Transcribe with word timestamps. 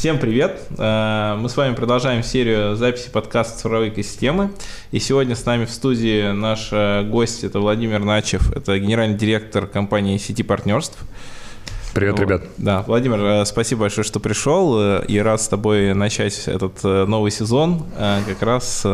Всем 0.00 0.18
привет! 0.18 0.62
Э, 0.78 1.36
мы 1.38 1.50
с 1.50 1.58
вами 1.58 1.74
продолжаем 1.74 2.22
серию 2.22 2.74
записи 2.74 3.10
подкаста 3.10 3.58
«Цифровые 3.58 3.92
экосистемы». 3.92 4.50
И 4.92 4.98
сегодня 4.98 5.36
с 5.36 5.44
нами 5.44 5.66
в 5.66 5.70
студии 5.70 6.32
наш 6.32 6.70
э, 6.72 7.02
гость, 7.02 7.44
это 7.44 7.60
Владимир 7.60 7.98
Начев, 7.98 8.50
это 8.50 8.78
генеральный 8.78 9.18
директор 9.18 9.66
компании 9.66 10.16
«Сети 10.16 10.42
партнерств». 10.42 10.96
Привет, 11.92 12.18
вот. 12.18 12.22
ребят. 12.22 12.42
Да, 12.56 12.82
Владимир, 12.86 13.20
э, 13.22 13.44
спасибо 13.44 13.82
большое, 13.82 14.06
что 14.06 14.20
пришел, 14.20 15.02
и 15.02 15.18
рад 15.18 15.42
с 15.42 15.48
тобой 15.48 15.92
начать 15.92 16.48
этот 16.48 16.82
новый 16.82 17.30
сезон. 17.30 17.84
Как 18.26 18.40
раз 18.40 18.86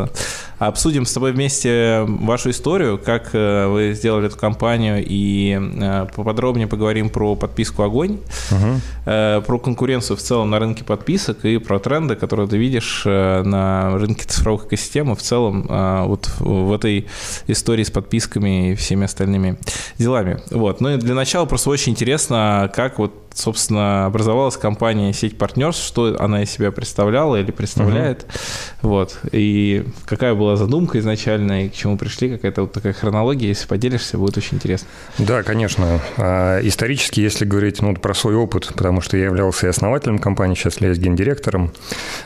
обсудим 0.57 1.05
с 1.05 1.13
тобой 1.13 1.31
вместе 1.31 2.03
вашу 2.07 2.49
историю, 2.49 2.97
как 2.97 3.33
вы 3.33 3.93
сделали 3.95 4.27
эту 4.27 4.37
компанию, 4.37 5.03
и 5.05 6.07
поподробнее 6.15 6.67
поговорим 6.67 7.09
про 7.09 7.35
подписку 7.35 7.83
«Огонь», 7.83 8.17
угу. 8.51 8.81
про 9.05 9.59
конкуренцию 9.59 10.17
в 10.17 10.21
целом 10.21 10.49
на 10.49 10.59
рынке 10.59 10.83
подписок 10.83 11.45
и 11.45 11.59
про 11.59 11.79
тренды, 11.79 12.15
которые 12.15 12.47
ты 12.47 12.57
видишь 12.57 13.03
на 13.05 13.97
рынке 13.97 14.25
цифровых 14.25 14.65
экосистем 14.65 15.11
и 15.11 15.15
в 15.15 15.21
целом 15.21 15.67
вот 16.07 16.31
в 16.39 16.73
этой 16.73 17.07
истории 17.45 17.83
с 17.83 17.91
подписками 17.91 18.71
и 18.71 18.75
всеми 18.75 19.05
остальными 19.05 19.57
делами. 19.99 20.39
Вот. 20.49 20.81
Ну 20.81 20.89
и 20.89 20.97
для 20.97 21.13
начала 21.13 21.45
просто 21.45 21.69
очень 21.69 21.91
интересно, 21.91 22.71
как 22.73 22.87
как 22.87 22.99
вот 22.99 23.26
собственно, 23.37 24.05
образовалась 24.05 24.57
компания 24.57 25.13
«Сеть 25.13 25.37
партнерств», 25.37 25.85
что 25.85 26.15
она 26.19 26.43
из 26.43 26.49
себя 26.49 26.71
представляла 26.71 27.35
или 27.35 27.51
представляет, 27.51 28.23
угу. 28.81 28.89
вот, 28.89 29.19
и 29.31 29.85
какая 30.05 30.33
была 30.33 30.55
задумка 30.55 30.97
изначально, 30.99 31.65
и 31.65 31.69
к 31.69 31.73
чему 31.73 31.97
пришли, 31.97 32.29
какая-то 32.29 32.61
вот 32.61 32.73
такая 32.73 32.93
хронология, 32.93 33.49
если 33.49 33.67
поделишься, 33.67 34.17
будет 34.17 34.37
очень 34.37 34.57
интересно. 34.57 34.87
Да, 35.19 35.43
конечно. 35.43 35.99
А, 36.17 36.59
исторически, 36.61 37.19
если 37.19 37.45
говорить 37.45 37.81
ну, 37.81 37.95
про 37.95 38.13
свой 38.15 38.35
опыт, 38.35 38.71
потому 38.75 39.01
что 39.01 39.17
я 39.17 39.25
являлся 39.25 39.67
и 39.67 39.69
основателем 39.69 40.17
компании, 40.17 40.55
сейчас 40.55 40.81
я 40.81 40.91
гендиректором, 40.93 41.71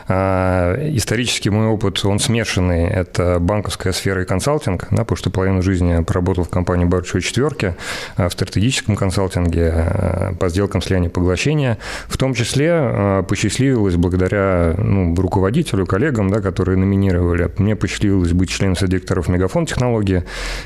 а, 0.08 0.76
исторически 0.96 1.50
мой 1.50 1.68
опыт, 1.68 2.06
он 2.06 2.20
смешанный, 2.20 2.88
это 2.88 3.38
банковская 3.40 3.92
сфера 3.92 4.22
и 4.22 4.26
консалтинг, 4.26 4.88
да, 4.92 5.04
потому 5.04 5.18
что 5.18 5.30
половину 5.30 5.62
жизни 5.62 6.02
поработал 6.04 6.46
в 6.46 6.50
компании 6.50 6.86
«Большой 6.86 7.22
четверки», 7.22 7.76
а, 8.16 8.30
в 8.30 8.32
стратегическом 8.32 8.96
консалтинге, 8.96 10.36
по 10.40 10.48
сделкам 10.48 10.82
слияния 11.02 11.10
поглощения. 11.10 11.78
В 12.08 12.18
том 12.18 12.34
числе 12.34 12.70
э, 12.72 13.24
посчастливилось 13.28 13.96
благодаря 13.96 14.76
ну, 14.78 15.16
руководителю, 15.16 15.86
коллегам, 15.86 16.30
да, 16.30 16.42
которые 16.42 16.78
номинировали, 16.78 17.50
мне 17.58 17.76
посчастливилось 17.76 18.34
быть 18.34 18.50
членом 18.50 18.76
директоров 18.82 19.28
Мегафон 19.28 19.66
технологии, 19.66 20.24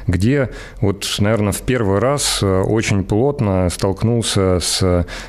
где 0.07 0.49
вот, 0.81 1.05
наверное, 1.19 1.51
в 1.51 1.61
первый 1.61 1.99
раз 1.99 2.39
э, 2.41 2.61
очень 2.61 3.03
плотно 3.03 3.69
столкнулся 3.69 4.59
с 4.59 4.79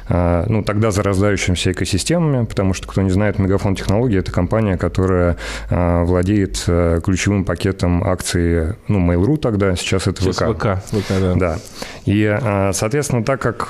э, 0.09 0.45
ну, 0.49 0.63
тогда 0.63 0.91
зарождающимися 0.91 1.73
экосистемами, 1.73 2.45
потому 2.45 2.75
что, 2.75 2.87
кто 2.89 3.03
не 3.03 3.11
знает, 3.11 3.39
Мегафон 3.39 3.75
технологии– 3.75 4.19
это 4.21 4.33
компания, 4.33 4.77
которая 4.77 5.37
владеет 5.71 6.65
ключевым 7.05 7.45
пакетом 7.45 8.05
акций, 8.05 8.75
ну, 8.89 9.01
Mail.ru 9.01 9.37
тогда, 9.37 9.77
сейчас 9.77 10.07
это 10.07 10.23
сейчас 10.23 10.37
ВК. 10.37 10.55
ВК, 10.57 10.97
ВК 10.97 11.09
да. 11.21 11.35
да. 11.35 11.59
И, 12.07 12.39
соответственно, 12.73 13.25
так 13.25 13.41
как 13.41 13.69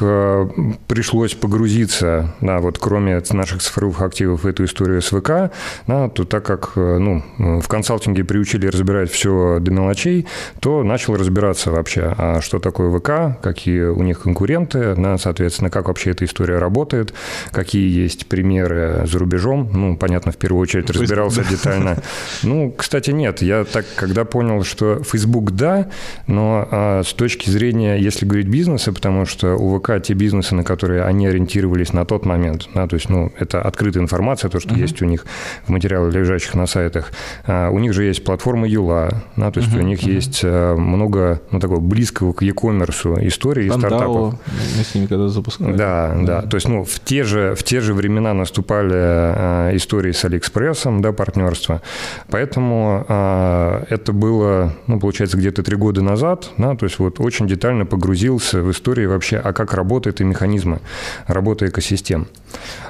пришлось 0.87 1.26
пришлось 1.27 1.41
погрузиться, 1.41 2.35
да, 2.41 2.59
вот 2.59 2.79
кроме 2.79 3.23
наших 3.31 3.61
цифровых 3.61 4.03
активов 4.03 4.45
в 4.45 4.47
эту 4.47 4.65
историю 4.65 5.03
с 5.03 5.09
ВК, 5.09 5.53
да, 5.87 6.09
то 6.09 6.25
так 6.25 6.45
как 6.45 6.73
э, 6.77 6.99
ну, 6.99 7.23
в 7.39 7.67
консалтинге 7.69 8.25
приучили 8.25 8.67
разбирать 8.67 9.11
все 9.11 9.59
до 9.61 9.71
мелочей, 9.71 10.27
то 10.61 10.83
начал 10.85 11.17
разбираться 11.17 11.71
вообще, 11.71 12.15
а 12.17 12.41
что 12.41 12.59
такое 12.59 12.97
ВК, 12.99 13.41
какие 13.43 13.83
у 13.85 14.03
них 14.03 14.21
конкуренты, 14.23 14.95
да, 14.97 15.19
соответственно, 15.19 15.71
как 15.71 15.89
вообще 15.89 16.11
эта 16.11 16.25
история 16.25 16.59
работает, 16.59 17.13
какие 17.51 17.89
есть 17.89 18.27
примеры 18.27 19.03
за 19.07 19.19
рубежом. 19.19 19.69
Ну, 19.73 19.97
понятно, 19.97 20.33
в 20.33 20.37
первую 20.37 20.63
очередь 20.63 20.91
разбирался 20.91 21.45
детально. 21.51 21.97
Ну, 22.43 22.73
кстати, 22.77 23.11
нет. 23.11 23.43
Я 23.43 23.65
так, 23.65 23.85
когда 23.97 24.25
понял, 24.25 24.63
что 24.63 25.03
Facebook 25.03 25.53
да, 25.53 25.89
но 26.27 26.69
а, 26.71 27.03
с 27.03 27.13
точки 27.13 27.51
зрения, 27.51 27.97
если 27.97 28.27
говорить 28.27 28.49
бизнеса, 28.49 28.93
потому 28.93 29.27
что 29.27 29.57
у 29.57 29.79
ВК 29.79 30.03
те 30.03 30.15
бизнесы, 30.15 30.55
на 30.55 30.65
которые 30.65 31.03
они 31.07 31.27
ориентировались 31.27 31.93
на 31.93 32.05
тот 32.05 32.27
момент. 32.27 32.69
Да, 32.75 32.87
то 32.87 32.95
есть, 32.95 33.09
ну, 33.09 33.33
это 33.39 33.63
открытая 33.63 34.03
информация, 34.03 34.51
то, 34.51 34.61
что 34.61 34.75
uh-huh. 34.75 34.81
есть 34.81 35.01
у 35.03 35.05
них 35.05 35.25
в 35.65 35.71
материалах, 35.71 36.13
лежащих 36.13 36.55
на 36.55 36.67
сайтах. 36.67 37.13
А, 37.47 37.71
у 37.71 37.79
них 37.79 37.93
же 37.93 38.05
есть 38.05 38.25
платформа 38.25 38.67
Юла, 38.67 39.23
да, 39.37 39.51
то 39.51 39.61
есть 39.61 39.73
uh-huh. 39.73 39.81
у 39.81 39.83
них 39.83 40.03
uh-huh. 40.03 40.13
есть 40.13 40.41
а, 40.45 40.77
много, 40.77 41.41
ну, 41.51 41.61
такого 41.61 41.81
близкого 41.81 42.33
к 42.33 42.43
e-commerce 42.43 43.27
истории 43.27 43.67
и 43.67 43.71
стартапов. 43.71 44.35
Мы 44.77 44.85
с 44.85 44.95
ними 44.95 45.07
когда 45.07 45.29
запускали. 45.29 45.73
Да, 45.73 46.15
да, 46.17 46.43
да. 46.43 46.43
То 46.43 46.57
есть, 46.57 46.69
ну, 46.69 46.85
в 46.85 47.01
те 47.01 47.23
же, 47.23 47.55
в 47.55 47.63
те 47.63 47.81
же 47.81 47.95
времена 47.95 48.35
наступали 48.35 48.93
а, 48.95 49.77
истории 49.77 50.13
с 50.13 50.25
Алиэкспрессом, 50.25 51.03
да, 51.03 51.13
партнерство. 51.13 51.83
Поэтому 52.29 53.05
а, 53.09 53.85
это 53.89 54.13
было, 54.13 54.75
ну, 54.87 54.99
получается, 54.99 55.37
где-то 55.37 55.63
три 55.63 55.77
года 55.77 56.03
назад, 56.03 56.51
да, 56.59 56.75
то 56.75 56.85
есть 56.85 56.99
вот 56.99 57.21
очень 57.21 57.47
детально 57.47 57.87
погрузился 57.87 58.63
в 58.63 58.71
истории 58.71 59.07
вообще, 59.07 59.37
а 59.37 59.53
как 59.53 59.75
работают 59.75 60.21
и 60.21 60.25
механизмы 60.25 60.81
работы 61.27 61.67
экосистем. 61.67 62.29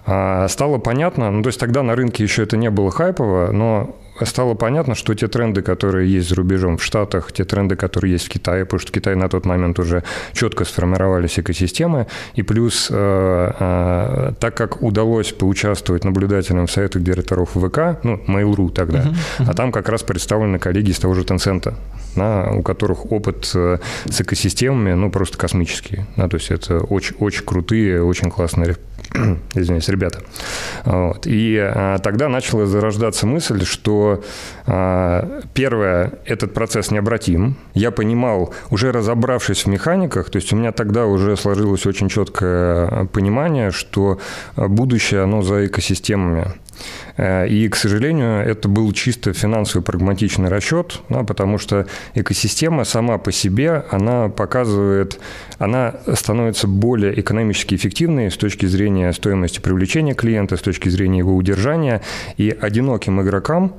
А, 0.05 0.49
стало 0.49 0.79
понятно, 0.79 1.31
ну 1.31 1.43
то 1.43 1.49
есть 1.49 1.61
тогда 1.61 1.83
на 1.83 1.95
рынке 1.95 2.23
еще 2.23 2.43
это 2.43 2.57
не 2.57 2.71
было 2.71 2.91
хайпово, 2.91 3.51
но 3.53 3.97
стало 4.25 4.55
понятно, 4.55 4.95
что 4.95 5.15
те 5.15 5.29
тренды, 5.29 5.63
которые 5.63 6.11
есть 6.11 6.29
за 6.29 6.37
рубежом 6.37 6.79
в 6.79 6.85
Штатах, 6.85 7.33
те 7.33 7.45
тренды, 7.45 7.77
которые 7.77 8.13
есть 8.13 8.27
в 8.27 8.29
Китае, 8.29 8.65
потому 8.65 8.81
что 8.81 8.91
в 8.91 8.95
Китае 8.95 9.17
на 9.17 9.29
тот 9.29 9.47
момент 9.47 9.79
уже 9.79 10.03
четко 10.33 10.65
сформировались 10.65 11.39
экосистемы, 11.39 12.07
и 12.35 12.43
плюс, 12.43 12.89
э, 12.91 13.53
э, 13.59 14.33
так 14.39 14.57
как 14.57 14.83
удалось 14.83 15.33
поучаствовать 15.33 16.05
наблюдателям 16.05 16.67
в 16.67 16.71
советах 16.71 17.03
директоров 17.03 17.51
ВК, 17.51 18.03
ну, 18.03 18.21
Mail.ru 18.27 18.73
тогда, 18.73 19.01
uh-huh, 19.01 19.15
uh-huh. 19.39 19.51
а 19.51 19.55
там 19.55 19.73
как 19.73 19.89
раз 19.89 20.03
представлены 20.03 20.59
коллеги 20.59 20.91
из 20.91 20.99
того 20.99 21.15
же 21.15 21.23
Tencent, 21.23 21.75
да, 22.15 22.51
у 22.51 22.63
которых 22.63 23.13
опыт 23.13 23.51
э, 23.55 23.79
с 24.09 24.21
экосистемами, 24.21 24.93
ну, 24.95 25.11
просто 25.11 25.39
космический, 25.39 26.05
да, 26.17 26.29
то 26.29 26.37
есть 26.37 26.51
это 26.51 26.79
очень, 26.79 27.17
очень 27.19 27.45
крутые, 27.45 28.03
очень 28.03 28.31
классные 28.31 28.77
извиняюсь, 29.55 29.89
ребята. 29.89 30.21
Вот. 30.85 31.27
И 31.27 31.59
а, 31.59 31.99
тогда 31.99 32.29
начала 32.29 32.67
зарождаться 32.67 33.27
мысль, 33.27 33.65
что 33.65 34.23
а, 34.67 35.43
первое, 35.55 36.13
этот 36.25 36.55
процесс 36.55 36.91
необратим. 36.91 37.57
Я 37.75 37.91
понимал, 37.91 38.55
уже 38.71 38.93
разобравшись 38.93 39.65
в 39.65 39.69
механиках, 39.69 40.31
то 40.31 40.37
есть 40.37 40.53
у 40.53 40.57
меня 40.57 40.73
тогда 40.73 41.07
уже 41.07 41.37
сложилось 41.37 41.87
очень 41.87 42.09
четкое 42.09 43.07
понимание, 43.07 43.71
что 43.71 44.19
будущее, 44.57 45.23
оно 45.23 45.43
за 45.43 45.67
экосистемами. 45.67 46.53
Э, 47.17 47.47
и, 47.47 47.69
к 47.69 47.77
сожалению, 47.77 48.45
это 48.45 48.69
был 48.69 48.93
чисто 48.93 49.33
финансовый 49.33 49.83
прагматичный 49.83 50.49
расчет, 50.49 51.01
да, 51.09 51.23
потому 51.23 51.59
что 51.59 51.87
экосистема 52.15 52.85
сама 52.85 53.19
по 53.19 53.33
себе, 53.33 53.85
она 53.91 54.29
показывает, 54.29 55.19
она 55.59 55.95
становится 56.15 56.67
более 56.67 57.19
экономически 57.19 57.75
эффективной 57.75 58.31
с 58.31 58.37
точки 58.37 58.67
зрения 58.67 59.13
стоимости 59.13 59.61
привлечения 59.61 60.15
клиента, 60.15 60.57
с 60.57 60.63
точки 60.63 60.89
зрения 60.89 61.19
его 61.19 61.35
удержания. 61.35 62.03
И 62.37 62.51
одиноким 62.51 63.21
игрокам 63.23 63.75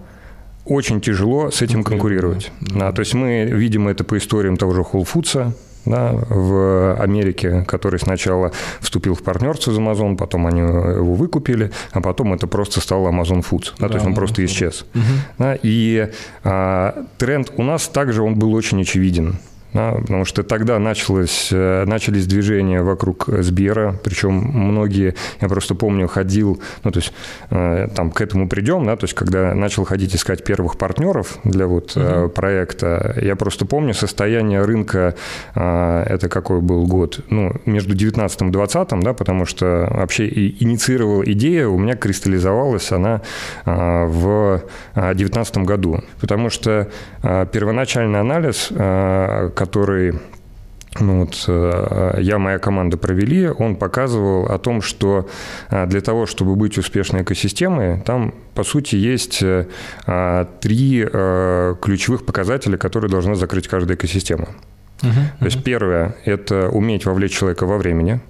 очень 0.65 1.01
тяжело 1.01 1.51
с 1.51 1.61
этим 1.61 1.83
конкурировать. 1.83 2.51
Да, 2.59 2.91
то 2.91 2.99
есть 2.99 3.13
мы 3.13 3.45
видим 3.45 3.87
это 3.87 4.03
по 4.03 4.17
историям 4.17 4.57
того 4.57 4.73
же 4.73 4.81
Whole 4.81 5.07
Foods, 5.07 5.53
да, 5.89 6.13
в 6.29 6.95
Америке, 6.99 7.63
который 7.67 7.99
сначала 7.99 8.51
вступил 8.79 9.15
в 9.15 9.23
партнерство 9.23 9.71
с 9.71 9.77
Amazon, 9.77 10.17
потом 10.17 10.47
они 10.47 10.61
его 10.61 11.13
выкупили, 11.13 11.71
а 11.91 12.01
потом 12.01 12.33
это 12.33 12.47
просто 12.47 12.81
стал 12.81 13.07
Amazon 13.07 13.45
Foods, 13.47 13.73
да, 13.77 13.87
да, 13.87 13.89
то 13.89 13.93
есть 13.95 14.05
он 14.05 14.15
просто 14.15 14.45
исчез. 14.45 14.85
Угу. 14.93 15.03
Да, 15.39 15.57
и 15.61 16.09
а, 16.43 17.05
тренд 17.17 17.51
у 17.57 17.63
нас 17.63 17.87
также 17.87 18.21
он 18.21 18.35
был 18.35 18.53
очень 18.53 18.81
очевиден. 18.81 19.37
Да, 19.77 19.91
потому 19.91 20.25
что 20.25 20.41
тогда 20.41 20.79
началось, 20.79 21.49
э, 21.51 21.85
начались 21.85 22.25
движения 22.25 22.81
вокруг 22.81 23.25
Сбера, 23.27 23.95
причем 24.03 24.33
многие, 24.33 25.13
я 25.39 25.47
просто 25.47 25.75
помню, 25.75 26.07
ходил, 26.07 26.59
ну, 26.83 26.89
то 26.89 26.97
есть 26.97 27.13
э, 27.51 27.87
там 27.95 28.09
к 28.09 28.19
этому 28.21 28.49
придем, 28.49 28.87
да, 28.87 28.95
то 28.95 29.03
есть 29.03 29.13
когда 29.13 29.53
начал 29.53 29.83
ходить 29.83 30.15
искать 30.15 30.43
первых 30.43 30.79
партнеров 30.79 31.37
для 31.43 31.67
вот 31.67 31.95
угу. 31.95 32.27
проекта, 32.29 33.13
я 33.21 33.35
просто 33.35 33.67
помню 33.67 33.93
состояние 33.93 34.63
рынка, 34.63 35.13
это 35.53 36.27
какой 36.27 36.61
был 36.61 36.87
год, 36.87 37.19
ну, 37.29 37.53
между 37.65 37.93
19 37.93 38.41
и 38.41 38.49
20, 38.49 38.99
да, 39.01 39.13
потому 39.13 39.45
что 39.45 39.87
вообще 39.91 40.27
инициировала 40.27 41.21
идея, 41.21 41.67
у 41.67 41.77
меня 41.77 41.95
кристаллизовалась 41.95 42.91
она 42.91 43.21
в 43.65 44.63
19 44.95 45.57
году, 45.59 46.03
потому 46.19 46.49
что 46.49 46.89
первоначальный 47.21 48.19
анализ, 48.19 48.71
который 49.67 50.13
ну 50.99 51.19
вот, 51.19 51.45
э, 51.47 52.17
я, 52.21 52.39
моя 52.39 52.57
команда 52.57 52.97
провели, 52.97 53.47
он 53.47 53.75
показывал 53.75 54.45
о 54.45 54.57
том, 54.57 54.81
что 54.81 55.27
э, 55.69 55.85
для 55.85 56.01
того, 56.01 56.25
чтобы 56.25 56.55
быть 56.55 56.77
успешной 56.77 57.21
экосистемой, 57.21 58.01
там, 58.01 58.33
по 58.55 58.63
сути, 58.63 58.95
есть 58.95 59.43
э, 59.43 59.67
три 60.61 61.05
ключевых 61.81 62.25
показателя, 62.25 62.77
которые 62.77 63.11
должна 63.11 63.35
закрыть 63.35 63.67
каждая 63.67 63.95
экосистема. 63.95 64.47
Uh-huh, 65.01 65.09
uh-huh. 65.09 65.39
То 65.39 65.45
есть 65.45 65.63
первое– 65.63 66.15
это 66.25 66.69
уметь 66.69 67.05
вовлечь 67.05 67.37
человека 67.37 67.65
во 67.65 67.77
времени– 67.77 68.19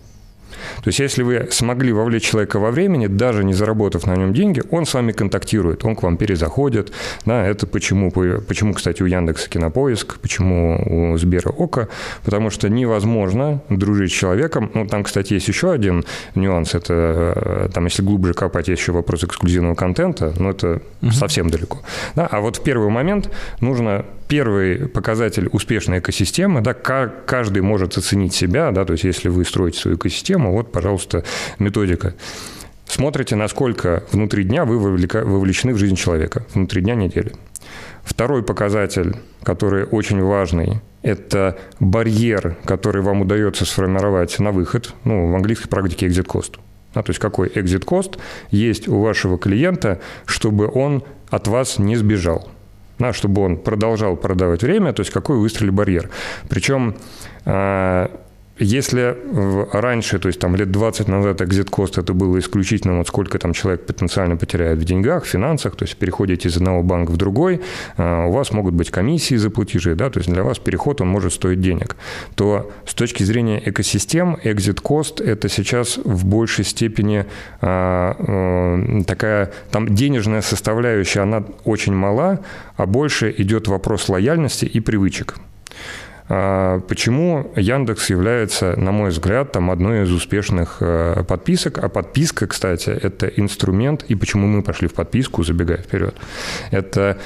то 0.83 0.88
есть 0.88 1.00
если 1.00 1.24
вы 1.24 1.48
смогли 1.51 1.92
вовлечь 1.92 2.24
человека 2.24 2.59
во 2.59 2.71
времени, 2.71 3.07
даже 3.07 3.44
не 3.44 3.54
заработав 3.54 4.06
на 4.06 4.15
нем 4.15 4.33
деньги, 4.33 4.63
он 4.71 4.86
с 4.86 4.94
вами 4.94 5.12
контактирует, 5.12 5.86
он 5.86 5.95
к 5.95 6.04
вам 6.04 6.18
перезаходит. 6.18 6.92
Да, 7.25 7.45
это 7.45 7.68
почему, 7.68 8.12
почему, 8.12 8.74
кстати, 8.74 9.04
у 9.04 9.06
Яндекса 9.06 9.50
Кинопоиск, 9.50 10.19
почему 10.19 11.13
у 11.13 11.18
Сбера 11.18 11.50
Ока, 11.50 11.88
потому 12.24 12.50
что 12.50 12.69
невозможно 12.69 13.62
дружить 13.69 14.12
с 14.12 14.15
человеком. 14.15 14.71
Ну, 14.74 14.88
там, 14.88 15.04
кстати, 15.04 15.33
есть 15.33 15.48
еще 15.48 15.71
один 15.71 16.06
нюанс. 16.36 16.75
Это, 16.75 16.94
э, 17.36 17.69
там, 17.74 17.86
если 17.86 18.03
глубже 18.03 18.33
копать, 18.33 18.68
есть 18.68 18.81
еще 18.81 18.92
вопрос 18.92 19.24
эксклюзивного 19.24 19.75
контента, 19.75 20.33
но 20.38 20.51
это 20.51 20.81
угу. 21.01 21.12
совсем 21.12 21.50
далеко. 21.50 21.80
Да, 22.15 22.27
а 22.27 22.39
вот 22.39 22.57
в 22.57 22.63
первый 22.63 22.89
момент 22.89 23.30
нужно 23.62 24.06
первый 24.27 24.88
показатель 24.88 25.47
успешной 25.51 26.00
экосистемы, 26.00 26.62
да, 26.62 26.74
каждый 26.74 27.62
может 27.62 27.97
оценить 27.97 28.33
себя, 28.33 28.71
да, 28.71 28.85
то 28.85 28.94
есть 28.94 29.03
если 29.03 29.29
вы 29.29 29.45
строите 29.45 29.79
свою 29.79 29.97
экосистему, 29.97 30.51
вот, 30.51 30.71
пожалуйста, 30.71 31.24
методика. 31.59 32.13
Смотрите, 32.85 33.35
насколько 33.35 34.03
внутри 34.12 34.44
дня 34.44 34.65
вы 34.65 34.79
вовлечены 34.79 35.74
в 35.74 35.77
жизнь 35.77 35.95
человека, 35.95 36.45
внутри 36.53 36.81
дня 36.81 36.95
недели. 36.95 37.33
Второй 38.03 38.44
показатель, 38.44 39.18
который 39.44 39.83
очень 39.83 40.21
важный, 40.21 40.79
это 41.01 41.57
барьер, 41.79 42.56
который 42.63 43.01
вам 43.01 43.21
удается 43.21 43.65
сформировать 43.65 44.39
на 44.39 44.51
выход, 44.51 44.94
ну, 45.03 45.31
в 45.31 45.35
английской 45.35 45.68
практике 45.68 46.07
exit 46.07 46.25
cost. 46.25 46.59
Да, 46.94 47.03
то 47.03 47.09
есть 47.09 47.19
какой 47.19 47.50
exit 47.50 47.85
cost 47.85 48.18
есть 48.50 48.88
у 48.88 49.01
вашего 49.01 49.38
клиента, 49.38 50.00
чтобы 50.25 50.71
он 50.74 51.03
от 51.29 51.47
вас 51.47 51.79
не 51.79 51.97
сбежал 51.97 52.50
да, 52.99 53.13
чтобы 53.13 53.41
он 53.41 53.57
продолжал 53.57 54.15
продавать 54.15 54.63
время, 54.63 54.94
то 54.94 55.01
есть 55.01 55.11
какой 55.11 55.38
выстроили 55.38 55.71
барьер. 55.71 56.09
Причем 56.49 56.95
а, 57.45 58.09
если 58.59 59.18
раньше, 59.71 60.19
то 60.19 60.27
есть 60.27 60.39
там 60.39 60.56
лет 60.56 60.71
20 60.71 61.07
назад 61.07 61.42
cost 61.42 62.00
это 62.00 62.13
было 62.13 62.39
исключительно 62.39 62.98
вот 62.98 63.07
сколько 63.07 63.38
там 63.39 63.54
человек 63.54 63.86
потенциально 63.86 64.38
потеряет 64.38 64.80
в 64.80 64.83
деньгах, 64.83 65.24
в 65.24 65.27
финансах, 65.27 65.75
то 65.75 65.83
есть 65.86 65.98
переходите 65.98 66.50
из 66.50 66.57
одного 66.57 66.83
банка 66.83 67.12
в 67.12 67.18
другой, 67.18 67.62
а, 67.98 68.25
у 68.25 68.31
вас 68.31 68.51
могут 68.51 68.74
быть 68.74 68.89
комиссии 68.89 69.36
за 69.36 69.50
платежи, 69.50 69.95
да, 69.95 70.09
то 70.09 70.19
есть 70.19 70.31
для 70.31 70.44
вас 70.44 70.59
переход 70.59 71.01
он 71.01 71.07
может 71.07 71.33
стоить 71.33 71.62
денег, 71.62 71.95
то 72.36 72.71
с 72.86 72.94
точки 72.94 73.24
зрения 73.24 73.62
экосистем 73.63 74.38
cost 74.44 75.24
это 75.24 75.50
сейчас 75.50 75.98
в 75.98 76.25
большей 76.25 76.65
степени 76.65 77.25
а, 77.62 79.03
такая, 79.06 79.51
там 79.71 79.94
денежная 79.94 80.42
составляющая, 80.42 81.21
она 81.21 81.44
очень 81.63 81.94
мала, 81.94 82.39
а 82.75 82.86
больше 82.86 83.33
идет 83.38 83.68
вопрос 83.68 84.10
лояльности 84.10 84.65
и 84.65 84.80
привычек. 84.80 85.36
А, 86.29 86.79
почему 86.81 87.51
Яндекс 87.56 88.09
является, 88.09 88.75
на 88.75 88.91
мой 88.91 89.09
взгляд, 89.09 89.51
там 89.51 89.71
одной 89.71 90.03
из 90.03 90.12
успешных 90.12 90.77
э, 90.81 91.24
подписок? 91.27 91.77
А 91.79 91.89
подписка, 91.89 92.47
кстати, 92.47 92.89
это 92.89 93.27
инструмент, 93.27 94.03
и 94.03 94.15
почему 94.15 94.47
мы 94.47 94.62
пошли 94.62 94.88
в 94.88 94.94
подписку, 94.94 95.44
забегая 95.44 95.77
вперед, 95.77 96.15
это 96.71 97.18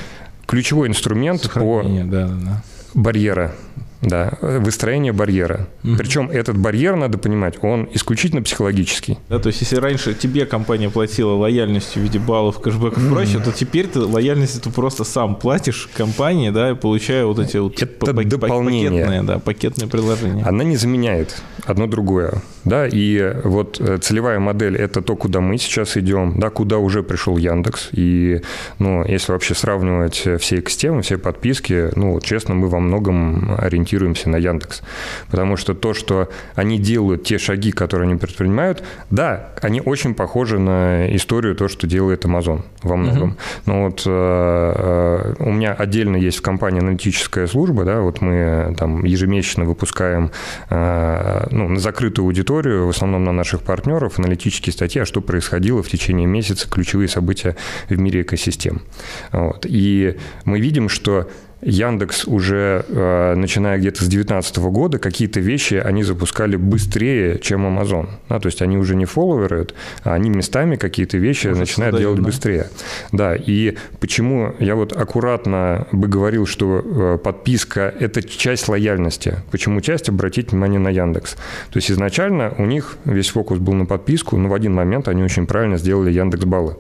ключевой 0.45 0.88
инструмент 0.88 1.42
Сохранение, 1.42 2.03
по 2.03 2.12
да, 2.12 2.27
да. 2.27 2.63
барьера 2.94 3.56
да, 4.01 4.38
выстроение 4.42 5.13
барьера. 5.13 5.68
Угу. 5.83 5.95
Причем 5.98 6.30
этот 6.30 6.57
барьер, 6.57 6.95
надо 6.95 7.18
понимать, 7.18 7.56
он 7.62 7.88
исключительно 7.94 8.42
психологический. 8.42 9.18
Да, 9.30 9.39
то 9.39 9.48
есть 9.48 9.62
если 9.62 9.75
раньше 9.75 10.13
тебе 10.13 10.45
компания 10.45 10.89
платила 10.89 11.33
лояльностью 11.33 12.01
в 12.01 12.06
виде 12.06 12.19
баллов, 12.19 12.59
кэшбэков 12.59 13.03
и 13.03 13.09
прочее, 13.09 13.42
то 13.44 13.51
теперь 13.51 13.88
ты 13.88 14.00
лояльность 14.00 14.62
ты 14.62 14.69
просто 14.69 15.03
сам 15.03 15.36
платишь 15.36 15.89
компании, 15.95 16.50
да, 16.50 16.71
и 16.71 16.75
получая 16.75 17.25
вот 17.25 17.39
эти 17.39 17.57
вот 17.57 17.81
Это 17.81 18.24
дополнение. 18.24 18.92
пакетные, 18.92 19.24
да, 19.24 19.39
пакетные 19.39 19.88
предложения. 19.88 20.44
Она 20.44 20.63
не 20.63 20.77
заменяет 20.77 21.42
одно 21.65 21.88
другое. 21.88 22.42
Да, 22.63 22.88
и 22.88 23.36
вот 23.44 23.80
э, 23.80 23.98
целевая 23.98 24.39
модель– 24.39 24.75
это 24.77 25.01
то, 25.01 25.15
куда 25.15 25.42
мы 25.42 25.57
сейчас 25.57 25.98
идем, 25.98 26.39
да, 26.39 26.50
куда 26.50 26.77
уже 26.77 27.01
пришел 27.01 27.38
Яндекс. 27.38 27.89
И, 27.92 28.42
ну, 28.77 29.03
если 29.06 29.31
вообще 29.31 29.56
сравнивать 29.56 30.27
все 30.39 30.59
экосистемы, 30.59 31.01
все 31.01 31.18
подписки, 31.18 31.89
ну, 31.95 32.19
честно, 32.21 32.53
мы 32.53 32.68
во 32.68 32.80
многом 32.80 33.56
ориентируемся 33.57 33.90
на 33.97 34.35
Яндекс. 34.38 34.81
Потому 35.29 35.57
что 35.57 35.73
то, 35.73 35.93
что 35.93 36.29
они 36.55 36.77
делают, 36.77 37.23
те 37.23 37.38
шаги, 37.38 37.71
которые 37.71 38.09
они 38.09 38.19
предпринимают, 38.19 38.83
да, 39.09 39.49
они 39.61 39.81
очень 39.81 40.13
похожи 40.13 40.59
на 40.59 41.15
историю 41.15 41.55
то, 41.55 41.67
что 41.67 41.88
делает 41.88 42.25
Amazon 42.25 42.63
во 42.83 42.95
многом. 42.95 43.31
Uh-huh. 43.31 43.61
Но 43.65 43.83
вот 43.85 44.03
э, 44.05 44.09
э, 44.09 45.33
у 45.39 45.51
меня 45.51 45.73
отдельно 45.73 46.17
есть 46.17 46.39
в 46.39 46.41
компании 46.41 46.79
аналитическая 46.79 47.47
служба, 47.47 47.85
да, 47.85 48.01
вот 48.01 48.21
мы 48.21 48.75
там 48.77 49.03
ежемесячно 49.03 49.65
выпускаем 49.65 50.31
э, 50.69 51.47
ну, 51.51 51.69
на 51.69 51.79
закрытую 51.79 52.25
аудиторию 52.25 52.41
аудиторию, 52.41 52.85
в 52.88 52.89
основном 52.89 53.23
на 53.23 53.31
наших 53.31 53.61
партнеров, 53.61 54.19
аналитические 54.19 54.73
статьи, 54.73 55.01
а 55.01 55.05
что 55.05 55.21
происходило 55.21 55.83
в 55.83 55.89
течение 55.89 56.27
месяца, 56.27 56.67
ключевые 56.69 57.07
события 57.07 57.55
в 57.89 57.97
мире 57.97 58.21
экосистем. 58.21 58.81
Вот. 59.31 59.65
И 59.67 60.17
мы 60.45 60.59
видим, 60.59 60.89
что 60.89 61.29
Яндекс 61.62 62.25
уже, 62.25 62.86
э, 62.88 63.36
начиная 63.36 63.78
где-то 63.78 64.04
с 64.04 64.08
2019 64.08 64.58
года, 64.72 64.98
какие-то 64.98 65.40
вещи 65.40 65.75
они 65.75 66.04
запускали 66.04 66.56
быстрее, 66.56 67.40
чем 67.40 67.66
Amazon. 67.66 68.10
Да, 68.30 68.40
то 68.40 68.48
есть 68.48 68.62
они 68.62 68.78
уже 68.78 68.96
не 68.96 69.06
фолловерят, 69.06 69.75
а 70.04 70.13
они 70.13 70.30
местами 70.30 70.75
какие-то 70.75 71.18
вещи 71.18 71.48
Может, 71.48 71.60
начинают 71.60 71.98
делать 71.98 72.18
да? 72.18 72.24
быстрее. 72.24 72.69
Да, 73.12 73.36
и 73.36 73.78
почему 74.00 74.56
я 74.60 74.75
вот 74.75 74.94
аккуратно 74.94 75.88
бы 75.92 76.08
говорил, 76.08 76.46
что 76.46 76.81
э, 76.84 77.18
подписка– 77.24 77.94
это 78.00 78.24
часть 78.24 78.68
лояльности. 78.68 79.36
Почему 79.52 79.81
часть? 79.81 80.10
Обратить 80.10 80.52
внимание 80.52 80.80
на 80.80 80.90
Яндекс. 80.90 81.34
То 81.34 81.78
есть 81.78 81.92
изначально 81.92 82.54
у 82.58 82.66
них 82.66 82.98
весь 83.06 83.30
фокус 83.30 83.60
был 83.60 83.74
на 83.74 83.86
подписку, 83.86 84.38
но 84.38 84.50
в 84.50 84.54
один 84.54 84.74
момент 84.74 85.08
они 85.08 85.24
очень 85.24 85.46
правильно 85.46 85.78
сделали 85.78 86.12
Яндекс 86.12 86.46
Баллы. 86.46 86.78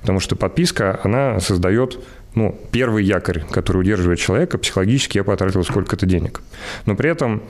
Потому 0.00 0.20
что 0.20 0.36
подписка, 0.36 1.00
она 1.02 1.40
создает 1.40 1.98
ну, 2.34 2.58
первый 2.70 3.04
якорь, 3.04 3.42
который 3.50 3.78
удерживает 3.78 4.18
человека, 4.18 4.58
психологически 4.58 5.18
я 5.18 5.24
потратил 5.24 5.64
сколько-то 5.64 6.06
денег. 6.06 6.40
Но 6.86 6.94
при 6.94 7.10
этом, 7.10 7.42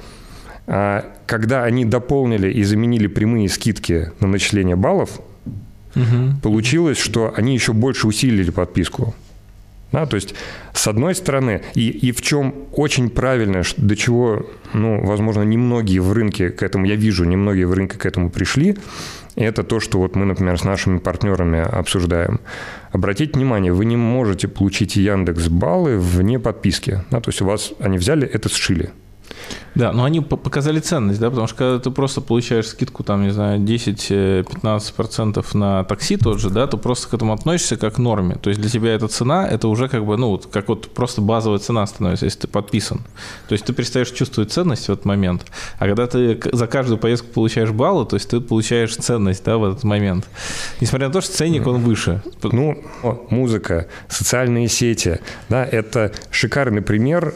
а, 0.67 1.05
когда 1.27 1.65
они 1.65 1.85
дополнили 1.85 2.51
и 2.51 2.63
заменили 2.65 3.07
прямые 3.07 3.49
скидки 3.49 4.13
на 4.21 4.29
начисление 4.29 4.77
баллов, 4.77 5.21
угу. 5.95 6.41
получилось, 6.43 6.99
что 6.99 7.35
они 7.37 7.55
еще 7.55 7.73
больше 7.73 8.07
усилили 8.07 8.51
подписку. 8.51 9.15
Да, 9.93 10.05
то 10.05 10.17
есть, 10.17 10.35
с 10.75 10.87
одной 10.87 11.15
стороны, 11.15 11.63
и, 11.75 11.89
и 11.89 12.13
в 12.13 12.21
чем 12.21 12.55
очень 12.73 13.09
правильно, 13.09 13.63
до 13.79 13.97
чего, 13.97 14.47
ну, 14.75 15.05
возможно, 15.05 15.43
немногие 15.43 16.03
в 16.03 16.13
рынке 16.13 16.51
к 16.51 16.63
этому, 16.63 16.85
я 16.85 16.95
вижу, 16.95 17.25
немногие 17.25 17.67
в 17.67 17.73
рынке 17.73 17.97
к 17.97 18.05
этому 18.05 18.29
пришли, 18.29 18.77
это 19.35 19.63
то, 19.63 19.81
что 19.81 19.99
вот 19.99 20.15
мы, 20.15 20.27
например, 20.27 20.59
с 20.59 20.65
нашими 20.65 20.99
партнерами 20.99 21.61
обсуждаем. 21.61 22.41
Обратите 22.91 23.33
внимание, 23.39 23.73
вы 23.73 23.85
не 23.85 23.97
можете 23.97 24.49
получить 24.49 24.97
Яндекс 24.97 25.49
баллы 25.49 25.97
вне 25.97 26.39
подписки. 26.39 27.05
Да, 27.11 27.21
то 27.21 27.31
есть 27.31 27.41
у 27.41 27.47
вас 27.47 27.73
они 27.79 27.99
взяли, 27.99 28.27
это 28.27 28.49
сшили. 28.49 28.91
Да, 29.75 29.93
но 29.93 30.05
они 30.05 30.21
показали 30.21 30.81
ценность, 30.81 31.21
да, 31.21 31.31
потому 31.31 31.47
что 31.47 31.57
когда 31.57 31.79
ты 31.79 31.91
просто 31.91 32.21
получаешь 32.21 32.67
скидку, 32.67 33.05
там, 33.05 33.23
не 33.23 33.31
знаю, 33.31 33.61
10-15% 33.61 35.47
на 35.57 35.85
такси 35.85 36.17
тот 36.17 36.41
же, 36.41 36.51
да, 36.51 36.67
то 36.67 36.77
просто 36.77 37.09
к 37.09 37.15
этому 37.15 37.33
относишься 37.33 37.77
как 37.77 37.95
к 37.95 37.99
норме. 37.99 38.35
То 38.37 38.51
есть 38.51 38.61
для 38.61 38.71
тебя 38.71 38.95
эта 38.95 39.09
цена, 39.09 39.47
это 39.47 39.69
уже 39.69 39.89
как 39.89 40.05
бы, 40.05 40.17
ну, 40.17 40.39
как 40.39 40.69
вот 40.69 40.89
просто 40.95 41.21
базовая 41.21 41.59
цена 41.59 41.87
становится, 41.87 42.25
если 42.25 42.41
ты 42.41 42.49
подписан. 42.49 43.03
То 43.49 43.53
есть 43.53 43.65
ты 43.65 43.73
перестаешь 43.73 44.11
чувствовать 44.11 44.53
ценность 44.53 44.87
в 44.87 44.91
этот 44.91 45.05
момент. 45.05 45.47
А 45.79 45.87
когда 45.87 46.07
ты 46.07 46.41
за 46.53 46.67
каждую 46.67 46.99
поездку 46.99 47.29
получаешь 47.29 47.71
баллы, 47.71 48.05
то 48.07 48.17
есть 48.17 48.31
ты 48.31 48.41
получаешь 48.41 48.97
ценность, 48.97 49.45
да, 49.45 49.59
в 49.59 49.65
этот 49.65 49.85
момент. 49.85 50.29
Несмотря 50.81 51.09
на 51.09 51.13
то, 51.13 51.21
что 51.21 51.33
ценник, 51.33 51.67
он 51.67 51.81
выше. 51.83 52.23
Ну, 52.43 52.83
музыка, 53.31 53.87
социальные 54.09 54.69
сети, 54.69 55.21
да, 55.49 55.65
это 55.65 56.13
шикарный 56.31 56.83
пример 56.83 57.35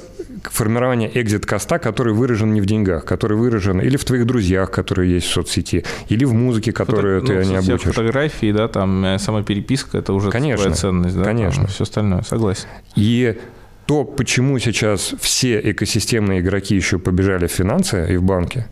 формирования 0.51 1.11
экзит-коста, 1.13 1.79
который 1.79 2.13
выражен 2.13 2.53
не 2.53 2.61
в 2.61 2.67
деньгах, 2.67 3.05
который 3.05 3.37
выражен 3.37 3.81
или 3.81 3.97
в 3.97 4.05
твоих 4.05 4.27
друзьях, 4.27 4.71
которые 4.71 5.13
есть 5.13 5.27
в 5.27 5.31
соцсети, 5.31 5.85
или 6.09 6.25
в 6.25 6.33
музыке, 6.33 6.73
которую 6.73 7.21
Фото, 7.21 7.33
ты 7.33 7.45
ну, 7.45 7.51
не 7.51 7.57
обучишь. 7.57 7.95
Фотографии, 7.95 8.53
да, 8.53 8.69
там 8.69 9.05
э, 9.05 9.19
сама 9.19 9.43
переписка, 9.43 9.99
это 9.99 10.13
уже 10.13 10.31
конечно, 10.31 10.73
ценность, 10.73 11.17
да, 11.17 11.25
конечно. 11.25 11.65
Там, 11.65 11.73
все 11.73 11.83
остальное, 11.85 12.23
согласен. 12.23 12.67
И 12.97 13.39
то, 13.87 14.05
почему 14.05 14.59
сейчас 14.59 15.15
все 15.21 15.61
экосистемные 15.71 16.41
игроки 16.41 16.75
еще 16.75 16.99
побежали 16.99 17.47
в 17.47 17.53
финансы 17.53 18.07
и 18.13 18.17
в 18.17 18.23
банки, 18.23 18.67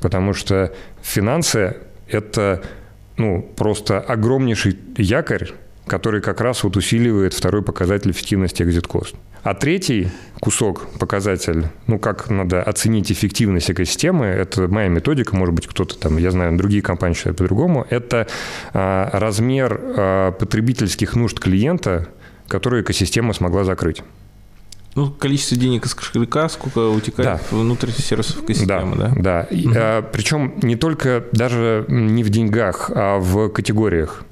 потому 0.00 0.34
что 0.34 0.72
финансы– 1.02 1.76
это 2.08 2.62
ну, 3.16 3.42
просто 3.56 4.00
огромнейший 4.00 4.78
якорь, 4.96 5.52
который 5.86 6.20
как 6.20 6.40
раз 6.40 6.64
вот 6.64 6.76
усиливает 6.76 7.34
второй 7.34 7.62
показатель 7.62 8.10
эффективности 8.10 8.62
exit 8.62 8.88
cost. 8.88 9.14
А 9.42 9.52
третий 9.52 10.08
кусок, 10.40 10.86
показатель, 10.98 11.66
ну, 11.86 11.98
как 11.98 12.30
надо 12.30 12.62
оценить 12.62 13.12
эффективность 13.12 13.70
экосистемы, 13.70 14.24
это 14.24 14.68
моя 14.68 14.88
методика, 14.88 15.36
может 15.36 15.54
быть, 15.54 15.66
кто-то 15.66 15.98
там, 15.98 16.16
я 16.16 16.30
знаю, 16.30 16.56
другие 16.56 16.80
компании 16.80 17.14
считают 17.14 17.36
по-другому, 17.36 17.86
это 17.90 18.26
а, 18.72 19.10
размер 19.12 19.78
а, 19.82 20.32
потребительских 20.32 21.14
нужд 21.14 21.38
клиента, 21.38 22.08
который 22.48 22.80
экосистема 22.80 23.34
смогла 23.34 23.64
закрыть. 23.64 24.02
Ну, 24.94 25.10
количество 25.10 25.58
денег 25.58 25.84
из 25.84 25.94
кошелька, 25.94 26.48
сколько 26.48 26.88
утекает 26.88 27.40
да. 27.50 27.56
внутрь 27.56 27.90
сервисов 27.90 28.44
экосистемы, 28.44 28.96
да? 28.96 29.08
Да, 29.08 29.14
да. 29.16 29.42
И, 29.50 29.66
угу. 29.66 29.74
а, 29.76 30.02
причем 30.02 30.54
не 30.62 30.76
только 30.76 31.24
даже 31.32 31.84
не 31.88 32.22
в 32.24 32.30
деньгах, 32.30 32.90
а 32.94 33.18
в 33.18 33.50
категориях. 33.50 34.24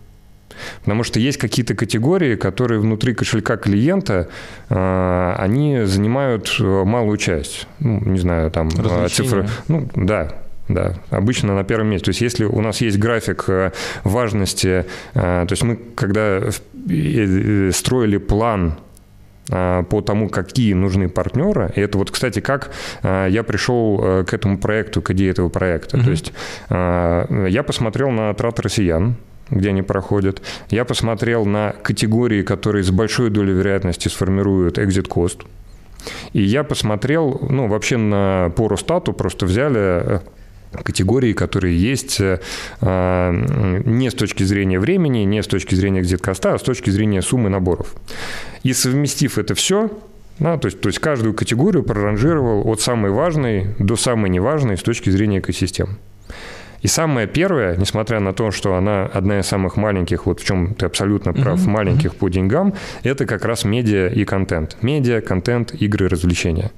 Потому 0.80 1.04
что 1.04 1.18
есть 1.20 1.38
какие-то 1.38 1.74
категории, 1.74 2.36
которые 2.36 2.80
внутри 2.80 3.14
кошелька 3.14 3.56
клиента, 3.56 4.28
а, 4.68 5.36
они 5.38 5.84
занимают 5.84 6.56
э, 6.60 6.84
малую 6.84 7.16
часть. 7.18 7.66
Ну, 7.78 8.00
не 8.00 8.18
знаю, 8.18 8.50
там 8.50 8.68
э, 8.68 9.08
цифры. 9.08 9.46
Ну, 9.68 9.88
да, 9.94 10.32
да, 10.68 10.94
обычно 11.10 11.54
на 11.54 11.64
первом 11.64 11.88
месте. 11.88 12.06
То 12.06 12.10
есть 12.10 12.20
если 12.20 12.44
у 12.44 12.60
нас 12.60 12.80
есть 12.80 12.98
график 12.98 13.44
э, 13.48 13.72
важности, 14.04 14.86
то 15.14 15.46
есть 15.48 15.62
мы 15.62 15.78
когда 15.94 16.40
строили 17.72 18.16
план 18.16 18.74
по 19.48 20.02
тому, 20.06 20.28
какие 20.28 20.72
нужны 20.72 21.08
партнеры. 21.08 21.72
И 21.74 21.80
это 21.80 21.98
вот, 21.98 22.10
кстати, 22.12 22.40
как 22.40 22.70
я 23.02 23.42
пришел 23.42 24.24
к 24.24 24.32
этому 24.32 24.56
проекту, 24.56 25.02
к 25.02 25.10
идее 25.10 25.30
этого 25.30 25.48
проекта. 25.48 25.96
Mm-hmm. 25.96 26.04
То 26.04 26.10
есть 26.10 26.32
я 26.70 27.62
посмотрел 27.64 28.10
на 28.10 28.32
трат 28.34 28.60
россиян, 28.60 29.16
где 29.50 29.70
они 29.70 29.82
проходят. 29.82 30.42
Я 30.70 30.84
посмотрел 30.84 31.44
на 31.44 31.72
категории, 31.82 32.42
которые 32.42 32.84
с 32.84 32.90
большой 32.90 33.30
долей 33.30 33.52
вероятности 33.52 34.08
сформируют 34.08 34.78
exit 34.78 35.08
cost. 35.08 35.42
И 36.32 36.42
я 36.42 36.64
посмотрел, 36.64 37.40
ну, 37.48 37.68
вообще 37.68 37.96
на, 37.96 38.52
по 38.56 38.68
Росстату 38.68 39.12
просто 39.12 39.46
взяли 39.46 39.78
э, 39.78 40.20
категории, 40.82 41.32
которые 41.32 41.78
есть 41.78 42.20
э, 42.20 42.40
не 42.80 44.10
с 44.10 44.14
точки 44.14 44.42
зрения 44.42 44.80
времени, 44.80 45.18
не 45.18 45.42
с 45.42 45.46
точки 45.46 45.74
зрения 45.74 46.00
экзит-коста, 46.00 46.54
а 46.54 46.58
с 46.58 46.62
точки 46.62 46.90
зрения 46.90 47.22
суммы 47.22 47.50
наборов. 47.50 47.94
И 48.62 48.72
совместив 48.72 49.38
это 49.38 49.54
все, 49.54 49.90
да, 50.38 50.56
то, 50.56 50.66
есть, 50.66 50.80
то 50.80 50.88
есть 50.88 50.98
каждую 50.98 51.34
категорию 51.34 51.82
проранжировал 51.82 52.66
от 52.68 52.80
самой 52.80 53.10
важной 53.10 53.74
до 53.78 53.96
самой 53.96 54.30
неважной 54.30 54.76
с 54.76 54.82
точки 54.82 55.10
зрения 55.10 55.38
экосистем. 55.38 55.98
И 56.82 56.88
самое 56.88 57.26
первое, 57.26 57.76
несмотря 57.76 58.20
на 58.20 58.32
то, 58.32 58.50
что 58.50 58.74
она 58.74 59.06
одна 59.06 59.38
из 59.38 59.46
самых 59.46 59.76
маленьких, 59.76 60.26
вот 60.26 60.40
в 60.40 60.44
чем 60.44 60.74
ты 60.74 60.86
абсолютно 60.86 61.32
прав, 61.32 61.60
mm-hmm. 61.60 61.70
маленьких 61.70 62.14
по 62.16 62.28
деньгам, 62.28 62.74
это 63.04 63.24
как 63.24 63.44
раз 63.44 63.64
медиа 63.64 64.08
и 64.08 64.24
контент. 64.24 64.76
Медиа, 64.82 65.20
контент, 65.20 65.74
игры, 65.74 66.08
развлечения. 66.08 66.72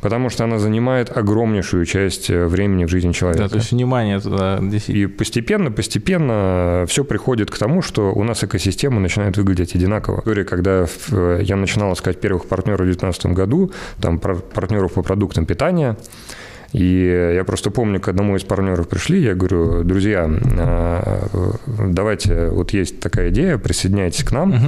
Потому 0.00 0.30
что 0.30 0.44
она 0.44 0.58
занимает 0.58 1.16
огромнейшую 1.16 1.84
часть 1.84 2.30
э, 2.30 2.46
времени 2.46 2.86
в 2.86 2.88
жизни 2.88 3.12
человека. 3.12 3.44
Да, 3.44 3.48
то 3.48 3.56
есть 3.56 3.72
внимание 3.72 4.18
туда 4.20 4.60
И 4.88 5.06
постепенно, 5.06 5.70
постепенно 5.70 6.84
все 6.88 7.04
приходит 7.04 7.50
к 7.50 7.58
тому, 7.58 7.82
что 7.82 8.12
у 8.12 8.24
нас 8.24 8.42
экосистема 8.42 9.00
начинает 9.00 9.36
выглядеть 9.36 9.74
одинаково. 9.74 10.22
Когда 10.44 10.86
э, 11.10 11.40
я 11.42 11.56
начинал 11.56 11.92
искать 11.92 12.20
первых 12.20 12.46
партнеров 12.46 12.80
в 12.80 12.84
2019 12.84 13.26
году, 13.26 13.72
там 14.00 14.18
партнеров 14.18 14.94
по 14.94 15.02
продуктам 15.02 15.44
питания, 15.44 15.96
и 16.72 17.32
я 17.34 17.44
просто 17.44 17.70
помню, 17.70 18.00
к 18.00 18.08
одному 18.08 18.36
из 18.36 18.44
партнеров 18.44 18.88
пришли, 18.88 19.20
я 19.20 19.34
говорю, 19.34 19.82
друзья, 19.82 20.30
а, 20.58 21.26
давайте, 21.66 22.48
вот 22.48 22.72
есть 22.72 23.00
такая 23.00 23.30
идея, 23.30 23.58
присоединяйтесь 23.58 24.24
к 24.24 24.32
нам, 24.32 24.50
угу. 24.50 24.66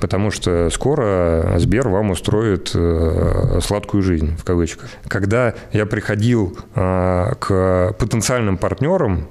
потому 0.00 0.30
что 0.30 0.70
скоро 0.70 1.54
Сбер 1.58 1.88
вам 1.88 2.10
устроит 2.10 2.70
э, 2.74 3.58
сладкую 3.62 4.02
жизнь, 4.02 4.36
в 4.36 4.44
кавычках. 4.44 4.88
Когда 5.08 5.54
я 5.72 5.86
приходил 5.86 6.56
а, 6.74 7.34
к 7.34 7.94
потенциальным 7.98 8.56
партнерам, 8.56 9.26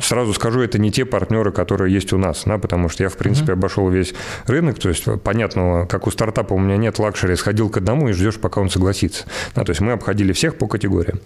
сразу 0.00 0.32
скажу, 0.34 0.60
это 0.60 0.78
не 0.78 0.90
те 0.90 1.04
партнеры, 1.04 1.52
которые 1.52 1.92
есть 1.92 2.12
у 2.12 2.18
нас, 2.18 2.42
да, 2.46 2.58
потому 2.58 2.88
что 2.88 3.02
я, 3.02 3.08
в 3.08 3.16
принципе, 3.16 3.52
mm-hmm. 3.52 3.56
обошел 3.56 3.88
весь 3.88 4.14
рынок, 4.46 4.78
то 4.78 4.88
есть, 4.88 5.04
понятно, 5.22 5.86
как 5.88 6.06
у 6.06 6.10
стартапа 6.10 6.54
у 6.54 6.58
меня 6.58 6.76
нет 6.76 6.98
luxury, 6.98 7.36
сходил 7.36 7.68
к 7.68 7.76
одному 7.76 8.08
и 8.08 8.12
ждешь, 8.12 8.38
пока 8.38 8.60
он 8.60 8.70
согласится. 8.70 9.24
Да, 9.54 9.64
то 9.64 9.70
есть 9.70 9.80
мы 9.80 9.92
обходили 9.92 10.32
всех 10.32 10.56
по 10.56 10.66
категориям. 10.66 11.20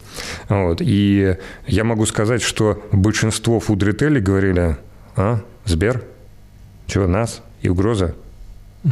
Вот, 0.48 0.78
и 0.80 1.36
я 1.66 1.84
могу 1.84 2.06
сказать, 2.06 2.42
что 2.42 2.82
большинство 2.92 3.60
фуд-ритейлей 3.60 4.20
говорили, 4.20 4.76
а, 5.16 5.40
Сбер, 5.64 6.02
что, 6.86 7.06
нас 7.06 7.42
и 7.62 7.68
угроза? 7.68 8.14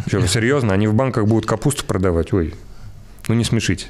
Что, 0.07 0.27
серьезно, 0.27 0.75
они 0.75 0.89
в 0.89 0.95
банках 0.95 1.27
будут 1.27 1.47
капусту 1.47 1.85
продавать? 1.85 2.33
Ой, 2.33 2.55
ну 3.29 3.35
не 3.35 3.45
смешите. 3.45 3.87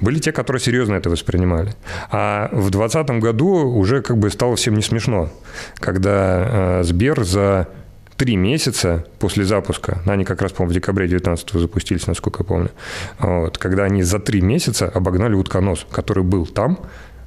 Были 0.00 0.18
те, 0.18 0.32
которые 0.32 0.60
серьезно 0.60 0.94
это 0.94 1.10
воспринимали. 1.10 1.74
А 2.10 2.48
в 2.52 2.70
2020 2.70 3.10
году 3.20 3.46
уже 3.48 4.02
как 4.02 4.18
бы 4.18 4.30
стало 4.30 4.56
всем 4.56 4.74
не 4.74 4.82
смешно, 4.82 5.30
когда 5.78 6.80
э, 6.80 6.82
Сбер 6.84 7.24
за 7.24 7.68
три 8.16 8.36
месяца 8.36 9.06
после 9.18 9.44
запуска, 9.44 10.02
они 10.04 10.24
как 10.24 10.42
раз, 10.42 10.52
по-моему, 10.52 10.72
в 10.72 10.74
декабре 10.74 11.08
19 11.08 11.52
запустились, 11.52 12.06
насколько 12.06 12.42
я 12.42 12.44
помню, 12.44 12.70
вот, 13.18 13.56
когда 13.56 13.84
они 13.84 14.02
за 14.02 14.18
три 14.18 14.42
месяца 14.42 14.88
обогнали 14.88 15.34
утконос, 15.34 15.86
который 15.90 16.22
был 16.22 16.44
там, 16.44 16.80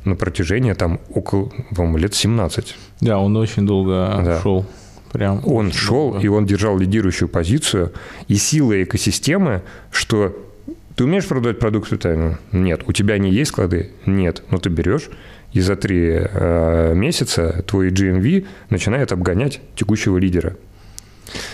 на 0.06 0.16
протяжении 0.16 0.74
там 0.74 1.00
около, 1.10 1.50
по-моему, 1.76 1.98
лет 1.98 2.14
17. 2.14 2.76
Да, 3.02 3.20
он 3.20 3.36
очень 3.38 3.66
долго 3.66 4.22
да. 4.24 4.42
шел. 4.42 4.66
Прям 5.12 5.42
он 5.46 5.72
шел, 5.72 6.12
долго. 6.12 6.20
и 6.20 6.28
он 6.28 6.46
держал 6.46 6.78
лидирующую 6.78 7.30
позицию, 7.30 7.94
и 8.28 8.36
сила 8.36 8.84
экосистемы, 8.84 9.64
что 9.92 10.36
ты 10.96 11.04
умеешь 11.04 11.28
продавать 11.28 11.60
продукцию 11.60 12.00
тайну? 12.00 12.38
Нет. 12.52 12.84
У 12.88 12.92
тебя 12.92 13.18
не 13.18 13.32
есть 13.32 13.50
склады? 13.50 13.92
Нет. 14.06 14.44
Но 14.52 14.58
ты 14.58 14.70
берешь, 14.70 15.10
и 15.52 15.60
за 15.60 15.76
три 15.76 16.10
э, 16.12 16.94
месяца 16.96 17.64
твой 17.68 17.90
GMV 17.92 18.46
начинает 18.70 19.12
обгонять 19.12 19.62
текущего 19.76 20.18
лидера. 20.18 20.56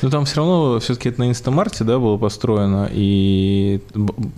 Ну, 0.02 0.10
там 0.10 0.26
все 0.26 0.38
равно 0.38 0.80
все-таки 0.80 1.10
это 1.10 1.20
на 1.20 1.30
Инстамарте, 1.30 1.84
да, 1.84 2.00
было 2.00 2.18
построено, 2.18 2.90
и 2.92 3.82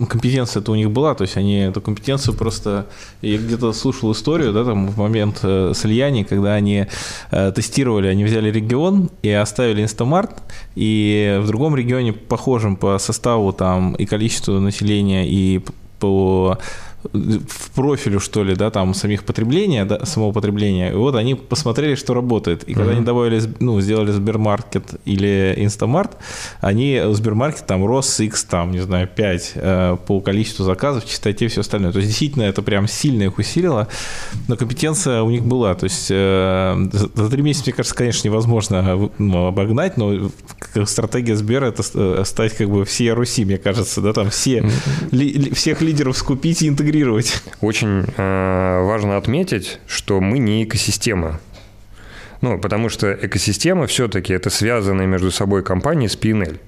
компетенция-то 0.08 0.72
у 0.72 0.74
них 0.74 0.90
была, 0.90 1.14
то 1.14 1.22
есть 1.22 1.36
они 1.36 1.60
эту 1.60 1.80
компетенцию 1.80 2.34
просто... 2.34 2.86
Я 3.20 3.38
где-то 3.38 3.72
слушал 3.72 4.12
историю, 4.12 4.52
да, 4.52 4.64
там 4.64 4.88
в 4.88 4.98
момент 4.98 5.40
э, 5.42 5.72
с 5.74 5.84
Ильяни, 5.84 6.24
когда 6.24 6.54
они 6.54 6.86
э, 7.30 7.52
тестировали, 7.52 8.08
они 8.08 8.24
взяли 8.24 8.50
регион 8.50 9.10
и 9.22 9.30
оставили 9.30 9.82
Instamart, 9.82 10.42
и 10.74 11.38
в 11.42 11.46
другом 11.46 11.76
регионе, 11.76 12.12
похожем 12.12 12.76
по 12.76 12.98
составу 12.98 13.52
там 13.52 13.94
и 13.94 14.06
количеству 14.06 14.60
населения, 14.60 15.28
и 15.28 15.60
по 15.98 16.58
в 17.12 17.70
профилю, 17.74 18.20
что 18.20 18.44
ли, 18.44 18.54
да, 18.54 18.70
там 18.70 18.94
самих 18.94 19.24
потребления, 19.24 19.84
да, 19.84 20.04
самого 20.06 20.32
потребления. 20.32 20.92
И 20.92 20.94
вот 20.94 21.14
они 21.16 21.34
посмотрели, 21.34 21.94
что 21.94 22.14
работает. 22.14 22.62
И 22.64 22.74
когда 22.74 22.92
uh-huh. 22.92 22.96
они 22.96 23.04
добавили, 23.04 23.42
ну, 23.60 23.80
сделали 23.80 24.12
Сбермаркет 24.12 25.00
или 25.04 25.54
Instamart, 25.56 26.16
они, 26.60 27.00
Сбермаркет 27.10 27.66
там 27.66 27.84
рос 27.84 28.20
X, 28.20 28.44
там, 28.44 28.70
не 28.70 28.80
знаю, 28.80 29.08
5 29.14 29.52
э, 29.54 29.96
по 30.06 30.20
количеству 30.20 30.64
заказов, 30.64 31.06
частоте 31.06 31.46
и 31.46 31.48
все 31.48 31.62
остальное. 31.62 31.92
То 31.92 31.98
есть, 31.98 32.08
действительно, 32.08 32.44
это 32.44 32.62
прям 32.62 32.86
сильно 32.86 33.24
их 33.24 33.38
усилило, 33.38 33.88
но 34.48 34.56
компетенция 34.56 35.22
у 35.22 35.30
них 35.30 35.42
была. 35.42 35.74
То 35.74 35.84
есть, 35.84 36.08
э, 36.10 36.88
за 36.92 37.28
три 37.28 37.42
месяца, 37.42 37.64
мне 37.66 37.74
кажется, 37.74 37.96
конечно, 37.96 38.28
невозможно 38.28 39.10
ну, 39.18 39.46
обогнать, 39.46 39.96
но 39.96 40.30
стратегия 40.84 41.36
Сбера 41.36 41.66
это 41.66 41.82
э, 41.94 42.22
стать 42.24 42.56
как 42.56 42.70
бы 42.70 42.84
все 42.84 43.12
Руси, 43.12 43.44
мне 43.44 43.58
кажется, 43.58 44.00
да, 44.00 44.12
там 44.12 44.30
все, 44.30 44.58
uh-huh. 44.58 45.08
ли, 45.10 45.50
всех 45.52 45.82
лидеров 45.82 46.16
скупить 46.16 46.62
и 46.62 46.68
интегрировать 46.68 46.91
интегрировать. 46.92 47.42
Очень 47.60 48.04
э, 48.16 48.82
важно 48.84 49.16
отметить, 49.16 49.80
что 49.86 50.20
мы 50.20 50.38
не 50.38 50.64
экосистема. 50.64 51.40
Ну, 52.40 52.58
потому 52.58 52.88
что 52.88 53.12
экосистема 53.12 53.86
все-таки 53.86 54.32
это 54.32 54.50
связанные 54.50 55.06
между 55.06 55.30
собой 55.30 55.62
компании 55.62 56.08
с 56.08 56.16
PNL. 56.16 56.58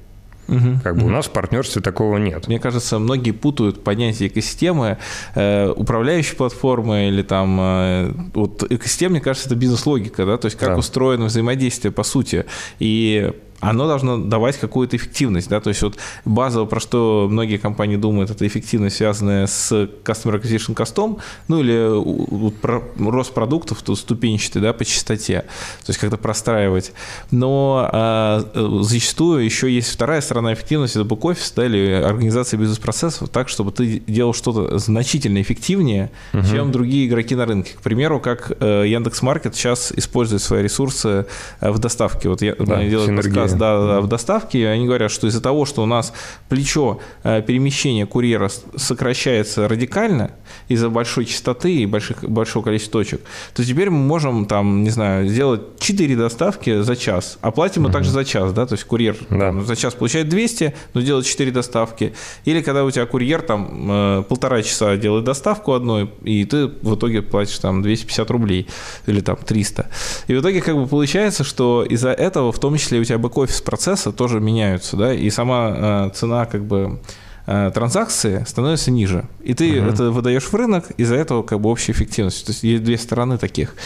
Угу, 0.47 0.81
как 0.83 0.97
бы 0.97 1.02
угу. 1.02 1.09
у 1.09 1.11
нас 1.11 1.26
в 1.26 1.31
партнерстве 1.31 1.81
такого 1.81 2.19
нет. 2.19 2.49
Мне 2.49 2.59
кажется, 2.59 2.99
многие 2.99 3.31
путают 3.31 3.83
понятие 3.83 4.28
экосистемы, 4.28 4.99
э, 5.35 5.73
управляющей 5.75 6.37
платформы 6.37 7.09
или 7.09 7.23
там 7.23 7.59
э, 7.61 8.12
вот 8.35 8.62
экосистема, 8.71 9.12
мне 9.12 9.21
кажется, 9.21 9.49
это 9.49 9.57
бизнес-логика, 9.57 10.26
да, 10.26 10.37
то 10.37 10.47
есть 10.47 10.59
как 10.59 10.71
да. 10.71 10.76
устроено 10.76 11.26
взаимодействие 11.26 11.93
по 11.93 12.02
сути. 12.02 12.45
И 12.78 13.33
оно 13.61 13.87
должно 13.87 14.18
давать 14.18 14.58
какую-то 14.58 14.96
эффективность, 14.96 15.49
да, 15.49 15.61
то 15.61 15.68
есть 15.68 15.82
вот 15.82 15.96
базово, 16.25 16.66
про 16.66 16.80
что 16.80 17.28
многие 17.30 17.56
компании 17.56 17.96
думают, 17.96 18.30
это 18.30 18.46
эффективность, 18.46 18.96
связанная 18.96 19.46
с 19.46 19.73
Customer 19.73 20.40
Acquisition 20.40 20.75
Cost, 20.75 21.20
ну 21.49 21.61
или 21.61 21.88
вот, 21.99 22.56
про, 22.56 22.82
рост 22.99 23.32
продуктов, 23.32 23.82
то 23.82 23.94
ступенчатый, 23.94 24.62
да, 24.62 24.73
по 24.73 24.84
частоте, 24.84 25.42
то 25.84 25.90
есть 25.90 25.99
как-то 25.99 26.16
простраивать. 26.16 26.92
Но 27.30 27.88
а, 27.92 28.80
зачастую 28.82 29.44
еще 29.44 29.70
есть 29.70 29.90
вторая 29.90 30.20
сторона 30.20 30.52
эффективности, 30.54 30.99
это 30.99 31.04
бэк-офис, 31.04 31.52
да, 31.56 31.66
или 31.66 31.90
организация 31.90 32.58
бизнес-процессов 32.58 33.28
так, 33.28 33.49
чтобы 33.49 33.73
ты 33.73 34.02
делал 34.06 34.34
что-то 34.34 34.78
значительно 34.78 35.40
эффективнее, 35.40 36.11
угу. 36.32 36.42
чем 36.46 36.73
другие 36.73 37.06
игроки 37.06 37.34
на 37.34 37.46
рынке. 37.46 37.73
К 37.76 37.80
примеру, 37.80 38.20
как 38.20 38.52
э, 38.61 38.84
Яндекс.Маркет 38.87 39.54
сейчас 39.54 39.92
использует 39.92 40.42
свои 40.42 40.62
ресурсы 40.62 41.26
э, 41.61 41.70
в 41.70 41.78
доставке. 41.78 42.28
Вот 42.28 42.42
я 42.42 42.54
да, 42.54 42.84
делаю 42.84 43.08
раз 43.45 43.55
да, 43.55 44.01
в 44.01 44.09
доставке, 44.09 44.69
они 44.69 44.87
говорят, 44.87 45.11
что 45.11 45.27
из-за 45.27 45.41
того, 45.41 45.65
что 45.65 45.83
у 45.83 45.87
нас 45.87 46.13
плечо 46.49 47.01
э, 47.23 47.43
перемещения 47.43 48.07
курьера 48.07 48.51
сокращается 48.77 49.69
радикально 49.69 50.33
из-за 50.69 50.89
большой 50.89 51.25
частоты 51.25 51.75
и 51.75 51.87
больших, 51.87 52.25
большого 52.25 52.65
количества 52.65 52.95
точек, 52.95 53.23
то 53.55 53.65
теперь 53.65 53.91
мы 53.91 53.99
можем, 53.99 54.47
там, 54.47 54.83
не 54.83 54.91
знаю, 54.91 55.29
сделать 55.29 55.61
4 55.79 56.17
доставки 56.17 56.83
за 56.83 56.97
час. 56.97 57.39
Оплатим 57.41 57.83
мы 57.83 57.89
угу. 57.89 57.93
также 57.95 58.11
за 58.11 58.25
час, 58.25 58.53
да, 58.53 58.67
то 58.67 58.75
есть 58.75 58.85
курьер 58.85 59.17
да. 59.31 59.39
там, 59.39 59.67
за 59.67 59.77
час 59.77 59.95
получает 59.95 60.29
200, 60.29 60.75
но 60.95 61.01
делает 61.01 61.27
4 61.27 61.51
доставки. 61.51 62.15
Или 62.45 62.63
когда 62.63 62.85
у 62.85 62.91
тебя 62.91 63.07
курьер 63.07 63.43
там 63.43 63.91
э, 63.91 64.23
полтора 64.29 64.63
часа 64.63 64.97
делает 64.97 65.25
доставку 65.25 65.73
одной, 65.73 66.11
и 66.23 66.45
ты 66.45 66.67
в 66.67 66.95
итоге 66.95 67.21
платишь 67.23 67.59
там 67.59 67.83
250 67.83 68.31
рублей 68.31 68.69
или 69.07 69.21
там 69.21 69.37
300. 69.37 69.91
И 70.29 70.35
в 70.35 70.41
итоге 70.41 70.61
как 70.61 70.77
бы 70.77 70.87
получается, 70.87 71.45
что 71.45 71.85
из-за 71.85 72.11
этого 72.11 72.53
в 72.53 72.59
том 72.59 72.77
числе 72.77 73.01
у 73.01 73.05
тебя 73.05 73.19
бэк-офис 73.19 73.34
процесса 73.64 74.12
тоже 74.12 74.41
меняются, 74.41 74.97
да, 74.97 75.12
и 75.12 75.31
сама 75.31 75.75
э, 75.76 76.11
цена 76.14 76.47
как 76.47 76.64
бы 76.64 77.00
Э, 77.47 77.71
транзакции 77.75 78.43
становятся 78.47 78.91
ниже. 78.91 79.26
И 79.43 79.53
ты 79.53 79.79
угу. 79.79 79.91
это 79.91 80.11
выдаешь 80.11 80.45
в 80.45 80.55
рынок, 80.55 80.91
из-за 80.97 81.17
этого 81.17 81.43
как 81.43 81.61
бы 81.61 81.69
общая 81.69 81.93
эффективность. 81.93 82.47
То 82.47 82.53
есть 82.53 82.62
есть 82.62 82.83
две 82.83 82.97
стороны 82.97 83.37
таких. 83.37 83.76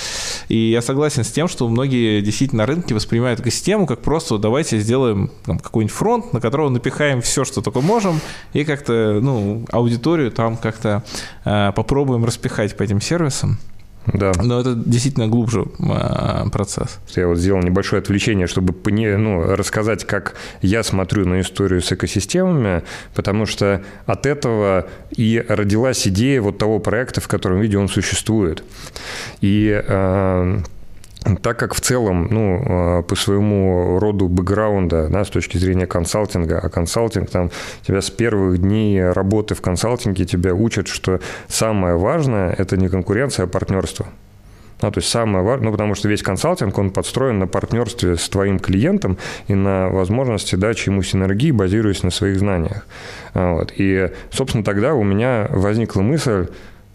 И 0.48 0.70
я 0.70 0.80
согласен 0.80 1.24
с 1.24 1.32
тем, 1.32 1.48
что 1.48 1.68
многие 1.68 2.20
действительно 2.20 2.62
на 2.62 2.66
рынке 2.66 2.94
воспринимают 2.94 3.40
экосистему 3.40 3.86
как 3.86 4.00
просто 4.00 4.38
давайте 4.38 4.78
сделаем 4.78 5.32
там, 5.44 5.58
какой-нибудь 5.58 5.94
фронт, 5.94 6.32
на 6.32 6.40
которого 6.40 6.68
напихаем 6.68 7.20
все, 7.20 7.44
что 7.44 7.60
только 7.60 7.80
можем, 7.80 8.20
и 8.52 8.64
как-то 8.64 9.18
ну, 9.20 9.64
аудиторию 9.72 10.30
там 10.30 10.56
как-то 10.56 11.02
э, 11.44 11.72
попробуем 11.74 12.24
распихать 12.24 12.76
по 12.76 12.84
этим 12.84 13.00
сервисам. 13.00 13.58
Да. 14.14 14.32
Но 14.42 14.60
это 14.60 14.74
действительно 14.74 15.28
глубже 15.28 15.66
а, 15.80 16.48
процесс. 16.50 16.98
Я 17.14 17.28
вот 17.28 17.38
сделал 17.38 17.60
небольшое 17.62 18.00
отвлечение, 18.00 18.46
чтобы 18.46 18.74
ну, 19.16 19.54
рассказать, 19.54 20.04
как 20.04 20.34
я 20.62 20.82
смотрю 20.82 21.26
на 21.26 21.40
историю 21.40 21.82
с 21.82 21.92
экосистемами, 21.92 22.82
потому 23.14 23.46
что 23.46 23.82
от 24.06 24.26
этого 24.26 24.86
и 25.10 25.44
родилась 25.48 26.06
идея 26.08 26.40
вот 26.40 26.58
того 26.58 26.78
проекта, 26.78 27.20
в 27.20 27.28
котором 27.28 27.60
виде 27.60 27.78
он 27.78 27.88
существует. 27.88 28.62
И 29.40 29.82
а, 29.88 30.60
так 31.36 31.58
как 31.58 31.74
в 31.74 31.80
целом, 31.80 32.28
ну, 32.30 32.62
а, 32.64 33.02
по 33.02 33.14
своему 33.14 33.98
роду 33.98 34.28
бэкграунда, 34.28 35.08
да, 35.08 35.24
с 35.24 35.28
точки 35.28 35.58
зрения 35.58 35.86
консалтинга, 35.86 36.58
а 36.58 36.68
консалтинг 36.68 37.30
там 37.30 37.50
тебя 37.82 38.00
с 38.00 38.10
первых 38.10 38.58
дней 38.58 39.02
работы 39.02 39.54
в 39.54 39.60
консалтинге 39.60 40.24
тебя 40.24 40.54
учат, 40.54 40.88
что 40.88 41.20
самое 41.48 41.96
важное– 41.96 42.54
это 42.58 42.76
не 42.76 42.88
конкуренция, 42.88 43.44
а 43.44 43.46
партнерство. 43.46 44.06
Ну, 44.80 44.92
то 44.92 44.98
есть 44.98 45.10
самое 45.10 45.44
важное, 45.44 45.66
ну, 45.66 45.72
потому 45.72 45.94
что 45.94 46.08
весь 46.08 46.22
консалтинг, 46.22 46.78
он 46.78 46.90
подстроен 46.90 47.40
на 47.40 47.48
партнерстве 47.48 48.16
с 48.16 48.28
твоим 48.28 48.60
клиентом 48.60 49.18
и 49.48 49.54
на 49.54 49.88
возможности 49.88 50.54
дачи 50.54 50.88
ему 50.88 51.02
синергии, 51.02 51.50
базируясь 51.50 52.04
на 52.04 52.10
своих 52.10 52.38
знаниях. 52.38 52.86
А, 53.34 53.54
вот. 53.54 53.72
И, 53.76 54.10
собственно, 54.30 54.62
тогда 54.62 54.94
у 54.94 55.02
меня 55.02 55.48
возникла 55.50 56.02
мысль, 56.02 56.46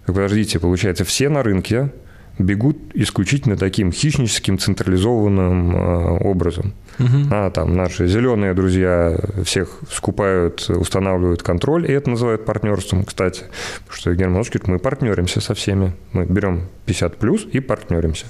подождите, 0.06 0.60
получается, 0.60 1.04
все 1.04 1.28
на 1.28 1.44
рынке 1.44 1.90
бегут 2.40 2.78
исключительно 2.94 3.58
таким 3.58 3.92
хищническим 3.92 4.58
централизованным 4.58 5.76
э, 5.76 6.20
образом. 6.24 6.74
Угу. 7.00 7.28
А 7.32 7.50
там 7.50 7.76
наши 7.76 8.08
зеленые 8.08 8.54
друзья 8.54 9.18
всех 9.44 9.80
скупают, 9.90 10.70
устанавливают 10.70 11.44
контроль, 11.44 11.90
и 11.90 11.94
это 11.94 12.10
называют 12.10 12.46
партнерством, 12.46 13.04
кстати. 13.04 13.44
Потому 13.86 13.98
что 13.98 14.16
Герман 14.16 14.42
говорит, 14.42 14.68
мы 14.68 14.80
партнеримся 14.80 15.42
со 15.42 15.54
всеми. 15.54 15.94
Мы 16.12 16.26
берем 16.26 16.68
50 16.86 17.18
плюс 17.18 17.46
и 17.52 17.60
партнеримся. 17.60 18.26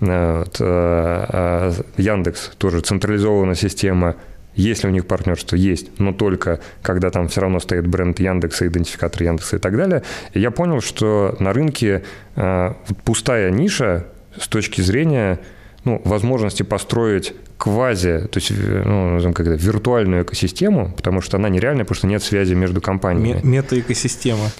Э, 0.00 0.38
вот. 0.38 0.56
А 0.60 1.72
Яндекс 1.96 2.52
тоже 2.58 2.80
централизованная 2.80 3.54
система 3.54 4.16
если 4.54 4.86
у 4.86 4.90
них 4.90 5.06
партнерство 5.06 5.56
есть, 5.56 5.98
но 5.98 6.12
только 6.12 6.60
когда 6.82 7.10
там 7.10 7.28
все 7.28 7.40
равно 7.40 7.60
стоит 7.60 7.86
бренд 7.86 8.20
Яндекса, 8.20 8.66
идентификатор 8.66 9.22
Яндекса 9.22 9.56
и 9.56 9.58
так 9.58 9.76
далее. 9.76 10.02
И 10.34 10.40
я 10.40 10.50
понял, 10.50 10.80
что 10.80 11.36
на 11.38 11.52
рынке 11.52 12.02
э, 12.36 12.74
пустая 13.04 13.50
ниша 13.50 14.06
с 14.38 14.48
точки 14.48 14.80
зрения 14.80 15.40
ну, 15.84 16.00
возможности 16.04 16.62
построить 16.62 17.34
квази, 17.58 18.26
то 18.30 18.38
есть 18.38 18.50
э, 18.50 18.82
ну, 18.84 19.32
как 19.32 19.46
это, 19.46 19.54
виртуальную 19.54 20.24
экосистему, 20.24 20.92
потому 20.96 21.20
что 21.20 21.36
она 21.36 21.48
нереальная, 21.48 21.84
потому 21.84 21.96
что 21.96 22.06
нет 22.06 22.22
связи 22.22 22.54
между 22.54 22.80
компаниями. 22.80 23.40
Мета-экосистема. 23.42 24.50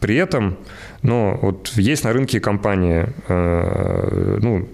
При 0.00 0.16
этом, 0.16 0.58
ну, 1.02 1.38
вот 1.40 1.72
есть 1.76 2.04
на 2.04 2.12
рынке 2.12 2.40
компании, 2.40 3.06
э, 3.28 4.38
ну, 4.42 4.68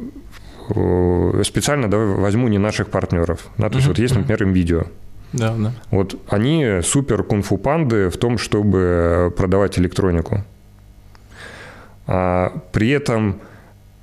специально 1.44 1.88
давай 1.88 2.06
возьму 2.06 2.48
не 2.48 2.58
наших 2.58 2.90
партнеров. 2.90 3.48
Да, 3.58 3.68
то 3.68 3.76
есть 3.76 3.88
вот 3.88 3.98
есть, 3.98 4.14
например, 4.14 4.42
NVIDIA. 4.42 4.86
Да, 5.32 5.54
да. 5.56 5.72
Вот 5.90 6.16
они 6.28 6.80
супер 6.82 7.22
кунг-фу 7.22 7.56
панды 7.56 8.08
в 8.08 8.16
том, 8.16 8.38
чтобы 8.38 9.32
продавать 9.36 9.78
электронику. 9.78 10.44
А 12.06 12.52
при 12.72 12.90
этом 12.90 13.40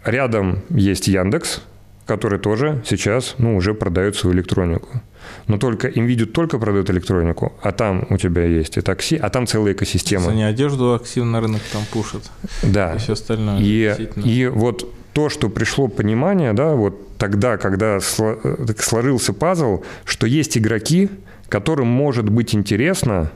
рядом 0.06 0.60
есть 0.70 1.08
Яндекс, 1.08 1.62
который 2.08 2.40
тоже 2.40 2.82
сейчас 2.86 3.36
ну, 3.38 3.56
уже 3.56 3.74
продает 3.74 4.16
свою 4.16 4.36
электронику. 4.36 5.02
Но 5.48 5.58
только 5.58 5.90
NVIDIA 5.90 6.26
только 6.26 6.58
продает 6.58 6.90
электронику, 6.90 7.54
а 7.62 7.72
там 7.72 8.08
у 8.10 8.18
тебя 8.18 8.46
есть 8.46 8.78
и 8.78 8.82
такси, 8.82 9.18
а 9.18 9.30
там 9.30 9.46
целая 9.46 9.74
экосистема. 9.74 10.32
Они 10.32 10.44
одежду 10.44 10.94
активно 10.94 11.32
на 11.32 11.42
рынок 11.42 11.62
там 11.72 11.84
пушат. 11.92 12.24
Да. 12.64 12.96
И 12.96 12.98
все 12.98 13.14
остальное. 13.14 13.60
И, 13.60 14.10
и 14.24 14.48
вот 14.48 14.90
то, 15.14 15.30
что 15.30 15.50
пришло 15.50 15.88
понимание, 15.88 16.54
да, 16.54 16.74
вот 16.76 17.18
тогда, 17.18 17.58
когда 17.58 18.00
сложился 18.00 19.34
пазл, 19.34 19.84
что 20.06 20.28
есть 20.28 20.58
игроки, 20.58 21.10
которым 21.50 21.88
может 21.88 22.30
быть 22.30 22.56
интересно, 22.56 23.32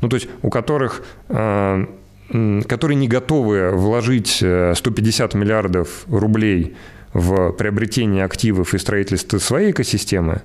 ну, 0.00 0.08
то 0.08 0.16
есть 0.16 0.28
у 0.42 0.50
которых 0.50 1.02
э, 1.28 1.86
которые 2.68 2.96
не 2.96 3.08
готовы 3.08 3.70
вложить 3.70 4.36
150 4.36 5.34
э, 5.34 5.38
миллиардов 5.38 6.04
рублей 6.08 6.76
в 7.12 7.52
приобретение 7.52 8.24
активов 8.24 8.74
и 8.74 8.78
строительство 8.78 9.38
своей 9.38 9.72
экосистемы, 9.72 10.42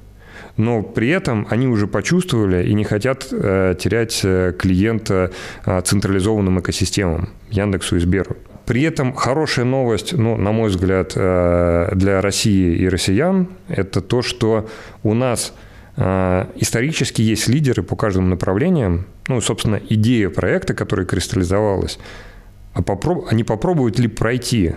но 0.58 0.82
при 0.82 1.10
этом 1.10 1.48
они 1.50 1.68
уже 1.68 1.88
почувствовали 1.88 2.66
и 2.68 2.74
не 2.74 2.84
хотят 2.84 3.28
э, 3.32 3.76
терять 3.78 4.22
э, 4.24 4.54
клиента 4.58 5.32
э, 5.66 5.82
централизованным 5.82 6.60
экосистемам 6.60 7.30
Яндексу 7.50 7.98
и 7.98 8.00
Сберу. 8.00 8.38
При 8.66 8.82
этом 8.82 9.14
хорошая 9.14 9.66
новость, 9.66 10.14
ну, 10.14 10.38
на 10.38 10.52
мой 10.52 10.70
взгляд, 10.70 11.14
э, 11.16 11.90
для 11.94 12.22
России 12.22 12.76
и 12.78 12.90
россиян, 12.90 13.50
это 13.68 14.02
то, 14.02 14.22
что 14.22 14.68
у 15.04 15.14
нас 15.14 15.54
э, 15.98 16.46
исторически 16.56 17.22
есть 17.22 17.48
лидеры 17.48 17.84
по 17.84 17.96
каждым 17.96 18.30
направлениям. 18.30 19.06
Ну, 19.28 19.42
собственно, 19.42 19.80
идея 19.90 20.30
проекта, 20.30 20.74
которая 20.74 21.06
кристаллизовалась, 21.06 22.00
а 22.74 22.82
попроб... 22.82 23.28
они 23.30 23.44
попробуют 23.44 24.00
ли 24.00 24.08
пройти 24.08 24.76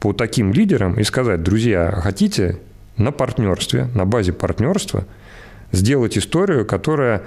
по 0.00 0.12
таким 0.12 0.52
лидерам 0.52 0.98
и 0.98 1.04
сказать, 1.04 1.42
друзья, 1.42 1.92
хотите 2.02 2.58
на 2.96 3.12
партнерстве, 3.12 3.88
на 3.94 4.06
базе 4.06 4.32
партнерства 4.32 5.04
сделать 5.72 6.18
историю, 6.18 6.66
которая 6.66 7.22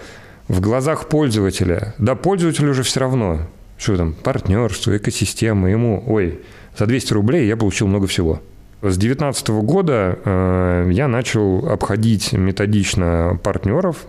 в 0.47 0.59
глазах 0.59 1.07
пользователя, 1.07 1.93
да, 1.97 2.15
пользователю 2.15 2.71
уже 2.71 2.83
все 2.83 2.99
равно, 2.99 3.41
что 3.77 3.95
там, 3.95 4.13
партнерство, 4.13 4.97
экосистема, 4.97 5.69
ему, 5.69 6.03
ой, 6.05 6.41
за 6.77 6.85
200 6.85 7.13
рублей 7.13 7.47
я 7.47 7.55
получил 7.55 7.87
много 7.87 8.07
всего. 8.07 8.41
С 8.81 8.97
2019 8.97 9.49
года 9.49 10.19
э, 10.25 10.89
я 10.91 11.07
начал 11.07 11.69
обходить 11.69 12.33
методично 12.33 13.39
партнеров, 13.41 14.05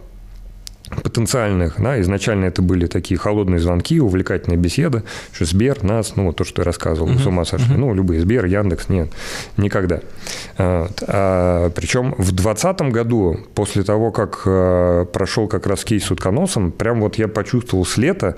потенциальных, 0.90 1.80
да, 1.80 2.00
изначально 2.00 2.46
это 2.46 2.60
были 2.62 2.86
такие 2.86 3.18
холодные 3.18 3.58
звонки, 3.58 4.00
увлекательная 4.00 4.58
беседа, 4.58 5.02
что 5.32 5.44
Сбер, 5.44 5.82
нас, 5.82 6.16
ну, 6.16 6.26
вот 6.26 6.36
то, 6.36 6.44
что 6.44 6.62
я 6.62 6.66
рассказывал, 6.66 7.10
uh-huh. 7.10 7.22
с 7.22 7.26
ума 7.26 7.44
сошли, 7.44 7.74
uh-huh. 7.74 7.78
ну, 7.78 7.94
любые, 7.94 8.20
Сбер, 8.20 8.44
Яндекс, 8.44 8.88
нет, 8.88 9.10
никогда. 9.56 10.00
Вот. 10.58 11.02
А, 11.06 11.70
причем 11.70 12.12
в 12.12 12.32
2020 12.32 12.80
году, 12.92 13.38
после 13.54 13.82
того, 13.82 14.10
как 14.12 14.42
а, 14.46 15.04
прошел 15.06 15.48
как 15.48 15.66
раз 15.66 15.84
кейс 15.84 16.04
с 16.04 16.10
утконосом, 16.10 16.70
прям 16.70 17.00
вот 17.00 17.16
я 17.16 17.28
почувствовал 17.28 17.86
с 17.86 17.96
лета, 17.96 18.36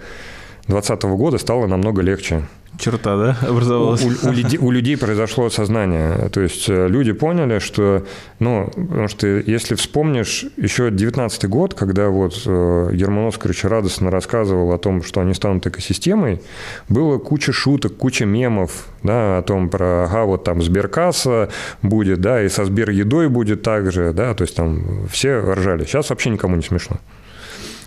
2020 0.68 1.02
года 1.16 1.38
стало 1.38 1.66
намного 1.66 2.02
легче. 2.02 2.42
Черта, 2.78 3.16
да, 3.16 3.36
образовалась? 3.48 4.02
У, 4.02 4.08
у, 4.08 4.66
у, 4.66 4.70
людей, 4.70 4.96
произошло 4.96 5.46
осознание. 5.46 6.28
То 6.30 6.40
есть 6.40 6.68
э, 6.68 6.88
люди 6.88 7.12
поняли, 7.12 7.58
что, 7.58 8.04
ну, 8.38 8.70
потому 8.74 9.08
что 9.08 9.26
если 9.26 9.74
вспомнишь 9.74 10.44
еще 10.56 10.90
19 10.90 11.48
год, 11.48 11.74
когда 11.74 12.08
вот 12.08 12.42
э, 12.46 12.90
Герман 12.92 13.28
Оскарович 13.28 13.64
радостно 13.64 14.10
рассказывал 14.10 14.72
о 14.72 14.78
том, 14.78 15.02
что 15.02 15.20
они 15.20 15.34
станут 15.34 15.66
экосистемой, 15.66 16.40
было 16.88 17.18
куча 17.18 17.52
шуток, 17.52 17.96
куча 17.96 18.26
мемов, 18.26 18.86
да, 19.02 19.38
о 19.38 19.42
том 19.42 19.68
про, 19.68 20.04
ага, 20.04 20.24
вот 20.24 20.44
там 20.44 20.62
Сберкасса 20.62 21.50
будет, 21.82 22.20
да, 22.20 22.42
и 22.42 22.48
со 22.48 22.64
Сбер 22.64 22.90
едой 22.90 23.28
будет 23.28 23.62
так 23.62 23.92
же, 23.92 24.12
да, 24.12 24.34
то 24.34 24.42
есть 24.42 24.56
там 24.56 25.06
все 25.10 25.38
ржали. 25.38 25.84
Сейчас 25.84 26.10
вообще 26.10 26.30
никому 26.30 26.56
не 26.56 26.62
смешно. 26.62 26.98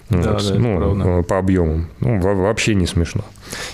Да, 0.09 0.33
вот, 0.33 0.47
да, 0.47 0.55
ну, 0.57 1.23
по 1.23 1.37
объемам. 1.37 1.87
Ну, 1.99 2.19
вообще 2.19 2.73
не 2.73 2.87
смешно. 2.87 3.23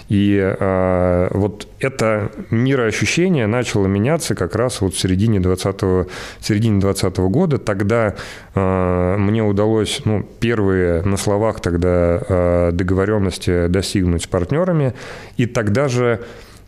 И 0.10 0.38
э, 0.38 1.28
вот 1.32 1.68
это 1.80 2.30
мироощущение 2.50 3.48
начало 3.48 3.88
меняться 3.88 4.36
как 4.36 4.56
раз 4.56 4.82
вот 4.82 4.96
в 4.96 5.00
середине 5.00 5.40
20 5.40 6.10
середине 6.42 6.82
20 6.82 7.18
года. 7.18 7.58
Тогда 7.58 8.16
э, 8.54 9.16
мне 9.18 9.44
удалось 9.44 10.02
ну, 10.04 10.28
первые 10.42 11.04
на 11.04 11.16
словах 11.16 11.62
тогда 11.62 12.22
э, 12.28 12.72
договоренности 12.74 13.68
достигнуть 13.68 14.24
с 14.24 14.28
партнерами. 14.28 14.94
И 15.38 15.46
тогда 15.46 15.88
же 15.88 16.20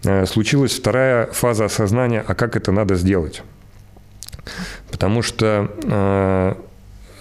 э, 0.06 0.26
случилась 0.26 0.72
вторая 0.72 1.28
фаза 1.28 1.66
осознания, 1.66 2.24
а 2.26 2.36
как 2.36 2.56
это 2.56 2.72
надо 2.72 2.96
сделать. 2.96 3.44
Потому 4.90 5.22
что 5.22 5.70
э, 5.84 6.56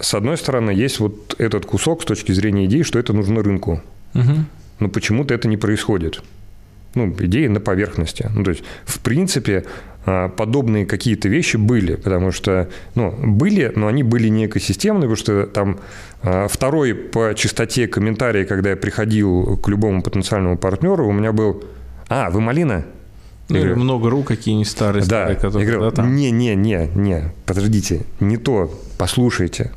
с 0.00 0.14
одной 0.14 0.36
стороны, 0.36 0.70
есть 0.70 1.00
вот 1.00 1.34
этот 1.38 1.66
кусок 1.66 2.02
с 2.02 2.04
точки 2.04 2.32
зрения 2.32 2.66
идеи, 2.66 2.82
что 2.82 2.98
это 2.98 3.12
нужно 3.12 3.42
рынку. 3.42 3.82
Угу. 4.14 4.32
Но 4.80 4.88
почему-то 4.88 5.34
это 5.34 5.48
не 5.48 5.56
происходит. 5.56 6.22
Ну, 6.94 7.14
идеи 7.18 7.46
на 7.46 7.60
поверхности. 7.60 8.30
Ну, 8.34 8.44
то 8.44 8.50
есть, 8.50 8.62
в 8.84 9.00
принципе, 9.00 9.64
а, 10.06 10.28
подобные 10.28 10.86
какие-то 10.86 11.28
вещи 11.28 11.56
были, 11.56 11.96
потому 11.96 12.30
что, 12.30 12.68
ну, 12.94 13.10
были, 13.10 13.72
но 13.74 13.88
они 13.88 14.02
были 14.02 14.28
не 14.28 14.46
экосистемные, 14.46 15.02
потому 15.02 15.16
что 15.16 15.46
там 15.46 15.80
а, 16.22 16.46
второй 16.48 16.94
по 16.94 17.34
частоте 17.34 17.88
комментарий, 17.88 18.44
когда 18.44 18.70
я 18.70 18.76
приходил 18.76 19.56
к 19.56 19.68
любому 19.68 20.02
потенциальному 20.02 20.56
партнеру, 20.56 21.08
у 21.08 21.12
меня 21.12 21.32
был 21.32 21.64
«А, 22.08 22.30
вы 22.30 22.40
малина?» 22.40 22.84
Ну, 23.48 23.58
или 23.58 23.74
много 23.74 24.10
рук 24.10 24.26
какие-нибудь 24.26 24.68
старые, 24.68 25.02
да. 25.02 25.06
старые, 25.06 25.36
которые... 25.36 25.66
Я 25.66 25.72
говорю, 25.72 25.90
да, 25.90 25.96
там. 25.96 26.16
не, 26.16 26.30
не, 26.30 26.54
не, 26.54 26.90
не, 26.94 27.32
подождите, 27.44 28.02
не 28.18 28.36
то, 28.38 28.72
послушайте. 28.98 29.72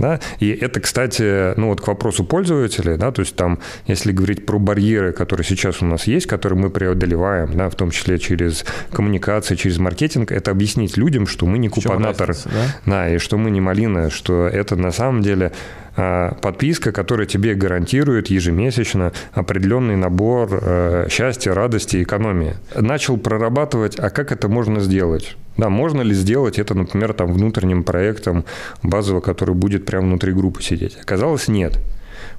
Да? 0.00 0.18
И 0.38 0.48
это, 0.48 0.80
кстати, 0.80 1.54
ну 1.58 1.68
вот 1.68 1.82
к 1.82 1.86
вопросу 1.86 2.24
пользователей, 2.24 2.96
да, 2.96 3.12
то 3.12 3.20
есть 3.20 3.36
там, 3.36 3.58
если 3.86 4.12
говорить 4.12 4.46
про 4.46 4.58
барьеры, 4.58 5.12
которые 5.12 5.44
сейчас 5.44 5.82
у 5.82 5.84
нас 5.84 6.06
есть, 6.06 6.26
которые 6.26 6.58
мы 6.58 6.70
преодолеваем, 6.70 7.54
да, 7.54 7.68
в 7.68 7.74
том 7.74 7.90
числе 7.90 8.18
через 8.18 8.64
коммуникации, 8.90 9.56
через 9.56 9.78
маркетинг, 9.78 10.32
это 10.32 10.50
объяснить 10.52 10.96
людям, 10.96 11.26
что 11.26 11.44
мы 11.44 11.58
не 11.58 11.68
купонатор, 11.68 12.34
да? 12.46 12.80
да, 12.86 13.14
и 13.14 13.18
что 13.18 13.36
мы 13.36 13.50
не 13.50 13.60
малина, 13.60 14.08
что 14.08 14.46
это 14.46 14.74
на 14.74 14.90
самом 14.90 15.20
деле 15.20 15.52
а, 15.96 16.34
подписка, 16.40 16.92
которая 16.92 17.26
тебе 17.26 17.54
гарантирует 17.54 18.28
ежемесячно 18.28 19.12
определенный 19.32 19.96
набор 19.96 20.48
э, 20.50 21.08
счастья, 21.10 21.52
радости, 21.52 22.02
экономии. 22.02 22.54
Начал 22.74 23.18
прорабатывать, 23.18 23.98
а 23.98 24.08
как 24.08 24.32
это 24.32 24.48
можно 24.48 24.80
сделать? 24.80 25.36
Да, 25.60 25.68
можно 25.68 26.00
ли 26.00 26.14
сделать 26.14 26.58
это, 26.58 26.74
например, 26.74 27.12
там, 27.12 27.34
внутренним 27.34 27.84
проектом 27.84 28.46
базово, 28.82 29.20
который 29.20 29.54
будет 29.54 29.84
прямо 29.84 30.06
внутри 30.06 30.32
группы 30.32 30.62
сидеть? 30.62 30.96
Оказалось, 30.96 31.48
нет. 31.48 31.78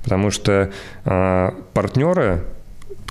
Потому 0.04 0.32
что 0.32 0.72
э, 1.06 1.52
партнеры, 1.74 2.44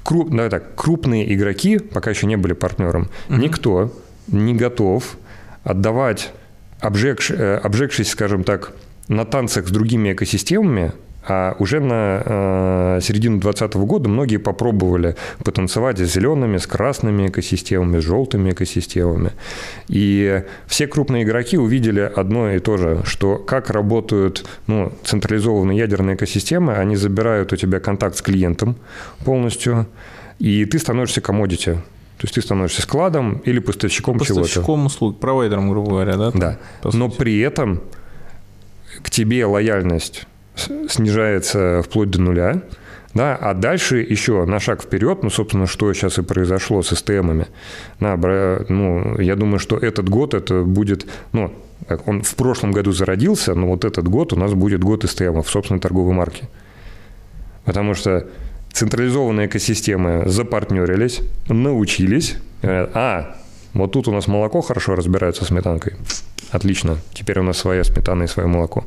круп, 0.02 0.30
давай 0.30 0.50
так, 0.50 0.74
крупные 0.74 1.32
игроки, 1.32 1.78
пока 1.78 2.10
еще 2.10 2.26
не 2.26 2.36
были 2.36 2.54
партнером, 2.54 3.08
угу. 3.28 3.38
никто 3.38 3.92
не 4.26 4.52
готов 4.52 5.16
отдавать, 5.62 6.32
э, 6.80 7.60
обжегшись, 7.62 8.10
скажем 8.10 8.42
так, 8.42 8.72
на 9.06 9.24
танцах 9.24 9.68
с 9.68 9.70
другими 9.70 10.12
экосистемами, 10.12 10.90
а 11.26 11.54
уже 11.58 11.80
на 11.80 12.22
э, 12.24 13.00
середину 13.02 13.40
2020 13.40 13.76
года 13.86 14.08
многие 14.08 14.38
попробовали 14.38 15.16
потанцевать 15.44 15.98
с 15.98 16.12
зелеными, 16.12 16.56
с 16.56 16.66
красными 16.66 17.28
экосистемами, 17.28 18.00
с 18.00 18.04
желтыми 18.04 18.50
экосистемами. 18.52 19.32
И 19.88 20.42
все 20.66 20.86
крупные 20.86 21.24
игроки 21.24 21.58
увидели 21.58 22.00
одно 22.00 22.50
и 22.50 22.58
то 22.58 22.76
же, 22.76 23.02
что 23.04 23.36
как 23.36 23.70
работают 23.70 24.46
ну, 24.66 24.92
централизованные 25.04 25.78
ядерные 25.78 26.16
экосистемы, 26.16 26.74
они 26.74 26.96
забирают 26.96 27.52
у 27.52 27.56
тебя 27.56 27.80
контакт 27.80 28.16
с 28.16 28.22
клиентом 28.22 28.76
полностью, 29.24 29.86
и 30.38 30.64
ты 30.64 30.78
становишься 30.78 31.20
комодити. 31.20 31.78
То 32.16 32.24
есть 32.24 32.34
ты 32.34 32.42
становишься 32.42 32.82
складом 32.82 33.38
или 33.44 33.60
поставщиком, 33.60 34.18
поставщиком 34.18 34.44
чего-то. 34.44 34.48
Поставщиком 34.48 34.86
услуг, 34.86 35.20
провайдером, 35.20 35.70
грубо 35.70 35.90
говоря, 35.90 36.16
да? 36.16 36.30
Да. 36.34 36.58
Но 36.92 37.08
при 37.08 37.40
этом 37.40 37.80
к 39.02 39.10
тебе 39.10 39.46
лояльность 39.46 40.26
снижается 40.88 41.82
вплоть 41.82 42.10
до 42.10 42.20
нуля, 42.20 42.62
да, 43.14 43.34
а 43.36 43.54
дальше 43.54 43.98
еще 43.98 44.44
на 44.44 44.60
шаг 44.60 44.82
вперед, 44.82 45.22
ну, 45.22 45.30
собственно, 45.30 45.66
что 45.66 45.92
сейчас 45.92 46.18
и 46.18 46.22
произошло 46.22 46.82
с 46.82 46.94
СТМами. 46.94 47.46
Да, 47.98 48.16
ну, 48.68 49.18
я 49.18 49.34
думаю, 49.34 49.58
что 49.58 49.76
этот 49.76 50.08
год 50.08 50.34
это 50.34 50.62
будет, 50.62 51.06
ну, 51.32 51.52
он 52.06 52.22
в 52.22 52.34
прошлом 52.36 52.70
году 52.70 52.92
зародился, 52.92 53.54
но 53.54 53.66
вот 53.66 53.84
этот 53.84 54.06
год 54.06 54.32
у 54.32 54.36
нас 54.36 54.52
будет 54.54 54.82
год 54.82 55.04
СТМов 55.04 55.50
собственной 55.50 55.80
торговой 55.80 56.14
марке. 56.14 56.48
Потому 57.64 57.94
что 57.94 58.28
централизованные 58.72 59.48
экосистемы 59.48 60.22
запартнерились, 60.26 61.20
научились, 61.48 62.36
говорят, 62.62 62.90
а, 62.94 63.36
вот 63.74 63.92
тут 63.92 64.06
у 64.08 64.12
нас 64.12 64.28
молоко 64.28 64.60
хорошо 64.60 64.94
разбирается 64.94 65.44
с 65.44 65.48
сметанкой. 65.48 65.94
Отлично, 66.50 66.98
теперь 67.12 67.40
у 67.40 67.42
нас 67.42 67.58
своя 67.58 67.82
сметана 67.82 68.24
и 68.24 68.28
свое 68.28 68.48
молоко. 68.48 68.84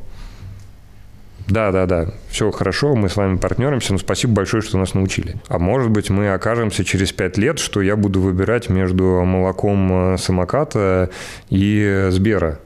Да, 1.46 1.72
да, 1.72 1.86
да, 1.86 2.06
все 2.30 2.50
хорошо, 2.50 2.94
мы 2.94 3.08
с 3.08 3.16
вами 3.16 3.36
партнеримся, 3.36 3.92
но 3.92 3.98
спасибо 3.98 4.34
большое, 4.34 4.62
что 4.62 4.78
нас 4.78 4.94
научили. 4.94 5.36
А 5.48 5.58
может 5.58 5.90
быть, 5.90 6.08
мы 6.08 6.32
окажемся 6.32 6.84
через 6.84 7.12
пять 7.12 7.36
лет, 7.36 7.58
что 7.58 7.82
я 7.82 7.96
буду 7.96 8.20
выбирать 8.20 8.70
между 8.70 9.04
молоком 9.24 10.14
э, 10.14 10.18
самоката 10.18 11.10
и 11.50 12.08
Сбера, 12.10 12.60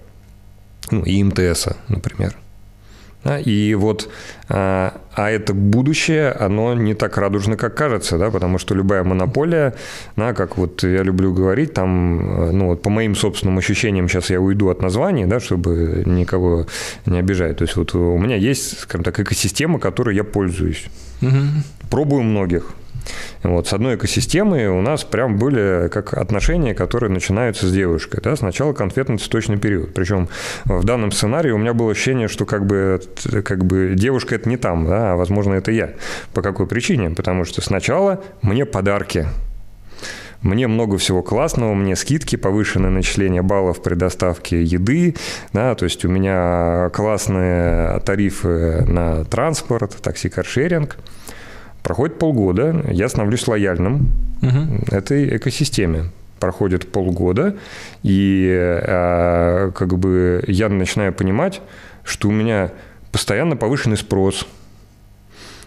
ну, 0.93 1.03
и 1.03 1.23
МТСа, 1.25 1.77
например. 1.89 2.37
И 3.37 3.75
вот, 3.75 4.09
а, 4.49 5.01
а 5.15 5.31
это 5.31 5.53
будущее, 5.53 6.33
оно 6.33 6.75
не 6.75 6.95
так 6.95 7.19
радужно, 7.19 7.57
как 7.57 7.75
кажется, 7.75 8.19
да, 8.19 8.31
потому 8.31 8.59
что 8.59 8.75
любая 8.75 9.05
монополия, 9.05 9.75
да, 10.17 10.33
как 10.33 10.57
вот 10.57 10.83
я 10.83 11.03
люблю 11.03 11.35
говорить, 11.35 11.75
там, 11.75 12.49
э, 12.49 12.51
ну 12.53 12.67
вот 12.69 12.83
по 12.83 12.91
моим 12.91 13.15
собственным 13.15 13.59
ощущениям, 13.59 14.09
сейчас 14.09 14.31
я 14.31 14.41
уйду 14.41 14.69
от 14.69 14.81
названий, 14.83 15.27
да, 15.27 15.41
чтобы 15.41 16.03
никого 16.07 16.67
не 17.07 17.19
обижать. 17.19 17.59
То 17.59 17.65
есть 17.65 17.77
вот 17.77 17.95
у 17.95 18.19
меня 18.19 18.37
есть, 18.37 18.81
скажем 18.81 19.05
так, 19.05 19.21
экосистема, 19.21 19.79
которой 19.79 20.17
я 20.17 20.25
пользуюсь. 20.25 20.87
Угу. 21.21 21.91
Пробую 21.91 22.23
многих. 22.23 22.73
Вот, 23.43 23.69
с 23.69 23.73
одной 23.73 23.97
экосистемой 23.97 24.69
у 24.69 24.81
нас 24.81 25.05
прям 25.05 25.39
были 25.39 25.89
как 25.89 26.15
отношения, 26.15 26.75
которые 26.75 27.11
начинаются 27.11 27.67
с 27.67 27.73
девушкой. 27.73 28.21
Да? 28.23 28.37
Сначала 28.37 28.73
конфетно-цветочный 28.73 29.59
период. 29.59 29.95
Причем 29.95 30.29
в 30.65 30.85
данном 30.85 31.13
сценарии 31.13 31.51
у 31.51 31.59
меня 31.59 31.75
было 31.75 31.93
ощущение, 31.93 32.29
что 32.29 32.47
как 32.47 32.67
бы, 32.67 33.01
как 33.45 33.65
бы 33.65 33.95
девушка 33.95 34.35
это 34.35 34.49
не 34.49 34.57
там, 34.57 34.87
да? 34.87 35.13
а 35.13 35.17
возможно 35.17 35.55
это 35.55 35.71
я. 35.71 35.95
По 36.35 36.43
какой 36.43 36.67
причине? 36.67 37.11
Потому 37.11 37.45
что 37.45 37.61
сначала 37.61 38.23
мне 38.43 38.67
подарки 38.67 39.27
мне 40.41 40.69
много 40.69 40.99
всего 40.99 41.23
классного, 41.23 41.75
мне 41.75 41.97
скидки, 41.97 42.37
повышенное 42.37 42.91
начисление 42.91 43.43
баллов 43.43 43.83
при 43.83 43.95
доставке 43.95 44.63
еды, 44.63 45.17
да, 45.53 45.75
то 45.75 45.85
есть 45.85 46.05
у 46.05 46.09
меня 46.09 46.91
классные 46.95 47.99
тарифы 48.01 48.85
на 48.87 49.25
транспорт, 49.25 49.97
такси-каршеринг. 50.01 50.97
Проходит 51.89 52.19
полгода, 52.19 52.85
я 52.91 53.09
становлюсь 53.09 53.49
лояльным 53.49 54.13
угу. 54.43 54.95
этой 54.95 55.39
экосистеме. 55.39 56.11
Проходит 56.39 56.93
полгода, 56.93 57.57
и 58.03 58.47
а, 58.53 59.71
как 59.71 59.99
бы 59.99 60.45
я 60.47 60.69
начинаю 60.69 61.15
понимать, 61.15 61.63
что 62.05 62.29
у 62.29 62.31
меня 62.31 62.73
постоянно 63.11 63.57
повышенный 63.57 63.97
спрос, 63.97 64.47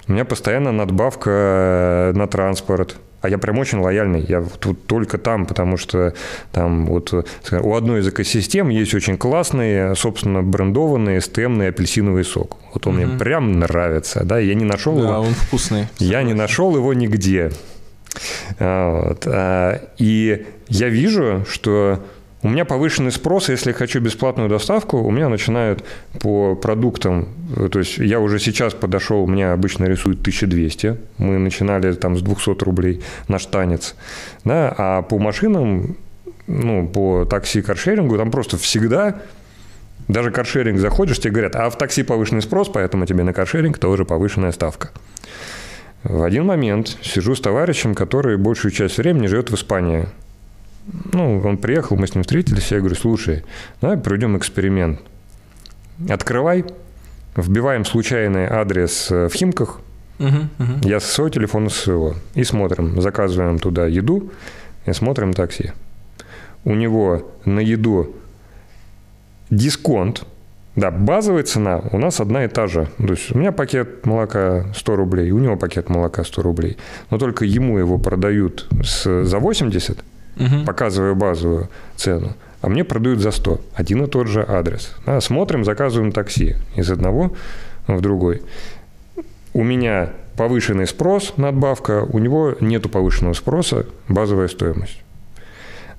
у 0.08 0.12
меня 0.12 0.24
постоянно 0.24 0.72
надбавка 0.72 2.12
на 2.14 2.28
транспорт– 2.28 2.98
а 3.22 3.30
я 3.30 3.38
прям 3.38 3.60
очень 3.60 3.80
лояльный. 3.80 4.22
Я 4.22 4.44
тут 4.60 4.86
только 4.88 5.18
там, 5.18 5.46
потому 5.46 5.78
что 5.78 6.14
там 6.52 6.86
вот 6.86 7.14
у 7.14 7.76
одной 7.76 8.02
из 8.02 8.08
экосистем 8.08 8.70
есть 8.70 8.94
очень 8.94 9.18
классный, 9.18 9.96
собственно, 9.96 10.42
брендованный 10.42 11.22
стемный 11.22 11.70
апельсиновый 11.70 12.24
сок. 12.26 12.58
Вот 12.74 12.88
он 12.88 12.98
угу. 12.98 13.06
мне 13.06 13.18
прям 13.18 13.60
нравится. 13.60 14.24
Да, 14.24 14.40
я 14.40 14.56
не 14.56 14.66
нашел 14.66 14.96
да, 14.96 15.02
его. 15.02 15.20
он 15.20 15.34
вкусный. 15.34 15.88
Я 16.00 16.24
не 16.24 16.34
нашел 16.34 16.76
его 16.76 16.94
нигде. 16.94 17.52
А, 18.60 19.10
вот. 19.10 19.24
А, 19.28 19.82
и 19.98 20.46
я 20.68 20.90
вижу, 20.90 21.46
что 21.50 22.04
у 22.44 22.50
меня 22.50 22.66
повышенный 22.66 23.12
спрос, 23.12 23.50
если 23.50 23.70
я 23.70 23.76
хочу 23.76 24.00
бесплатную 24.00 24.50
доставку, 24.50 24.98
у 24.98 25.12
меня 25.12 25.30
начинают 25.30 25.84
по 26.20 26.56
продуктам, 26.56 27.28
то 27.72 27.80
есть 27.80 27.98
я 27.98 28.20
уже 28.20 28.40
сейчас 28.40 28.74
подошел, 28.74 29.24
у 29.24 29.28
меня 29.28 29.54
обычно 29.54 29.86
рисуют 29.86 30.22
1200, 30.22 30.98
мы 31.18 31.38
начинали 31.38 31.94
там 31.94 32.18
с 32.18 32.22
200 32.22 32.64
рублей 32.64 33.02
наш 33.28 33.46
танец, 33.46 33.96
да, 34.44 34.74
а 34.78 35.02
по 35.04 35.20
машинам, 35.20 35.98
ну, 36.48 36.88
по 36.88 37.26
такси 37.26 37.62
каршерингу, 37.62 38.18
там 38.18 38.32
просто 38.32 38.58
всегда 38.58 39.22
даже 40.08 40.32
каршеринг 40.32 40.80
заходишь, 40.80 41.20
тебе 41.20 41.32
говорят, 41.32 41.56
а 41.56 41.70
в 41.70 41.78
такси 41.78 42.04
повышенный 42.04 42.42
спрос, 42.42 42.70
поэтому 42.70 43.06
тебе 43.06 43.24
на 43.24 43.34
каршеринг 43.34 43.78
тоже 43.78 44.04
повышенная 44.04 44.52
ставка. 44.52 44.90
В 46.04 46.24
один 46.24 46.46
момент 46.46 46.98
сижу 47.04 47.36
с 47.36 47.42
товарищем, 47.42 47.94
который 47.94 48.38
большую 48.38 48.72
часть 48.72 48.98
времени 48.98 49.28
живет 49.28 49.52
в 49.52 49.56
Испании. 49.56 50.08
Ну, 51.14 51.42
он 51.44 51.58
приехал, 51.58 51.96
мы 51.96 52.08
с 52.08 52.16
ним 52.16 52.24
встретились, 52.24 52.72
я 52.72 52.80
говорю, 52.80 52.96
слушай, 52.96 53.44
давай 53.82 53.98
проведем 53.98 54.38
эксперимент. 54.38 55.00
Открывай 56.10 56.66
вбиваем 57.36 57.86
случайный 57.86 58.46
адрес 58.46 59.12
э, 59.12 59.28
в 59.28 59.34
Химках, 59.34 59.80
угу, 60.20 60.28
угу. 60.60 60.88
я 60.88 61.00
со 61.00 61.08
своего 61.08 61.30
телефона 61.30 61.70
с 61.70 61.76
своего, 61.76 62.16
и 62.36 62.44
смотрим, 62.44 63.02
заказываем 63.02 63.60
туда 63.60 63.88
еду, 63.88 64.32
и 64.86 64.94
смотрим 64.94 65.34
такси. 65.34 65.72
У 66.64 66.76
него 66.76 67.32
на 67.46 67.60
еду 67.60 68.16
дисконт, 69.50 70.26
да, 70.76 70.90
базовая 70.90 71.44
цена 71.44 71.82
у 71.92 71.98
нас 71.98 72.20
одна 72.22 72.46
и 72.46 72.48
та 72.48 72.68
же. 72.68 72.88
То 72.98 73.12
есть 73.14 73.36
у 73.36 73.38
меня 73.38 73.52
пакет 73.52 74.06
молока 74.06 74.66
100 74.74 74.96
рублей, 74.96 75.32
у 75.32 75.40
него 75.40 75.58
пакет 75.58 75.90
молока 75.90 76.24
100 76.24 76.42
рублей. 76.42 76.78
Но 77.10 77.18
только 77.18 77.44
ему 77.44 77.78
его 77.78 77.98
продают 77.98 78.70
с, 78.82 79.26
за 79.26 79.40
80, 79.40 80.00
угу. 80.38 80.66
показывая 80.66 81.14
базовую 81.14 81.70
цену, 81.96 82.34
а 82.62 82.70
мне 82.70 82.84
продают 82.84 83.20
за 83.20 83.32
100. 83.32 83.62
Один 83.74 84.04
и 84.04 84.08
тот 84.08 84.28
же 84.28 84.46
адрес. 84.48 84.96
Да, 85.06 85.20
смотрим, 85.22 85.66
заказываем 85.66 86.12
такси 86.12 86.56
из 86.76 86.90
одного 86.92 87.34
в 87.88 88.02
другой. 88.02 88.42
У 89.54 89.64
меня 89.64 90.12
повышенный 90.38 90.88
спрос, 90.88 91.34
надбавка, 91.38 92.04
у 92.04 92.20
него 92.20 92.56
нету 92.60 92.90
повышенного 92.90 93.34
спроса, 93.34 93.86
базовая 94.08 94.48
стоимость. 94.48 95.02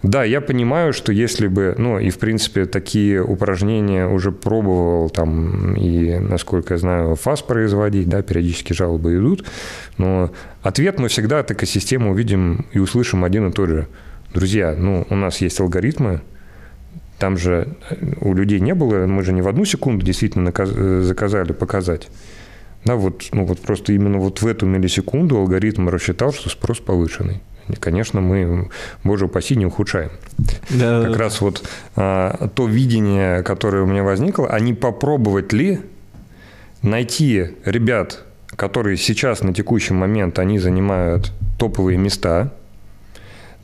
Да, 0.02 0.24
я 0.24 0.40
понимаю, 0.40 0.92
что 0.92 1.12
если 1.12 1.46
бы, 1.46 1.76
ну 1.78 2.00
и 2.00 2.10
в 2.10 2.18
принципе 2.18 2.66
такие 2.66 3.22
упражнения 3.22 4.08
уже 4.08 4.32
пробовал 4.32 5.10
там 5.10 5.76
и, 5.76 6.18
насколько 6.18 6.74
я 6.74 6.78
знаю, 6.78 7.14
ФАС 7.14 7.42
производить, 7.42 8.08
да, 8.08 8.22
периодически 8.22 8.72
жалобы 8.72 9.16
идут, 9.16 9.46
но 9.98 10.32
ответ 10.62 10.98
мы 10.98 11.06
всегда 11.06 11.38
от 11.38 11.52
экосистемы 11.52 12.10
увидим 12.10 12.66
и 12.72 12.80
услышим 12.80 13.22
один 13.22 13.48
и 13.48 13.52
тот 13.52 13.68
же. 13.68 13.86
Друзья, 14.32 14.74
ну 14.76 15.06
у 15.10 15.14
нас 15.14 15.38
есть 15.38 15.60
алгоритмы, 15.60 16.20
там 17.18 17.36
же 17.36 17.68
у 18.20 18.34
людей 18.34 18.60
не 18.60 18.74
было, 18.74 19.06
мы 19.06 19.22
же 19.22 19.32
не 19.32 19.42
в 19.42 19.48
одну 19.48 19.64
секунду 19.64 20.04
действительно 20.04 20.52
заказали 21.02 21.52
показать. 21.52 22.08
Да, 22.84 22.96
вот, 22.96 23.28
ну 23.32 23.44
вот 23.44 23.60
просто 23.60 23.92
именно 23.92 24.18
вот 24.18 24.42
в 24.42 24.46
эту 24.46 24.66
миллисекунду 24.66 25.36
алгоритм 25.36 25.88
рассчитал, 25.88 26.32
что 26.32 26.48
спрос 26.48 26.80
повышенный. 26.80 27.40
И, 27.68 27.74
конечно, 27.74 28.20
мы, 28.20 28.70
боже 29.04 29.26
упаси, 29.26 29.54
не 29.54 29.66
ухудшаем. 29.66 30.10
Да, 30.70 31.02
как 31.02 31.12
да. 31.12 31.18
раз 31.18 31.40
вот 31.40 31.62
а, 31.94 32.48
то 32.54 32.66
видение, 32.66 33.42
которое 33.42 33.84
у 33.84 33.86
меня 33.86 34.02
возникло, 34.02 34.48
а 34.48 34.58
не 34.58 34.74
попробовать 34.74 35.52
ли 35.52 35.80
найти 36.82 37.50
ребят, 37.64 38.24
которые 38.56 38.96
сейчас 38.96 39.42
на 39.42 39.54
текущий 39.54 39.94
момент 39.94 40.38
они 40.40 40.58
занимают 40.58 41.32
топовые 41.58 41.98
места, 41.98 42.52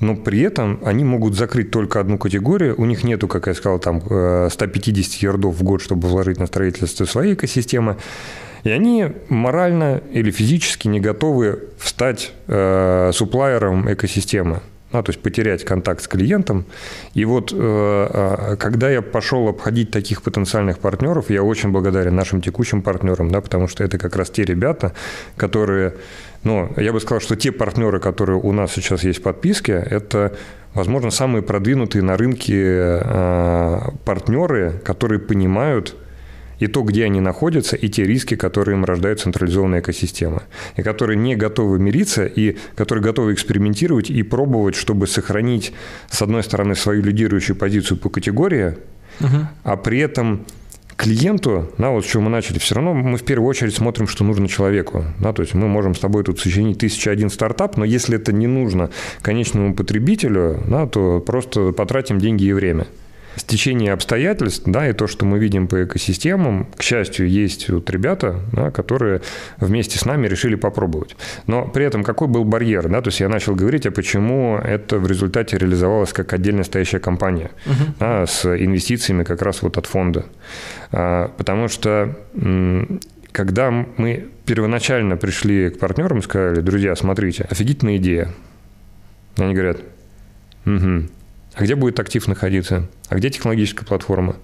но 0.01 0.17
при 0.17 0.41
этом 0.41 0.81
они 0.85 1.05
могут 1.05 1.35
закрыть 1.35 1.71
только 1.71 2.01
одну 2.01 2.19
категорию, 2.19 2.75
у 2.79 2.85
них 2.85 3.05
нету, 3.05 3.29
как 3.29 3.47
я 3.47 3.55
сказал, 3.55 3.79
там 3.79 4.01
150 4.01 5.23
э, 5.23 5.27
ярдов 5.27 5.57
в 5.57 5.63
год, 5.63 5.83
чтобы 5.83 6.09
вложить 6.09 6.39
на 6.39 6.47
строительство 6.47 7.05
своей 7.05 7.35
экосистемы, 7.35 7.97
и 8.65 8.71
они 8.71 9.07
морально 9.29 10.03
или 10.13 10.31
физически 10.31 10.89
не 10.89 11.01
готовы 11.01 11.69
встать 11.79 12.33
э, 12.47 13.11
суплайером 13.13 13.93
экосистемы. 13.93 14.61
Ну, 14.91 15.03
то 15.03 15.11
есть 15.11 15.21
потерять 15.21 15.65
контакт 15.65 16.03
с 16.03 16.09
клиентом. 16.09 16.65
И 17.13 17.27
вот 17.27 17.53
э, 17.53 17.57
э, 17.57 18.57
когда 18.57 18.89
я 18.89 19.03
пошел 19.03 19.47
обходить 19.49 19.91
таких 19.91 20.23
потенциальных 20.23 20.79
партнеров, 20.79 21.29
я 21.29 21.43
очень 21.43 21.71
благодарен 21.71 22.17
нашим 22.17 22.41
текущим 22.41 22.81
партнерам, 22.81 23.31
да, 23.31 23.43
потому 23.43 23.69
что 23.69 23.85
это 23.85 23.99
как 23.99 24.17
раз 24.17 24.31
те 24.31 24.45
ребята, 24.45 24.95
которые, 25.37 25.95
ну, 26.45 26.73
я 26.77 26.93
бы 26.93 27.01
сказал, 27.01 27.21
что 27.21 27.37
те 27.37 27.53
партнеры, 27.53 28.01
которые 28.01 28.39
у 28.39 28.53
нас 28.53 28.73
сейчас 28.73 29.05
есть 29.05 29.21
в 29.21 29.23
подписке, 29.23 29.73
это, 29.73 30.37
возможно, 30.75 31.11
самые 31.11 31.43
продвинутые 31.43 32.03
на 32.03 32.17
рынке 32.17 33.01
э, 33.03 33.81
партнеры, 34.05 34.81
которые 34.85 35.19
понимают, 35.19 35.97
и 36.59 36.67
то, 36.67 36.83
где 36.83 37.05
они 37.05 37.21
находятся, 37.21 37.77
и 37.77 37.89
те 37.89 38.05
риски, 38.05 38.35
которые 38.35 38.77
им 38.77 38.85
рождает 38.85 39.21
централизованная 39.21 39.81
экосистема, 39.81 40.43
и 40.77 40.83
которые 40.83 41.17
не 41.17 41.37
готовы 41.37 41.79
мириться, 41.79 42.27
и 42.27 42.57
которые 42.75 43.03
готовы 43.03 43.33
экспериментировать 43.33 44.11
и 44.11 44.23
пробовать, 44.23 44.75
чтобы 44.75 45.07
сохранить, 45.07 45.73
с 46.11 46.21
одной 46.23 46.43
стороны, 46.43 46.75
свою 46.75 47.03
лидирующую 47.03 47.57
позицию 47.57 47.99
по 47.99 48.11
категории, 48.11 48.77
угу. 49.21 49.47
а 49.63 49.77
при 49.77 50.01
этом 50.01 50.47
клиенту, 50.99 51.71
да, 51.79 51.91
вот 51.91 52.05
с 52.05 52.09
чего 52.09 52.25
мы 52.25 52.31
начали, 52.31 52.59
все 52.59 52.75
равно 52.75 52.93
мы 52.93 53.17
в 53.17 53.23
первую 53.23 53.49
очередь 53.49 53.75
смотрим, 53.75 54.09
что 54.09 54.25
нужно 54.25 54.49
человеку. 54.49 55.05
Да, 55.21 55.33
то 55.33 55.43
есть 55.43 55.55
мы 55.55 55.69
можем 55.69 55.95
с 55.95 56.01
тобой 56.01 56.25
тут 56.25 56.41
сочинить 56.41 56.79
тысяча 56.79 57.13
один 57.13 57.31
стартап, 57.31 57.77
но 57.77 57.85
если 57.85 58.17
это 58.17 58.33
не 58.33 58.49
нужно 58.49 58.91
конечному 59.23 59.75
потребителю, 59.75 60.61
да, 60.67 60.87
то 60.87 61.21
просто 61.21 61.73
потратим 61.73 62.19
деньги 62.19 62.45
и 62.45 62.53
время 62.53 62.87
стечение 63.39 63.93
обстоятельств, 63.93 64.65
да, 64.67 64.89
и 64.89 64.93
то, 64.93 65.07
что 65.07 65.25
мы 65.25 65.39
видим 65.39 65.69
по 65.69 65.85
экосистемам, 65.85 66.67
к 66.77 66.83
счастью, 66.83 67.29
есть 67.29 67.69
вот 67.71 67.89
ребята, 67.91 68.41
да, 68.53 68.71
которые 68.71 69.23
вместе 69.59 69.99
с 69.99 70.05
нами 70.05 70.27
решили 70.27 70.55
попробовать. 70.55 71.17
Но 71.47 71.67
при 71.67 71.85
этом 71.85 72.05
какой 72.05 72.29
был 72.29 72.45
барьер, 72.45 72.89
да, 72.89 73.01
то 73.01 73.09
есть 73.09 73.21
я 73.21 73.29
начал 73.29 73.55
говорить, 73.55 73.87
а 73.87 73.91
почему 73.91 74.59
это 74.59 74.99
в 74.99 75.07
результате 75.07 75.59
реализовалось 75.59 76.13
как 76.13 76.33
отдельно 76.33 76.65
стоящая 76.65 77.01
компания, 77.01 77.51
uh-huh. 77.65 77.99
да, 77.99 78.27
с 78.27 78.45
инвестициями 78.45 79.25
как 79.25 79.43
раз 79.43 79.63
вот 79.63 79.79
от 79.79 79.87
фонда. 79.87 80.27
А, 80.93 81.29
потому 81.37 81.69
что 81.69 82.17
когда 83.33 83.71
мы 83.71 84.29
первоначально 84.47 85.17
пришли 85.17 85.71
к 85.71 85.79
партнерам 85.79 86.19
и 86.19 86.23
сказали, 86.23 86.61
друзья, 86.61 86.97
смотрите, 86.97 87.47
офигительная 87.51 87.99
идея. 87.99 88.33
Они 89.37 89.55
говорят, 89.55 89.79
угу, 90.65 91.05
а 91.59 91.65
где 91.65 91.75
будет 91.75 91.99
актив 91.99 92.25
находиться, 92.29 92.89
а 93.09 93.17
где 93.17 93.31
технологическая 93.31 93.85
платформа. 93.85 94.37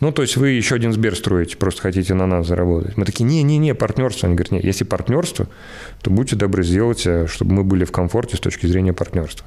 Ну, 0.00 0.12
то 0.12 0.22
есть 0.22 0.36
вы 0.36 0.50
еще 0.50 0.74
один 0.74 0.92
Сбер 0.92 1.16
строите, 1.16 1.56
просто 1.56 1.80
хотите 1.80 2.14
на 2.14 2.26
нас 2.26 2.46
заработать. 2.46 2.96
Мы 2.96 3.04
такие, 3.04 3.24
не-не-не, 3.24 3.74
партнерство. 3.74 4.26
Они 4.26 4.36
говорят, 4.36 4.52
нет, 4.52 4.64
если 4.64 4.84
партнерство, 4.84 5.48
то 6.02 6.10
будьте 6.10 6.36
добры, 6.36 6.62
сделать, 6.62 7.06
чтобы 7.26 7.54
мы 7.54 7.64
были 7.64 7.84
в 7.84 7.92
комфорте 7.92 8.36
с 8.36 8.40
точки 8.40 8.66
зрения 8.66 8.92
партнерства. 8.92 9.46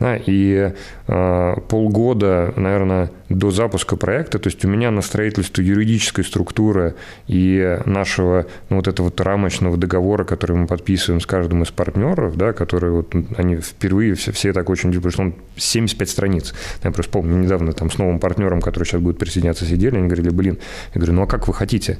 Да, 0.00 0.16
и 0.16 0.72
э, 1.06 1.54
полгода, 1.68 2.52
наверное, 2.56 3.10
до 3.28 3.50
запуска 3.50 3.96
проекта, 3.96 4.38
то 4.38 4.48
есть 4.48 4.64
у 4.64 4.68
меня 4.68 4.90
на 4.90 5.02
строительство 5.02 5.62
юридической 5.62 6.24
структуры 6.24 6.94
и 7.26 7.78
нашего 7.86 8.46
ну, 8.68 8.76
вот 8.76 8.88
этого 8.88 9.12
рамочного 9.16 9.76
договора, 9.76 10.24
который 10.24 10.56
мы 10.56 10.66
подписываем 10.66 11.20
с 11.20 11.26
каждым 11.26 11.62
из 11.62 11.70
партнеров, 11.70 12.36
да, 12.36 12.52
которые 12.52 12.92
вот, 12.92 13.14
они 13.36 13.56
впервые 13.56 14.14
все, 14.14 14.32
все 14.32 14.52
так 14.52 14.68
очень, 14.70 14.92
потому 14.92 15.10
что 15.10 15.22
он 15.22 15.34
75 15.56 16.10
страниц. 16.10 16.54
Я 16.82 16.90
просто 16.90 17.12
помню 17.12 17.36
недавно 17.36 17.72
там 17.72 17.90
с 17.90 17.98
новым 17.98 18.18
партнером, 18.18 18.60
который 18.60 18.84
сейчас 18.84 19.00
будет 19.00 19.18
присоединяться, 19.18 19.64
сидели, 19.82 19.96
они 19.96 20.06
говорили, 20.06 20.30
блин, 20.30 20.58
я 20.94 21.00
говорю, 21.00 21.14
ну 21.14 21.22
а 21.22 21.26
как 21.26 21.48
вы 21.48 21.54
хотите? 21.54 21.98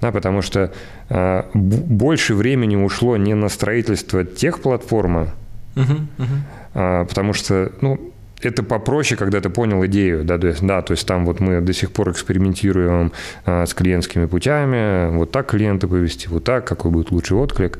Да, 0.00 0.12
потому 0.12 0.42
что 0.42 0.72
э, 1.08 1.42
больше 1.54 2.34
времени 2.34 2.76
ушло 2.76 3.16
не 3.16 3.34
на 3.34 3.48
строительство 3.48 4.24
тех 4.24 4.60
платформы, 4.60 5.30
uh-huh, 5.74 6.00
uh-huh. 6.18 6.26
А, 6.74 7.04
потому 7.06 7.32
что, 7.32 7.72
ну, 7.80 8.12
это 8.42 8.62
попроще, 8.62 9.18
когда 9.18 9.40
ты 9.40 9.48
понял 9.48 9.84
идею, 9.86 10.24
да, 10.24 10.36
то 10.36 10.48
есть, 10.48 10.66
да, 10.66 10.82
то 10.82 10.92
есть 10.92 11.06
там 11.06 11.24
вот 11.24 11.40
мы 11.40 11.62
до 11.62 11.72
сих 11.72 11.90
пор 11.92 12.10
экспериментируем 12.10 13.12
а, 13.46 13.64
с 13.64 13.72
клиентскими 13.72 14.26
путями, 14.26 15.16
вот 15.16 15.30
так 15.30 15.46
клиента 15.46 15.88
повести, 15.88 16.28
вот 16.28 16.44
так, 16.44 16.66
какой 16.66 16.90
будет 16.90 17.10
лучший 17.10 17.38
отклик. 17.38 17.78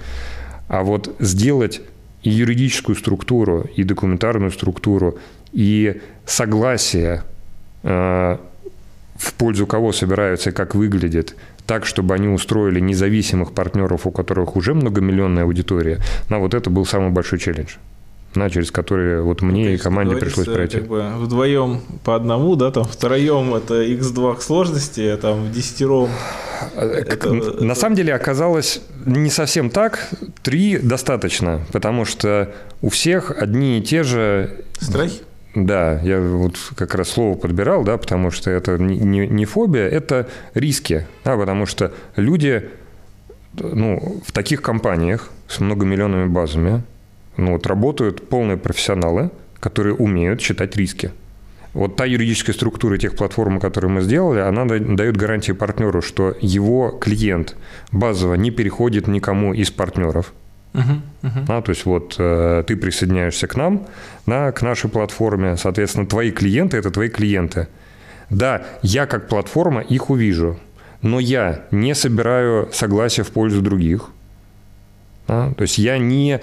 А 0.69 0.83
вот 0.83 1.15
сделать 1.19 1.83
и 2.23 2.31
юридическую 2.31 2.97
структуру, 2.97 3.67
и 3.77 3.85
документарную 3.85 4.51
структуру, 4.51 5.19
и 5.53 6.01
согласие 6.25 7.23
а, 7.83 8.41
в 9.19 9.35
пользу 9.35 9.67
кого 9.67 9.93
собираются 9.93 10.51
и 10.51 10.53
как 10.53 10.75
выглядит, 10.75 11.37
так, 11.67 11.87
чтобы 11.87 12.15
они 12.15 12.29
устроили 12.29 12.81
независимых 12.81 13.53
партнеров, 13.53 14.07
у 14.07 14.11
которых 14.11 14.57
уже 14.57 14.75
многомиллионная 14.75 15.45
аудитория, 15.45 16.01
на 16.29 16.39
вот 16.39 16.55
это 16.55 16.71
был 16.71 16.87
самый 16.87 17.11
большой 17.11 17.39
челлендж 17.39 17.77
на, 18.37 18.51
через 18.51 18.71
которые 18.71 19.23
вот 19.23 19.43
мне 19.43 19.65
ну, 19.65 19.71
и 19.71 19.77
команде 19.77 20.17
пришлось 20.17 20.47
пройти. 20.47 20.79
Как 20.79 20.89
бы 20.89 21.05
вдвоем 21.17 21.81
по 22.05 22.15
одному, 22.15 22.55
да, 22.57 22.71
там 22.71 22.85
втроем 22.85 23.55
это 23.55 23.83
x2 23.83 24.37
к 24.37 24.43
сложности, 24.43 25.01
а 25.01 25.17
там 25.17 25.45
в 25.45 25.53
десятером. 25.53 26.11
Это, 26.77 27.33
на 27.33 27.73
это... 27.73 27.75
самом 27.75 27.97
деле 27.97 28.15
оказалось 28.15 28.83
не 29.05 29.31
совсем 29.31 29.71
так. 29.71 30.09
Три 30.43 30.79
достаточно, 30.79 31.63
потому 31.73 32.05
что 32.05 32.55
у 32.83 32.91
всех 32.91 33.31
одни 33.31 33.79
и 33.79 33.83
те 33.83 34.03
же... 34.03 34.65
Страхи? 34.79 35.21
Да, 35.57 35.99
я 36.03 36.21
вот 36.21 36.59
как 36.77 36.95
раз 36.95 37.09
слово 37.09 37.35
подбирал, 37.35 37.83
да, 37.83 37.97
потому 37.97 38.31
что 38.31 38.51
это 38.51 38.77
не, 38.77 39.27
не 39.27 39.45
фобия, 39.47 39.89
это 39.89 40.29
риски, 40.53 41.07
да, 41.25 41.35
потому 41.35 41.65
что 41.65 41.95
люди 42.15 42.69
ну, 43.55 44.21
в 44.27 44.33
таких 44.33 44.61
компаниях 44.61 45.31
с 45.49 45.59
многомиллионными 45.59 46.27
базами, 46.27 46.83
ну, 47.39 47.53
вот 47.53 47.67
работают 47.67 48.29
полные 48.29 48.59
профессионалы, 48.59 49.31
которые 49.59 49.95
умеют 49.95 50.43
считать 50.43 50.77
риски. 50.77 51.13
Вот 51.73 51.97
та 51.97 52.05
юридическая 52.05 52.55
структура 52.55 52.99
тех 52.99 53.17
платформ, 53.17 53.59
которые 53.59 53.91
мы 53.91 54.03
сделали, 54.03 54.41
она 54.41 54.67
дает 54.67 55.17
гарантии 55.17 55.53
партнеру, 55.53 56.03
что 56.03 56.35
его 56.43 56.91
клиент 56.91 57.57
базово 57.93 58.35
не 58.35 58.51
переходит 58.51 59.09
никому 59.09 59.55
из 59.55 59.71
партнеров. 59.71 60.35
Uh-huh. 60.75 61.01
Да, 61.47 61.63
то 61.63 61.71
есть 61.71 61.87
вот 61.87 62.17
э, 62.19 62.63
ты 62.67 62.77
присоединяешься 62.77 63.47
к 63.47 63.57
нам, 63.57 63.87
да, 64.27 64.53
к 64.53 64.63
нашей 64.63 64.91
платформе, 64.91 65.57
соответственно, 65.57 66.07
твои 66.07 66.31
клиенты– 66.31 66.77
это 66.79 66.91
твои 66.91 67.09
клиенты. 67.09 67.69
Да, 68.29 68.63
я 68.83 69.07
как 69.07 69.29
платформа 69.29 69.81
их 69.81 70.11
увижу, 70.11 70.59
но 71.01 71.19
я 71.19 71.65
не 71.71 71.95
собираю 71.95 72.69
согласия 72.73 73.23
в 73.23 73.31
пользу 73.31 73.63
других. 73.63 74.11
Да? 75.29 75.53
То 75.57 75.63
есть 75.63 75.79
я 75.79 75.99
не 75.99 76.41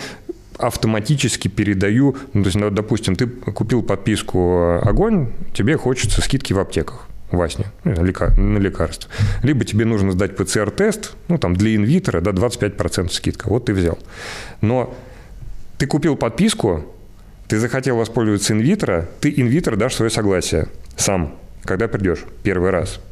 автоматически 0.58 1.48
передаю, 1.48 2.16
ну, 2.34 2.44
то 2.44 2.50
есть, 2.50 2.74
допустим, 2.74 3.16
ты 3.16 3.28
купил 3.28 3.84
подписку 3.84 4.80
«Огонь», 4.82 5.30
тебе 5.54 5.78
хочется 5.78 6.22
скидки 6.22 6.54
в 6.54 6.60
аптеках 6.60 7.08
Васне, 7.38 7.66
ну, 7.84 7.92
на 8.02 8.58
лекарства. 8.58 9.12
Либо 9.42 9.66
тебе 9.66 9.86
нужно 9.86 10.12
сдать 10.12 10.36
ПЦР-тест, 10.36 11.16
ну, 11.28 11.38
там, 11.38 11.56
для 11.56 11.76
инвитера, 11.76 12.22
да, 12.22 12.32
25% 12.32 13.10
скидка, 13.12 13.50
вот 13.50 13.66
ты 13.66 13.74
взял. 13.74 13.98
Но 14.62 14.96
ты 15.78 15.88
купил 15.88 16.16
подписку, 16.16 16.86
ты 17.48 17.60
захотел 17.60 17.98
воспользоваться 17.98 18.54
инвитро, 18.54 19.10
ты 19.20 19.34
инвитро 19.36 19.76
дашь 19.76 19.96
свое 19.96 20.12
согласие 20.12 20.68
сам, 20.96 21.36
когда 21.64 21.88
придешь 21.88 22.24
первый 22.44 22.70
раз– 22.70 23.00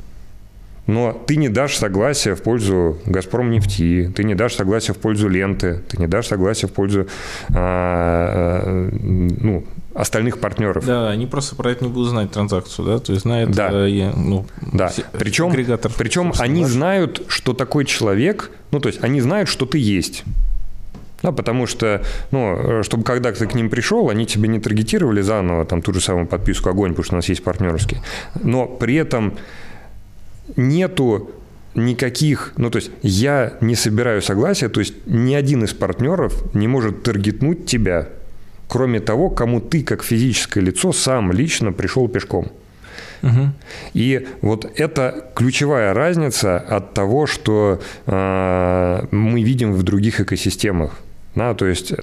но 0.88 1.14
ты 1.14 1.36
не 1.36 1.50
дашь 1.50 1.78
согласия 1.78 2.36
в 2.36 2.42
пользу 2.42 2.98
«Газпром 3.06 3.52
нефти», 3.52 4.12
ты 4.16 4.24
не 4.24 4.36
дашь 4.36 4.56
согласия 4.56 4.94
в 4.94 4.98
пользу 4.98 5.30
«Ленты», 5.30 5.82
ты 5.88 5.98
не 5.98 6.08
дашь 6.08 6.28
согласия 6.28 6.68
в 6.68 6.74
пользу 6.74 7.08
а, 7.50 8.62
а, 8.64 8.90
ну, 8.92 9.66
остальных 9.94 10.40
партнеров. 10.40 10.86
Да, 10.86 11.10
они 11.10 11.26
просто 11.26 11.56
про 11.56 11.72
это 11.72 11.84
не 11.84 11.92
будут 11.92 12.10
знать 12.10 12.32
транзакцию, 12.32 12.86
да, 12.86 13.00
то 13.00 13.12
есть 13.12 13.24
знают 13.24 13.52
да. 13.52 13.70
э, 13.72 14.12
ну, 14.16 14.46
да. 14.72 14.92
Причем, 15.14 15.50
агрегатор. 15.50 15.92
Причем 15.98 16.34
они 16.40 16.64
ваш. 16.64 16.72
знают, 16.72 17.24
что 17.28 17.54
такой 17.54 17.86
человек, 17.86 18.52
ну, 18.72 18.80
то 18.80 18.88
есть 18.88 19.04
они 19.04 19.22
знают, 19.22 19.50
что 19.50 19.66
ты 19.66 19.78
есть. 19.78 20.24
Да, 21.22 21.32
потому 21.32 21.68
что, 21.68 22.04
ну, 22.32 22.82
чтобы 22.84 23.04
когда 23.04 23.32
ты 23.32 23.46
к 23.46 23.54
ним 23.54 23.70
пришел, 23.70 24.10
они 24.10 24.26
тебе 24.26 24.48
не 24.48 24.60
таргетировали 24.60 25.22
заново 25.22 25.66
там 25.66 25.82
ту 25.82 25.94
же 25.94 26.02
самую 26.02 26.26
подписку 26.26 26.70
«Огонь», 26.70 26.92
потому 26.92 27.04
что 27.04 27.14
у 27.14 27.18
нас 27.18 27.30
есть 27.30 27.44
партнерский. 27.44 27.98
Но 28.42 28.66
при 28.66 28.96
этом 28.96 29.38
нету 30.56 31.30
никаких, 31.76 32.54
ну 32.58 32.70
то 32.70 32.78
есть 32.78 32.92
я 33.02 33.54
не 33.62 33.76
собираю 33.76 34.22
согласия, 34.22 34.68
то 34.68 34.80
есть 34.80 34.94
ни 35.06 35.34
один 35.34 35.64
из 35.64 35.74
партнеров 35.74 36.44
не 36.54 36.68
может 36.68 37.04
таргетнуть 37.04 37.66
тебя, 37.66 38.10
кроме 38.72 39.02
того, 39.02 39.30
кому 39.30 39.60
ты 39.60 39.84
как 39.84 40.02
физическое 40.02 40.62
лицо 40.62 40.94
сам 40.94 41.34
лично 41.34 41.74
пришел 41.74 42.08
пешком. 42.08 42.48
Угу. 43.22 43.52
И 43.94 44.28
вот 44.42 44.66
это 44.78 45.30
ключевая 45.36 45.94
разница 45.94 46.58
от 46.58 46.94
того, 46.94 47.28
что 47.28 47.82
э, 48.06 49.08
мы 49.12 49.44
видим 49.44 49.74
в 49.74 49.84
других 49.84 50.22
экосистемах. 50.22 51.00
Да, 51.36 51.54
то 51.54 51.66
есть... 51.66 51.94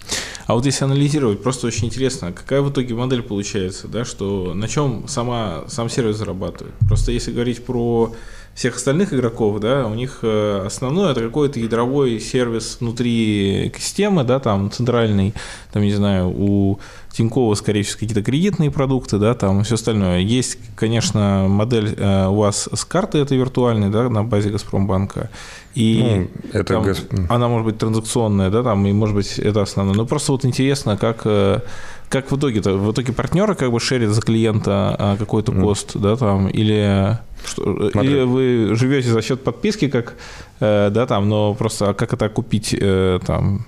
А 0.46 0.54
вот 0.54 0.66
если 0.66 0.84
анализировать, 0.84 1.42
просто 1.42 1.66
очень 1.66 1.86
интересно, 1.86 2.32
какая 2.32 2.60
в 2.60 2.70
итоге 2.70 2.94
модель 2.94 3.22
получается, 3.22 3.88
да, 3.88 4.04
что 4.04 4.52
на 4.52 4.68
чем 4.68 5.08
сама, 5.08 5.64
сам 5.68 5.88
сервис 5.88 6.16
зарабатывает. 6.16 6.74
Просто 6.86 7.12
если 7.12 7.32
говорить 7.32 7.64
про 7.64 8.12
всех 8.58 8.74
остальных 8.74 9.14
игроков, 9.14 9.60
да, 9.60 9.86
у 9.86 9.94
них 9.94 10.18
э, 10.22 10.64
основное 10.66 11.12
это 11.12 11.20
какой-то 11.20 11.60
ядровой 11.60 12.18
сервис 12.18 12.78
внутри 12.80 13.68
экосистемы, 13.68 14.24
да, 14.24 14.40
там 14.40 14.72
центральный, 14.72 15.32
там, 15.72 15.84
не 15.84 15.92
знаю, 15.92 16.34
у 16.36 16.80
Тинькова, 17.12 17.54
скорее 17.54 17.84
всего, 17.84 18.00
какие-то 18.00 18.20
кредитные 18.24 18.72
продукты, 18.72 19.18
да, 19.18 19.34
там 19.34 19.62
все 19.62 19.76
остальное. 19.76 20.18
Есть, 20.18 20.58
конечно, 20.74 21.46
модель 21.48 21.94
э, 21.96 22.26
у 22.26 22.34
вас 22.34 22.68
с 22.72 22.84
карты 22.84 23.18
это 23.18 23.36
виртуальной, 23.36 23.90
да, 23.90 24.08
на 24.08 24.24
базе 24.24 24.50
Газпромбанка. 24.50 25.30
И 25.76 26.02
ну, 26.02 26.50
это 26.52 26.74
там, 26.74 26.82
газ... 26.82 27.04
она 27.28 27.46
может 27.46 27.64
быть 27.64 27.78
транзакционная, 27.78 28.50
да, 28.50 28.64
там, 28.64 28.84
и 28.88 28.92
может 28.92 29.14
быть 29.14 29.38
это 29.38 29.62
основное. 29.62 29.94
Но 29.94 30.04
просто 30.04 30.32
вот 30.32 30.44
интересно, 30.44 30.96
как 30.96 31.20
э, 31.26 31.60
как 32.08 32.30
в 32.30 32.36
итоге-то? 32.36 32.72
В 32.72 32.92
итоге 32.92 33.12
партнеры 33.12 33.54
как 33.54 33.70
бы 33.70 33.78
шерят 33.80 34.10
за 34.10 34.22
клиента 34.22 34.96
а, 34.98 35.16
какой-то 35.16 35.52
mm. 35.52 35.98
да, 36.00 36.16
там, 36.16 36.48
или, 36.48 37.18
что, 37.44 37.88
или 38.02 38.22
вы 38.22 38.74
живете 38.74 39.08
за 39.08 39.22
счет 39.22 39.42
подписки, 39.44 39.88
как, 39.88 40.14
э, 40.60 40.90
да, 40.90 41.06
там, 41.06 41.28
но 41.28 41.54
просто 41.54 41.90
а 41.90 41.94
как 41.94 42.12
это 42.12 42.28
купить 42.28 42.74
э, 42.78 43.18
там? 43.26 43.66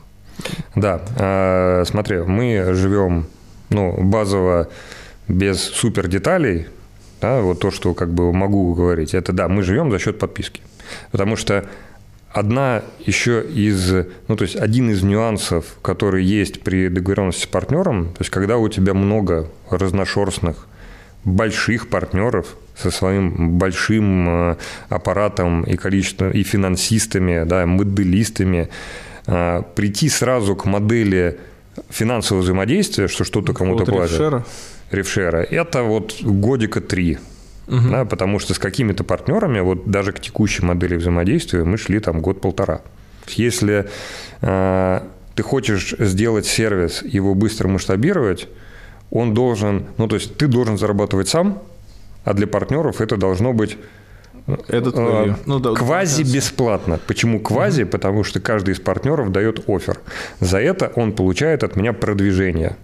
Да, 0.75 1.01
э, 1.17 1.85
смотри, 1.87 2.19
мы 2.19 2.73
живем, 2.75 3.27
ну, 3.71 3.95
базово 4.03 4.69
без 5.29 5.63
супер 5.63 6.09
деталей, 6.09 6.67
да, 7.21 7.41
вот 7.41 7.61
то, 7.61 7.71
что 7.71 7.95
как 7.95 8.13
бы 8.13 8.33
могу 8.33 8.75
говорить, 8.75 9.15
это 9.15 9.33
да, 9.33 9.49
мы 9.49 9.63
живем 9.63 9.91
за 9.91 9.99
счет 9.99 10.19
подписки. 10.19 10.63
Потому 11.13 11.37
что 11.37 11.65
Одна 12.33 12.83
еще 13.01 13.43
из, 13.43 14.07
ну, 14.29 14.37
то 14.37 14.45
есть 14.45 14.55
один 14.55 14.89
из 14.91 15.03
нюансов, 15.03 15.65
который 15.83 16.25
есть 16.25 16.63
при 16.63 16.89
договоренности 16.89 17.43
с 17.43 17.47
партнером, 17.47 18.11
то 18.13 18.21
есть 18.21 18.31
когда 18.31 18.57
у 18.57 18.69
тебя 18.69 18.95
много 18.95 19.49
разношерстных 19.69 20.69
больших 21.25 21.89
партнеров 21.89 22.55
со 22.83 22.91
своим 22.91 23.59
большим 23.59 24.29
э, 24.29 24.57
аппаратом 24.89 25.63
и 25.63 25.77
количеством, 25.77 26.31
и 26.31 26.43
финансистами, 26.43 27.45
да, 27.45 27.67
моделистами, 27.67 28.69
э, 29.27 29.63
прийти 29.75 30.09
сразу 30.09 30.57
к 30.57 30.65
модели 30.65 31.39
финансового 31.89 32.43
взаимодействия, 32.43 33.09
что 33.09 33.25
что-то 33.25 33.53
кому-то 33.53 33.85
платят. 33.85 34.13
Ревшера. 34.13 34.45
Ревшера. 34.91 35.43
Это 35.43 35.83
вот 35.83 36.17
годика 36.23 36.81
три 36.81 37.19
угу. 37.71 37.89
да, 37.91 38.05
потому 38.05 38.39
что 38.39 38.55
с 38.55 38.59
какими-то 38.59 39.05
партнерами, 39.05 39.61
вот 39.61 39.91
даже 39.91 40.13
к 40.13 40.21
текущей 40.21 40.65
модели 40.65 40.97
взаимодействия, 40.97 41.65
мы 41.65 41.79
шли 41.79 42.01
там 42.01 42.21
год-полтора. 42.21 42.81
Если 43.29 43.87
э, 44.41 45.01
ты 45.35 45.43
хочешь 45.43 45.95
сделать 45.99 46.47
сервис, 46.47 47.03
его 47.03 47.35
быстро 47.35 47.69
масштабировать, 47.69 48.49
он 49.11 49.35
должен, 49.35 49.87
ну 49.99 50.09
то 50.09 50.17
есть 50.17 50.37
ты 50.37 50.47
должен 50.47 50.79
зарабатывать 50.79 51.29
сам, 51.29 51.63
а 52.25 52.35
для 52.35 52.47
партнеров 52.47 53.01
это 53.01 53.17
должно 53.17 53.53
быть 53.53 53.79
это 54.69 54.91
твое. 54.93 55.37
Ну, 55.47 55.59
да, 55.59 55.75
квази 55.75 56.23
бесплатно. 56.23 56.99
Почему 57.07 57.41
квази? 57.41 57.83
Угу. 57.83 57.91
Потому 57.91 58.25
что 58.25 58.41
каждый 58.41 58.75
из 58.75 58.81
партнеров 58.81 59.33
дает 59.33 59.69
офер. 59.69 59.99
За 60.41 60.59
это 60.59 60.93
он 60.97 61.13
получает 61.13 61.63
от 61.63 61.77
меня 61.77 61.93
продвижение. 61.93 62.77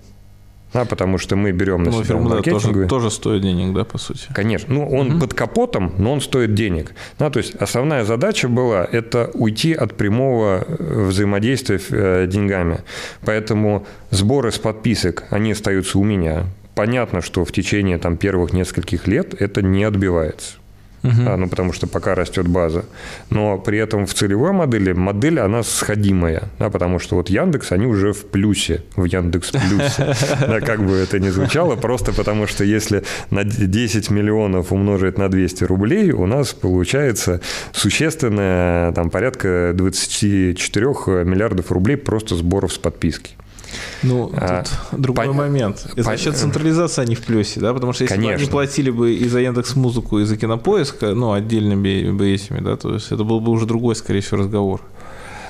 Да, 0.72 0.84
потому 0.84 1.16
что 1.16 1.36
мы 1.36 1.52
берем 1.52 1.84
на 1.84 1.90
ну, 1.90 2.04
себя 2.04 2.16
маркетинговый. 2.16 2.86
Тоже, 2.86 3.04
тоже 3.04 3.10
стоит 3.10 3.42
денег, 3.42 3.74
да, 3.74 3.84
по 3.84 3.98
сути? 3.98 4.28
Конечно. 4.34 4.74
Ну, 4.74 4.86
он 4.86 5.12
угу. 5.12 5.20
под 5.20 5.34
капотом, 5.34 5.92
но 5.96 6.12
он 6.12 6.20
стоит 6.20 6.54
денег. 6.54 6.92
Да, 7.18 7.30
то 7.30 7.38
есть 7.38 7.54
основная 7.54 8.04
задача 8.04 8.48
была– 8.48 8.86
это 8.92 9.30
уйти 9.32 9.72
от 9.72 9.96
прямого 9.96 10.66
э, 10.66 11.04
взаимодействия 11.08 11.80
э, 11.90 12.26
деньгами. 12.26 12.80
Поэтому 13.24 13.86
сборы 14.10 14.52
с 14.52 14.58
подписок, 14.58 15.24
они 15.30 15.52
остаются 15.52 15.98
у 15.98 16.04
меня. 16.04 16.44
Понятно, 16.76 17.22
что 17.22 17.42
в 17.46 17.52
течение 17.52 17.96
там, 17.96 18.18
первых 18.18 18.52
нескольких 18.52 19.08
лет 19.08 19.34
это 19.40 19.62
не 19.62 19.82
отбивается. 19.82 20.56
Угу. 21.02 21.24
Да, 21.24 21.36
ну, 21.38 21.48
потому 21.48 21.72
что 21.72 21.86
пока 21.86 22.14
растет 22.14 22.46
база. 22.46 22.84
Но 23.30 23.56
при 23.56 23.78
этом 23.78 24.04
в 24.04 24.12
целевой 24.12 24.52
модели 24.52 24.92
модель, 24.92 25.40
она 25.40 25.62
сходимая, 25.62 26.50
да, 26.58 26.68
потому 26.68 26.98
что 26.98 27.16
вот 27.16 27.30
Яндекс, 27.30 27.72
они 27.72 27.86
уже 27.86 28.12
в 28.12 28.26
плюсе, 28.26 28.82
в 28.94 29.04
Яндекс 29.04 29.52
плюсе. 29.52 30.14
Да, 30.46 30.60
как 30.60 30.84
бы 30.84 30.92
это 30.96 31.18
ни 31.18 31.30
звучало, 31.30 31.76
просто 31.76 32.12
потому 32.12 32.46
что 32.46 32.62
если 32.62 33.04
на 33.30 33.42
10 33.44 34.10
миллионов 34.10 34.70
умножить 34.70 35.16
на 35.16 35.30
200 35.30 35.64
рублей, 35.64 36.10
у 36.10 36.26
нас 36.26 36.52
получается 36.52 37.40
существенное, 37.72 38.92
там, 38.92 39.08
порядка 39.08 39.72
24 39.74 41.24
миллиардов 41.24 41.72
рублей 41.72 41.96
просто 41.96 42.36
сборов 42.36 42.74
с 42.74 42.78
подписки. 42.78 43.30
Ну, 44.02 44.30
а, 44.36 44.62
тут 44.62 45.00
другой 45.00 45.26
по... 45.26 45.32
момент. 45.32 45.86
За 45.96 46.10
по... 46.10 46.16
счет 46.16 46.36
централизации 46.36 47.02
они 47.02 47.14
в 47.14 47.22
плюсе, 47.22 47.60
да? 47.60 47.72
Потому 47.74 47.92
что 47.92 48.04
если 48.04 48.14
Конечно. 48.14 48.36
бы 48.36 48.42
они 48.42 48.50
платили 48.50 48.90
бы 48.90 49.14
и 49.14 49.28
за 49.28 49.40
Яндекс 49.40 49.76
Музыку, 49.76 50.18
и 50.18 50.24
за 50.24 50.36
Кинопоиск, 50.36 51.02
ну, 51.02 51.32
отдельными 51.32 52.10
бы 52.10 52.30
этими, 52.30 52.60
да, 52.60 52.76
то 52.76 52.94
есть 52.94 53.12
это 53.12 53.24
был 53.24 53.40
бы 53.40 53.52
уже 53.52 53.66
другой, 53.66 53.96
скорее 53.96 54.20
всего, 54.20 54.38
разговор. 54.38 54.82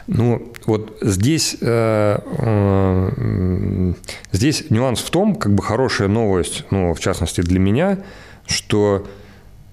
Ну, 0.07 0.53
вот 0.67 0.99
здесь, 1.03 1.57
э, 1.61 2.19
э, 2.39 3.93
здесь 4.31 4.71
нюанс 4.71 5.01
в 5.01 5.11
том, 5.11 5.35
как 5.35 5.53
бы 5.53 5.63
хорошая 5.63 6.07
новость, 6.07 6.65
ну, 6.71 6.95
в 6.95 7.01
частности 7.01 7.41
для 7.41 7.59
меня, 7.59 7.99
что 8.47 9.05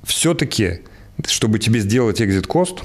все-таки, 0.03 0.81
чтобы 1.27 1.59
тебе 1.59 1.79
сделать 1.79 2.19
cost, 2.19 2.79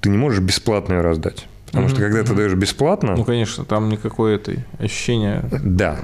ты 0.00 0.08
не 0.08 0.16
можешь 0.16 0.40
бесплатно 0.40 0.94
ее 0.94 1.00
раздать. 1.00 1.46
Потому 1.68 1.86
mm-hmm. 1.86 1.90
что 1.90 2.00
когда 2.00 2.24
ты 2.24 2.34
даешь 2.34 2.54
бесплатно... 2.54 3.14
Ну, 3.14 3.24
конечно, 3.24 3.64
там 3.64 3.90
никакое 3.90 4.36
этой 4.36 4.64
ощущения... 4.78 5.44
Да. 5.62 5.98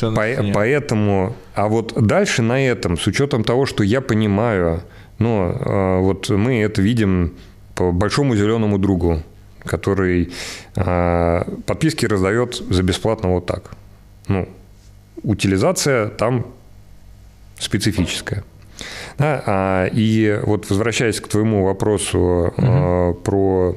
По- 0.00 0.52
поэтому... 0.54 1.36
А 1.54 1.68
вот 1.68 1.92
дальше 1.94 2.40
на 2.40 2.66
этом, 2.66 2.96
с 2.96 3.06
учетом 3.06 3.44
того, 3.44 3.66
что 3.66 3.84
я 3.84 4.00
понимаю, 4.00 4.82
ну, 5.18 5.52
а, 5.54 6.00
вот 6.00 6.30
мы 6.30 6.62
это 6.62 6.80
видим 6.80 7.34
по 7.74 7.92
большому 7.92 8.36
зеленому 8.36 8.78
другу, 8.78 9.22
который 9.64 10.32
а, 10.76 11.46
подписки 11.66 12.06
раздает 12.06 12.54
за 12.54 12.82
бесплатно 12.82 13.34
вот 13.34 13.44
так. 13.44 13.72
Ну, 14.28 14.48
утилизация 15.22 16.08
там 16.08 16.46
специфическая. 17.58 18.44
Да, 19.18 19.42
а, 19.46 19.86
и 19.92 20.40
вот 20.42 20.70
возвращаясь 20.70 21.20
к 21.20 21.28
твоему 21.28 21.64
вопросу 21.64 22.52
угу. 22.56 23.14
про 23.22 23.76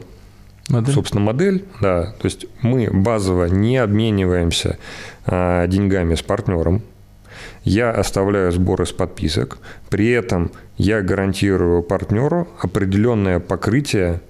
Модель. 0.70 0.94
Собственно, 0.94 1.24
модель, 1.24 1.66
да. 1.82 2.14
То 2.20 2.26
есть 2.26 2.46
мы 2.62 2.90
базово 2.92 3.46
не 3.46 3.78
обмениваемся 3.78 4.78
а, 5.26 5.66
деньгами 5.68 6.16
с 6.16 6.22
партнером. 6.22 6.84
я 7.64 7.92
оставляю 7.92 8.52
сборы 8.52 8.86
с 8.86 8.92
подписок, 8.92 9.58
при 9.90 10.10
этом 10.10 10.52
я 10.78 11.02
гарантирую 11.02 11.82
партнеру 11.82 12.48
определенное 12.62 13.40
покрытие 13.40 14.22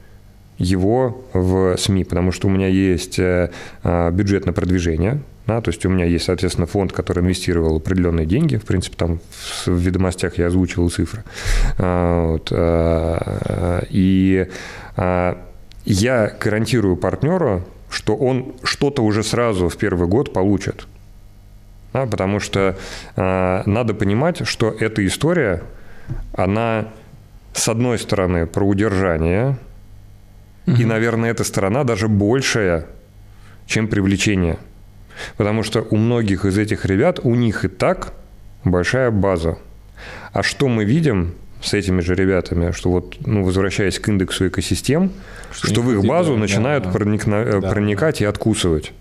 его 0.58 1.26
в 1.34 1.78
СМИ, 1.78 2.06
потому 2.06 2.32
что 2.32 2.48
у 2.48 2.52
меня 2.52 2.68
есть 2.68 3.20
э, 3.20 3.50
а, 3.84 4.12
бюджет 4.12 4.46
на 4.46 4.54
продвижение, 4.54 5.22
да, 5.50 5.62
то 5.62 5.70
есть 5.70 5.86
у 5.86 5.90
меня 5.90 6.06
есть, 6.06 6.26
соответственно, 6.26 6.68
фонд, 6.68 6.92
который 6.92 7.24
инвестировал 7.24 7.78
определенные 7.78 8.28
деньги. 8.28 8.58
В 8.58 8.66
принципе, 8.66 8.96
там 8.98 9.20
в 9.66 9.72
ведомостях 9.72 10.38
я 10.38 10.48
озвучивал 10.48 10.90
цифры. 10.90 11.24
А, 11.78 12.34
вот, 12.34 12.50
а, 12.52 13.84
и 13.90 14.48
я 15.94 16.34
гарантирую 16.40 16.98
партнеру, 16.98 17.64
что 17.90 18.16
он 18.16 18.56
что-то 18.64 19.04
уже 19.04 19.24
сразу 19.24 19.70
в 19.70 19.78
первый 19.78 20.08
год 20.08 20.34
получит. 20.34 20.88
Да, 21.94 22.06
потому 22.06 22.40
что 22.40 22.78
надо 23.16 23.94
понимать, 23.94 24.48
что 24.48 24.70
эта 24.70 25.06
история, 25.06 25.64
она, 26.34 26.90
с 27.54 27.68
одной 27.68 27.98
стороны, 27.98 28.46
про 28.46 28.64
удержание– 28.64 29.58
и, 30.78 30.86
наверное, 30.86 31.32
эта 31.32 31.44
сторона 31.44 31.84
даже 31.84 32.08
большая, 32.08 32.86
чем 33.66 33.88
привлечение. 33.88 34.58
Потому 35.38 35.64
что 35.64 35.82
у 35.90 35.96
многих 35.96 36.46
из 36.46 36.58
этих 36.58 36.86
ребят, 36.86 37.20
у 37.24 37.36
них 37.36 37.66
и 37.66 37.68
так 37.68 38.14
большая 38.64 39.12
база. 39.12 39.58
А 40.32 40.44
что 40.44 40.68
мы 40.68 40.86
видим 40.86 41.34
с 41.62 41.74
этими 41.74 42.02
же 42.02 42.16
ребятами, 42.16 42.72
что 42.72 42.90
вот, 42.90 43.18
ну, 43.26 43.44
возвращаясь 43.44 44.00
к 44.00 44.08
индексу 44.10 44.48
экосистем, 44.48 45.12
что, 45.52 45.68
что 45.68 45.82
в 45.82 45.92
их 45.92 46.06
базу 46.06 46.34
да, 46.34 46.40
начинают 46.40 46.86
да, 46.86 46.92
проникна- 46.92 47.44
э, 47.44 47.60
да, 47.60 47.70
проникать 47.70 48.20
да. 48.20 48.26
и 48.26 48.28
откусывать. 48.28 48.94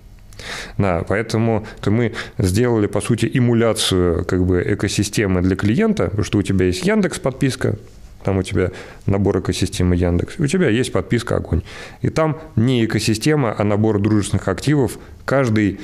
Да, 0.76 1.04
поэтому 1.06 1.66
то 1.80 1.90
мы 1.90 2.12
сделали, 2.38 2.86
по 2.86 3.00
сути, 3.00 3.30
эмуляцию 3.32 4.24
как 4.24 4.44
бы, 4.44 4.62
экосистемы 4.66 5.42
для 5.42 5.56
клиента, 5.56 6.04
потому 6.04 6.24
что 6.24 6.38
у 6.38 6.42
тебя 6.42 6.66
есть 6.66 6.86
Яндекс 6.86 7.18
подписка, 7.18 7.76
там 8.24 8.38
у 8.38 8.42
тебя 8.42 8.70
набор 9.06 9.38
экосистемы 9.38 9.96
Яндекс, 9.96 10.38
у 10.38 10.46
тебя 10.46 10.68
есть 10.68 10.92
подписка 10.92 11.36
Огонь. 11.36 11.62
И 12.02 12.08
там 12.08 12.40
не 12.56 12.84
экосистема, 12.84 13.54
а 13.56 13.64
набор 13.64 14.00
дружественных 14.00 14.48
активов, 14.48 14.98
каждый 15.24 15.80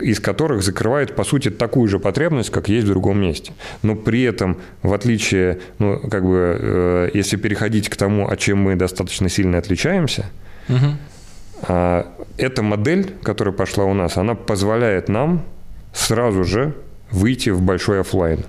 из 0.00 0.18
которых 0.18 0.62
закрывает, 0.62 1.14
по 1.14 1.24
сути, 1.24 1.50
такую 1.50 1.88
же 1.88 1.98
потребность, 1.98 2.50
как 2.50 2.68
есть 2.68 2.86
в 2.86 2.88
другом 2.88 3.20
месте. 3.20 3.52
Но 3.82 3.96
при 3.96 4.22
этом, 4.22 4.56
в 4.82 4.94
отличие, 4.94 5.60
ну, 5.78 6.00
как 6.10 6.24
бы, 6.24 6.58
э, 6.58 7.10
если 7.12 7.36
переходить 7.36 7.90
к 7.90 7.96
тому, 7.96 8.28
о 8.28 8.36
чем 8.36 8.62
мы 8.62 8.76
достаточно 8.76 9.28
сильно 9.28 9.58
отличаемся, 9.58 10.24
угу. 10.70 10.96
э, 11.68 12.04
эта 12.38 12.62
модель, 12.62 13.12
которая 13.22 13.54
пошла 13.54 13.84
у 13.84 13.92
нас, 13.92 14.16
она 14.16 14.34
позволяет 14.34 15.08
нам 15.10 15.44
сразу 15.92 16.44
же 16.44 16.72
выйти 17.10 17.50
в 17.50 17.60
большой 17.60 18.00
офлайн 18.00 18.44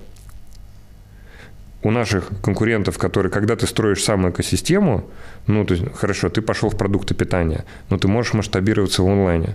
у 1.86 1.90
наших 1.92 2.32
конкурентов, 2.42 2.98
которые, 2.98 3.30
когда 3.30 3.54
ты 3.54 3.66
строишь 3.68 4.02
самую 4.02 4.32
экосистему, 4.32 5.08
ну, 5.46 5.64
то 5.64 5.74
есть, 5.74 5.84
хорошо, 5.94 6.28
ты 6.28 6.42
пошел 6.42 6.68
в 6.68 6.76
продукты 6.76 7.14
питания, 7.14 7.64
но 7.90 7.96
ты 7.96 8.08
можешь 8.08 8.34
масштабироваться 8.34 9.02
в 9.02 9.06
онлайне. 9.06 9.54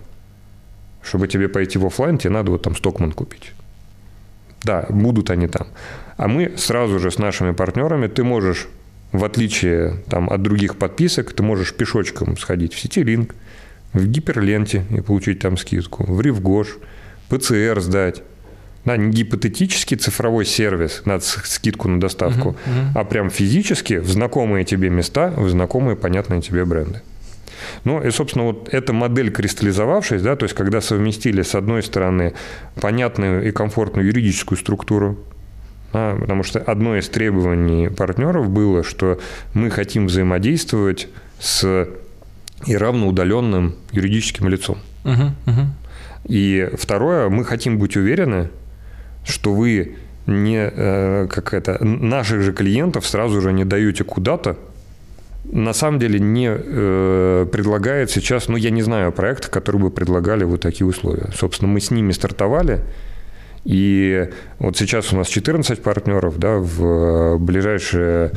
Чтобы 1.04 1.28
тебе 1.28 1.50
пойти 1.50 1.78
в 1.78 1.86
офлайн, 1.86 2.18
тебе 2.18 2.30
надо 2.30 2.52
вот 2.52 2.62
там 2.62 2.74
Стокман 2.74 3.12
купить. 3.12 3.52
Да, 4.64 4.86
будут 4.90 5.30
они 5.30 5.48
там. 5.48 5.68
А 6.16 6.30
мы 6.30 6.54
сразу 6.56 7.00
же 7.00 7.12
с 7.12 7.18
нашими 7.18 7.52
партнерами, 7.52 8.08
ты 8.08 8.24
можешь, 8.24 8.70
в 9.12 9.26
отличие 9.26 9.98
там, 10.10 10.30
от 10.30 10.42
других 10.42 10.78
подписок, 10.78 11.34
ты 11.34 11.44
можешь 11.44 11.74
пешочком 11.74 12.38
сходить 12.38 12.74
в 12.74 12.80
Ситилинк, 12.80 13.36
в 13.92 14.08
Гиперленте 14.08 14.86
и 14.90 15.02
получить 15.02 15.40
там 15.40 15.58
скидку, 15.58 16.06
в 16.06 16.22
Ривгош, 16.22 16.78
ПЦР 17.28 17.82
сдать, 17.82 18.24
да, 18.86 18.98
не 18.98 19.12
гипотетический 19.12 19.98
цифровой 19.98 20.46
сервис, 20.46 21.04
на 21.06 21.20
скидку 21.20 21.88
на 21.88 22.00
доставку, 22.00 22.50
uh-huh, 22.50 22.54
uh-huh. 22.54 23.00
а 23.00 23.04
прям 23.04 23.30
физически 23.30 23.96
в 23.96 24.10
знакомые 24.10 24.66
тебе 24.66 24.90
места, 24.90 25.34
в 25.36 25.50
знакомые 25.50 25.96
понятные 25.96 26.42
тебе 26.42 26.66
бренды. 26.66 27.02
Ну 27.84 28.02
и, 28.02 28.10
собственно, 28.10 28.46
вот 28.46 28.70
эта 28.72 28.92
модель 28.92 29.32
кристаллизовавшись, 29.32 30.22
да, 30.22 30.36
то 30.36 30.46
есть 30.46 30.56
когда 30.56 30.82
совместили 30.82 31.44
с 31.44 31.54
одной 31.54 31.84
стороны 31.84 32.34
понятную 32.80 33.48
и 33.48 33.52
комфортную 33.52 34.08
юридическую 34.08 34.58
структуру, 34.58 35.20
да, 35.94 36.16
потому 36.20 36.44
что 36.44 36.60
одно 36.60 36.98
из 36.98 37.08
требований 37.10 37.90
партнеров 37.90 38.50
было, 38.50 38.84
что 38.84 39.20
мы 39.54 39.70
хотим 39.70 40.08
взаимодействовать 40.08 41.08
с 41.40 41.88
и 42.68 42.78
равноудаленным 42.78 43.76
юридическим 43.92 44.48
лицом. 44.48 44.78
Uh-huh, 45.04 45.32
uh-huh. 45.46 45.66
И 46.26 46.70
второе, 46.78 47.30
мы 47.30 47.44
хотим 47.44 47.80
быть 47.80 47.98
уверены, 47.98 48.50
что 49.26 49.54
вы 49.54 49.96
не 50.28 50.70
э, 50.72 51.28
как 51.30 51.54
это 51.54 51.84
наших 51.84 52.42
же 52.42 52.54
клиентов 52.54 53.08
сразу 53.08 53.42
же 53.42 53.54
не 53.54 53.66
даете 53.66 54.04
куда-то, 54.04 54.58
на 55.44 55.74
самом 55.74 56.00
деле 56.00 56.20
не 56.20 56.50
э, 56.50 57.48
предлагает 57.52 58.12
сейчас, 58.12 58.48
ну 58.48 58.58
я 58.58 58.70
не 58.70 58.82
знаю 58.82 59.12
проекта, 59.12 59.50
которые 59.50 59.82
бы 59.82 59.92
предлагали 59.92 60.44
вот 60.44 60.62
такие 60.62 60.86
условия. 60.86 61.30
Собственно, 61.36 61.72
мы 61.72 61.82
с 61.82 61.92
ними 61.92 62.12
стартовали, 62.12 62.82
и 63.66 64.30
вот 64.60 64.78
сейчас 64.78 65.12
у 65.14 65.18
нас 65.18 65.28
14 65.28 65.82
партнеров, 65.82 66.38
да, 66.38 66.58
в 66.58 67.38
ближайшие, 67.38 68.32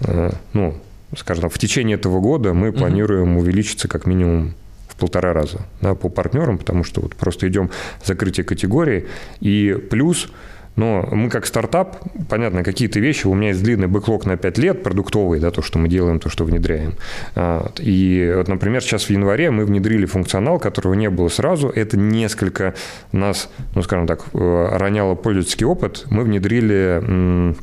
э, 0.00 0.30
ну, 0.52 0.76
скажем, 1.16 1.50
в 1.50 1.58
течение 1.58 1.96
этого 1.96 2.20
года 2.20 2.54
мы 2.54 2.72
планируем 2.72 3.36
увеличиться 3.36 3.88
как 3.88 4.06
минимум 4.06 4.54
полтора 5.02 5.32
раза 5.32 5.58
да, 5.80 5.96
по 5.96 6.08
партнерам, 6.08 6.58
потому 6.58 6.84
что 6.84 7.00
вот 7.00 7.16
просто 7.16 7.48
идем 7.48 7.70
закрытие 8.04 8.44
категории. 8.44 9.06
И 9.40 9.76
плюс 9.90 10.28
но 10.76 11.06
мы 11.12 11.28
как 11.28 11.44
стартап, 11.44 11.98
понятно, 12.30 12.62
какие-то 12.62 12.98
вещи, 12.98 13.26
у 13.26 13.34
меня 13.34 13.48
есть 13.48 13.62
длинный 13.62 13.88
бэклог 13.88 14.24
на 14.24 14.36
5 14.36 14.58
лет, 14.58 14.82
продуктовый, 14.82 15.38
да, 15.38 15.50
то, 15.50 15.60
что 15.60 15.78
мы 15.78 15.88
делаем, 15.88 16.18
то, 16.18 16.30
что 16.30 16.44
внедряем. 16.44 16.94
А, 17.34 17.72
и 17.78 18.32
вот, 18.36 18.48
например, 18.48 18.80
сейчас 18.80 19.04
в 19.04 19.10
январе 19.10 19.50
мы 19.50 19.66
внедрили 19.66 20.06
функционал, 20.06 20.58
которого 20.58 20.94
не 20.94 21.10
было 21.10 21.28
сразу. 21.28 21.68
Это 21.68 21.98
несколько 21.98 22.74
нас, 23.10 23.50
ну, 23.74 23.82
скажем 23.82 24.06
так, 24.06 24.24
э, 24.32 24.68
роняло 24.72 25.14
пользовательский 25.14 25.66
опыт. 25.66 26.04
Мы 26.08 26.22
внедрили 26.22 27.54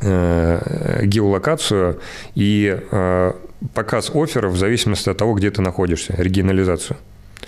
э, 0.00 1.04
геолокацию 1.04 2.00
и 2.34 2.80
э, 2.90 3.32
показ 3.74 4.10
офферов 4.14 4.52
в 4.52 4.58
зависимости 4.58 5.08
от 5.08 5.16
того, 5.16 5.34
где 5.34 5.50
ты 5.50 5.62
находишься, 5.62 6.14
регионализацию. 6.16 6.96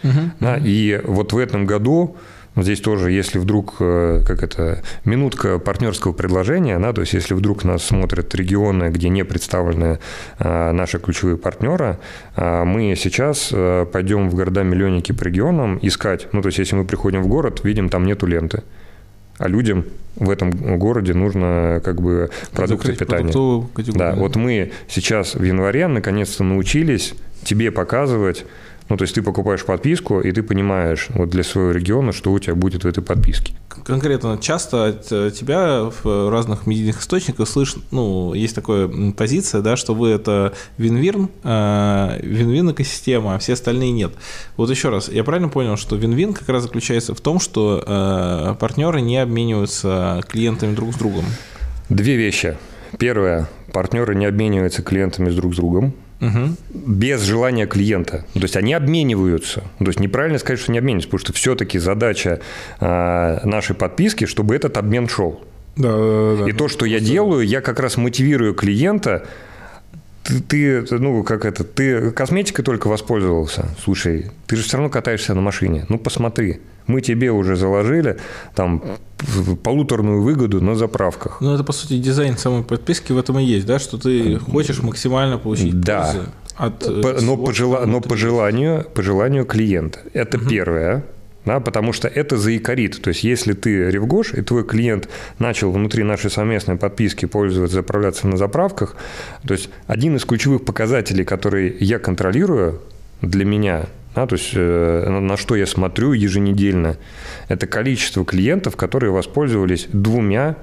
Uh-huh. 0.02 0.30
Да, 0.40 0.56
и 0.56 1.00
вот 1.04 1.32
в 1.32 1.38
этом 1.38 1.66
году 1.66 2.16
здесь 2.56 2.80
тоже, 2.80 3.12
если 3.12 3.38
вдруг, 3.38 3.76
э, 3.80 4.22
как 4.26 4.42
это, 4.42 4.82
минутка 5.04 5.58
партнерского 5.58 6.12
предложения, 6.12 6.78
да, 6.78 6.92
то 6.92 7.02
есть 7.02 7.12
если 7.12 7.34
вдруг 7.34 7.64
нас 7.64 7.84
смотрят 7.84 8.34
регионы, 8.34 8.90
где 8.90 9.08
не 9.08 9.24
представлены 9.24 9.98
а, 10.38 10.72
наши 10.72 10.98
ключевые 10.98 11.36
партнеры, 11.36 11.98
а, 12.36 12.64
мы 12.64 12.94
сейчас 12.96 13.50
а, 13.52 13.84
пойдем 13.86 14.28
в 14.30 14.34
города-миллионники 14.34 15.12
по 15.12 15.24
регионам 15.24 15.78
искать, 15.82 16.28
ну, 16.32 16.42
то 16.42 16.46
есть 16.46 16.58
если 16.58 16.76
мы 16.76 16.84
приходим 16.84 17.22
в 17.22 17.28
город, 17.28 17.62
видим, 17.64 17.88
там 17.88 18.04
нету 18.04 18.26
ленты 18.26 18.62
а 19.40 19.48
людям 19.48 19.86
в 20.16 20.28
этом 20.28 20.50
городе 20.78 21.14
нужно 21.14 21.80
как 21.82 22.00
бы 22.02 22.30
продукты 22.52 22.94
питания. 22.94 23.32
Да, 23.94 24.12
вот 24.14 24.36
мы 24.36 24.72
сейчас 24.86 25.34
в 25.34 25.42
январе 25.42 25.86
наконец-то 25.86 26.44
научились 26.44 27.14
тебе 27.42 27.70
показывать 27.70 28.44
ну, 28.90 28.96
то 28.96 29.02
есть 29.02 29.14
ты 29.14 29.22
покупаешь 29.22 29.64
подписку, 29.64 30.20
и 30.20 30.32
ты 30.32 30.42
понимаешь 30.42 31.06
вот 31.10 31.30
для 31.30 31.44
своего 31.44 31.70
региона, 31.70 32.10
что 32.12 32.32
у 32.32 32.38
тебя 32.40 32.56
будет 32.56 32.82
в 32.82 32.88
этой 32.88 33.04
подписке. 33.04 33.54
Конкретно 33.84 34.36
часто 34.36 34.86
от 34.86 35.12
э, 35.12 35.30
тебя 35.30 35.84
в 36.02 36.28
разных 36.28 36.66
медийных 36.66 37.00
источниках 37.00 37.48
слышно, 37.48 37.82
ну, 37.92 38.34
есть 38.34 38.56
такая 38.56 38.88
позиция, 39.16 39.62
да, 39.62 39.76
что 39.76 39.94
вы 39.94 40.10
это 40.10 40.54
вин-вин, 40.76 41.28
э, 41.44 42.18
вин-вин 42.20 42.72
экосистема, 42.72 43.36
а 43.36 43.38
все 43.38 43.52
остальные 43.52 43.92
нет. 43.92 44.12
Вот 44.56 44.70
еще 44.70 44.88
раз, 44.88 45.08
я 45.08 45.22
правильно 45.22 45.48
понял, 45.48 45.76
что 45.76 45.94
вин-вин 45.94 46.34
как 46.34 46.48
раз 46.48 46.64
заключается 46.64 47.14
в 47.14 47.20
том, 47.20 47.38
что 47.38 47.84
э, 47.86 48.54
партнеры 48.58 49.00
не 49.02 49.18
обмениваются 49.18 50.20
клиентами 50.28 50.74
друг 50.74 50.94
с 50.94 50.96
другом? 50.96 51.24
Две 51.90 52.16
вещи. 52.16 52.56
Первое, 52.98 53.48
партнеры 53.72 54.16
не 54.16 54.26
обмениваются 54.26 54.82
клиентами 54.82 55.30
друг 55.30 55.54
с 55.54 55.58
другом 55.58 55.94
угу. 56.20 56.56
без 56.72 57.22
желания 57.22 57.66
клиента. 57.66 58.24
То 58.34 58.40
есть 58.40 58.56
они 58.56 58.74
обмениваются. 58.74 59.64
То 59.78 59.86
есть 59.86 60.00
неправильно 60.00 60.38
сказать, 60.38 60.60
что 60.60 60.72
не 60.72 60.78
обмениваются, 60.78 61.08
потому 61.08 61.20
что 61.20 61.32
все-таки 61.32 61.78
задача 61.78 62.40
э, 62.80 63.46
нашей 63.46 63.74
подписки, 63.74 64.26
чтобы 64.26 64.54
этот 64.54 64.76
обмен 64.76 65.08
шел. 65.08 65.40
Да, 65.76 65.96
да, 65.96 66.36
да. 66.42 66.48
И 66.48 66.52
то, 66.52 66.68
что 66.68 66.84
я 66.84 67.00
делаю, 67.00 67.46
я 67.46 67.60
как 67.60 67.80
раз 67.80 67.96
мотивирую 67.96 68.54
клиента 68.54 69.26
ты, 70.22 70.40
ты, 70.40 70.98
ну, 70.98 71.22
как 71.24 71.44
это, 71.44 71.64
ты 71.64 72.10
косметикой 72.10 72.64
только 72.64 72.88
воспользовался. 72.88 73.68
Слушай, 73.82 74.30
ты 74.46 74.56
же 74.56 74.62
все 74.62 74.76
равно 74.76 74.90
катаешься 74.90 75.34
на 75.34 75.40
машине. 75.40 75.86
Ну, 75.88 75.98
посмотри. 75.98 76.60
Мы 76.86 77.00
тебе 77.02 77.30
уже 77.30 77.56
заложили 77.56 78.18
там 78.54 78.82
полуторную 79.62 80.22
выгоду 80.22 80.60
на 80.60 80.74
заправках. 80.74 81.40
Ну, 81.40 81.54
это, 81.54 81.62
по 81.62 81.72
сути, 81.72 81.98
дизайн 81.98 82.36
самой 82.36 82.64
подписки 82.64 83.12
в 83.12 83.18
этом 83.18 83.38
и 83.38 83.44
есть, 83.44 83.66
да, 83.66 83.78
что 83.78 83.96
ты 83.96 84.38
хочешь 84.38 84.82
максимально 84.82 85.38
получить 85.38 85.78
да. 85.80 86.14
от 86.56 86.82
э, 86.86 87.00
по, 87.00 87.20
но, 87.20 87.36
по, 87.36 87.52
жела, 87.52 87.86
но 87.86 88.00
по 88.00 88.16
желанию, 88.16 88.86
по 88.92 89.02
желанию 89.02 89.44
клиента. 89.44 90.00
Это 90.14 90.38
угу. 90.38 90.48
первое. 90.48 91.04
Да, 91.44 91.60
потому 91.60 91.92
что 91.92 92.08
это 92.08 92.36
заикарит. 92.36 93.00
То 93.00 93.08
есть, 93.08 93.24
если 93.24 93.54
ты 93.54 93.90
ревгош, 93.90 94.34
и 94.34 94.42
твой 94.42 94.64
клиент 94.64 95.08
начал 95.38 95.70
внутри 95.70 96.04
нашей 96.04 96.30
совместной 96.30 96.76
подписки 96.76 97.26
пользоваться, 97.26 97.76
заправляться 97.76 98.26
на 98.28 98.36
заправках, 98.36 98.96
то 99.46 99.54
есть, 99.54 99.70
один 99.86 100.16
из 100.16 100.24
ключевых 100.24 100.64
показателей, 100.64 101.24
который 101.24 101.76
я 101.80 101.98
контролирую 101.98 102.80
для 103.22 103.44
меня, 103.44 103.86
да, 104.14 104.26
то 104.26 104.34
есть, 104.34 104.50
э, 104.54 105.08
на 105.08 105.36
что 105.36 105.56
я 105.56 105.66
смотрю 105.66 106.12
еженедельно, 106.12 106.96
это 107.48 107.66
количество 107.66 108.24
клиентов, 108.24 108.76
которые 108.76 109.12
воспользовались 109.12 109.86
двумя 109.92 110.56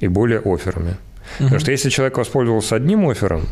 и 0.00 0.08
более 0.08 0.40
офферами. 0.40 0.96
Угу. 1.38 1.44
Потому 1.44 1.60
что 1.60 1.70
если 1.70 1.88
человек 1.88 2.18
воспользовался 2.18 2.76
одним 2.76 3.08
оффером, 3.08 3.42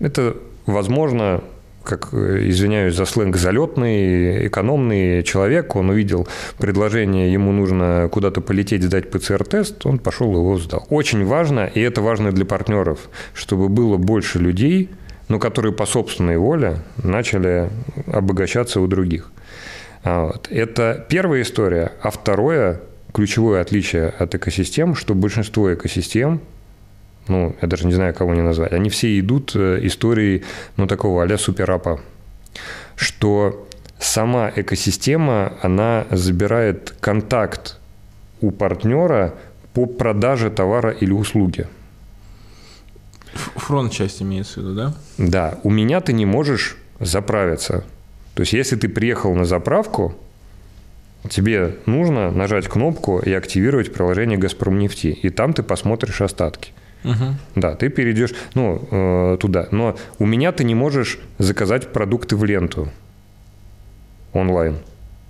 это, 0.00 0.36
возможно, 0.66 1.42
как, 1.88 2.12
извиняюсь 2.12 2.94
за 2.94 3.06
сленг, 3.06 3.36
залетный, 3.36 4.46
экономный 4.46 5.22
человек, 5.22 5.74
он 5.74 5.88
увидел 5.88 6.28
предложение, 6.58 7.32
ему 7.32 7.52
нужно 7.52 8.08
куда-то 8.12 8.40
полететь, 8.40 8.82
сдать 8.82 9.10
ПЦР-тест, 9.10 9.86
он 9.86 9.98
пошел 9.98 10.32
его 10.32 10.58
сдал. 10.58 10.86
Очень 10.90 11.24
важно, 11.24 11.64
и 11.66 11.80
это 11.80 12.02
важно 12.02 12.30
для 12.30 12.44
партнеров, 12.44 13.08
чтобы 13.32 13.68
было 13.68 13.96
больше 13.96 14.38
людей, 14.38 14.90
но 15.28 15.38
которые 15.38 15.72
по 15.72 15.86
собственной 15.86 16.36
воле 16.36 16.78
начали 17.02 17.70
обогащаться 18.06 18.80
у 18.80 18.86
других. 18.86 19.30
А 20.04 20.26
вот. 20.26 20.48
Это 20.50 21.06
первая 21.08 21.42
история. 21.42 21.92
А 22.02 22.10
второе, 22.10 22.80
ключевое 23.12 23.60
отличие 23.60 24.08
от 24.18 24.34
экосистем, 24.34 24.94
что 24.94 25.14
большинство 25.14 25.72
экосистем 25.72 26.40
ну, 27.28 27.56
я 27.60 27.68
даже 27.68 27.86
не 27.86 27.92
знаю, 27.92 28.14
кого 28.14 28.34
не 28.34 28.42
назвать, 28.42 28.72
они 28.72 28.90
все 28.90 29.18
идут 29.18 29.52
э, 29.54 29.78
историей, 29.82 30.44
ну, 30.76 30.86
такого 30.86 31.22
а-ля 31.22 31.38
суперапа, 31.38 32.00
что 32.96 33.68
сама 33.98 34.50
экосистема, 34.54 35.52
она 35.62 36.06
забирает 36.10 36.94
контакт 37.00 37.78
у 38.40 38.50
партнера 38.50 39.34
по 39.74 39.86
продаже 39.86 40.50
товара 40.50 40.90
или 40.90 41.12
услуги. 41.12 41.66
Фронт-часть 43.56 44.22
имеется 44.22 44.60
в 44.60 44.62
виду, 44.64 44.74
да? 44.74 44.94
Да. 45.18 45.58
У 45.62 45.70
меня 45.70 46.00
ты 46.00 46.12
не 46.12 46.26
можешь 46.26 46.76
заправиться. 47.00 47.84
То 48.34 48.42
есть, 48.42 48.52
если 48.52 48.76
ты 48.76 48.88
приехал 48.88 49.34
на 49.34 49.44
заправку, 49.44 50.14
тебе 51.28 51.76
нужно 51.86 52.30
нажать 52.30 52.68
кнопку 52.68 53.18
и 53.18 53.32
активировать 53.32 53.92
приложение 53.92 54.38
«Газпром 54.38 54.78
нефти», 54.78 55.08
и 55.08 55.30
там 55.30 55.52
ты 55.52 55.62
посмотришь 55.62 56.20
остатки. 56.20 56.72
Угу. 57.04 57.24
Да, 57.56 57.74
ты 57.74 57.88
перейдешь 57.88 58.34
ну, 58.54 58.88
э, 58.90 59.36
туда. 59.40 59.68
Но 59.70 59.96
у 60.18 60.26
меня 60.26 60.52
ты 60.52 60.64
не 60.64 60.74
можешь 60.74 61.18
заказать 61.38 61.92
продукты 61.92 62.36
в 62.36 62.44
ленту 62.44 62.88
онлайн. 64.32 64.78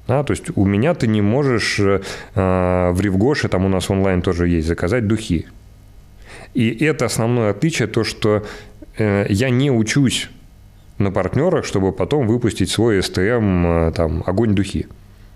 Да, 0.07 0.23
то 0.25 0.33
есть 0.33 0.45
у 0.57 0.65
меня 0.65 0.95
ты 0.95 1.07
не 1.07 1.21
можешь 1.21 1.79
э, 1.79 2.01
в 2.35 3.01
Ревгоше, 3.01 3.49
там 3.49 3.67
у 3.67 3.69
нас 3.69 3.91
онлайн 3.91 4.23
тоже 4.23 4.49
есть, 4.49 4.67
заказать 4.67 5.07
духи. 5.07 5.47
И 6.55 6.85
это 6.85 7.05
основное 7.05 7.51
отличие, 7.51 7.89
то, 7.89 8.05
что 8.05 8.43
э, 8.97 9.27
я 9.29 9.51
не 9.51 9.71
учусь 9.71 10.31
на 10.97 11.11
партнерах, 11.11 11.67
чтобы 11.67 11.93
потом 11.93 12.27
выпустить 12.27 12.71
свой 12.71 13.01
STM, 13.01 13.89
э, 13.89 13.93
там, 13.93 14.23
огонь 14.27 14.55
духи. 14.55 14.87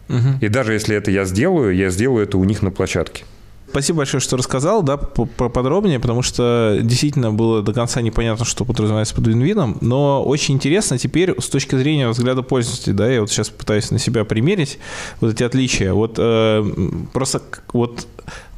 Угу. 0.08 0.38
И 0.40 0.48
даже 0.48 0.72
если 0.72 0.96
это 0.96 1.10
я 1.10 1.26
сделаю, 1.26 1.74
я 1.74 1.90
сделаю 1.90 2.24
это 2.24 2.38
у 2.38 2.44
них 2.44 2.62
на 2.62 2.70
площадке. 2.70 3.24
Спасибо 3.72 3.98
большое, 3.98 4.20
что 4.20 4.36
рассказал, 4.36 4.82
да, 4.82 4.98
поподробнее, 4.98 5.98
потому 5.98 6.20
что 6.20 6.78
действительно 6.82 7.32
было 7.32 7.62
до 7.62 7.72
конца 7.72 8.02
непонятно, 8.02 8.44
что 8.44 8.66
подразумевается 8.66 9.14
под 9.14 9.26
винвином, 9.28 9.78
но 9.80 10.22
очень 10.22 10.56
интересно 10.56 10.98
теперь 10.98 11.34
с 11.40 11.48
точки 11.48 11.74
зрения 11.74 12.06
взгляда 12.10 12.42
пользователя, 12.42 12.92
да, 12.92 13.10
я 13.10 13.22
вот 13.22 13.30
сейчас 13.30 13.48
пытаюсь 13.48 13.90
на 13.90 13.98
себя 13.98 14.26
примерить 14.26 14.78
вот 15.22 15.32
эти 15.32 15.42
отличия. 15.42 15.94
Вот 15.94 16.16
э, 16.18 16.62
просто 17.14 17.40
вот 17.72 18.06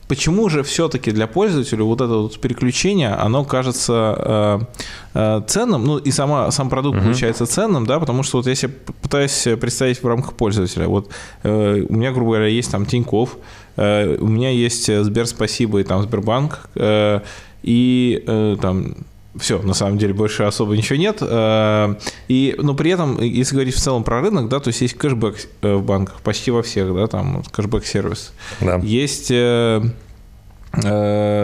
почему 0.08 0.48
же 0.48 0.64
все-таки 0.64 1.12
для 1.12 1.28
пользователя 1.28 1.84
вот 1.84 2.00
это 2.00 2.14
вот 2.14 2.40
переключение, 2.40 3.10
оно 3.10 3.44
кажется 3.44 4.66
э, 5.14 5.38
э, 5.38 5.42
ценным, 5.46 5.84
ну 5.84 5.98
и 5.98 6.10
сама, 6.10 6.50
сам 6.50 6.68
продукт 6.70 6.98
uh-huh. 6.98 7.04
получается 7.04 7.46
ценным, 7.46 7.86
да, 7.86 8.00
потому 8.00 8.24
что 8.24 8.38
вот 8.38 8.48
я 8.48 8.56
себе 8.56 8.72
пытаюсь 9.00 9.46
представить 9.60 10.02
в 10.02 10.06
рамках 10.08 10.32
пользователя, 10.34 10.88
вот 10.88 11.10
э, 11.44 11.86
у 11.88 11.92
меня, 11.92 12.10
грубо 12.10 12.32
говоря, 12.32 12.48
есть 12.48 12.72
там 12.72 12.84
Тиньков, 12.84 13.38
э, 13.76 14.16
у 14.16 14.26
меня 14.26 14.50
есть 14.50 14.86
Сбер 14.86 15.26
Спасибо 15.26 15.80
и 15.80 15.84
там 15.84 16.02
Сбербанк, 16.02 16.68
э, 16.74 17.20
и 17.62 18.22
э, 18.26 18.56
там 18.60 18.94
все, 19.36 19.60
на 19.62 19.74
самом 19.74 19.98
деле 19.98 20.14
больше 20.14 20.44
особо 20.44 20.76
ничего 20.76 20.96
нет. 20.96 21.18
Э, 21.20 21.94
и, 22.28 22.54
но 22.58 22.74
при 22.74 22.92
этом, 22.92 23.20
если 23.20 23.54
говорить 23.54 23.74
в 23.74 23.80
целом 23.80 24.04
про 24.04 24.20
рынок, 24.20 24.48
да, 24.48 24.60
то 24.60 24.68
есть 24.68 24.80
есть 24.80 24.94
кэшбэк 24.94 25.36
э, 25.62 25.74
в 25.74 25.84
банках, 25.84 26.20
почти 26.22 26.50
во 26.50 26.62
всех, 26.62 26.94
да, 26.94 27.06
там 27.06 27.42
кэшбэк-сервис. 27.50 28.32
Да. 28.60 28.76
Есть 28.76 29.30
э, 29.30 29.82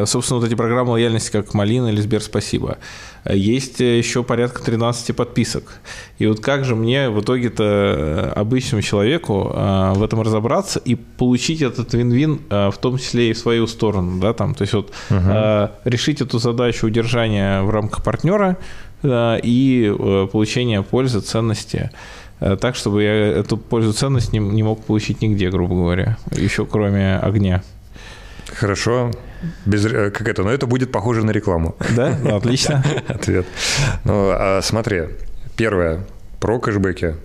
собственно, 0.07 0.41
вот 0.41 0.47
эти 0.47 0.55
программы 0.55 0.93
лояльности, 0.93 1.31
как 1.31 1.55
Малина 1.55 1.89
или 1.89 2.01
Сбер 2.01 2.23
Спасибо. 2.23 2.79
Есть 3.29 3.81
еще 3.81 4.23
порядка 4.23 4.63
13 4.63 5.15
подписок. 5.15 5.81
И 6.19 6.27
вот 6.27 6.41
как 6.41 6.65
же 6.65 6.75
мне 6.75 7.11
в 7.11 7.21
итоге-то 7.21 8.33
обычному 8.35 8.83
человеку 8.83 9.51
в 9.53 10.03
этом 10.03 10.23
разобраться 10.23 10.79
и 10.79 10.95
получить 10.95 11.63
этот 11.63 11.93
вин-вин, 11.93 12.41
в 12.49 12.75
том 12.81 12.99
числе 12.99 13.31
и 13.31 13.33
в 13.33 13.39
свою 13.39 13.67
сторону, 13.67 14.21
да, 14.21 14.33
там, 14.33 14.55
то 14.55 14.63
есть 14.63 14.73
вот 14.73 14.93
угу. 15.11 15.71
решить 15.85 16.21
эту 16.23 16.39
задачу 16.39 16.87
удержания 16.87 17.63
в 17.63 17.71
рамках 17.71 18.03
партнера 18.03 18.57
и 19.05 19.95
получения 20.33 20.83
пользы, 20.83 21.21
ценности 21.21 21.91
так, 22.41 22.75
чтобы 22.75 23.03
я 23.03 23.13
эту 23.13 23.59
пользу 23.59 23.93
ценность 23.93 24.33
не, 24.33 24.39
не 24.39 24.63
мог 24.63 24.83
получить 24.85 25.21
нигде, 25.21 25.51
грубо 25.51 25.75
говоря, 25.75 26.17
еще 26.31 26.65
кроме 26.65 27.19
огня. 27.19 27.63
Хорошо. 28.55 29.11
Без, 29.65 29.85
как 29.85 30.29
это, 30.29 30.43
но 30.43 30.51
это 30.51 30.67
будет 30.67 30.93
похоже 30.93 31.25
на 31.25 31.31
рекламу. 31.31 31.77
Да, 31.97 32.17
ну, 32.23 32.37
отлично. 32.37 32.85
Ответ. 33.09 33.47
Ну, 34.05 34.31
а 34.33 34.61
смотри, 34.63 35.05
первое, 35.57 36.01
про 36.41 36.59
кэшбэки. 36.59 37.17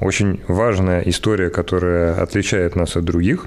Очень 0.00 0.40
важная 0.46 1.00
история, 1.02 1.50
которая 1.50 2.22
отличает 2.22 2.76
нас 2.76 2.96
от 2.96 3.04
других, 3.04 3.46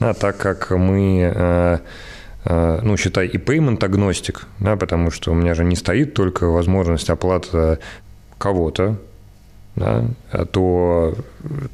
да, 0.00 0.14
так 0.14 0.36
как 0.36 0.72
мы 0.72 1.32
э, 1.32 1.78
э, 2.44 2.80
ну, 2.82 2.96
считай, 2.96 3.28
и 3.28 3.36
payment 3.36 3.84
агностик, 3.84 4.48
да, 4.58 4.76
потому 4.76 5.12
что 5.12 5.30
у 5.30 5.34
меня 5.34 5.54
же 5.54 5.62
не 5.62 5.76
стоит 5.76 6.14
только 6.14 6.48
возможность 6.48 7.08
оплаты 7.08 7.78
кого-то, 8.38 8.96
да, 9.76 10.04
то 10.50 11.14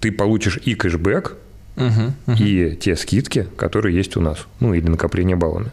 ты 0.00 0.12
получишь 0.12 0.58
и 0.62 0.74
кэшбэк, 0.74 1.34
угу. 1.78 2.32
и 2.38 2.76
те 2.76 2.96
скидки, 2.96 3.46
которые 3.56 3.96
есть 3.96 4.16
у 4.16 4.20
нас, 4.20 4.46
ну 4.60 4.74
или 4.74 4.88
накопление 4.88 5.36
баллами. 5.36 5.70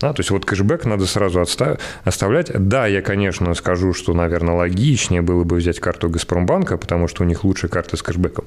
Да, 0.00 0.14
то 0.14 0.20
есть 0.20 0.30
вот 0.30 0.46
кэшбэк 0.46 0.86
надо 0.86 1.06
сразу 1.06 1.42
отстав... 1.42 1.78
оставлять. 2.04 2.50
Да, 2.54 2.86
я, 2.86 3.02
конечно, 3.02 3.52
скажу, 3.54 3.92
что, 3.92 4.14
наверное, 4.14 4.54
логичнее 4.54 5.20
было 5.20 5.44
бы 5.44 5.56
взять 5.56 5.78
карту 5.78 6.08
Газпромбанка, 6.08 6.78
потому 6.78 7.06
что 7.06 7.22
у 7.22 7.26
них 7.26 7.44
лучшая 7.44 7.70
карта 7.70 7.98
с 7.98 8.02
кэшбэком. 8.02 8.46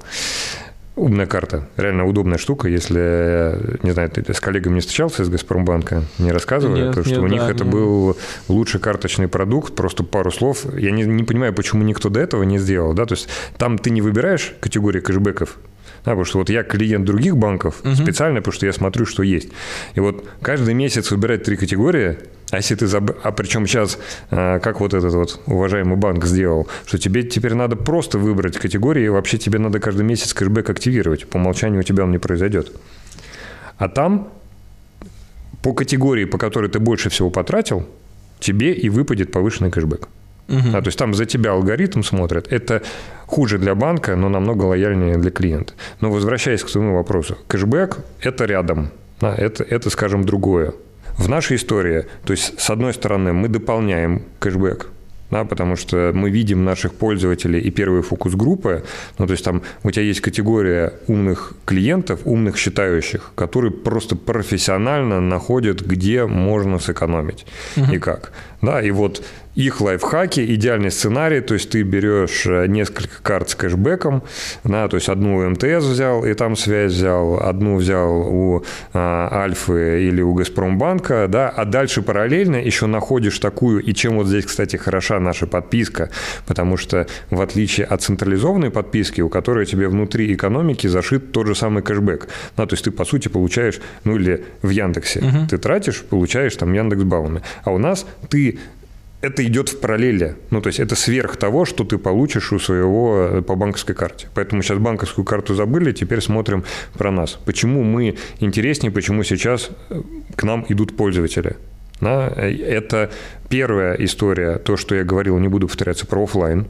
Умная 0.95 1.25
карта, 1.25 1.67
реально 1.75 2.05
удобная 2.05 2.37
штука, 2.37 2.67
если, 2.67 3.79
не 3.81 3.91
знаю, 3.91 4.11
ты 4.11 4.31
с 4.31 4.39
коллегами 4.39 4.75
не 4.75 4.79
встречался 4.79 5.23
из 5.23 5.29
Газпромбанка, 5.29 6.03
не 6.19 6.31
рассказывай, 6.31 6.81
нет, 6.81 6.87
потому 6.89 7.05
что 7.05 7.15
нет, 7.15 7.23
у 7.23 7.27
них 7.27 7.41
да, 7.41 7.49
это 7.49 7.63
нет. 7.63 7.73
был 7.73 8.17
лучший 8.47 8.79
карточный 8.79 9.27
продукт, 9.27 9.73
просто 9.73 10.03
пару 10.03 10.31
слов. 10.31 10.65
Я 10.77 10.91
не, 10.91 11.03
не 11.03 11.23
понимаю, 11.23 11.51
почему 11.51 11.83
никто 11.83 12.09
до 12.09 12.19
этого 12.19 12.43
не 12.43 12.59
сделал, 12.59 12.93
да, 12.93 13.07
то 13.07 13.15
есть 13.15 13.27
там 13.57 13.79
ты 13.79 13.89
не 13.89 14.01
выбираешь 14.01 14.53
категории 14.59 14.99
кэшбэков, 14.99 15.57
да, 16.05 16.11
потому 16.11 16.25
что 16.25 16.39
вот 16.39 16.49
я 16.49 16.63
клиент 16.63 17.05
других 17.05 17.37
банков 17.37 17.79
угу. 17.83 17.95
специально, 17.95 18.39
потому 18.41 18.53
что 18.53 18.65
я 18.65 18.73
смотрю, 18.73 19.05
что 19.05 19.23
есть. 19.23 19.49
И 19.95 19.99
вот 20.01 20.25
каждый 20.41 20.73
месяц 20.73 21.11
выбирать 21.11 21.43
три 21.43 21.55
категории, 21.55 22.17
а 22.51 22.57
если 22.57 22.75
ты 22.75 22.87
заб... 22.87 23.11
А 23.23 23.31
причем 23.31 23.65
сейчас, 23.65 23.97
а, 24.29 24.59
как 24.59 24.81
вот 24.81 24.93
этот 24.93 25.13
вот 25.13 25.39
уважаемый 25.45 25.95
банк 25.95 26.25
сделал, 26.25 26.67
что 26.85 26.97
тебе 26.97 27.23
теперь 27.23 27.53
надо 27.53 27.75
просто 27.77 28.19
выбрать 28.19 28.57
категории, 28.57 29.05
и 29.05 29.09
вообще 29.09 29.37
тебе 29.37 29.59
надо 29.59 29.79
каждый 29.79 30.03
месяц 30.03 30.33
кэшбэк 30.33 30.69
активировать. 30.69 31.25
По 31.25 31.37
умолчанию 31.37 31.79
у 31.79 31.83
тебя 31.83 32.03
он 32.03 32.11
не 32.11 32.19
произойдет. 32.19 32.71
А 33.77 33.87
там 33.87 34.29
по 35.63 35.73
категории, 35.73 36.25
по 36.25 36.37
которой 36.37 36.69
ты 36.69 36.79
больше 36.79 37.09
всего 37.09 37.29
потратил, 37.29 37.87
тебе 38.39 38.73
и 38.73 38.89
выпадет 38.89 39.31
повышенный 39.31 39.71
кэшбэк. 39.71 40.09
Угу. 40.49 40.69
А, 40.73 40.81
то 40.81 40.87
есть 40.87 40.97
там 40.97 41.13
за 41.13 41.25
тебя 41.25 41.51
алгоритм 41.51 42.01
смотрит. 42.01 42.51
Это 42.51 42.81
хуже 43.25 43.57
для 43.57 43.75
банка, 43.75 44.15
но 44.15 44.29
намного 44.29 44.65
лояльнее 44.65 45.17
для 45.17 45.31
клиента. 45.31 45.73
Но 46.01 46.11
возвращаясь 46.11 46.63
к 46.63 46.69
своему 46.69 46.95
вопросу, 46.95 47.37
кэшбэк– 47.47 47.97
это 48.21 48.45
рядом. 48.45 48.89
Да, 49.21 49.33
это, 49.35 49.63
это, 49.63 49.89
скажем, 49.89 50.25
другое. 50.25 50.73
В 51.17 51.29
нашей 51.29 51.57
истории, 51.57 52.05
то 52.25 52.33
есть, 52.33 52.59
с 52.59 52.69
одной 52.69 52.93
стороны, 52.93 53.33
мы 53.33 53.47
дополняем 53.47 54.23
кэшбэк, 54.39 54.89
да, 55.33 55.45
потому 55.45 55.75
что 55.75 56.11
мы 56.13 56.29
видим 56.29 56.65
наших 56.65 56.93
пользователей 56.93 57.59
и 57.59 57.71
первые 57.71 58.03
фокус-группы, 58.03 58.83
ну, 59.17 59.27
то 59.27 59.33
есть 59.33 59.45
там 59.45 59.61
у 59.83 59.91
тебя 59.91 60.03
есть 60.03 60.21
категория 60.21 60.93
умных 61.07 61.53
клиентов, 61.65 62.19
умных 62.25 62.57
считающих, 62.57 63.31
которые 63.35 63.71
просто 63.71 64.15
профессионально 64.15 65.21
находят, 65.21 65.81
где 65.81 66.25
можно 66.25 66.79
сэкономить 66.79 67.45
угу. 67.77 67.93
и 67.93 67.99
как. 67.99 68.31
Да, 68.63 68.81
и 68.81 68.91
вот 68.91 69.21
их 69.55 69.81
лайфхаки, 69.81 70.55
идеальный 70.55 70.89
сценарий, 70.89 71.41
то 71.41 71.53
есть 71.53 71.69
ты 71.69 71.83
берешь 71.83 72.45
э, 72.47 72.65
несколько 72.67 73.21
карт 73.21 73.51
с 73.51 73.55
кэшбэком, 73.55 74.23
да, 74.63 74.87
то 74.87 74.95
есть 74.95 75.09
одну 75.09 75.37
у 75.37 75.49
МТС 75.49 75.85
взял 75.85 76.25
и 76.25 76.33
там 76.33 76.55
связь 76.55 76.93
взял, 76.93 77.39
одну 77.39 77.75
взял 77.75 78.11
у 78.11 78.63
а, 78.93 79.29
Альфы 79.43 80.07
или 80.07 80.21
у 80.21 80.33
Газпромбанка, 80.33 81.27
да, 81.29 81.49
а 81.49 81.65
дальше 81.65 82.01
параллельно 82.01 82.55
еще 82.55 82.87
находишь 82.87 83.37
такую, 83.37 83.83
и 83.83 83.93
чем 83.93 84.15
вот 84.15 84.27
здесь, 84.27 84.45
кстати, 84.45 84.75
хороша 84.75 85.19
наша 85.19 85.45
подписка, 85.45 86.09
потому 86.47 86.77
что 86.77 87.05
в 87.29 87.39
отличие 87.39 87.85
от 87.85 88.01
централизованной 88.01 88.71
подписки, 88.71 89.21
у 89.21 89.29
которой 89.29 89.67
тебе 89.67 89.87
внутри 89.87 90.33
экономики 90.33 90.87
зашит 90.87 91.31
тот 91.31 91.45
же 91.45 91.53
самый 91.53 91.83
кэшбэк, 91.83 92.27
да, 92.57 92.65
то 92.65 92.73
есть 92.73 92.85
ты, 92.85 92.91
по 92.91 93.05
сути, 93.05 93.27
получаешь, 93.27 93.79
ну 94.03 94.15
или 94.15 94.45
в 94.63 94.69
Яндексе, 94.69 95.19
угу. 95.19 95.47
ты 95.47 95.59
тратишь, 95.59 96.01
получаешь 96.01 96.55
там 96.55 96.73
Яндекс 96.73 97.03
баллами, 97.03 97.43
а 97.63 97.71
у 97.71 97.77
нас 97.77 98.07
ты 98.29 98.52
это 99.23 99.45
идет 99.45 99.69
в 99.69 99.79
параллели. 99.79 100.35
Ну, 100.49 100.61
то 100.61 100.67
есть 100.67 100.79
это 100.81 100.95
сверх 100.95 101.37
того, 101.37 101.63
что 101.63 101.85
ты 101.85 101.97
получишь 101.97 102.51
у 102.51 102.59
своего 102.59 103.29
э, 103.31 103.41
по 103.41 103.55
банковской 103.55 103.95
карте. 103.95 104.27
Поэтому 104.35 104.61
сейчас 104.61 104.79
банковскую 104.79 105.23
карту 105.23 105.55
забыли, 105.55 105.93
теперь 105.93 106.19
смотрим 106.19 106.65
про 106.97 107.09
нас. 107.09 107.39
Почему 107.45 107.83
мы 107.83 108.17
интереснее, 108.41 108.91
почему 108.91 109.23
сейчас 109.23 109.69
э, 109.89 110.01
к 110.35 110.43
нам 110.43 110.65
идут 110.67 110.97
пользователи. 110.97 111.55
Да? 112.01 112.33
Э, 112.35 112.51
это 112.51 113.11
первая 113.47 113.95
история, 113.95 114.57
то, 114.57 114.75
что 114.75 114.93
я 114.93 115.05
говорил, 115.05 115.39
не 115.39 115.47
буду 115.47 115.67
повторяться, 115.67 116.05
про 116.05 116.23
офлайн. 116.23 116.67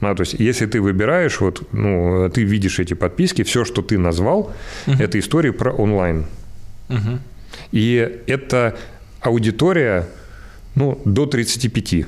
Да, 0.00 0.14
то 0.14 0.20
есть, 0.20 0.34
если 0.34 0.66
ты 0.66 0.80
выбираешь, 0.80 1.40
вот, 1.40 1.72
ну, 1.72 2.30
ты 2.30 2.44
видишь 2.44 2.78
эти 2.78 2.94
подписки, 2.94 3.42
все, 3.42 3.64
что 3.64 3.82
ты 3.82 3.98
назвал, 3.98 4.52
угу. 4.86 4.96
это 5.02 5.18
история 5.18 5.52
про 5.52 5.72
онлайн. 5.72 6.24
Угу. 6.88 7.18
И 7.72 8.22
это 8.28 8.76
аудитория, 9.20 10.06
ну, 10.74 11.00
до 11.04 11.26
35 11.26 12.06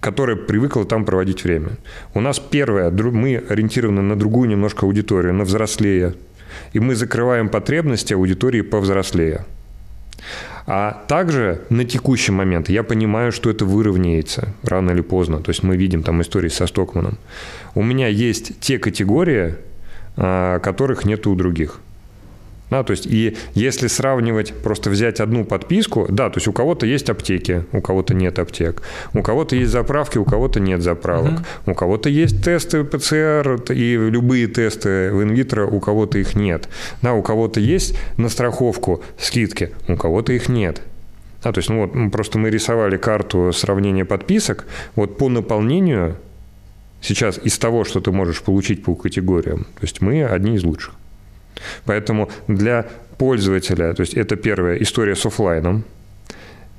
которая 0.00 0.36
привыкла 0.36 0.84
там 0.84 1.04
проводить 1.04 1.44
время. 1.44 1.70
У 2.14 2.20
нас 2.20 2.38
первое, 2.38 2.90
мы 2.90 3.36
ориентированы 3.36 4.02
на 4.02 4.16
другую 4.16 4.48
немножко 4.48 4.86
аудиторию, 4.86 5.34
на 5.34 5.44
взрослее. 5.44 6.14
И 6.72 6.80
мы 6.80 6.94
закрываем 6.94 7.48
потребности 7.48 8.14
аудитории 8.14 8.60
повзрослее. 8.60 9.44
А 10.66 11.04
также 11.08 11.62
на 11.70 11.84
текущий 11.84 12.32
момент 12.32 12.68
я 12.68 12.82
понимаю, 12.82 13.32
что 13.32 13.48
это 13.48 13.64
выровняется 13.64 14.54
рано 14.62 14.90
или 14.90 15.00
поздно. 15.00 15.40
То 15.40 15.50
есть 15.50 15.62
мы 15.62 15.76
видим 15.76 16.02
там 16.02 16.20
истории 16.20 16.48
со 16.48 16.66
Стокманом. 16.66 17.16
У 17.74 17.82
меня 17.82 18.08
есть 18.08 18.60
те 18.60 18.78
категории, 18.78 19.54
а, 20.16 20.58
которых 20.58 21.06
нет 21.06 21.26
у 21.26 21.34
других. 21.34 21.80
Да, 22.70 22.82
то 22.82 22.90
есть, 22.90 23.06
и 23.06 23.36
если 23.54 23.86
сравнивать, 23.86 24.52
просто 24.54 24.90
взять 24.90 25.20
одну 25.20 25.44
подписку, 25.44 26.06
да, 26.10 26.28
то 26.28 26.36
есть 26.36 26.48
у 26.48 26.52
кого-то 26.52 26.86
есть 26.86 27.08
аптеки, 27.08 27.64
у 27.72 27.80
кого-то 27.80 28.14
нет 28.14 28.38
аптек, 28.38 28.82
у 29.14 29.22
кого-то 29.22 29.56
есть 29.56 29.72
заправки, 29.72 30.18
у 30.18 30.24
кого-то 30.24 30.60
нет 30.60 30.82
заправок, 30.82 31.32
угу. 31.32 31.72
у 31.72 31.74
кого-то 31.74 32.08
есть 32.10 32.44
тесты 32.44 32.84
ПЦР 32.84 33.62
и 33.70 33.96
любые 33.96 34.48
тесты 34.48 35.10
в 35.12 35.22
инвитро, 35.22 35.66
у 35.66 35.80
кого-то 35.80 36.18
их 36.18 36.34
нет. 36.34 36.68
Да, 37.00 37.14
у 37.14 37.22
кого-то 37.22 37.60
есть 37.60 37.98
на 38.16 38.28
страховку 38.28 39.02
скидки, 39.16 39.70
у 39.88 39.96
кого-то 39.96 40.32
их 40.32 40.48
нет. 40.48 40.82
Да, 41.42 41.52
то 41.52 41.58
есть, 41.58 41.70
ну 41.70 41.86
вот, 41.86 42.12
просто 42.12 42.38
мы 42.38 42.50
рисовали 42.50 42.96
карту 42.96 43.52
сравнения 43.52 44.04
подписок, 44.04 44.66
вот 44.96 45.16
по 45.16 45.28
наполнению 45.28 46.16
сейчас 47.00 47.38
из 47.38 47.58
того, 47.58 47.84
что 47.84 48.00
ты 48.00 48.10
можешь 48.10 48.42
получить 48.42 48.82
по 48.82 48.94
категориям, 48.94 49.64
то 49.64 49.82
есть 49.82 50.00
мы 50.00 50.24
одни 50.24 50.56
из 50.56 50.64
лучших. 50.64 50.94
Поэтому 51.84 52.30
для 52.48 52.86
пользователя, 53.18 53.94
то 53.94 54.00
есть 54.00 54.14
это 54.14 54.36
первая 54.36 54.76
история 54.76 55.14
с 55.14 55.26
офлайном, 55.26 55.84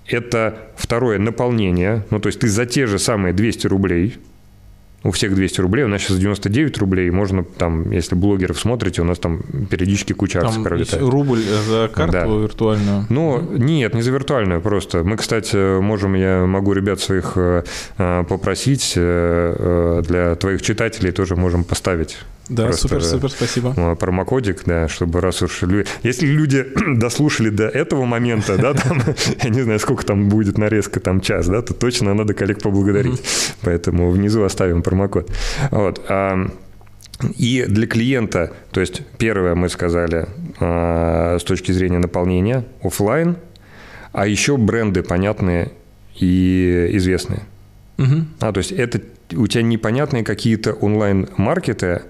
это 0.08 0.58
второе 0.76 1.20
наполнение, 1.20 2.04
ну 2.10 2.20
то 2.20 2.28
есть 2.28 2.40
ты 2.40 2.48
за 2.48 2.66
те 2.66 2.88
же 2.88 2.98
самые 3.00 3.34
200 3.34 3.68
рублей, 3.68 4.18
у 5.04 5.12
всех 5.12 5.34
200 5.34 5.62
рублей, 5.62 5.86
у 5.86 5.88
нас 5.88 6.02
сейчас 6.02 6.18
99 6.18 6.78
рублей, 6.78 7.10
можно 7.10 7.44
там, 7.44 7.92
если 7.92 8.16
блогеров 8.16 8.60
смотрите, 8.60 9.02
у 9.02 9.06
нас 9.06 9.18
там 9.18 9.42
периодически 9.70 10.14
куча 10.14 10.42
акций 10.42 10.62
пролетает. 10.62 11.02
рубль 11.02 11.40
за 11.40 11.90
карту 11.94 12.12
да. 12.12 12.26
виртуальную? 12.26 13.06
Ну, 13.10 13.42
нет, 13.58 13.94
не 13.94 14.02
за 14.02 14.12
виртуальную 14.12 14.62
просто. 14.62 15.04
Мы, 15.04 15.16
кстати, 15.16 15.80
можем, 15.80 16.16
я 16.16 16.46
могу 16.46 16.74
ребят 16.74 17.00
своих 17.00 17.34
э, 17.36 17.64
попросить, 17.98 18.94
э, 18.98 20.02
для 20.06 20.36
твоих 20.36 20.62
читателей 20.62 21.12
тоже 21.12 21.38
можем 21.38 21.64
поставить 21.64 22.18
да, 22.50 22.66
Просто, 22.66 22.88
супер, 22.88 23.04
супер, 23.04 23.30
спасибо. 23.30 23.96
Промокодик, 23.96 24.64
да, 24.66 24.88
чтобы 24.88 25.22
раз 25.22 25.42
уж... 25.44 25.64
Если 26.02 26.26
люди 26.26 26.66
дослушали 26.98 27.50
до 27.50 27.68
этого 27.68 28.06
момента, 28.06 28.58
да, 28.58 28.74
там, 28.74 29.02
я 29.44 29.50
не 29.50 29.62
знаю, 29.62 29.80
сколько 29.80 30.04
там 30.04 30.30
будет 30.30 30.58
нарезка, 30.58 31.00
там 31.00 31.22
час, 31.22 31.48
да, 31.48 31.62
то 31.62 31.76
точно 31.76 32.14
надо 32.16 32.34
коллег 32.34 32.62
поблагодарить. 32.62 33.22
Поэтому 33.62 34.10
внизу 34.10 34.44
оставим 34.44 34.82
промокод. 34.82 35.32
Вот. 35.70 36.04
А, 36.10 36.50
и 37.38 37.66
для 37.68 37.86
клиента, 37.86 38.54
то 38.72 38.82
есть 38.82 39.04
первое 39.20 39.54
мы 39.54 39.70
сказали 39.70 40.28
а, 40.60 41.38
с 41.40 41.44
точки 41.44 41.72
зрения 41.72 42.00
наполнения, 42.00 42.66
офлайн, 42.82 43.38
а 44.12 44.26
еще 44.26 44.58
бренды 44.58 45.04
понятные 45.04 45.72
и 46.16 46.90
известные. 46.94 47.42
Угу. 48.00 48.26
А, 48.40 48.52
то 48.52 48.58
есть 48.58 48.72
это 48.72 49.02
у 49.36 49.46
тебя 49.48 49.62
непонятные 49.62 50.24
какие-то 50.24 50.74
онлайн-маркеты, 50.74 52.04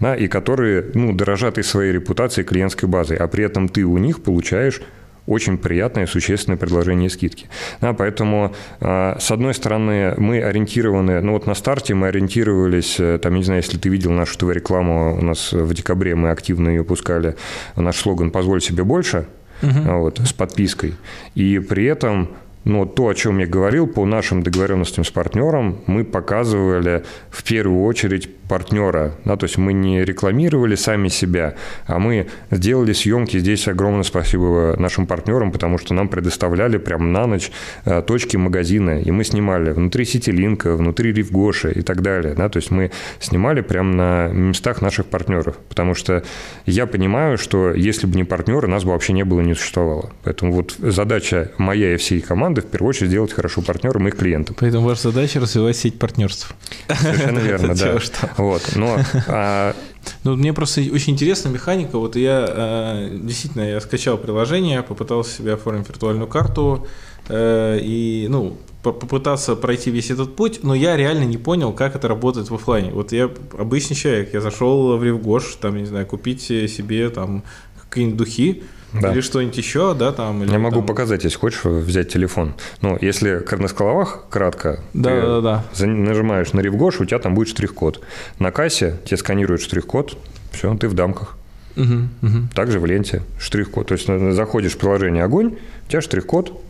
да, 0.00 0.14
и 0.14 0.28
которые 0.28 0.84
ну, 0.94 1.12
дорожат 1.12 1.58
и 1.58 1.62
своей 1.62 1.92
репутацией 1.92 2.46
клиентской 2.46 2.88
базой, 2.88 3.16
а 3.16 3.26
при 3.28 3.44
этом 3.44 3.68
ты 3.68 3.84
у 3.84 3.98
них 3.98 4.22
получаешь 4.22 4.80
очень 5.28 5.58
приятное, 5.58 6.06
существенное 6.06 6.56
предложение 6.56 7.10
скидки. 7.10 7.48
Да, 7.82 7.92
поэтому, 7.92 8.54
а, 8.80 9.18
с 9.20 9.30
одной 9.30 9.52
стороны, 9.52 10.14
мы 10.16 10.42
ориентированы, 10.42 11.20
ну 11.20 11.32
вот 11.32 11.46
на 11.46 11.54
старте 11.54 11.94
мы 11.94 12.08
ориентировались, 12.08 12.98
э, 12.98 13.18
там, 13.22 13.34
не 13.34 13.44
знаю, 13.44 13.60
если 13.60 13.76
ты 13.76 13.90
видел 13.90 14.10
нашу 14.10 14.38
ТВ-рекламу, 14.38 15.18
у 15.18 15.22
нас 15.22 15.52
в 15.52 15.74
декабре 15.74 16.14
мы 16.14 16.30
активно 16.30 16.70
ее 16.70 16.82
пускали, 16.82 17.36
наш 17.76 17.96
слоган 17.96 18.30
«Позволь 18.30 18.62
себе 18.62 18.84
больше», 18.84 19.26
угу. 19.62 19.98
вот, 19.98 20.18
с 20.18 20.32
подпиской. 20.32 20.94
И 21.34 21.58
при 21.58 21.84
этом 21.84 22.30
но 22.64 22.84
то, 22.84 23.08
о 23.08 23.14
чем 23.14 23.38
я 23.38 23.46
говорил, 23.46 23.86
по 23.86 24.04
нашим 24.04 24.42
договоренностям 24.42 25.02
с 25.02 25.10
партнером, 25.10 25.78
мы 25.86 26.04
показывали 26.04 27.02
в 27.30 27.42
первую 27.42 27.84
очередь 27.84 28.28
партнера. 28.48 29.14
Да, 29.24 29.36
то 29.36 29.44
есть 29.44 29.58
мы 29.58 29.72
не 29.72 30.04
рекламировали 30.04 30.74
сами 30.74 31.08
себя, 31.08 31.54
а 31.86 31.98
мы 31.98 32.28
сделали 32.50 32.92
съемки. 32.92 33.38
Здесь 33.38 33.68
огромное 33.68 34.02
спасибо 34.02 34.74
нашим 34.78 35.06
партнерам, 35.06 35.52
потому 35.52 35.78
что 35.78 35.94
нам 35.94 36.08
предоставляли 36.08 36.78
прямо 36.78 37.04
на 37.06 37.26
ночь 37.26 37.50
э, 37.84 38.02
точки 38.02 38.36
магазина. 38.36 39.00
И 39.00 39.10
мы 39.10 39.24
снимали 39.24 39.70
внутри 39.70 40.04
Ситилинка, 40.04 40.76
внутри 40.76 41.12
Ривгоши 41.12 41.72
и 41.72 41.82
так 41.82 42.02
далее. 42.02 42.34
Да, 42.34 42.48
то 42.48 42.56
есть 42.58 42.70
мы 42.70 42.90
снимали 43.20 43.60
прямо 43.60 43.94
на 43.94 44.28
местах 44.28 44.80
наших 44.82 45.06
партнеров. 45.06 45.56
Потому 45.68 45.94
что 45.94 46.22
я 46.66 46.86
понимаю, 46.86 47.38
что 47.38 47.72
если 47.72 48.06
бы 48.06 48.16
не 48.16 48.24
партнеры, 48.24 48.68
нас 48.68 48.84
бы 48.84 48.92
вообще 48.92 49.12
не 49.12 49.24
было, 49.24 49.40
не 49.40 49.54
существовало. 49.54 50.10
Поэтому 50.24 50.52
вот 50.52 50.74
задача 50.78 51.52
моя 51.58 51.94
и 51.94 51.96
всей 51.96 52.20
команды 52.20 52.62
в 52.62 52.66
первую 52.66 52.90
очередь 52.90 53.10
сделать 53.10 53.32
хорошо 53.32 53.62
партнерам 53.62 54.06
и 54.06 54.08
их 54.08 54.16
клиентам. 54.16 54.56
Поэтому 54.58 54.86
ваша 54.86 55.10
задача 55.10 55.40
развивать 55.40 55.76
сеть 55.76 55.98
партнерств. 55.98 56.54
Совершенно 56.88 57.38
верно, 57.38 57.74
да. 57.74 57.98
Вот, 58.38 58.62
но... 58.76 58.98
А... 59.26 59.74
Ну, 60.24 60.36
мне 60.36 60.54
просто 60.54 60.80
очень 60.80 61.12
интересна 61.12 61.48
механика. 61.48 61.98
Вот 61.98 62.16
я 62.16 62.46
э, 62.48 63.18
действительно 63.20 63.62
я 63.62 63.80
скачал 63.80 64.16
приложение, 64.16 64.82
попытался 64.82 65.36
себе 65.36 65.52
оформить 65.52 65.86
виртуальную 65.86 66.26
карту 66.26 66.86
э, 67.28 67.78
и, 67.82 68.26
ну, 68.30 68.56
попытаться 68.82 69.54
пройти 69.54 69.90
весь 69.90 70.10
этот 70.10 70.34
путь, 70.34 70.60
но 70.62 70.74
я 70.74 70.96
реально 70.96 71.24
не 71.24 71.36
понял, 71.36 71.72
как 71.72 71.94
это 71.94 72.08
работает 72.08 72.48
в 72.48 72.54
офлайне. 72.54 72.90
Вот 72.90 73.12
я 73.12 73.30
обычный 73.58 73.96
человек, 73.96 74.32
я 74.32 74.40
зашел 74.40 74.96
в 74.96 75.04
Ревгош, 75.04 75.56
там, 75.60 75.76
не 75.76 75.84
знаю, 75.84 76.06
купить 76.06 76.42
себе 76.42 77.10
там 77.10 77.42
какие-нибудь 77.88 78.18
духи, 78.18 78.62
да. 78.92 79.12
Или 79.12 79.20
что-нибудь 79.20 79.56
еще, 79.56 79.94
да, 79.94 80.12
там. 80.12 80.42
Или, 80.42 80.52
Я 80.52 80.58
могу 80.58 80.76
там... 80.76 80.86
показать, 80.86 81.24
если 81.24 81.38
хочешь, 81.38 81.64
взять 81.64 82.12
телефон. 82.12 82.54
Ну, 82.80 82.96
если 83.00 83.44
на 83.56 83.68
скаловах 83.68 84.24
кратко, 84.30 84.80
да, 84.94 85.10
ты 85.10 85.26
да, 85.26 85.40
да. 85.40 85.64
За, 85.74 85.86
нажимаешь 85.86 86.52
на 86.52 86.60
Ревгош, 86.60 87.00
у 87.00 87.04
тебя 87.04 87.18
там 87.18 87.34
будет 87.34 87.48
штрих-код. 87.48 88.02
На 88.38 88.50
кассе 88.50 88.98
тебе 89.04 89.16
сканируют 89.16 89.60
штрих-код, 89.62 90.16
все, 90.52 90.74
ты 90.76 90.88
в 90.88 90.94
дамках. 90.94 91.36
Угу, 91.76 91.94
угу. 92.22 92.38
Также 92.54 92.80
в 92.80 92.86
ленте 92.86 93.22
штрих-код. 93.38 93.88
То 93.88 93.94
есть 93.94 94.06
заходишь 94.34 94.72
в 94.72 94.78
приложение 94.78 95.22
«Огонь», 95.22 95.56
у 95.86 95.90
тебя 95.90 96.00
штрих-код, 96.00 96.60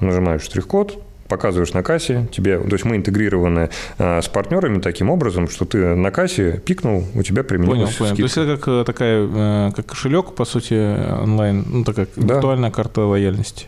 нажимаешь 0.00 0.42
штрих-код, 0.42 1.02
показываешь 1.28 1.72
на 1.74 1.82
кассе, 1.82 2.26
тебе, 2.32 2.58
то 2.58 2.72
есть 2.72 2.84
мы 2.84 2.96
интегрированы 2.96 3.70
а, 3.98 4.20
с 4.20 4.28
партнерами 4.28 4.80
таким 4.80 5.10
образом, 5.10 5.48
что 5.48 5.64
ты 5.64 5.94
на 5.94 6.10
кассе 6.10 6.60
пикнул, 6.64 7.04
у 7.14 7.22
тебя 7.22 7.44
применилась 7.44 7.96
Понял, 7.96 8.14
понял. 8.14 8.16
То 8.16 8.22
есть 8.22 8.36
это 8.36 8.56
как 8.56 8.68
э, 8.68 8.84
такая, 8.84 9.28
э, 9.30 9.70
как 9.76 9.86
кошелек, 9.86 10.34
по 10.34 10.44
сути, 10.44 10.74
онлайн, 11.22 11.64
ну 11.66 11.84
такая 11.84 12.08
да. 12.16 12.34
виртуальная 12.34 12.70
карта 12.70 13.02
лояльности. 13.02 13.66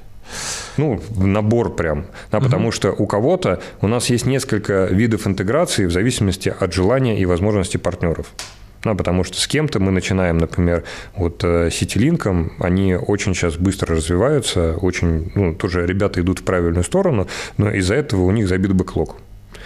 ну, 0.76 1.00
набор 1.16 1.74
прям, 1.74 2.06
да, 2.30 2.38
угу. 2.38 2.46
потому 2.46 2.72
что 2.72 2.92
у 2.92 3.06
кого-то 3.06 3.60
у 3.80 3.88
нас 3.88 4.10
есть 4.10 4.26
несколько 4.26 4.86
видов 4.86 5.26
интеграции 5.26 5.86
в 5.86 5.92
зависимости 5.92 6.54
от 6.58 6.72
желания 6.72 7.20
и 7.20 7.26
возможности 7.26 7.76
партнеров. 7.76 8.26
Ну, 8.84 8.96
потому 8.96 9.24
что 9.24 9.38
с 9.40 9.46
кем-то 9.46 9.78
мы 9.78 9.90
начинаем, 9.90 10.38
например, 10.38 10.84
вот 11.14 11.42
Ситилинком, 11.42 12.52
э, 12.58 12.64
они 12.64 12.94
очень 12.94 13.34
сейчас 13.34 13.56
быстро 13.56 13.96
развиваются, 13.96 14.76
очень, 14.76 15.32
ну, 15.34 15.54
тоже 15.54 15.86
ребята 15.86 16.20
идут 16.20 16.40
в 16.40 16.44
правильную 16.44 16.84
сторону, 16.84 17.28
но 17.56 17.70
из-за 17.70 17.94
этого 17.94 18.22
у 18.22 18.30
них 18.30 18.48
забит 18.48 18.72
бэклог. 18.72 19.16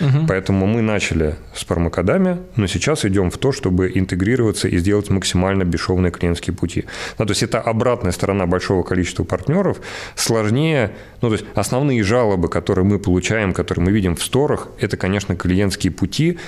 Угу. 0.01 0.27
Поэтому 0.29 0.67
мы 0.67 0.83
начали 0.83 1.37
с 1.55 1.65
промокодами, 1.65 2.39
но 2.57 2.67
сейчас 2.67 3.05
идем 3.05 3.31
в 3.31 3.39
то, 3.39 3.53
чтобы 3.53 3.91
интегрироваться 3.95 4.69
и 4.69 4.79
сделать 4.79 5.11
максимально 5.11 5.65
бесшовные 5.65 6.11
клиентские 6.11 6.55
пути. 6.55 6.85
Ну, 7.19 7.27
то 7.27 7.31
есть 7.31 7.43
это 7.43 7.61
обратная 7.61 8.13
сторона 8.13 8.47
большого 8.47 8.83
количества 8.83 9.25
партнеров. 9.25 9.81
Сложнее, 10.17 10.93
ну, 11.21 11.29
то 11.29 11.35
есть 11.35 11.47
основные 11.55 12.03
жалобы, 12.03 12.49
которые 12.49 12.85
мы 12.85 12.99
получаем, 12.99 13.53
которые 13.53 13.85
мы 13.85 13.93
видим 13.93 14.17
в 14.17 14.23
сторах, 14.23 14.69
это, 14.81 14.97
конечно, 14.97 15.37
клиентские 15.37 15.93
пути 15.93 16.39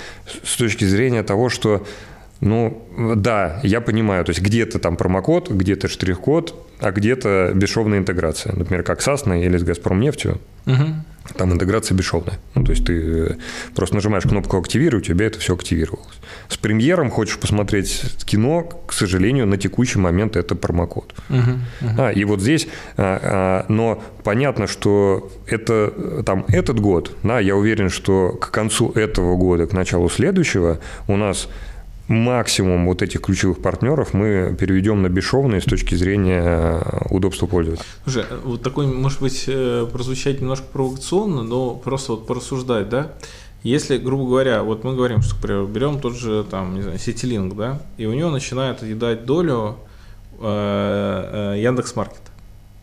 с 0.42 0.56
точки 0.56 0.84
зрения 0.84 1.22
того, 1.22 1.48
что 1.48 1.86
ну, 2.40 3.14
да, 3.16 3.60
я 3.62 3.80
понимаю, 3.80 4.24
то 4.24 4.30
есть 4.30 4.42
где-то 4.42 4.78
там 4.78 4.96
промокод, 4.96 5.50
где-то 5.50 5.88
штрих-код, 5.88 6.54
а 6.80 6.90
где-то 6.90 7.52
бесшовная 7.54 7.98
интеграция. 7.98 8.54
Например, 8.54 8.82
как 8.82 9.00
с 9.00 9.08
Асной 9.08 9.44
или 9.44 9.56
с 9.56 9.62
Газпромнефтью. 9.62 10.38
Угу. 10.66 10.84
Там 11.36 11.52
интеграция 11.52 11.96
бесшовная. 11.96 12.38
Ну, 12.54 12.64
то 12.64 12.72
есть 12.72 12.84
ты 12.84 12.92
э, 12.92 13.34
просто 13.74 13.94
нажимаешь 13.94 14.24
кнопку 14.24 14.58
«Активируй», 14.58 15.00
у 15.00 15.02
тебя 15.02 15.26
это 15.26 15.38
все 15.38 15.54
активировалось. 15.54 16.18
С 16.48 16.56
премьером 16.56 17.10
хочешь 17.10 17.38
посмотреть 17.38 18.02
кино, 18.24 18.62
к 18.86 18.92
сожалению, 18.92 19.46
на 19.46 19.56
текущий 19.56 19.98
момент 19.98 20.36
это 20.36 20.54
промокод. 20.54 21.14
Угу, 21.30 21.38
угу. 21.38 21.90
А, 21.98 22.10
и 22.10 22.24
вот 22.24 22.40
здесь, 22.40 22.68
а, 22.96 23.20
а, 23.22 23.72
но 23.72 24.02
понятно, 24.22 24.66
что 24.66 25.32
это 25.46 26.22
там 26.24 26.44
этот 26.48 26.80
год, 26.80 27.16
да, 27.22 27.40
я 27.40 27.56
уверен, 27.56 27.90
что 27.90 28.32
к 28.32 28.50
концу 28.50 28.90
этого 28.92 29.36
года, 29.36 29.66
к 29.66 29.72
началу 29.72 30.08
следующего 30.08 30.78
у 31.08 31.16
нас 31.16 31.48
максимум 32.08 32.86
вот 32.86 33.02
этих 33.02 33.20
ключевых 33.22 33.60
партнеров 33.60 34.14
мы 34.14 34.56
переведем 34.58 35.02
на 35.02 35.08
бесшовные 35.08 35.60
с 35.60 35.64
точки 35.64 35.94
зрения 35.94 36.42
э, 36.44 37.06
удобства 37.10 37.46
пользователя. 37.46 37.84
Слушай, 38.04 38.24
вот 38.44 38.62
такой, 38.62 38.86
может 38.86 39.20
быть, 39.20 39.44
э, 39.48 39.86
прозвучать 39.92 40.40
немножко 40.40 40.66
провокационно, 40.72 41.42
но 41.42 41.74
просто 41.74 42.12
вот 42.12 42.26
порассуждать, 42.26 42.88
да? 42.88 43.12
Если, 43.62 43.98
грубо 43.98 44.26
говоря, 44.26 44.62
вот 44.62 44.84
мы 44.84 44.94
говорим, 44.94 45.22
что, 45.22 45.34
например, 45.34 45.66
берем 45.66 46.00
тот 46.00 46.16
же, 46.16 46.44
там, 46.48 46.76
не 46.76 46.82
знаю, 46.82 46.98
Ситилинк, 46.98 47.56
да, 47.56 47.80
и 47.96 48.06
у 48.06 48.12
него 48.12 48.30
начинает 48.30 48.76
отъедать 48.76 49.24
долю 49.24 49.76
э, 50.38 51.54
э, 51.56 51.60
Яндекс.Маркет. 51.62 52.22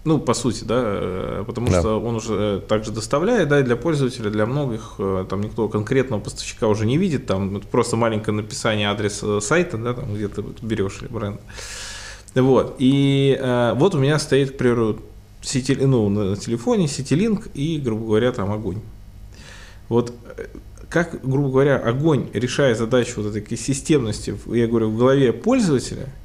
Ну, 0.05 0.19
по 0.19 0.33
сути, 0.33 0.65
да, 0.65 0.81
э, 0.83 1.43
потому 1.47 1.69
да. 1.69 1.79
что 1.79 2.01
он 2.01 2.15
уже 2.15 2.33
э, 2.33 2.61
также 2.67 2.91
доставляет, 2.91 3.47
да, 3.47 3.61
и 3.61 3.63
для 3.63 3.77
пользователя, 3.77 4.29
для 4.29 4.45
многих, 4.45 4.95
э, 4.99 5.25
там 5.29 5.39
никто 5.39 5.69
конкретного 5.69 6.19
поставщика 6.19 6.67
уже 6.67 6.85
не 6.85 6.97
видит, 6.97 7.25
там 7.25 7.61
просто 7.71 7.95
маленькое 7.95 8.35
написание 8.35 8.89
адреса 8.89 9.39
сайта, 9.39 9.77
да, 9.77 9.93
там 9.93 10.13
где 10.13 10.27
ты 10.27 10.43
берешь 10.61 11.01
бренд. 11.09 11.39
Вот, 12.35 12.75
и 12.79 13.37
э, 13.39 13.73
вот 13.75 13.95
у 13.95 13.99
меня 13.99 14.19
стоит, 14.19 14.51
к 14.51 14.57
примеру, 14.57 14.99
сети, 15.41 15.77
ну, 15.79 16.09
на 16.09 16.35
телефоне 16.35 16.89
Ситилинк 16.89 17.47
и, 17.53 17.77
грубо 17.77 18.07
говоря, 18.07 18.33
там 18.33 18.51
огонь. 18.51 18.81
Вот 19.87 20.13
как, 20.89 21.25
грубо 21.25 21.49
говоря, 21.49 21.77
огонь 21.77 22.29
решает 22.33 22.77
задачу 22.77 23.21
вот 23.21 23.33
этой 23.33 23.57
системности, 23.57 24.37
я 24.47 24.67
говорю, 24.67 24.89
в 24.89 24.97
голове 24.97 25.31
пользователя– 25.31 26.09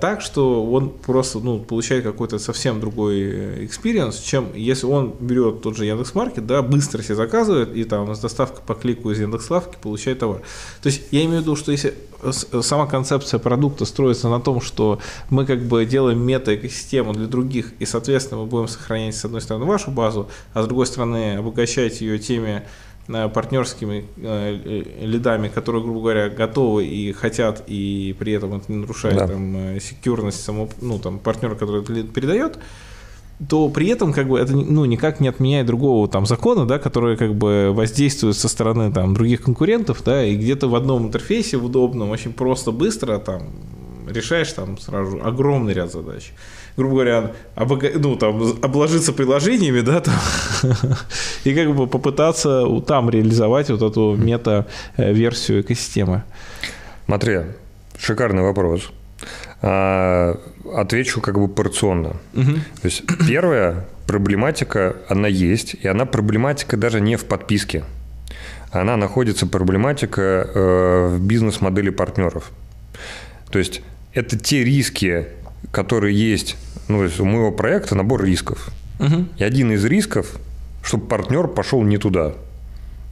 так, 0.00 0.22
что 0.22 0.64
он 0.64 0.88
просто 0.88 1.38
ну, 1.38 1.58
получает 1.58 2.02
какой-то 2.02 2.38
совсем 2.38 2.80
другой 2.80 3.20
э, 3.20 3.64
experience, 3.64 4.18
чем 4.20 4.48
если 4.54 4.86
он 4.86 5.14
берет 5.20 5.60
тот 5.60 5.76
же 5.76 5.84
Яндекс.Маркет, 5.84 6.46
да, 6.46 6.62
быстро 6.62 7.02
себе 7.02 7.16
заказывает 7.16 7.76
и 7.76 7.84
там 7.84 8.14
с 8.14 8.18
доставкой 8.18 8.62
по 8.66 8.74
клику 8.74 9.10
из 9.10 9.20
Яндекс.Лавки 9.20 9.76
получает 9.82 10.20
товар. 10.20 10.40
То 10.82 10.86
есть 10.86 11.02
я 11.10 11.24
имею 11.24 11.40
в 11.40 11.42
виду, 11.42 11.56
что 11.56 11.72
если 11.72 11.92
сама 12.62 12.86
концепция 12.86 13.38
продукта 13.38 13.84
строится 13.84 14.28
на 14.30 14.40
том, 14.40 14.62
что 14.62 14.98
мы 15.28 15.44
как 15.44 15.60
бы 15.60 15.84
делаем 15.84 16.20
мета-экосистему 16.22 17.12
для 17.12 17.26
других, 17.26 17.72
и, 17.78 17.84
соответственно, 17.84 18.40
мы 18.40 18.46
будем 18.46 18.68
сохранять, 18.68 19.14
с 19.14 19.24
одной 19.26 19.42
стороны, 19.42 19.66
вашу 19.66 19.90
базу, 19.90 20.30
а 20.54 20.62
с 20.62 20.66
другой 20.66 20.86
стороны, 20.86 21.36
обогащать 21.36 22.00
ее 22.00 22.18
теми 22.18 22.62
Э, 22.95 22.95
партнерскими 23.06 24.04
э, 24.16 24.60
э, 24.64 25.04
лидами, 25.06 25.48
которые, 25.48 25.82
грубо 25.82 26.00
говоря, 26.00 26.28
готовы 26.28 26.86
и 26.86 27.12
хотят, 27.12 27.64
и 27.66 28.14
при 28.18 28.32
этом 28.32 28.54
это 28.54 28.70
не 28.70 28.78
нарушает 28.78 29.16
да. 29.16 29.28
там, 29.28 29.80
секьюрность 29.80 30.42
самого, 30.42 30.68
ну, 30.80 30.98
там, 30.98 31.18
партнера, 31.18 31.54
который 31.54 31.82
это 31.82 31.92
лид 31.92 32.12
передает, 32.12 32.58
то 33.48 33.68
при 33.68 33.88
этом 33.88 34.12
как 34.12 34.28
бы 34.28 34.38
это 34.38 34.54
ну, 34.54 34.84
никак 34.86 35.20
не 35.20 35.28
отменяет 35.28 35.66
другого 35.66 36.08
там 36.08 36.26
закона, 36.26 36.66
да, 36.66 36.78
который 36.78 37.16
как 37.16 37.34
бы 37.34 37.70
воздействует 37.72 38.36
со 38.36 38.48
стороны 38.48 38.90
там 38.92 39.14
других 39.14 39.42
конкурентов, 39.42 40.02
да, 40.04 40.24
и 40.24 40.36
где-то 40.36 40.68
в 40.68 40.74
одном 40.74 41.06
интерфейсе, 41.06 41.58
в 41.58 41.66
удобном, 41.66 42.10
очень 42.10 42.32
просто, 42.32 42.72
быстро 42.72 43.18
там 43.18 43.50
решаешь 44.08 44.52
там 44.52 44.78
сразу 44.78 45.20
огромный 45.22 45.74
ряд 45.74 45.92
задач 45.92 46.32
грубо 46.76 46.94
говоря, 46.94 47.32
обога... 47.54 47.90
ну, 47.94 48.16
там, 48.16 48.58
обложиться 48.62 49.12
приложениями, 49.12 49.80
да, 49.80 50.00
там, 50.00 50.14
и 51.44 51.54
как 51.54 51.74
бы 51.74 51.86
попытаться 51.86 52.64
там 52.86 53.10
реализовать 53.10 53.70
вот 53.70 53.82
эту 53.82 54.14
мета-версию 54.16 55.62
экосистемы. 55.62 56.22
Смотри, 57.06 57.40
шикарный 57.98 58.42
вопрос. 58.42 58.90
А, 59.62 60.38
отвечу 60.74 61.20
как 61.20 61.38
бы 61.38 61.48
порционно. 61.48 62.16
Угу. 62.34 62.52
То 62.82 62.84
есть 62.84 63.02
первая 63.26 63.86
проблематика, 64.06 64.96
она 65.08 65.28
есть, 65.28 65.74
и 65.74 65.88
она 65.88 66.04
проблематика 66.04 66.76
даже 66.76 67.00
не 67.00 67.16
в 67.16 67.24
подписке. 67.24 67.84
Она 68.70 68.96
находится, 68.96 69.46
проблематика, 69.46 70.20
э, 70.20 71.06
в 71.16 71.26
бизнес-модели 71.26 71.90
партнеров. 71.90 72.50
То 73.50 73.58
есть 73.58 73.80
это 74.12 74.38
те 74.38 74.64
риски, 74.64 75.28
которые 75.70 76.14
есть 76.14 76.56
ну, 76.88 76.98
то 76.98 77.04
есть 77.04 77.20
у 77.20 77.24
моего 77.24 77.52
проекта 77.52 77.94
набор 77.94 78.24
рисков. 78.24 78.68
Угу. 78.98 79.26
И 79.38 79.44
один 79.44 79.72
из 79.72 79.84
рисков, 79.84 80.38
чтобы 80.82 81.06
партнер 81.06 81.48
пошел 81.48 81.82
не 81.82 81.98
туда. 81.98 82.34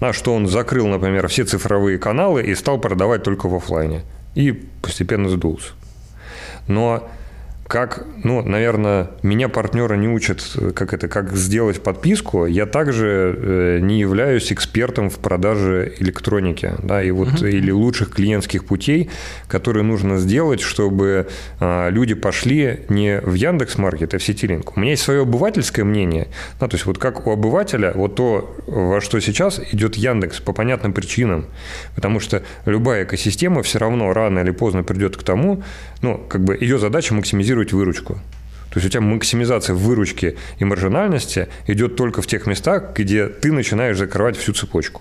А 0.00 0.12
что 0.12 0.34
он 0.34 0.46
закрыл, 0.46 0.86
например, 0.86 1.28
все 1.28 1.44
цифровые 1.44 1.98
каналы 1.98 2.42
и 2.42 2.54
стал 2.54 2.78
продавать 2.78 3.22
только 3.22 3.48
в 3.48 3.54
офлайне. 3.54 4.02
И 4.34 4.52
постепенно 4.82 5.28
сдулся. 5.28 5.72
Но 6.66 7.08
как, 7.66 8.04
ну, 8.22 8.42
наверное, 8.42 9.10
меня 9.22 9.48
партнеры 9.48 9.96
не 9.96 10.08
учат, 10.08 10.56
как 10.74 10.92
это, 10.92 11.08
как 11.08 11.32
сделать 11.32 11.82
подписку. 11.82 12.46
Я 12.46 12.66
также 12.66 13.34
э, 13.36 13.78
не 13.80 13.98
являюсь 13.98 14.52
экспертом 14.52 15.08
в 15.08 15.18
продаже 15.18 15.94
электроники, 15.98 16.72
да, 16.82 17.02
и 17.02 17.10
вот 17.10 17.28
uh-huh. 17.28 17.50
или 17.50 17.70
лучших 17.70 18.10
клиентских 18.10 18.66
путей, 18.66 19.10
которые 19.48 19.82
нужно 19.82 20.18
сделать, 20.18 20.60
чтобы 20.60 21.28
а, 21.58 21.88
люди 21.88 22.14
пошли 22.14 22.80
не 22.88 23.20
в 23.20 23.34
Яндекс 23.34 23.78
Маркет, 23.78 24.14
а 24.14 24.18
в 24.18 24.22
Ситилинк. 24.22 24.76
У 24.76 24.80
меня 24.80 24.92
есть 24.92 25.02
свое 25.02 25.22
обывательское 25.22 25.84
мнение, 25.84 26.28
да, 26.60 26.68
то 26.68 26.74
есть 26.74 26.86
вот 26.86 26.98
как 26.98 27.26
у 27.26 27.30
обывателя, 27.30 27.92
вот 27.94 28.16
то, 28.16 28.56
во 28.66 29.00
что 29.00 29.20
сейчас 29.20 29.60
идет 29.72 29.96
Яндекс 29.96 30.40
по 30.40 30.52
понятным 30.52 30.92
причинам, 30.92 31.46
потому 31.94 32.20
что 32.20 32.42
любая 32.66 33.04
экосистема 33.04 33.62
все 33.62 33.78
равно 33.78 34.12
рано 34.12 34.40
или 34.40 34.50
поздно 34.50 34.82
придет 34.82 35.16
к 35.16 35.22
тому, 35.22 35.62
ну, 36.02 36.18
как 36.28 36.44
бы 36.44 36.56
ее 36.60 36.78
задача 36.78 37.14
максимизировать 37.14 37.53
максимизировать 37.54 37.72
выручку. 37.72 38.14
То 38.70 38.80
есть 38.80 38.86
у 38.86 38.90
тебя 38.90 39.00
максимизация 39.00 39.74
выручки 39.74 40.36
и 40.58 40.64
маржинальности 40.64 41.46
идет 41.68 41.96
только 41.96 42.22
в 42.22 42.26
тех 42.26 42.46
местах, 42.46 42.92
где 42.96 43.28
ты 43.28 43.52
начинаешь 43.52 43.98
закрывать 43.98 44.36
всю 44.36 44.52
цепочку. 44.52 45.00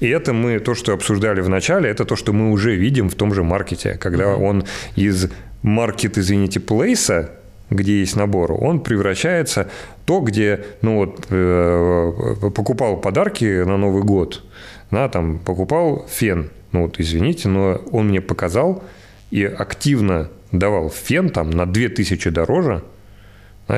И 0.00 0.08
это 0.08 0.32
мы, 0.32 0.58
то, 0.58 0.74
что 0.74 0.92
обсуждали 0.92 1.40
в 1.40 1.48
начале, 1.48 1.90
это 1.90 2.04
то, 2.04 2.16
что 2.16 2.32
мы 2.32 2.50
уже 2.50 2.76
видим 2.76 3.08
в 3.08 3.14
том 3.14 3.34
же 3.34 3.42
маркете, 3.42 3.94
когда 4.00 4.36
он 4.36 4.64
из 4.96 5.30
маркет, 5.62 6.18
извините, 6.18 6.60
плейса, 6.60 7.30
где 7.70 8.00
есть 8.00 8.16
набор, 8.16 8.52
он 8.52 8.80
превращается 8.80 9.68
в 10.02 10.06
то, 10.06 10.20
где, 10.20 10.64
ну 10.82 10.96
вот, 10.96 11.26
э, 11.30 12.50
покупал 12.54 12.96
подарки 12.96 13.64
на 13.64 13.76
Новый 13.76 14.02
год, 14.02 14.42
да, 14.90 15.08
там, 15.08 15.38
покупал 15.38 16.06
фен, 16.08 16.50
ну 16.72 16.82
вот, 16.82 16.98
извините, 16.98 17.48
но 17.48 17.80
он 17.92 18.08
мне 18.08 18.20
показал 18.20 18.82
и 19.30 19.44
активно 19.44 20.28
давал 20.52 20.90
фен 20.90 21.30
там 21.30 21.50
на 21.50 21.66
2000 21.66 22.30
дороже, 22.30 22.82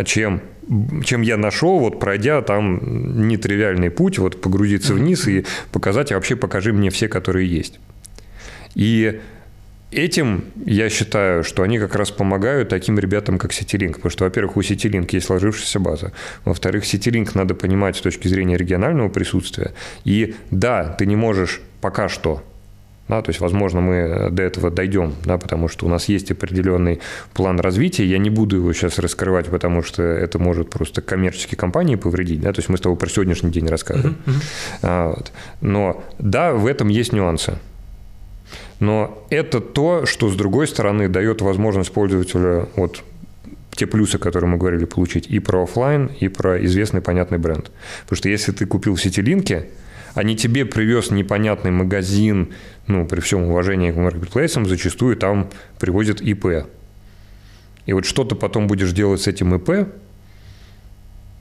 чем, 0.04 0.40
чем 1.04 1.22
я 1.22 1.36
нашел, 1.36 1.78
вот 1.78 1.98
пройдя 1.98 2.42
там 2.42 3.28
нетривиальный 3.28 3.90
путь, 3.90 4.18
вот 4.18 4.40
погрузиться 4.40 4.94
вниз 4.94 5.26
и 5.26 5.44
показать, 5.72 6.12
а 6.12 6.14
вообще 6.14 6.36
покажи 6.36 6.72
мне 6.72 6.90
все, 6.90 7.08
которые 7.08 7.48
есть. 7.48 7.80
И 8.74 9.20
этим 9.90 10.44
я 10.64 10.88
считаю, 10.88 11.42
что 11.42 11.62
они 11.62 11.78
как 11.78 11.96
раз 11.96 12.10
помогают 12.10 12.68
таким 12.68 12.98
ребятам, 12.98 13.38
как 13.38 13.52
Ситилинк. 13.52 13.96
Потому 13.96 14.10
что, 14.10 14.24
во-первых, 14.24 14.56
у 14.56 14.62
Ситилинк 14.62 15.12
есть 15.12 15.26
сложившаяся 15.26 15.80
база. 15.80 16.12
Во-вторых, 16.44 16.84
Ситилинк 16.84 17.34
надо 17.34 17.54
понимать 17.54 17.96
с 17.96 18.00
точки 18.00 18.28
зрения 18.28 18.56
регионального 18.56 19.08
присутствия. 19.08 19.72
И 20.04 20.36
да, 20.50 20.84
ты 20.84 21.06
не 21.06 21.16
можешь 21.16 21.60
пока 21.80 22.08
что 22.08 22.44
Да, 23.10 23.22
то 23.22 23.30
есть, 23.30 23.40
возможно, 23.40 23.80
мы 23.80 24.28
до 24.30 24.42
этого 24.44 24.70
дойдем, 24.70 25.14
да, 25.24 25.36
потому 25.36 25.66
что 25.66 25.84
у 25.86 25.88
нас 25.88 26.08
есть 26.08 26.30
определенный 26.30 27.00
план 27.34 27.58
развития. 27.58 28.06
Я 28.06 28.18
не 28.18 28.30
буду 28.30 28.56
его 28.56 28.72
сейчас 28.72 29.00
раскрывать, 29.00 29.48
потому 29.48 29.82
что 29.82 30.04
это 30.04 30.38
может 30.38 30.70
просто 30.70 31.02
коммерческие 31.02 31.58
компании 31.58 31.96
повредить. 31.96 32.40
Да, 32.40 32.52
то 32.52 32.60
есть 32.60 32.68
мы 32.68 32.78
с 32.78 32.80
тобой 32.80 32.96
про 32.96 33.08
сегодняшний 33.08 33.50
день 33.50 33.66
рассказываем. 33.66 34.16
Uh-huh. 34.24 34.32
А, 34.82 35.08
вот. 35.08 35.32
Но 35.60 36.04
да, 36.20 36.52
в 36.52 36.68
этом 36.68 36.86
есть 36.86 37.12
нюансы. 37.12 37.58
Но 38.78 39.26
это 39.28 39.60
то, 39.60 40.06
что, 40.06 40.28
с 40.28 40.36
другой 40.36 40.68
стороны, 40.68 41.08
дает 41.08 41.42
возможность 41.42 41.92
пользователю 41.92 42.68
вот 42.76 43.02
те 43.72 43.88
плюсы, 43.88 44.18
которые 44.18 44.48
мы 44.50 44.56
говорили, 44.56 44.84
получить 44.84 45.26
и 45.26 45.40
про 45.40 45.64
офлайн, 45.64 46.12
и 46.20 46.28
про 46.28 46.64
известный 46.64 47.00
понятный 47.00 47.38
бренд. 47.38 47.72
Потому 48.02 48.16
что 48.16 48.28
если 48.28 48.52
ты 48.52 48.66
купил 48.66 48.94
в 48.94 49.02
сетилинке, 49.02 49.66
а 50.14 50.22
не 50.22 50.36
тебе 50.36 50.64
привез 50.64 51.10
непонятный 51.10 51.70
магазин, 51.70 52.52
ну, 52.86 53.06
при 53.06 53.20
всем 53.20 53.44
уважении 53.44 53.90
к 53.90 53.96
маркетплейсам, 53.96 54.66
зачастую 54.66 55.16
там 55.16 55.50
привозят 55.78 56.20
ИП. 56.20 56.66
И 57.86 57.92
вот 57.92 58.04
что 58.04 58.24
ты 58.24 58.34
потом 58.34 58.66
будешь 58.66 58.92
делать 58.92 59.22
с 59.22 59.26
этим 59.26 59.54
ИП, 59.54 59.88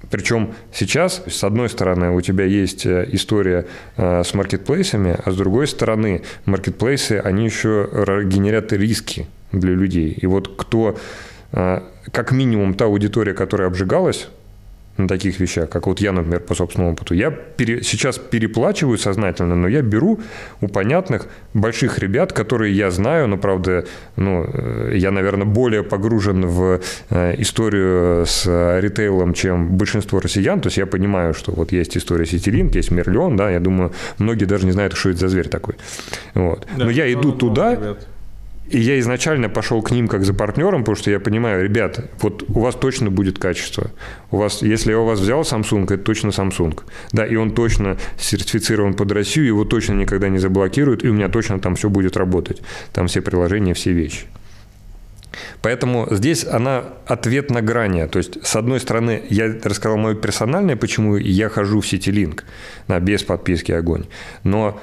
причем 0.10 0.54
сейчас, 0.74 1.24
с 1.28 1.44
одной 1.44 1.70
стороны, 1.70 2.12
у 2.12 2.22
тебя 2.22 2.46
есть 2.46 2.86
э, 2.86 3.08
история 3.12 3.68
э, 3.98 4.24
с 4.24 4.34
маркетплейсами, 4.34 5.16
а 5.24 5.32
с 5.32 5.36
другой 5.36 5.68
стороны, 5.68 6.24
маркетплейсы, 6.46 7.22
они 7.24 7.46
еще 7.46 7.90
генерят 8.26 8.74
риски 8.74 9.28
для 9.52 9.74
людей. 9.74 10.12
И 10.12 10.26
вот 10.26 10.56
кто, 10.58 10.98
э, 11.52 11.82
как 12.12 12.32
минимум, 12.32 12.74
та 12.74 12.86
аудитория, 12.86 13.34
которая 13.34 13.68
обжигалась, 13.68 14.30
на 15.00 15.08
таких 15.08 15.40
вещах, 15.40 15.70
как 15.70 15.88
вот 15.88 16.02
я, 16.02 16.12
например, 16.12 16.42
по 16.42 16.56
собственному 16.56 16.94
опыту. 16.94 17.14
Я 17.14 17.32
пере, 17.32 17.84
сейчас 17.84 18.18
переплачиваю 18.18 18.98
сознательно, 18.98 19.56
но 19.56 19.68
я 19.68 19.82
беру 19.82 20.20
у 20.62 20.68
понятных 20.68 21.28
больших 21.54 22.00
ребят, 22.00 22.34
которые 22.34 22.76
я 22.76 22.92
знаю, 22.92 23.28
но, 23.28 23.38
правда, 23.38 23.86
ну, 24.16 24.46
э, 24.46 24.94
я, 24.96 25.12
наверное, 25.12 25.46
более 25.46 25.84
погружен 25.84 26.46
в 26.46 26.82
э, 27.10 27.36
историю 27.42 28.26
с 28.26 28.46
ритейлом, 28.80 29.34
чем 29.34 29.78
большинство 29.78 30.20
россиян, 30.20 30.60
то 30.62 30.68
есть 30.68 30.78
я 30.78 30.86
понимаю, 30.86 31.34
что 31.34 31.52
вот 31.52 31.72
есть 31.72 31.98
история 31.98 32.26
Ситилинк, 32.26 32.76
есть 32.76 32.92
Мерлион, 32.92 33.38
да, 33.38 33.50
я 33.50 33.60
думаю, 33.60 33.92
многие 34.18 34.46
даже 34.46 34.66
не 34.66 34.72
знают, 34.72 34.94
что 34.96 35.10
это 35.10 35.20
за 35.20 35.28
зверь 35.30 35.48
такой. 35.48 35.76
Вот. 36.34 36.68
Да, 36.78 36.86
но 36.86 36.92
я 36.92 37.12
иду 37.12 37.32
туда... 37.32 37.76
Ребят 37.76 38.08
и 38.70 38.80
я 38.80 39.00
изначально 39.00 39.50
пошел 39.50 39.82
к 39.82 39.92
ним 39.92 40.08
как 40.08 40.24
за 40.24 40.34
партнером, 40.34 40.82
потому 40.82 40.96
что 40.96 41.12
я 41.12 41.20
понимаю, 41.20 41.64
ребят, 41.64 42.12
вот 42.22 42.44
у 42.48 42.60
вас 42.60 42.76
точно 42.76 43.10
будет 43.10 43.40
качество. 43.40 43.92
У 44.32 44.38
вас, 44.38 44.62
если 44.62 44.92
я 44.92 45.00
у 45.00 45.06
вас 45.06 45.20
взял 45.20 45.42
Samsung, 45.42 45.86
это 45.86 45.98
точно 45.98 46.30
Samsung. 46.30 46.80
Да, 47.12 47.26
и 47.26 47.36
он 47.36 47.52
точно 47.52 47.98
сертифицирован 48.18 48.94
под 48.94 49.12
Россию, 49.12 49.48
его 49.48 49.66
точно 49.66 49.94
никогда 49.94 50.30
не 50.30 50.38
заблокируют, 50.38 51.04
и 51.04 51.10
у 51.10 51.14
меня 51.14 51.30
точно 51.30 51.60
там 51.60 51.76
все 51.76 51.90
будет 51.90 52.16
работать. 52.16 52.62
Там 52.94 53.08
все 53.08 53.22
приложения, 53.22 53.74
все 53.74 53.92
вещи. 53.92 54.28
Поэтому 55.62 56.08
здесь 56.12 56.46
она 56.46 56.84
ответ 57.06 57.52
на 57.52 57.62
грани. 57.62 58.06
То 58.08 58.18
есть, 58.18 58.46
с 58.46 58.56
одной 58.56 58.80
стороны, 58.80 59.24
я 59.30 59.54
рассказал 59.64 59.98
мое 59.98 60.16
персональное, 60.16 60.76
почему 60.76 61.18
я 61.18 61.50
хожу 61.50 61.82
в 61.82 61.88
Ситилинк 61.88 62.46
да, 62.88 63.00
без 63.00 63.24
подписки 63.24 63.72
«Огонь». 63.72 64.06
Но 64.44 64.80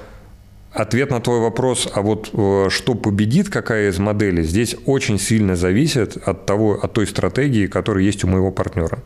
Ответ 0.77 1.11
на 1.11 1.21
твой 1.21 1.41
вопрос, 1.41 1.89
а 1.91 2.03
вот 2.03 2.29
э, 2.35 2.67
что 2.69 2.95
победит, 2.95 3.49
какая 3.49 3.89
из 3.89 3.99
моделей, 3.99 4.43
здесь 4.43 4.77
очень 4.85 5.19
сильно 5.19 5.57
зависит 5.57 6.19
от, 6.19 6.45
того, 6.45 6.79
от 6.83 6.93
той 6.93 7.07
стратегии, 7.07 7.67
которая 7.67 8.05
есть 8.05 8.25
у 8.25 8.29
моего 8.29 8.51
партнера. 8.51 8.99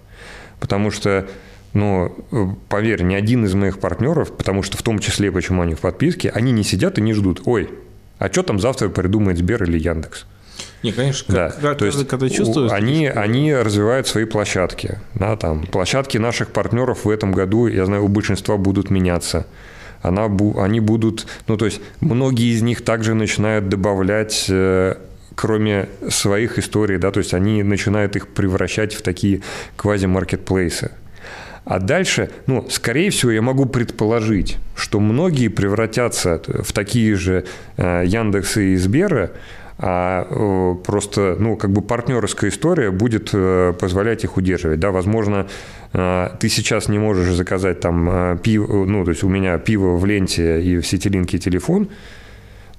Потому 0.58 0.90
что 0.90 1.28
ну, 1.72 2.12
э, 2.32 2.46
поверь, 2.68 3.02
ни 3.02 3.14
один 3.14 3.44
из 3.44 3.54
моих 3.54 3.78
партнеров, 3.78 4.36
потому 4.36 4.64
что 4.64 4.76
в 4.78 4.82
том 4.82 4.98
числе, 4.98 5.30
почему 5.30 5.62
они 5.62 5.74
в 5.74 5.78
подписке, 5.78 6.30
они 6.30 6.50
не 6.50 6.64
сидят 6.64 6.98
и 6.98 7.02
не 7.02 7.12
ждут, 7.12 7.42
ой, 7.44 7.70
а 8.18 8.28
что 8.32 8.42
там 8.42 8.58
завтра 8.58 8.88
придумает 8.88 9.38
Сбер 9.38 9.62
или 9.62 9.78
Яндекс? 9.78 10.26
Не, 10.82 10.90
конечно, 10.90 11.32
да. 11.32 11.50
как, 11.50 11.78
то 11.78 11.86
есть 11.86 12.08
когда 12.08 12.28
чувствуешь, 12.28 12.72
они, 12.72 13.10
что... 13.10 13.20
они 13.20 13.54
развивают 13.54 14.08
свои 14.08 14.24
площадки. 14.24 14.98
Да, 15.14 15.36
там, 15.36 15.66
площадки 15.66 16.18
наших 16.18 16.48
партнеров 16.48 17.04
в 17.04 17.10
этом 17.10 17.30
году, 17.30 17.68
я 17.68 17.86
знаю, 17.86 18.04
у 18.04 18.08
большинства 18.08 18.56
будут 18.56 18.90
меняться 18.90 19.46
она, 20.03 20.24
они 20.57 20.80
будут, 20.80 21.26
ну 21.46 21.57
то 21.57 21.66
есть 21.66 21.80
многие 22.01 22.55
из 22.55 22.62
них 22.62 22.82
также 22.82 23.14
начинают 23.14 23.68
добавлять 23.68 24.46
э, 24.48 24.96
кроме 25.34 25.88
своих 26.09 26.59
историй, 26.59 26.98
да, 26.98 27.11
то 27.11 27.18
есть 27.18 27.34
они 27.34 27.62
начинают 27.62 28.16
их 28.16 28.28
превращать 28.28 28.94
в 28.94 29.03
такие 29.03 29.40
квази-маркетплейсы. 29.76 30.90
А 31.64 31.78
дальше, 31.78 32.30
ну, 32.46 32.66
скорее 32.68 33.11
всего, 33.11 33.30
я 33.30 33.42
могу 33.42 33.66
предположить, 33.66 34.59
что 34.74 34.98
многие 34.98 35.48
превратятся 35.48 36.42
в 36.46 36.72
такие 36.72 37.14
же 37.14 37.44
э, 37.76 38.03
Яндексы 38.07 38.74
и 38.74 38.76
Сберы, 38.76 39.30
а 39.82 40.26
э, 40.28 40.84
просто, 40.84 41.36
ну, 41.38 41.56
как 41.56 41.70
бы 41.70 41.80
партнерская 41.80 42.50
история 42.50 42.90
будет 42.90 43.30
позволять 43.30 44.24
их 44.24 44.36
удерживать, 44.36 44.78
да, 44.78 44.90
возможно, 44.90 45.46
а, 45.92 46.36
ты 46.38 46.48
сейчас 46.48 46.88
не 46.88 46.98
можешь 46.98 47.32
заказать 47.32 47.80
там 47.80 48.38
пиво, 48.42 48.84
ну, 48.84 49.04
то 49.04 49.10
есть 49.10 49.24
у 49.24 49.28
меня 49.28 49.58
пиво 49.58 49.96
в 49.96 50.04
ленте 50.04 50.62
и 50.62 50.78
в 50.78 50.86
сетилинке 50.86 51.38
телефон, 51.38 51.88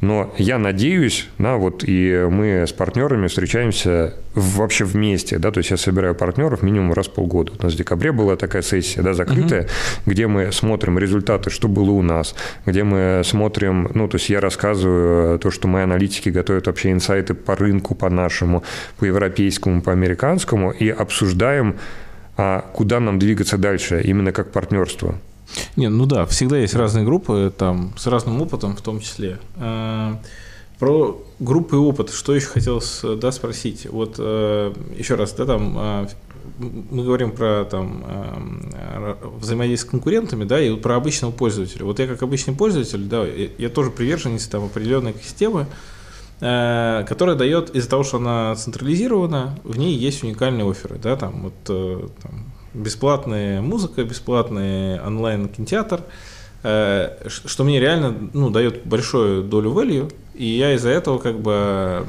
но 0.01 0.33
я 0.37 0.57
надеюсь, 0.57 1.29
да, 1.37 1.57
вот 1.57 1.83
и 1.85 2.27
мы 2.29 2.63
с 2.67 2.71
партнерами 2.73 3.27
встречаемся 3.27 4.15
вообще 4.33 4.83
вместе, 4.83 5.37
да, 5.37 5.51
то 5.51 5.59
есть 5.59 5.69
я 5.69 5.77
собираю 5.77 6.15
партнеров 6.15 6.63
минимум 6.63 6.93
раз 6.93 7.07
в 7.07 7.13
полгода. 7.13 7.53
У 7.59 7.63
нас 7.63 7.73
в 7.73 7.77
декабре 7.77 8.11
была 8.11 8.35
такая 8.35 8.63
сессия, 8.63 9.03
да, 9.03 9.13
закрытая, 9.13 9.63
uh-huh. 9.63 10.01
где 10.07 10.25
мы 10.25 10.51
смотрим 10.51 10.97
результаты, 10.97 11.51
что 11.51 11.67
было 11.67 11.91
у 11.91 12.01
нас, 12.01 12.33
где 12.65 12.83
мы 12.83 13.21
смотрим, 13.23 13.91
ну, 13.93 14.07
то 14.07 14.15
есть 14.15 14.29
я 14.29 14.41
рассказываю 14.41 15.37
то, 15.37 15.51
что 15.51 15.67
мои 15.67 15.83
аналитики 15.83 16.29
готовят 16.29 16.65
вообще 16.65 16.91
инсайты 16.91 17.35
по 17.35 17.55
рынку, 17.55 17.93
по 17.93 18.09
нашему, 18.09 18.63
по 18.97 19.05
европейскому, 19.05 19.81
по 19.81 19.91
американскому, 19.91 20.71
и 20.71 20.89
обсуждаем 20.89 21.75
а 22.37 22.61
куда 22.73 22.99
нам 22.99 23.19
двигаться 23.19 23.57
дальше, 23.57 24.01
именно 24.03 24.31
как 24.31 24.51
партнерство. 24.51 25.15
Не, 25.75 25.89
ну 25.89 26.05
да, 26.05 26.25
всегда 26.25 26.57
есть 26.57 26.75
разные 26.75 27.05
группы, 27.05 27.53
там, 27.55 27.93
с 27.97 28.07
разным 28.07 28.41
опытом 28.41 28.75
в 28.75 28.81
том 28.81 28.99
числе. 28.99 29.39
А, 29.57 30.19
про 30.79 31.21
группы 31.39 31.75
и 31.75 31.79
опыт, 31.79 32.11
что 32.11 32.33
еще 32.35 32.47
хотелось 32.47 33.01
да, 33.03 33.31
спросить? 33.31 33.85
Вот 33.89 34.15
э, 34.17 34.73
еще 34.97 35.15
раз, 35.15 35.33
да, 35.33 35.45
там 35.45 35.75
а, 35.77 36.07
мы 36.57 37.03
говорим 37.03 37.31
про 37.31 37.65
там, 37.65 38.03
взаимодействие 39.39 39.87
с 39.87 39.91
конкурентами, 39.91 40.43
да, 40.43 40.59
и 40.61 40.75
про 40.75 40.95
обычного 40.95 41.31
пользователя. 41.31 41.85
Вот 41.85 41.99
я 41.99 42.07
как 42.07 42.21
обычный 42.23 42.53
пользователь, 42.53 43.03
да, 43.03 43.25
я, 43.25 43.49
я 43.57 43.69
тоже 43.69 43.91
приверженец 43.91 44.47
там 44.47 44.65
определенной 44.65 45.13
системы, 45.23 45.67
Э, 46.43 47.05
которая 47.07 47.35
дает, 47.35 47.69
из-за 47.75 47.87
того, 47.87 48.03
что 48.03 48.17
она 48.17 48.55
централизирована, 48.55 49.59
в 49.63 49.77
ней 49.77 49.95
есть 49.95 50.23
уникальные 50.23 50.67
оферы, 50.67 50.97
да, 50.97 51.15
там 51.15 51.43
вот 51.43 51.53
э, 51.69 52.07
там, 52.19 52.50
бесплатная 52.73 53.61
музыка, 53.61 54.03
бесплатный 54.03 54.99
онлайн-кинотеатр, 55.01 56.01
э, 56.63 57.27
что 57.27 57.63
мне 57.63 57.79
реально, 57.79 58.15
ну, 58.33 58.49
дает 58.49 58.85
большую 58.85 59.43
долю 59.43 59.71
value, 59.71 60.13
и 60.33 60.45
я 60.45 60.73
из-за 60.75 60.89
этого 60.89 61.17
как 61.17 61.39
бы, 61.39 62.05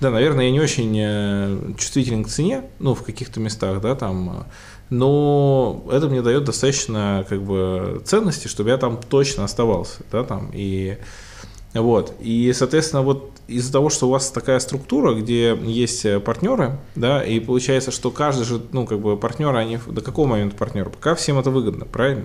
да, 0.00 0.10
наверное, 0.10 0.46
я 0.46 0.50
не 0.50 0.60
очень 0.60 1.74
чувствителен 1.76 2.24
к 2.24 2.28
цене, 2.28 2.64
ну, 2.78 2.94
в 2.94 3.02
каких-то 3.02 3.40
местах, 3.40 3.80
да, 3.80 3.94
там, 3.94 4.46
но 4.90 5.84
это 5.90 6.08
мне 6.08 6.22
дает 6.22 6.44
достаточно, 6.44 7.24
как 7.28 7.42
бы, 7.42 8.02
ценности, 8.04 8.48
чтобы 8.48 8.70
я 8.70 8.76
там 8.76 9.00
точно 9.00 9.44
оставался, 9.44 10.02
да, 10.12 10.22
там, 10.22 10.50
и 10.52 10.98
вот. 11.74 12.14
И, 12.20 12.52
соответственно, 12.52 13.02
вот 13.02 13.32
из-за 13.48 13.72
того, 13.72 13.90
что 13.90 14.08
у 14.08 14.10
вас 14.10 14.30
такая 14.30 14.58
структура, 14.58 15.14
где 15.14 15.56
есть 15.64 16.04
э, 16.04 16.20
партнеры, 16.20 16.78
да, 16.94 17.22
и 17.24 17.38
получается, 17.38 17.90
что 17.90 18.10
каждый 18.10 18.44
же, 18.44 18.60
ну, 18.72 18.86
как 18.86 19.00
бы 19.00 19.16
партнеры, 19.16 19.56
они 19.58 19.78
до 19.86 20.00
какого 20.00 20.26
момента 20.26 20.56
партнеры? 20.56 20.90
Пока 20.90 21.14
всем 21.14 21.38
это 21.38 21.50
выгодно, 21.50 21.84
правильно? 21.84 22.24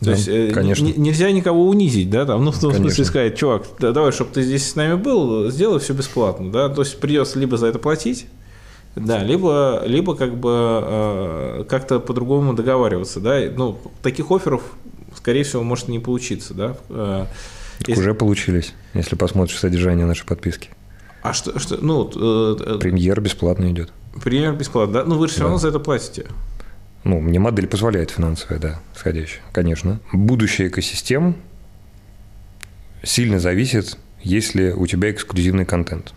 То 0.00 0.06
да, 0.06 0.12
есть 0.12 0.28
э, 0.28 0.50
конечно. 0.52 0.84
Нельзя 0.84 1.30
никого 1.32 1.66
унизить, 1.68 2.10
да, 2.10 2.24
там, 2.24 2.44
ну, 2.44 2.52
в 2.52 2.60
том 2.60 2.70
конечно. 2.70 2.90
смысле 2.90 3.04
сказать, 3.04 3.36
чувак, 3.36 3.64
да, 3.78 3.92
давай, 3.92 4.12
чтобы 4.12 4.30
ты 4.32 4.42
здесь 4.42 4.68
с 4.68 4.76
нами 4.76 4.94
был, 4.94 5.50
сделай 5.50 5.80
все 5.80 5.92
бесплатно, 5.92 6.52
да, 6.52 6.68
то 6.68 6.82
есть 6.82 7.00
придется 7.00 7.38
либо 7.38 7.56
за 7.56 7.66
это 7.66 7.78
платить, 7.78 8.26
да, 8.94 9.22
либо, 9.24 9.82
либо 9.86 10.14
как 10.14 10.36
бы 10.36 10.50
э, 10.52 11.64
как-то 11.68 11.98
по-другому 11.98 12.54
договариваться, 12.54 13.20
да, 13.20 13.40
ну, 13.56 13.78
таких 14.02 14.30
офферов, 14.30 14.62
скорее 15.16 15.42
всего, 15.42 15.62
может 15.62 15.88
не 15.88 15.98
получиться, 15.98 16.54
да, 16.54 16.76
э, 16.90 17.26
если... 17.80 18.00
Уже 18.00 18.14
получились, 18.14 18.74
если 18.94 19.16
посмотришь 19.16 19.58
содержание 19.58 20.06
нашей 20.06 20.26
подписки. 20.26 20.70
А 21.22 21.32
что, 21.32 21.58
что 21.58 21.78
ну... 21.78 22.10
Э, 22.14 22.74
э 22.74 22.78
Премьер 22.78 23.20
бесплатно 23.20 23.70
идет. 23.70 23.92
Премьер 24.22 24.54
бесплатно, 24.54 24.94
да? 24.94 25.04
Ну, 25.04 25.16
вы 25.16 25.26
же 25.26 25.32
все 25.32 25.40
да. 25.40 25.44
равно 25.44 25.58
за 25.58 25.68
это 25.68 25.78
платите. 25.78 26.26
Ну, 27.04 27.20
мне 27.20 27.38
модель 27.38 27.66
позволяет 27.66 28.10
финансовая, 28.10 28.58
да, 28.58 28.80
сходящая, 28.94 29.42
конечно. 29.52 30.00
Будущее 30.12 30.68
экосистем 30.68 31.36
сильно 33.02 33.38
зависит, 33.38 33.98
если 34.22 34.70
у 34.70 34.86
тебя 34.86 35.10
эксклюзивный 35.10 35.66
контент. 35.66 36.14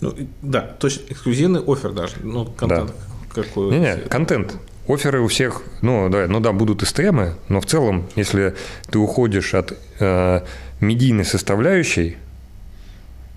Ну, 0.00 0.14
да, 0.42 0.60
точно, 0.60 1.02
эксклюзивный 1.08 1.60
офер 1.60 1.92
даже, 1.92 2.16
ну, 2.22 2.44
контент 2.44 2.92
да. 2.92 3.42
какой. 3.42 3.70
Не-не, 3.70 3.96
контент 4.08 4.56
Оферы 4.88 5.20
у 5.20 5.26
всех, 5.26 5.64
ну 5.82 6.08
да, 6.08 6.26
ну 6.28 6.40
да, 6.40 6.52
будут 6.52 6.80
СТМы, 6.80 7.34
но 7.48 7.60
в 7.60 7.66
целом, 7.66 8.06
если 8.16 8.54
ты 8.90 8.98
уходишь 8.98 9.52
от 9.52 9.76
э, 10.00 10.40
медийной 10.80 11.24
составляющей, 11.24 12.16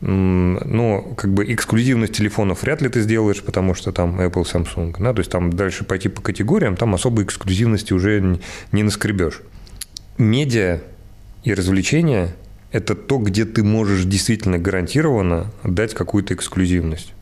ну, 0.01 1.13
как 1.15 1.31
бы 1.31 1.51
эксклюзивность 1.53 2.13
телефонов 2.13 2.63
вряд 2.63 2.81
ли 2.81 2.89
ты 2.89 3.01
сделаешь, 3.01 3.43
потому 3.43 3.75
что 3.75 3.91
там 3.91 4.19
Apple, 4.19 4.43
Samsung, 4.43 4.95
да, 4.99 5.13
то 5.13 5.19
есть 5.19 5.31
там 5.31 5.53
дальше 5.53 5.83
пойти 5.83 6.09
по 6.09 6.21
категориям, 6.21 6.75
там 6.75 6.95
особой 6.95 7.25
эксклюзивности 7.25 7.93
уже 7.93 8.39
не 8.71 8.83
наскребешь. 8.83 9.41
Медиа 10.17 10.81
и 11.43 11.53
развлечения– 11.53 12.35
это 12.71 12.95
то, 12.95 13.17
где 13.19 13.45
ты 13.45 13.63
можешь 13.63 14.05
действительно 14.05 14.57
гарантированно 14.57 15.51
дать 15.63 15.93
какую-то 15.93 16.33
эксклюзивность. 16.33 17.13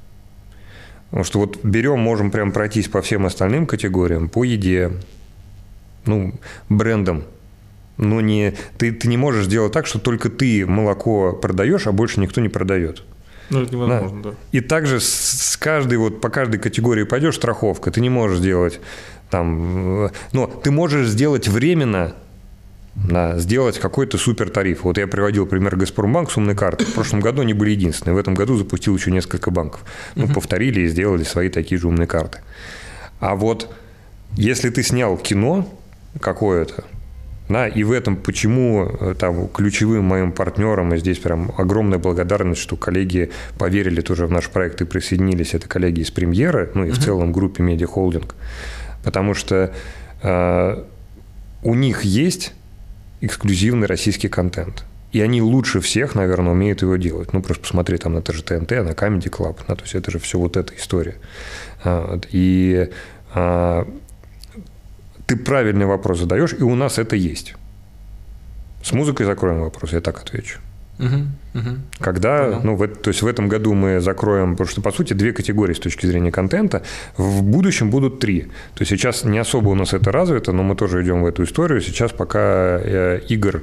Потому 1.09 1.24
что 1.24 1.39
вот 1.39 1.59
берем, 1.63 1.99
можем 1.99 2.32
прям 2.32 2.51
пройтись 2.51 2.88
по 2.88 3.01
всем 3.01 3.26
остальным 3.26 3.65
категориям, 3.65 4.30
по 4.30 4.43
еде, 4.43 4.91
ну, 6.05 6.36
брендам. 6.70 7.24
Но 8.00 8.22
не, 8.22 8.56
ты, 8.78 8.93
ты 8.93 9.10
не 9.10 9.18
можешь 9.18 9.45
сделать 9.45 9.74
так, 9.74 9.86
что 9.86 10.00
только 10.00 10.30
ты 10.30 10.66
молоко 10.66 11.34
продаешь, 11.34 11.86
а 11.86 11.91
больше 11.91 12.22
никто 12.22 12.39
не 12.39 12.47
продает. 12.47 13.04
Ну, 13.50 13.62
это 13.62 13.74
невозможно, 13.76 14.24
да. 14.24 14.30
да. 14.30 14.36
И 14.54 14.62
также 14.62 15.00
с, 15.02 15.58
каждой, 15.58 15.97
вот 15.97 16.22
по 16.22 16.30
каждой 16.30 16.60
категории 16.60 17.04
пойдешь 17.04 17.36
страховка, 17.36 17.91
ты 17.91 18.00
не 18.00 18.10
можешь 18.10 18.39
сделать 18.39 18.80
там, 19.30 20.10
но 20.32 20.47
ты 20.47 20.72
можешь 20.72 21.08
сделать 21.08 21.47
временно 21.47 22.16
да, 22.95 23.38
сделать 23.38 23.80
какой-то 23.80 24.18
супер 24.18 24.50
тариф. 24.50 24.84
Вот 24.84 24.97
я 24.97 25.08
приводил 25.08 25.45
пример 25.45 25.76
Газпромбанк 25.76 26.32
с 26.32 26.38
умной 26.38 26.56
картой. 26.56 26.86
В 26.86 26.93
прошлом 26.93 27.20
году 27.22 27.41
они 27.41 27.54
были 27.54 27.72
единственные. 27.72 28.16
В 28.16 28.18
этом 28.18 28.34
году 28.34 28.58
запустил 28.58 28.95
еще 28.95 29.12
несколько 29.12 29.52
банков. 29.52 29.84
Мы 30.16 30.26
uh 30.26 30.34
повторили 30.34 30.82
и 30.82 30.88
сделали 30.88 31.24
свои 31.24 31.50
такие 31.50 31.80
же 31.80 31.88
умные 31.88 32.08
карты. 32.08 32.39
А 33.20 33.36
вот 33.36 33.74
если 34.36 34.70
ты 34.70 34.84
снял 34.84 35.18
кино 35.18 35.68
какое-то, 36.20 36.84
да, 37.50 37.68
и 37.68 37.84
в 37.84 37.91
этом 37.91 38.16
почему 38.16 38.86
э, 38.86 39.16
там 39.18 39.47
ключевым 39.47 40.06
моим 40.06 40.32
партнерам, 40.32 40.93
и 40.93 40.97
здесь 40.97 41.18
прям 41.18 41.52
огромная 41.58 41.97
благодарность, 41.97 42.62
что 42.62 42.76
коллеги 42.76 43.32
поверили 43.58 44.02
тоже 44.02 44.28
в 44.28 44.32
наш 44.32 44.50
проект 44.50 44.82
и 44.82 44.86
присоединились, 44.86 45.56
это 45.56 45.68
коллеги 45.68 46.02
из 46.02 46.12
премьеры, 46.12 46.72
ну 46.76 46.86
и 46.86 46.89
uh 46.89 46.93
в 46.93 47.04
целом 47.04 47.32
группе 47.32 47.64
Медиа 47.64 47.88
Холдинг, 47.88 48.36
потому 49.04 49.34
что 49.34 49.74
э, 50.22 50.84
у 51.64 51.76
них 51.76 52.04
есть 52.04 52.54
эксклюзивный 53.22 53.88
российский 53.88 54.30
контент. 54.30 54.86
И 55.12 55.22
они 55.22 55.41
лучше 55.41 55.82
всех, 55.82 56.14
наверное, 56.14 56.52
умеют 56.52 56.84
его 56.84 56.95
делать. 56.95 57.34
Ну, 57.34 57.41
просто 57.41 57.64
посмотри 57.64 57.97
там 57.97 58.14
на 58.14 58.24
же 58.32 58.43
ТНТ, 58.43 58.70
на 58.72 58.91
Comedy 58.91 59.30
Club. 59.30 59.58
Да, 59.68 59.76
то 59.76 59.82
есть 59.82 59.95
это 59.95 60.12
же 60.12 60.20
все 60.20 60.38
вот 60.38 60.56
эта 60.56 60.76
история. 60.76 61.16
А, 61.84 62.20
и 62.30 62.89
а, 63.34 63.88
ты 65.30 65.38
правильный 65.38 65.86
вопрос 65.86 66.20
задаешь, 66.20 66.56
и 66.60 66.64
у 66.64 66.76
нас 66.76 66.98
это 66.98 67.16
есть. 67.16 67.56
С 68.84 68.94
музыкой 68.94 69.28
закроем 69.28 69.62
вопрос, 69.62 69.94
я 69.94 70.02
так 70.02 70.20
отвечу. 70.20 70.58
Угу, 70.98 71.60
угу. 71.60 71.70
Когда, 72.00 72.46
Понял. 72.46 72.62
ну, 72.64 72.76
в, 72.76 72.88
то 72.88 73.10
есть 73.10 73.22
в 73.22 73.28
этом 73.28 73.48
году 73.48 73.76
мы 73.76 74.02
закроем, 74.02 74.54
потому 74.54 74.68
что, 74.68 74.82
по 74.82 74.92
сути, 74.92 75.14
две 75.14 75.32
категории 75.32 75.76
с 75.76 75.80
точки 75.80 76.08
зрения 76.08 76.32
контента, 76.32 76.82
в 77.16 77.44
будущем 77.44 77.92
будут 77.92 78.20
три. 78.20 78.42
То 78.74 78.82
есть 78.82 78.90
сейчас 78.90 79.24
не 79.24 79.38
особо 79.38 79.70
у 79.70 79.76
нас 79.76 79.94
это 79.94 80.12
развито, 80.12 80.52
но 80.52 80.64
мы 80.64 80.76
тоже 80.76 81.04
идем 81.04 81.22
в 81.22 81.28
эту 81.28 81.44
историю. 81.44 81.80
Сейчас 81.80 82.12
пока 82.12 82.80
э, 82.82 83.22
игр 83.30 83.62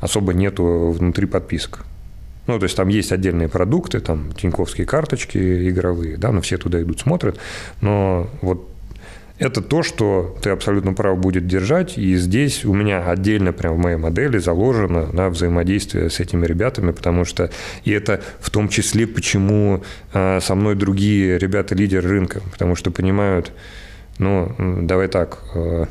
особо 0.00 0.34
нету 0.34 0.90
внутри 0.90 1.26
подписок. 1.26 1.84
Ну, 2.48 2.58
то 2.58 2.64
есть 2.64 2.76
там 2.76 2.88
есть 2.88 3.12
отдельные 3.12 3.48
продукты, 3.48 4.00
там 4.00 4.32
тиньковские 4.32 4.86
карточки 4.86 5.70
игровые, 5.70 6.16
да, 6.16 6.32
но 6.32 6.40
все 6.40 6.58
туда 6.58 6.82
идут, 6.82 6.98
смотрят. 6.98 7.38
Но 7.80 8.28
вот 8.42 8.68
это 9.38 9.62
то, 9.62 9.82
что 9.82 10.36
ты 10.42 10.50
абсолютно 10.50 10.94
прав 10.94 11.18
будет 11.18 11.46
держать. 11.46 11.96
И 11.96 12.16
здесь 12.16 12.64
у 12.64 12.74
меня 12.74 13.08
отдельно 13.08 13.52
прям 13.52 13.74
в 13.74 13.78
моей 13.78 13.96
модели 13.96 14.38
заложено 14.38 15.06
на 15.12 15.30
взаимодействие 15.30 16.10
с 16.10 16.20
этими 16.20 16.44
ребятами, 16.46 16.90
потому 16.90 17.24
что 17.24 17.50
и 17.84 17.92
это 17.92 18.20
в 18.40 18.50
том 18.50 18.68
числе, 18.68 19.06
почему 19.06 19.82
а, 20.12 20.40
со 20.40 20.54
мной 20.54 20.74
другие 20.74 21.38
ребята-лидеры 21.38 22.08
рынка, 22.08 22.42
потому 22.50 22.74
что 22.74 22.90
понимают, 22.90 23.52
ну, 24.18 24.54
давай 24.82 25.08
так, 25.08 25.38
а, 25.54 25.86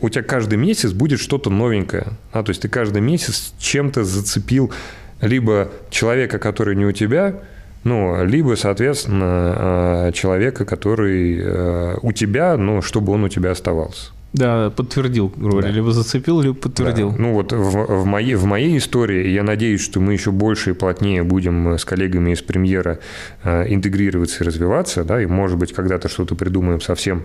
у 0.00 0.08
тебя 0.08 0.24
каждый 0.24 0.58
месяц 0.58 0.92
будет 0.92 1.20
что-то 1.20 1.50
новенькое. 1.50 2.08
А, 2.32 2.42
то 2.42 2.50
есть 2.50 2.62
ты 2.62 2.68
каждый 2.68 3.02
месяц 3.02 3.52
чем-то 3.58 4.02
зацепил 4.02 4.72
либо 5.20 5.70
человека, 5.90 6.38
который 6.38 6.74
не 6.74 6.86
у 6.86 6.92
тебя, 6.92 7.40
ну, 7.84 8.24
либо, 8.24 8.56
соответственно, 8.56 10.08
э, 10.08 10.12
человека, 10.12 10.64
который 10.64 11.38
э, 11.40 11.96
у 12.02 12.12
тебя, 12.12 12.56
ну, 12.56 12.82
чтобы 12.82 13.12
он 13.12 13.24
у 13.24 13.28
тебя 13.28 13.52
оставался. 13.52 14.10
Да, 14.32 14.70
подтвердил, 14.70 15.32
говоря, 15.34 15.68
да. 15.68 15.74
либо 15.74 15.90
зацепил, 15.90 16.40
либо 16.40 16.54
подтвердил. 16.54 17.10
Да. 17.10 17.16
Ну 17.18 17.32
вот 17.34 17.52
в, 17.52 18.02
в, 18.02 18.04
моей, 18.04 18.36
в 18.36 18.44
моей 18.44 18.78
истории, 18.78 19.28
я 19.28 19.42
надеюсь, 19.42 19.80
что 19.80 19.98
мы 19.98 20.12
еще 20.12 20.30
больше 20.30 20.70
и 20.70 20.72
плотнее 20.72 21.24
будем 21.24 21.76
с 21.78 21.84
коллегами 21.84 22.32
из 22.32 22.40
премьера 22.40 23.00
э, 23.42 23.72
интегрироваться 23.72 24.44
и 24.44 24.46
развиваться, 24.46 25.02
да, 25.02 25.20
и, 25.20 25.26
может 25.26 25.58
быть, 25.58 25.72
когда-то 25.72 26.08
что-то 26.08 26.36
придумаем 26.36 26.80
совсем 26.80 27.24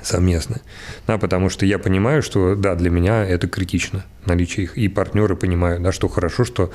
совместно. 0.00 0.60
Да, 1.06 1.18
потому 1.18 1.48
что 1.50 1.66
я 1.66 1.78
понимаю, 1.78 2.22
что 2.22 2.54
да, 2.54 2.74
для 2.76 2.90
меня 2.90 3.24
это 3.24 3.46
критично 3.46 4.04
наличие 4.26 4.64
их. 4.64 4.78
И 4.78 4.88
партнеры 4.88 5.36
понимают, 5.36 5.82
да, 5.82 5.92
что 5.92 6.08
хорошо, 6.08 6.44
что 6.44 6.70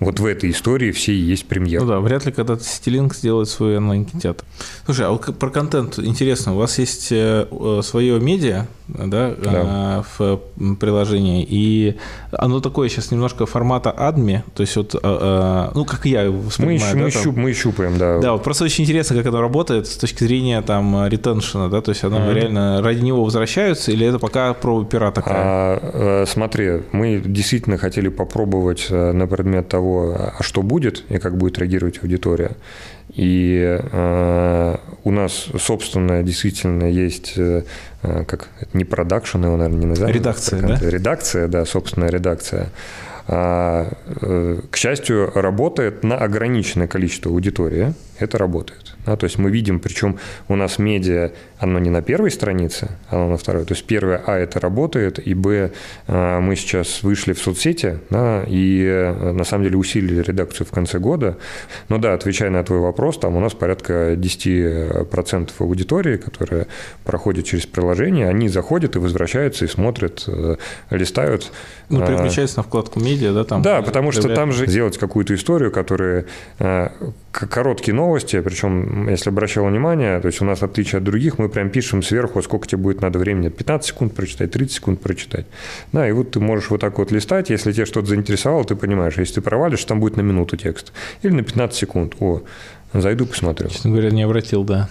вот 0.00 0.20
в 0.20 0.26
этой 0.26 0.50
истории 0.50 0.92
все 0.92 1.14
есть 1.14 1.46
премьер. 1.46 1.82
Ну 1.82 1.88
да, 1.88 2.00
вряд 2.00 2.26
ли 2.26 2.32
когда-то 2.32 2.62
Ситилинк 2.62 3.14
сделает 3.14 3.48
свой 3.48 3.76
онлайн-кинотеатр. 3.76 4.44
Слушай, 4.84 5.06
а 5.06 5.10
вот 5.10 5.38
про 5.38 5.50
контент 5.50 5.98
интересно. 5.98 6.54
У 6.54 6.58
вас 6.58 6.78
есть 6.78 7.12
э, 7.12 7.46
э, 7.50 7.80
свое 7.82 8.20
медиа 8.20 8.66
да, 8.88 9.34
да. 9.34 10.04
в 10.16 10.40
приложении, 10.78 11.44
и 11.48 11.96
оно 12.30 12.60
такое 12.60 12.88
сейчас 12.88 13.10
немножко 13.10 13.44
формата 13.46 13.90
адми, 13.90 14.44
то 14.54 14.60
есть 14.60 14.76
вот, 14.76 14.94
ну, 14.94 15.84
как 15.84 16.06
я 16.06 16.30
воспринимаю. 16.30 16.94
Мы, 16.94 17.00
да, 17.00 17.04
мы, 17.04 17.10
щуп, 17.10 17.36
мы 17.36 17.52
щупаем, 17.52 17.98
да. 17.98 18.18
Да, 18.20 18.32
вот 18.34 18.44
просто 18.44 18.64
очень 18.64 18.84
интересно, 18.84 19.16
как 19.16 19.26
оно 19.26 19.40
работает 19.40 19.88
с 19.88 19.96
точки 19.96 20.22
зрения 20.22 20.62
там 20.62 21.08
ретеншена, 21.08 21.68
да, 21.68 21.80
то 21.80 21.90
есть 21.90 22.04
оно 22.04 22.18
mm-hmm. 22.18 22.34
реально 22.34 22.82
ради 22.82 23.00
него 23.00 23.24
возвращаются, 23.24 23.90
или 23.90 24.06
это 24.06 24.20
пока 24.20 24.54
проба 24.54 24.84
пера 24.84 25.10
такая? 25.10 25.36
А, 25.36 26.22
э, 26.22 26.24
смотри, 26.26 26.82
мы 26.92 27.20
действительно 27.24 27.78
хотели 27.78 28.08
попробовать 28.08 28.86
э, 28.90 29.12
на 29.12 29.26
предмет 29.26 29.68
того, 29.68 30.14
а 30.38 30.42
что 30.42 30.62
будет 30.62 31.04
и 31.08 31.18
как 31.18 31.36
будет 31.36 31.58
реагировать 31.58 31.98
аудитория. 32.02 32.52
И 33.14 33.78
э, 33.80 34.76
у 35.04 35.10
нас, 35.10 35.48
собственно, 35.58 36.22
действительно 36.22 36.84
есть, 36.84 37.34
э, 37.36 37.62
как 38.02 38.48
не 38.72 38.84
продакшн, 38.84 39.44
его, 39.44 39.56
наверное, 39.56 39.80
не 39.80 39.86
назовем. 39.86 40.14
Редакция, 40.14 40.60
да? 40.60 40.78
Редакция, 40.80 41.48
да, 41.48 41.64
собственная 41.64 42.10
редакция. 42.10 42.68
Э, 43.28 43.90
к 44.70 44.76
счастью, 44.76 45.30
работает 45.34 46.04
на 46.04 46.16
ограниченное 46.16 46.86
количество 46.86 47.30
аудитории. 47.30 47.94
Это 48.18 48.38
работает. 48.38 48.96
Да, 49.06 49.16
то 49.16 49.24
есть 49.24 49.38
мы 49.38 49.50
видим, 49.50 49.78
причем 49.78 50.18
у 50.48 50.56
нас 50.56 50.78
медиа, 50.78 51.30
оно 51.58 51.78
не 51.78 51.90
на 51.90 52.02
первой 52.02 52.30
странице, 52.32 52.90
оно 53.08 53.28
на 53.30 53.36
второй. 53.36 53.64
То 53.64 53.74
есть 53.74 53.86
первое, 53.86 54.20
а, 54.26 54.36
это 54.36 54.58
работает, 54.58 55.24
и, 55.24 55.32
б, 55.32 55.70
а, 56.08 56.40
мы 56.40 56.56
сейчас 56.56 57.04
вышли 57.04 57.32
в 57.32 57.38
соцсети, 57.38 58.00
да, 58.10 58.42
и 58.46 58.84
э, 58.84 59.32
на 59.32 59.44
самом 59.44 59.64
деле 59.64 59.76
усилили 59.76 60.22
редакцию 60.22 60.66
в 60.66 60.70
конце 60.70 60.98
года. 60.98 61.36
Но 61.88 61.98
да, 61.98 62.14
отвечая 62.14 62.50
на 62.50 62.64
твой 62.64 62.80
вопрос, 62.80 63.18
там 63.18 63.36
у 63.36 63.40
нас 63.40 63.54
порядка 63.54 64.14
10% 64.14 65.50
аудитории, 65.60 66.16
которая 66.16 66.66
проходит 67.04 67.44
через 67.44 67.66
приложение, 67.66 68.28
они 68.28 68.48
заходят 68.48 68.96
и 68.96 68.98
возвращаются, 68.98 69.66
и 69.66 69.68
смотрят, 69.68 70.24
э, 70.26 70.56
листают. 70.90 71.52
Ну, 71.90 72.02
а, 72.02 72.06
переключаются 72.06 72.58
на 72.58 72.62
вкладку 72.64 72.98
медиа, 72.98 73.15
да, 73.20 73.44
там. 73.44 73.62
Да, 73.62 73.82
потому 73.82 74.12
что 74.12 74.28
там 74.28 74.52
же 74.52 74.66
сделать 74.66 74.98
какую-то 74.98 75.34
историю, 75.34 75.70
которая 75.70 76.26
э, 76.58 76.88
короткие 77.32 77.94
новости, 77.94 78.40
причем, 78.40 79.08
если 79.08 79.30
обращал 79.30 79.66
внимание, 79.66 80.20
то 80.20 80.26
есть 80.26 80.40
у 80.40 80.44
нас, 80.44 80.62
отличие 80.62 80.98
от 80.98 81.04
других, 81.04 81.38
мы 81.38 81.48
прям 81.48 81.70
пишем 81.70 82.02
сверху, 82.02 82.42
сколько 82.42 82.66
тебе 82.66 82.78
будет 82.78 83.00
надо 83.00 83.18
времени, 83.18 83.48
15 83.48 83.88
секунд 83.88 84.14
прочитать, 84.14 84.50
30 84.52 84.74
секунд 84.74 85.00
прочитать. 85.00 85.46
Да, 85.92 86.08
и 86.08 86.12
вот 86.12 86.32
ты 86.32 86.40
можешь 86.40 86.70
вот 86.70 86.80
так 86.80 86.98
вот 86.98 87.10
листать, 87.10 87.50
если 87.50 87.72
тебе 87.72 87.86
что-то 87.86 88.08
заинтересовало, 88.08 88.64
ты 88.64 88.76
понимаешь, 88.76 89.14
если 89.16 89.34
ты 89.34 89.40
провалишь, 89.40 89.84
там 89.84 90.00
будет 90.00 90.16
на 90.16 90.22
минуту 90.22 90.56
текст. 90.56 90.92
Или 91.22 91.32
на 91.32 91.42
15 91.42 91.76
секунд. 91.76 92.14
О, 92.20 92.42
зайду, 92.92 93.26
посмотрю. 93.26 93.68
Честно 93.68 93.90
говоря, 93.90 94.10
не 94.10 94.22
обратил, 94.22 94.64
да. 94.64 94.88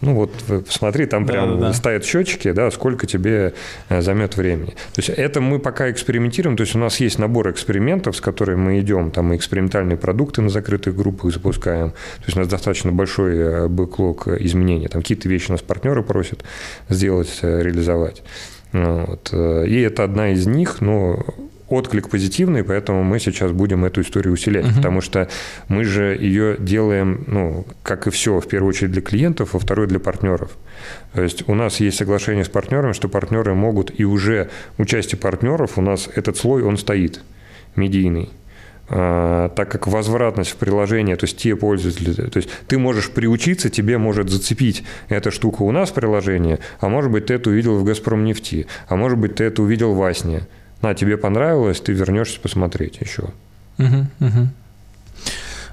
Ну 0.00 0.14
вот 0.14 0.30
посмотри, 0.66 1.06
там 1.06 1.26
да, 1.26 1.32
прям 1.32 1.60
да, 1.60 1.68
да. 1.68 1.72
ставят 1.72 2.04
счетчики, 2.04 2.52
да, 2.52 2.70
сколько 2.70 3.06
тебе 3.06 3.54
э, 3.88 4.00
займет 4.00 4.36
времени. 4.36 4.70
То 4.94 4.98
есть 4.98 5.08
это 5.08 5.40
мы 5.40 5.58
пока 5.58 5.90
экспериментируем, 5.90 6.56
то 6.56 6.62
есть 6.62 6.76
у 6.76 6.78
нас 6.78 7.00
есть 7.00 7.18
набор 7.18 7.50
экспериментов, 7.50 8.16
с 8.16 8.20
которыми 8.20 8.60
мы 8.60 8.80
идем, 8.80 9.10
там 9.10 9.26
мы 9.26 9.36
экспериментальные 9.36 9.96
продукты 9.96 10.40
на 10.40 10.50
закрытых 10.50 10.96
группах 10.96 11.32
запускаем, 11.32 11.90
то 11.90 12.24
есть 12.26 12.36
у 12.36 12.40
нас 12.40 12.48
достаточно 12.48 12.92
большой 12.92 13.36
э, 13.36 13.68
бэклог 13.68 14.28
изменений, 14.28 14.88
там 14.88 15.02
какие-то 15.02 15.28
вещи 15.28 15.48
у 15.48 15.52
нас 15.52 15.62
партнеры 15.62 16.02
просят 16.02 16.44
сделать, 16.88 17.38
э, 17.42 17.62
реализовать. 17.62 18.22
Вот. 18.70 19.32
И 19.32 19.80
это 19.80 20.04
одна 20.04 20.32
из 20.32 20.46
них, 20.46 20.82
но 20.82 21.24
отклик 21.68 22.08
позитивный, 22.08 22.64
поэтому 22.64 23.02
мы 23.02 23.18
сейчас 23.18 23.52
будем 23.52 23.84
эту 23.84 24.00
историю 24.00 24.32
усилять, 24.32 24.66
угу. 24.66 24.74
потому 24.76 25.00
что 25.00 25.28
мы 25.68 25.84
же 25.84 26.16
ее 26.18 26.56
делаем, 26.58 27.24
ну, 27.26 27.66
как 27.82 28.06
и 28.06 28.10
все, 28.10 28.40
в 28.40 28.48
первую 28.48 28.70
очередь 28.70 28.92
для 28.92 29.02
клиентов, 29.02 29.54
во 29.54 29.60
вторую 29.60 29.88
для 29.88 30.00
партнеров. 30.00 30.56
То 31.12 31.22
есть 31.22 31.48
у 31.48 31.54
нас 31.54 31.80
есть 31.80 31.96
соглашение 31.96 32.44
с 32.44 32.48
партнерами, 32.48 32.92
что 32.92 33.08
партнеры 33.08 33.54
могут, 33.54 33.98
и 33.98 34.04
уже 34.04 34.50
участие 34.78 35.18
партнеров 35.18 35.78
у 35.78 35.82
нас 35.82 36.08
этот 36.14 36.36
слой, 36.36 36.62
он 36.62 36.76
стоит, 36.76 37.22
медийный. 37.76 38.30
А, 38.90 39.50
так 39.50 39.70
как 39.70 39.86
возвратность 39.86 40.50
в 40.50 40.56
приложение, 40.56 41.16
то 41.16 41.24
есть 41.24 41.36
те 41.36 41.54
пользователи, 41.54 42.12
то 42.14 42.38
есть 42.38 42.48
ты 42.66 42.78
можешь 42.78 43.10
приучиться, 43.10 43.68
тебе 43.68 43.98
может 43.98 44.30
зацепить 44.30 44.82
эта 45.10 45.30
штука 45.30 45.62
у 45.62 45.70
нас 45.72 45.90
в 45.90 45.94
приложении, 45.94 46.58
а 46.80 46.88
может 46.88 47.10
быть 47.10 47.26
ты 47.26 47.34
это 47.34 47.50
увидел 47.50 47.76
в 47.76 47.84
«Газпром 47.84 48.24
нефти», 48.24 48.66
а 48.88 48.96
может 48.96 49.18
быть 49.18 49.36
ты 49.36 49.44
это 49.44 49.62
увидел 49.62 49.92
в 49.92 50.02
Асне. 50.02 50.46
На, 50.82 50.94
тебе 50.94 51.16
понравилось, 51.16 51.80
ты 51.80 51.92
вернешься 51.92 52.40
посмотреть 52.40 52.98
еще. 53.00 53.30
Угу, 53.78 54.06
угу. 54.20 54.48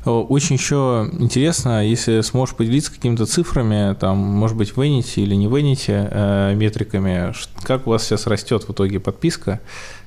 Очень 0.05 0.57
еще 0.57 1.09
интересно, 1.13 1.85
если 1.85 2.21
сможешь 2.21 2.55
поделиться 2.55 2.93
какими-то 2.93 3.25
цифрами, 3.25 3.95
там, 3.95 4.17
может 4.17 4.55
быть, 4.55 4.69
в 4.69 4.79
Vanity 4.79 5.23
или 5.23 5.33
не 5.33 5.47
в 5.47 5.55
Vanity, 5.55 6.07
э, 6.11 6.53
метриками, 6.55 7.33
как 7.63 7.87
у 7.87 7.89
вас 7.89 8.03
сейчас 8.03 8.27
растет 8.27 8.63
в 8.67 8.71
итоге 8.71 8.99
подписка, 8.99 9.61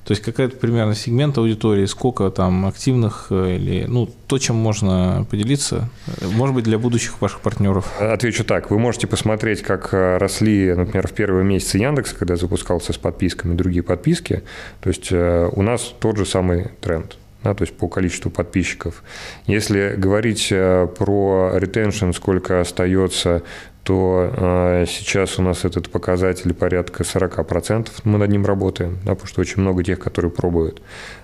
то 0.05 0.11
есть 0.11 0.23
какая-то 0.23 0.55
примерно 0.55 0.95
сегмент 0.95 1.37
аудитории, 1.37 1.85
сколько 1.85 2.29
там 2.31 2.65
активных 2.65 3.27
э, 3.29 3.57
или, 3.57 3.85
ну, 3.87 4.09
то, 4.27 4.37
чем 4.37 4.55
можно 4.55 5.27
поделиться, 5.29 5.89
может 6.21 6.55
быть, 6.55 6.63
для 6.63 6.79
будущих 6.79 7.21
ваших 7.21 7.41
партнеров? 7.41 7.85
Отвечу 7.99 8.45
так. 8.45 8.71
Вы 8.71 8.79
можете 8.79 9.05
посмотреть, 9.05 9.61
как 9.61 9.93
э, 9.93 10.17
росли, 10.17 10.73
например, 10.73 11.09
в 11.09 11.11
первые 11.11 11.43
месяцы 11.43 11.77
Яндекс, 11.77 12.13
когда 12.13 12.37
запускался 12.37 12.93
с 12.93 12.97
подписками 12.97 13.53
другие 13.53 13.83
подписки. 13.83 14.43
То 14.79 14.89
есть 14.89 15.11
у 15.11 15.61
нас 15.61 15.93
тот 15.99 16.17
же 16.17 16.25
самый 16.25 16.69
тренд 16.79 17.17
да, 17.43 17.53
то 17.53 17.63
есть 17.63 17.75
по 17.77 17.87
количеству 17.87 18.29
подписчиков. 18.31 19.03
Если 19.47 19.95
говорить 19.97 20.49
э, 20.51 20.87
про 20.87 21.51
ретеншн, 21.55 22.11
сколько 22.11 22.59
остается, 22.61 23.43
то 23.83 24.31
э, 24.35 24.85
сейчас 24.87 25.39
у 25.39 25.41
нас 25.41 25.65
этот 25.65 25.89
показатель 25.89 26.53
порядка 26.53 27.03
40%, 27.03 27.87
мы 28.03 28.17
над 28.17 28.29
ним 28.29 28.45
работаем, 28.45 28.99
да, 29.05 29.13
потому 29.13 29.27
что 29.27 29.41
очень 29.41 29.61
много 29.61 29.83
тех, 29.83 29.99
которые 29.99 30.31
пробуют. 30.31 30.81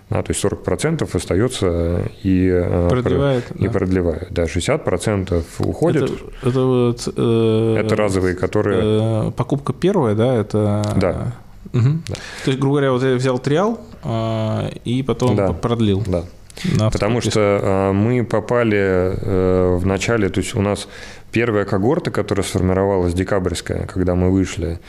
Да, 0.09 0.21
то 0.21 0.31
есть 0.31 0.43
40% 0.43 1.15
остается 1.15 2.03
и 2.23 2.47
э, 2.47 2.89
продлевает, 2.89 3.51
и 3.51 3.65
да. 3.65 3.71
продлевает. 3.71 4.27
Да, 4.31 4.43
60% 4.43 5.43
уходит. 5.59 6.03
Это, 6.03 6.13
это, 6.43 6.61
вот, 6.61 7.07
э, 7.15 7.75
это 7.79 7.95
разовые, 7.95 8.35
которые... 8.35 9.27
Э, 9.27 9.31
покупка 9.31 9.73
первая, 9.73 10.15
да, 10.15 10.35
это... 10.35 10.83
Да. 10.95 11.33
Угу. 11.75 11.89
Да. 12.07 12.15
То 12.45 12.51
есть, 12.51 12.59
грубо 12.59 12.77
говоря, 12.77 12.91
вот 12.91 13.03
я 13.03 13.15
взял 13.15 13.37
триал 13.39 13.79
э, 14.03 14.69
и 14.85 15.03
потом 15.03 15.35
да. 15.35 15.53
продлил. 15.53 16.03
Да. 16.07 16.23
Потому 16.89 17.21
что 17.21 17.39
э, 17.39 17.91
мы 17.91 18.23
попали 18.23 18.77
э, 18.77 19.75
в 19.75 19.85
начале, 19.85 20.29
то 20.29 20.39
есть 20.39 20.55
у 20.55 20.61
нас 20.61 20.87
первая 21.31 21.65
когорта, 21.65 22.11
которая 22.11 22.45
сформировалась, 22.45 23.13
декабрьская, 23.13 23.85
когда 23.87 24.15
мы 24.15 24.31
вышли, 24.31 24.79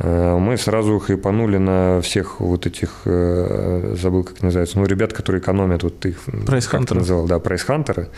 мы 0.00 0.56
сразу 0.56 0.98
хайпанули 1.00 1.58
на 1.58 2.00
всех 2.02 2.40
вот 2.40 2.66
этих, 2.66 3.00
э, 3.04 3.94
забыл, 4.00 4.22
как 4.22 4.42
называется, 4.42 4.78
ну, 4.78 4.86
ребят, 4.86 5.12
которые 5.12 5.40
экономят, 5.40 5.82
вот 5.82 6.06
их... 6.06 6.20
Price 6.46 6.67
hunter 6.67 6.92
ы. 6.92 7.00
называл, 7.00 7.26
да, 7.26 7.38
price 7.38 7.65
hunter 7.65 7.97
ы. 7.97 8.08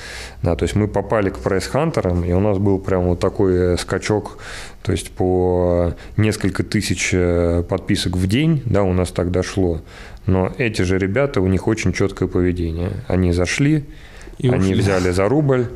Да, 0.43 0.57
то 0.57 0.65
есть 0.65 0.77
мы 0.77 0.89
попали 0.89 1.31
к 1.31 1.39
price 1.39 1.70
hunter 1.70 2.07
ам, 2.07 2.25
и 2.25 2.33
у 2.35 2.41
нас 2.41 2.59
был 2.59 2.79
прям 2.79 3.05
вот 3.05 3.21
такой 3.21 3.55
э, 3.55 3.77
скачок, 3.79 4.39
то 4.83 4.93
есть 4.93 5.11
по 5.11 5.95
несколько 6.17 6.65
тысяч 6.65 7.15
подписок 7.69 8.17
в 8.17 8.27
день, 8.27 8.63
да, 8.67 8.83
у 8.83 8.93
нас 8.93 9.11
так 9.11 9.31
дошло. 9.31 9.81
Но 10.27 10.53
эти 10.59 10.83
же 10.83 10.99
ребята, 10.99 11.41
у 11.41 11.47
них 11.47 11.67
очень 11.67 11.93
четкое 11.93 12.29
поведение. 12.29 12.91
Они 13.09 13.33
зашли, 13.33 13.85
и 14.39 14.49
они 14.49 14.73
ушли. 14.73 14.81
взяли 14.81 15.11
за 15.11 15.29
рубль, 15.29 15.67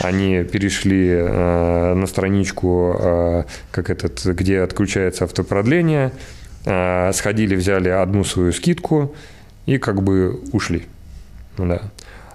они 0.00 0.44
перешли 0.44 1.08
э, 1.08 1.94
на 1.94 2.06
страничку, 2.06 2.96
э, 2.98 3.44
как 3.70 3.90
этот, 3.90 4.24
где 4.24 4.60
отключается 4.60 5.24
автопродление, 5.24 6.12
э, 6.64 7.12
сходили, 7.12 7.54
взяли 7.54 7.88
одну 7.88 8.24
свою 8.24 8.52
скидку 8.52 9.14
и 9.66 9.78
как 9.78 10.02
бы 10.02 10.40
ушли. 10.52 10.84
Да. 11.58 11.82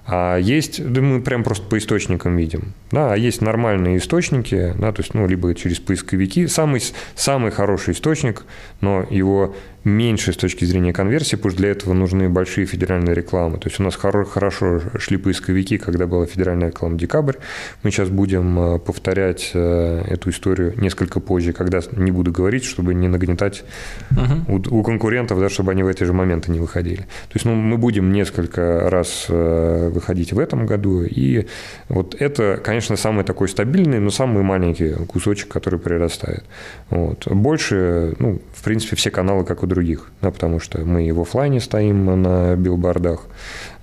А 0.08 0.36
есть, 0.36 0.92
да 0.92 1.00
мы 1.00 1.20
прям 1.20 1.42
просто 1.42 1.66
по 1.66 1.78
источникам 1.78 2.36
видим. 2.36 2.74
Да, 2.92 3.12
а 3.12 3.16
есть 3.16 3.40
нормальные 3.40 3.98
источники, 3.98 4.72
да, 4.78 4.92
то 4.92 5.02
есть, 5.02 5.14
ну, 5.14 5.26
либо 5.26 5.52
через 5.54 5.80
поисковики. 5.80 6.46
Самый, 6.46 6.80
самый 7.16 7.50
хороший 7.50 7.92
источник, 7.92 8.44
но 8.80 9.04
его 9.10 9.56
меньше 9.86 10.32
с 10.32 10.36
точки 10.36 10.64
зрения 10.64 10.92
конверсии, 10.92 11.36
потому 11.36 11.52
что 11.52 11.60
для 11.60 11.70
этого 11.70 11.94
нужны 11.94 12.28
большие 12.28 12.66
федеральные 12.66 13.14
рекламы. 13.14 13.58
То 13.58 13.68
есть 13.68 13.78
у 13.78 13.84
нас 13.84 13.94
хорошо 13.94 14.80
шли 14.98 15.16
поисковики, 15.16 15.78
когда 15.78 16.08
была 16.08 16.26
федеральная 16.26 16.68
реклама 16.68 16.98
«Декабрь». 16.98 17.36
Мы 17.84 17.92
сейчас 17.92 18.08
будем 18.08 18.58
э, 18.58 18.78
повторять 18.80 19.52
э, 19.54 20.02
эту 20.08 20.30
историю 20.30 20.74
несколько 20.76 21.20
позже, 21.20 21.52
когда 21.52 21.80
не 21.92 22.10
буду 22.10 22.32
говорить, 22.32 22.64
чтобы 22.64 22.94
не 22.94 23.06
нагнетать 23.06 23.62
uh-huh. 24.10 24.72
у, 24.72 24.78
у 24.78 24.82
конкурентов, 24.82 25.38
да, 25.38 25.48
чтобы 25.48 25.70
они 25.70 25.84
в 25.84 25.86
эти 25.86 26.02
же 26.02 26.12
моменты 26.12 26.50
не 26.50 26.58
выходили. 26.58 27.02
То 27.02 27.34
есть 27.34 27.44
ну, 27.44 27.54
мы 27.54 27.78
будем 27.78 28.12
несколько 28.12 28.90
раз 28.90 29.26
э, 29.28 29.90
выходить 29.94 30.32
в 30.32 30.38
этом 30.40 30.66
году, 30.66 31.04
и 31.04 31.46
вот 31.88 32.16
это, 32.18 32.60
конечно, 32.62 32.96
самый 32.96 33.24
такой 33.24 33.48
стабильный, 33.48 34.00
но 34.00 34.10
самый 34.10 34.42
маленький 34.42 34.94
кусочек, 35.06 35.46
который 35.46 35.78
прирастает. 35.78 36.44
Вот. 36.90 37.28
Больше, 37.28 38.16
ну, 38.18 38.40
в 38.52 38.64
принципе, 38.64 38.96
все 38.96 39.10
каналы, 39.10 39.44
как 39.44 39.62
у 39.62 39.75
других, 39.76 40.08
да, 40.22 40.30
потому 40.30 40.58
что 40.58 40.78
мы 40.78 41.06
и 41.06 41.12
в 41.12 41.20
офлайне 41.20 41.60
стоим 41.60 42.22
на 42.22 42.56
билбордах. 42.56 43.26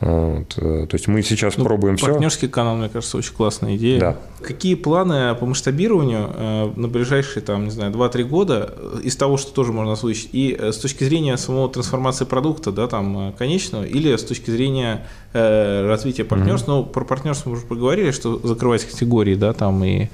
А, 0.05 0.37
вот. 0.37 0.57
Э, 0.57 0.85
то 0.87 0.95
есть 0.95 1.07
мы 1.07 1.21
сейчас 1.23 1.57
ну, 1.57 1.63
пробуем 1.63 1.95
партнерский 1.95 2.05
все. 2.05 2.13
Партнерский 2.13 2.47
канал, 2.47 2.75
мне 2.75 2.89
кажется, 2.89 3.17
очень 3.17 3.33
классная 3.33 3.75
идея. 3.77 3.99
Да. 3.99 4.17
Какие 4.41 4.75
планы 4.75 5.33
по 5.35 5.45
масштабированию 5.45 6.29
э, 6.35 6.71
на 6.75 6.87
ближайшие, 6.87 7.41
там, 7.41 7.65
не 7.65 7.71
знаю, 7.71 7.91
2-3 7.93 8.23
года 8.23 8.73
э, 8.75 8.99
из 9.03 9.15
того, 9.15 9.37
что 9.37 9.53
тоже 9.53 9.71
можно 9.71 9.93
озвучить, 9.93 10.29
и 10.33 10.57
с 10.59 10.77
точки 10.77 11.05
зрения 11.05 11.37
самого 11.37 11.69
трансформации 11.69 12.25
продукта, 12.25 12.71
да, 12.71 12.87
там, 12.87 13.33
конечного, 13.37 13.83
или 13.83 14.15
с 14.15 14.23
точки 14.23 14.51
зрения 14.51 15.05
развития 15.33 16.25
партнерства, 16.25 16.73
mm-hmm. 16.73 16.75
ну, 16.75 16.85
про 16.85 17.05
партнерство 17.05 17.49
мы 17.49 17.55
уже 17.55 17.65
поговорили, 17.65 18.11
что 18.11 18.39
закрывать 18.45 18.85
категории, 18.85 19.33
да, 19.33 19.53
там, 19.53 19.83
и 19.83 20.09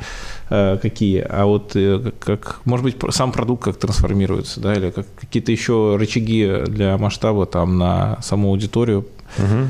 какие, 0.48 1.20
а 1.30 1.46
вот 1.46 1.76
как, 2.20 2.62
может 2.64 2.86
быть, 2.86 2.96
сам 3.14 3.34
продукт 3.34 3.64
как 3.64 3.76
трансформируется, 3.76 4.62
да, 4.62 4.74
или 4.74 4.92
как 4.92 5.06
какие-то 5.20 5.52
еще 5.52 5.98
рычаги 5.98 6.64
для 6.68 6.98
масштаба 6.98 7.46
там 7.46 7.78
на 7.78 8.18
саму 8.22 8.50
аудиторию 8.50 9.06
Угу. 9.38 9.70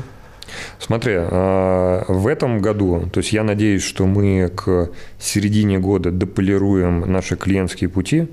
Смотри, 0.78 1.14
а, 1.16 2.04
в 2.08 2.26
этом 2.26 2.60
году, 2.60 3.08
то 3.12 3.18
есть 3.18 3.32
я 3.32 3.44
надеюсь, 3.44 3.82
что 3.82 4.06
мы 4.06 4.50
к 4.54 4.90
середине 5.18 5.78
года 5.78 6.10
дополируем 6.10 7.00
наши 7.00 7.36
клиентские 7.36 7.88
пути, 7.88 8.28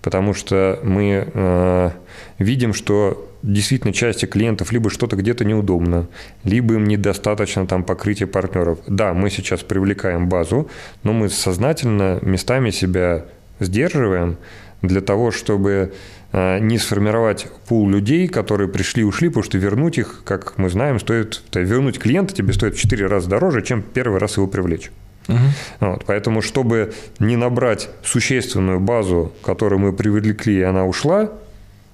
потому 0.00 0.34
что 0.34 0.80
мы 0.82 1.28
а, 1.34 1.92
видим, 2.38 2.74
что 2.74 3.28
действительно 3.42 3.92
части 3.92 4.26
клиентов 4.26 4.72
либо 4.72 4.90
что-то 4.90 5.16
где-то 5.16 5.44
неудобно, 5.44 6.08
либо 6.44 6.74
им 6.74 6.84
недостаточно 6.84 7.66
там 7.66 7.84
покрытия 7.84 8.26
партнеров. 8.26 8.78
Да, 8.86 9.14
мы 9.14 9.30
сейчас 9.30 9.60
привлекаем 9.60 10.28
базу, 10.28 10.68
но 11.02 11.12
мы 11.12 11.28
сознательно 11.28 12.18
местами 12.22 12.70
себя 12.70 13.24
сдерживаем 13.60 14.36
для 14.80 15.00
того, 15.00 15.30
чтобы 15.30 15.92
не 16.32 16.78
сформировать 16.78 17.48
пул 17.68 17.88
людей, 17.88 18.26
которые 18.26 18.68
пришли 18.68 19.02
и 19.02 19.04
ушли, 19.04 19.28
потому 19.28 19.44
что 19.44 19.58
вернуть 19.58 19.98
их, 19.98 20.22
как 20.24 20.56
мы 20.56 20.70
знаем, 20.70 20.98
стоит, 20.98 21.42
вернуть 21.54 21.98
клиента 21.98 22.34
тебе 22.34 22.52
стоит 22.54 22.74
в 22.74 22.80
4 22.80 23.06
раза 23.06 23.28
дороже, 23.28 23.62
чем 23.62 23.82
первый 23.82 24.18
раз 24.18 24.36
его 24.36 24.46
привлечь. 24.46 24.90
Угу. 25.28 25.38
Вот, 25.80 26.04
поэтому, 26.06 26.42
чтобы 26.42 26.94
не 27.18 27.36
набрать 27.36 27.90
существенную 28.02 28.80
базу, 28.80 29.32
которую 29.44 29.80
мы 29.80 29.92
привлекли, 29.92 30.58
и 30.58 30.62
она 30.62 30.86
ушла, 30.86 31.32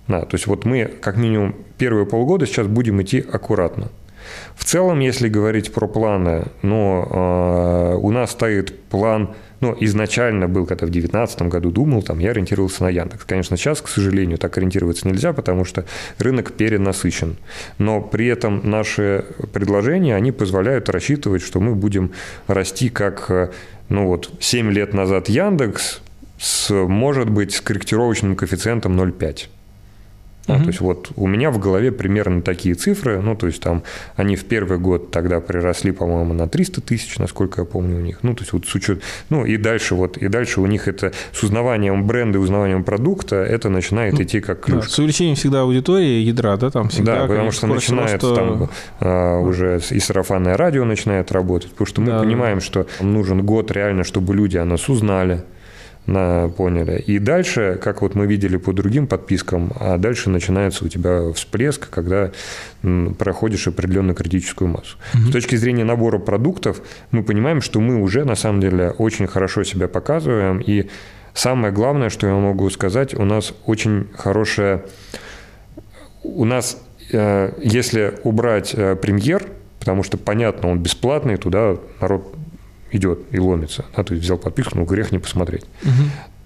да, 0.07 0.21
то 0.21 0.37
есть 0.37 0.47
вот 0.47 0.65
мы 0.65 0.87
как 0.87 1.17
минимум 1.17 1.55
первые 1.77 2.07
полгода 2.07 2.47
сейчас 2.47 2.67
будем 2.67 3.03
идти 3.03 3.19
аккуратно. 3.21 3.89
В 4.55 4.65
целом, 4.65 5.01
если 5.01 5.29
говорить 5.29 5.73
про 5.73 5.87
планы, 5.87 6.47
ну, 6.63 7.07
э, 7.11 7.95
у 7.97 8.11
нас 8.11 8.31
стоит 8.31 8.79
план– 8.89 9.35
но 9.61 9.77
изначально 9.81 10.49
был, 10.49 10.67
когда 10.67 10.87
в 10.87 10.91
2019 10.91 11.43
году 11.43 11.71
думал, 11.71 12.03
там, 12.03 12.19
я 12.19 12.31
ориентировался 12.31 12.85
на 12.85 12.89
Яндекс. 12.89 13.25
Конечно, 13.25 13.57
сейчас, 13.57 13.81
к 13.81 13.89
сожалению, 13.89 14.39
так 14.39 14.57
ориентироваться 14.57 15.09
нельзя, 15.09 15.33
потому 15.33 15.65
что 15.65 15.85
рынок 16.19 16.53
перенасыщен. 16.53 17.37
Но 17.79 18.01
при 18.01 18.27
этом 18.27 18.69
наши 18.69 19.25
предложения, 19.53 20.15
они 20.15 20.33
позволяют 20.33 20.89
рассчитывать, 20.89 21.43
что 21.43 21.61
мы 21.61 21.75
будем 21.75 22.13
расти 22.47 22.89
как, 22.89 23.53
ну 23.89 24.07
вот, 24.07 24.31
7 24.41 24.71
лет 24.73 24.95
назад 24.95 25.29
Яндекс 25.29 26.01
с, 26.39 26.71
может 26.73 27.29
быть, 27.29 27.55
с 27.55 27.61
корректировочным 27.61 28.37
коэффициентом 28.37 28.99
0,5. 28.99 29.47
Uh-huh. 30.49 30.63
То 30.63 30.67
есть 30.69 30.81
вот 30.81 31.11
у 31.17 31.27
меня 31.27 31.51
в 31.51 31.59
голове 31.59 31.93
примерно 31.93 32.41
такие 32.41 32.75
цифры, 32.75 33.21
ну, 33.21 33.37
то 33.37 33.47
есть 33.47 33.61
там 33.61 33.83
они 34.17 34.35
в 34.35 34.47
первый 34.47 34.79
год 34.79 35.11
тогда 35.11 35.41
приросли, 35.41 35.93
по-моему, 35.93 36.33
на 36.33 36.49
300 36.49 36.81
тысяч, 36.81 37.19
насколько 37.19 37.61
я 37.61 37.65
помню 37.67 37.99
у 37.99 38.01
них, 38.01 38.21
ну, 38.23 38.35
то 38.35 38.43
есть 38.43 38.53
вот 38.55 38.67
с 38.67 38.75
учетом, 38.75 39.03
ну, 39.29 39.45
и 39.45 39.59
дальше 39.59 39.95
вот, 39.95 40.17
и 40.17 40.29
дальше 40.29 40.61
у 40.63 40.67
них 40.67 40.89
это 40.89 41.13
с 41.33 41.43
узнаванием 41.43 42.07
бренда, 42.07 42.41
узнаванием 42.41 42.83
продукта, 42.83 43.37
это 43.37 43.69
начинает 43.69 44.15
ну, 44.15 44.23
идти 44.23 44.41
как 44.41 44.61
ключ. 44.61 44.85
Да, 44.85 44.89
с 44.89 44.99
увеличением 44.99 45.37
всегда 45.37 45.61
аудитории, 45.63 46.23
ядра, 46.23 46.57
да, 46.57 46.71
там 46.71 46.89
всегда. 46.89 47.21
Да, 47.21 47.27
потому 47.27 47.51
что 47.51 47.67
начинает 47.67 48.23
роста... 48.23 48.35
там 48.35 48.71
а, 49.01 49.39
уже 49.41 49.81
и 49.91 50.01
сарафанное 50.01 50.57
радио 50.57 50.85
начинает 50.85 51.31
работать, 51.31 51.71
потому 51.73 51.87
что 51.87 52.01
мы 52.01 52.07
да, 52.07 52.21
понимаем, 52.21 52.59
да. 52.59 52.65
что 52.65 52.87
нужен 53.01 53.45
год 53.45 53.71
реально, 53.71 54.05
чтобы 54.05 54.35
люди 54.35 54.57
о 54.57 54.65
нас 54.65 54.89
узнали, 54.89 55.35
на, 55.35 55.45
поняли. 56.09 57.03
И 57.07 57.19
дальше, 57.19 57.79
как 57.83 58.01
вот 58.03 58.15
мы 58.15 58.27
видели 58.27 58.57
по 58.57 58.73
другим 58.73 59.07
подпискам, 59.07 59.73
а 59.79 59.99
дальше 59.99 60.31
начинается 60.31 60.85
у 60.85 60.89
тебя 60.89 61.33
всплеск, 61.33 61.91
когда 61.91 62.31
проходишь 63.19 63.69
определенную 63.69 64.15
критическую 64.15 64.69
массу. 64.69 64.97
Угу. 65.15 65.29
С 65.29 65.33
точки 65.33 65.57
зрения 65.57 65.85
набора 65.85 66.19
продуктов, 66.19 66.81
мы 67.11 67.23
понимаем, 67.23 67.61
что 67.61 67.81
мы 67.81 68.01
уже 68.01 68.25
на 68.25 68.37
самом 68.37 68.61
деле 68.61 68.91
очень 68.91 69.27
хорошо 69.27 69.65
себя 69.65 69.87
показываем. 69.87 70.61
И 70.61 70.89
самое 71.35 71.73
главное, 71.73 72.09
что 72.09 72.27
я 72.27 72.35
могу 72.35 72.71
сказать, 72.71 73.15
у 73.15 73.25
нас 73.25 73.53
очень 73.67 74.09
хорошая... 74.17 74.85
У 76.23 76.45
нас, 76.45 76.83
э, 77.13 77.53
если 77.63 78.15
убрать 78.25 78.73
э, 78.75 78.97
премьер, 78.97 79.47
потому 79.79 80.03
что, 80.03 80.17
понятно, 80.17 80.71
он 80.71 80.81
бесплатный, 80.81 81.37
туда 81.37 81.77
народ 82.01 82.35
идет 82.93 83.21
и 83.31 83.39
ломится, 83.39 83.85
да, 83.97 84.03
то 84.03 84.15
есть 84.15 84.25
взял 84.25 84.39
подписку, 84.39 84.79
ну 84.79 84.85
грех 84.85 85.13
не 85.13 85.19
посмотреть, 85.19 85.65
угу. 85.83 85.93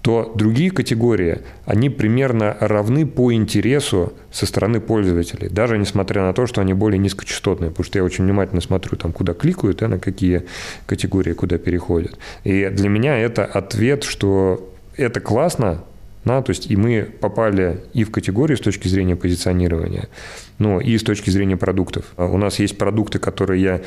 то 0.01 0.33
другие 0.35 0.71
категории, 0.71 1.39
они 1.65 1.89
примерно 1.89 2.55
равны 2.59 3.05
по 3.05 3.33
интересу 3.33 4.13
со 4.31 4.45
стороны 4.45 4.79
пользователей, 4.79 5.49
даже 5.49 5.77
несмотря 5.77 6.23
на 6.23 6.33
то, 6.33 6.45
что 6.47 6.61
они 6.61 6.73
более 6.73 6.99
низкочастотные, 6.99 7.71
потому 7.71 7.85
что 7.85 7.99
я 7.99 8.03
очень 8.03 8.23
внимательно 8.25 8.61
смотрю, 8.61 8.97
там, 8.97 9.11
куда 9.11 9.33
кликают, 9.33 9.77
да, 9.77 9.87
на 9.87 9.99
какие 9.99 10.43
категории, 10.85 11.33
куда 11.33 11.57
переходят. 11.57 12.17
И 12.43 12.69
для 12.69 12.89
меня 12.89 13.17
это 13.17 13.45
ответ, 13.45 14.03
что 14.03 14.69
это 14.97 15.19
классно, 15.19 15.83
да, 16.25 16.41
то 16.41 16.51
есть 16.51 16.71
и 16.71 16.75
мы 16.75 17.03
попали 17.19 17.81
и 17.93 18.03
в 18.03 18.11
категорию 18.11 18.57
с 18.57 18.61
точки 18.61 18.87
зрения 18.87 19.15
позиционирования, 19.15 20.07
ну 20.57 20.79
и 20.79 20.97
с 20.97 21.03
точки 21.03 21.29
зрения 21.29 21.57
продуктов. 21.57 22.05
У 22.17 22.37
нас 22.37 22.59
есть 22.59 22.77
продукты, 22.77 23.19
которые 23.19 23.61
я 23.61 23.81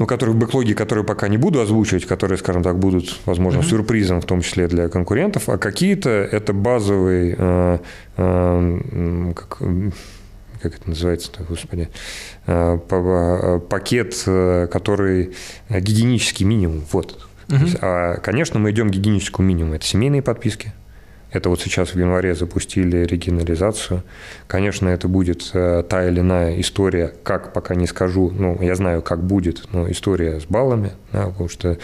ну, 0.00 0.06
которые 0.06 0.34
в 0.34 0.38
бэклоге, 0.38 0.74
которые 0.74 1.04
пока 1.04 1.28
не 1.28 1.36
буду 1.36 1.60
озвучивать, 1.60 2.06
которые, 2.06 2.38
скажем 2.38 2.62
так, 2.62 2.78
будут, 2.78 3.20
возможно, 3.26 3.60
mm-hmm. 3.60 3.68
сюрпризом, 3.68 4.22
в 4.22 4.24
том 4.24 4.40
числе 4.40 4.66
для 4.66 4.88
конкурентов, 4.88 5.50
а 5.50 5.58
какие-то 5.58 6.08
это 6.08 6.54
базовый, 6.54 7.34
э, 7.36 7.78
э, 8.16 9.32
как, 9.36 9.58
как 10.62 10.74
это 10.74 10.88
называется-то, 10.88 11.42
господи, 11.42 11.90
э, 12.46 12.78
э 12.90 13.60
пакет, 13.68 14.22
э, 14.26 14.68
который 14.72 15.34
гигиенический 15.68 16.46
минимум, 16.46 16.82
вот. 16.92 17.28
Mm-hmm. 17.48 17.62
Есть, 17.62 17.76
а, 17.82 18.16
конечно, 18.20 18.58
мы 18.58 18.70
идем 18.70 18.88
к 18.88 18.92
гигиеническому 18.92 19.46
минимуму. 19.46 19.74
Это 19.74 19.84
семейные 19.84 20.22
подписки, 20.22 20.72
это 21.32 21.48
вот 21.48 21.60
сейчас 21.60 21.94
в 21.94 21.98
январе 21.98 22.34
запустили 22.34 22.98
регионализацию. 23.04 24.02
Конечно, 24.46 24.88
это 24.88 25.08
будет 25.08 25.50
э, 25.54 25.84
та 25.88 26.08
или 26.08 26.20
иная 26.20 26.60
история, 26.60 27.12
как 27.22 27.52
пока 27.52 27.74
не 27.74 27.86
скажу, 27.86 28.30
ну, 28.30 28.60
я 28.60 28.74
знаю, 28.74 29.02
как 29.02 29.22
будет, 29.22 29.64
но 29.72 29.90
история 29.90 30.40
с 30.40 30.44
баллами, 30.44 30.92
да, 31.12 31.26
потому 31.26 31.48
что 31.48 31.78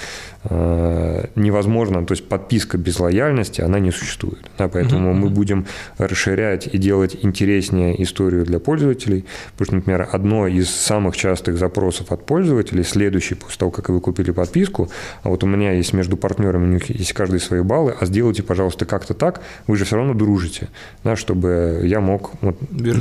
э, 0.44 1.24
невозможно, 1.36 2.04
то 2.04 2.12
есть 2.12 2.28
подписка 2.28 2.78
без 2.78 2.98
лояльности, 2.98 3.60
она 3.60 3.78
не 3.78 3.90
существует. 3.90 4.50
Да, 4.58 4.68
поэтому 4.68 5.10
угу. 5.10 5.18
мы 5.18 5.30
будем 5.30 5.66
расширять 5.98 6.66
и 6.72 6.78
делать 6.78 7.16
интереснее 7.22 8.02
историю 8.02 8.44
для 8.44 8.58
пользователей. 8.58 9.24
Потому 9.52 9.66
что, 9.66 9.74
например, 9.76 10.08
одно 10.12 10.46
из 10.46 10.70
самых 10.70 11.16
частых 11.16 11.58
запросов 11.58 12.10
от 12.10 12.26
пользователей, 12.26 12.84
следующий 12.84 13.34
после 13.34 13.58
того, 13.58 13.70
как 13.70 13.90
вы 13.90 14.00
купили 14.00 14.30
подписку, 14.30 14.90
а 15.22 15.28
вот 15.28 15.44
у 15.44 15.46
меня 15.46 15.72
есть 15.72 15.92
между 15.92 16.16
партнерами, 16.16 16.64
у 16.64 16.72
них 16.74 16.90
есть 16.90 17.12
каждый 17.12 17.40
свои 17.40 17.60
баллы, 17.60 17.94
а 17.98 18.06
сделайте, 18.06 18.42
пожалуйста, 18.42 18.86
как-то 18.86 19.14
так, 19.14 19.26
так, 19.36 19.42
вы 19.66 19.76
же 19.76 19.84
все 19.84 19.96
равно 19.96 20.14
дружите, 20.14 20.68
да, 21.04 21.16
чтобы 21.16 21.82
я 21.84 22.00
мог 22.00 22.32
вот, 22.40 22.56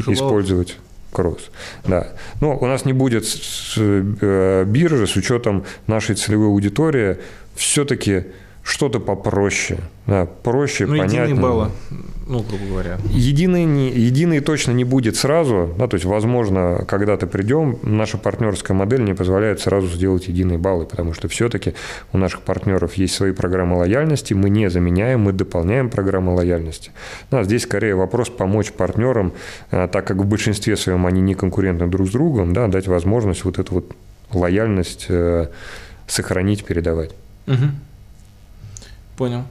использовать 0.07 0.77
кросс. 1.15 1.49
Да. 1.85 2.07
Но 2.41 2.57
у 2.57 2.65
нас 2.67 2.85
не 2.85 2.93
будет 2.93 3.25
э, 3.77 4.63
биржи 4.65 5.07
с 5.07 5.15
учетом 5.15 5.63
нашей 5.87 6.15
целевой 6.15 6.47
аудитории. 6.47 7.17
Все-таки 7.55 8.25
что-то 8.65 8.99
попроще, 8.99 9.79
да, 10.07 10.25
проще, 10.25 10.87
ну, 10.87 10.97
понятнее. 10.97 11.35
баллы, 11.35 11.69
ну, 12.25 12.39
грубо 12.39 12.65
говоря. 12.65 12.97
Единый, 13.11 13.63
не, 13.63 13.91
единый 13.91 14.39
точно 14.39 14.71
не 14.71 14.83
будет 14.83 15.15
сразу, 15.15 15.71
да, 15.77 15.87
то 15.87 15.93
есть, 15.93 16.05
возможно, 16.05 16.83
когда-то 16.87 17.27
придем, 17.27 17.77
наша 17.83 18.17
партнерская 18.17 18.75
модель 18.75 19.03
не 19.03 19.13
позволяет 19.13 19.59
сразу 19.59 19.87
сделать 19.87 20.27
единые 20.27 20.57
баллы, 20.57 20.85
потому 20.87 21.13
что 21.13 21.27
все-таки 21.27 21.75
у 22.11 22.17
наших 22.17 22.41
партнеров 22.41 22.95
есть 22.95 23.13
свои 23.13 23.33
программы 23.33 23.77
лояльности, 23.77 24.33
мы 24.33 24.49
не 24.49 24.67
заменяем, 24.71 25.21
мы 25.21 25.31
дополняем 25.31 25.91
программы 25.91 26.33
лояльности. 26.33 26.89
Да, 27.29 27.43
здесь 27.43 27.63
скорее 27.63 27.93
вопрос 27.93 28.29
помочь 28.29 28.71
партнерам, 28.71 29.33
а, 29.69 29.87
так 29.87 30.07
как 30.07 30.17
в 30.17 30.25
большинстве 30.25 30.75
своем 30.75 31.05
они 31.05 31.21
не 31.21 31.35
конкурентны 31.35 31.85
друг 31.85 32.07
с 32.07 32.11
другом, 32.11 32.53
да, 32.53 32.67
дать 32.67 32.87
возможность 32.87 33.45
вот 33.45 33.59
эту 33.59 33.75
вот 33.75 33.95
лояльность 34.33 35.05
э, 35.09 35.49
сохранить, 36.07 36.65
передавать. 36.65 37.11
Угу. 37.45 37.65
Понял. 39.17 39.43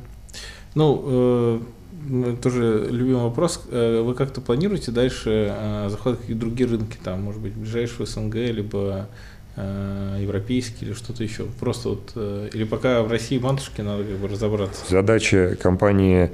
Ну, 0.74 1.02
э, 1.06 2.36
тоже 2.42 2.88
любимый 2.90 3.22
вопрос. 3.22 3.64
Э, 3.70 4.02
вы 4.02 4.14
как-то 4.14 4.40
планируете 4.40 4.90
дальше 4.90 5.54
э, 5.56 5.88
заход 5.88 6.16
в 6.16 6.20
какие-то 6.20 6.40
другие 6.40 6.68
рынки, 6.68 6.98
там, 7.02 7.22
может 7.22 7.40
быть, 7.40 7.54
ближайшего 7.54 8.06
СНГ, 8.06 8.34
либо 8.34 9.08
европейский 9.56 10.84
или 10.84 10.94
что-то 10.94 11.22
еще? 11.22 11.44
Просто 11.60 11.90
вот, 11.90 12.16
или 12.16 12.64
пока 12.64 13.04
в 13.04 13.08
России 13.08 13.38
матушке 13.38 13.84
надо 13.84 14.02
как 14.02 14.16
бы 14.16 14.26
разобраться? 14.26 14.82
Задача 14.88 15.56
компании 15.62 16.32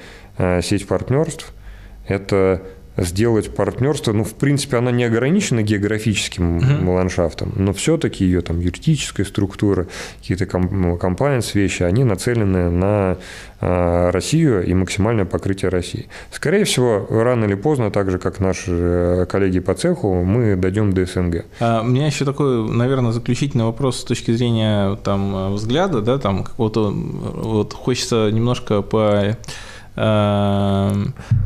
«Сеть 0.63 0.89
партнерств»– 0.89 1.53
это 2.09 2.63
сделать 2.97 3.55
партнерство, 3.55 4.13
ну, 4.13 4.25
в 4.25 4.35
принципе, 4.35 4.77
она 4.77 4.91
не 4.91 5.05
ограничена 5.05 5.63
географическим 5.63 6.59
uh-huh. 6.59 6.95
ландшафтом, 6.95 7.53
но 7.57 7.73
все-таки 7.73 8.25
ее 8.25 8.41
там 8.41 8.61
юридическая 8.61 9.25
структура, 9.25 9.87
какие-то 10.21 10.47
комплайенс 10.47 11.55
ну, 11.55 11.61
вещи, 11.61 11.83
они 11.83 12.05
нацелены 12.05 12.71
на 12.71 13.17
э, 13.61 14.11
Россию 14.11 14.67
и 14.67 14.75
максимальное 14.75 15.25
покрытие 15.25 15.71
России. 15.71 16.09
Скорее 16.33 16.65
всего, 16.65 17.07
рано 17.11 17.45
или 17.45 17.55
поздно, 17.55 17.91
так 17.91 18.11
же, 18.11 18.19
как 18.19 18.41
наши 18.41 18.71
э, 18.71 19.27
коллеги 19.27 19.61
по 19.61 19.75
цеху, 19.75 20.23
мы 20.23 20.57
дойдем 20.57 20.93
до 20.93 21.07
СНГ. 21.07 21.45
А, 21.61 21.81
у 21.83 21.85
меня 21.85 22.07
еще 22.07 22.25
такой, 22.25 22.69
наверное, 22.69 23.13
заключительный 23.13 23.65
вопрос 23.65 24.01
с 24.01 24.05
точки 24.05 24.33
зрения 24.33 24.97
там, 24.97 25.55
взгляда, 25.55 26.01
да, 26.01 26.19
там 26.19 26.45
какого-то, 26.45 26.91
вот 26.91 27.73
хочется 27.73 28.31
немножко 28.31 28.83
по 28.83 29.37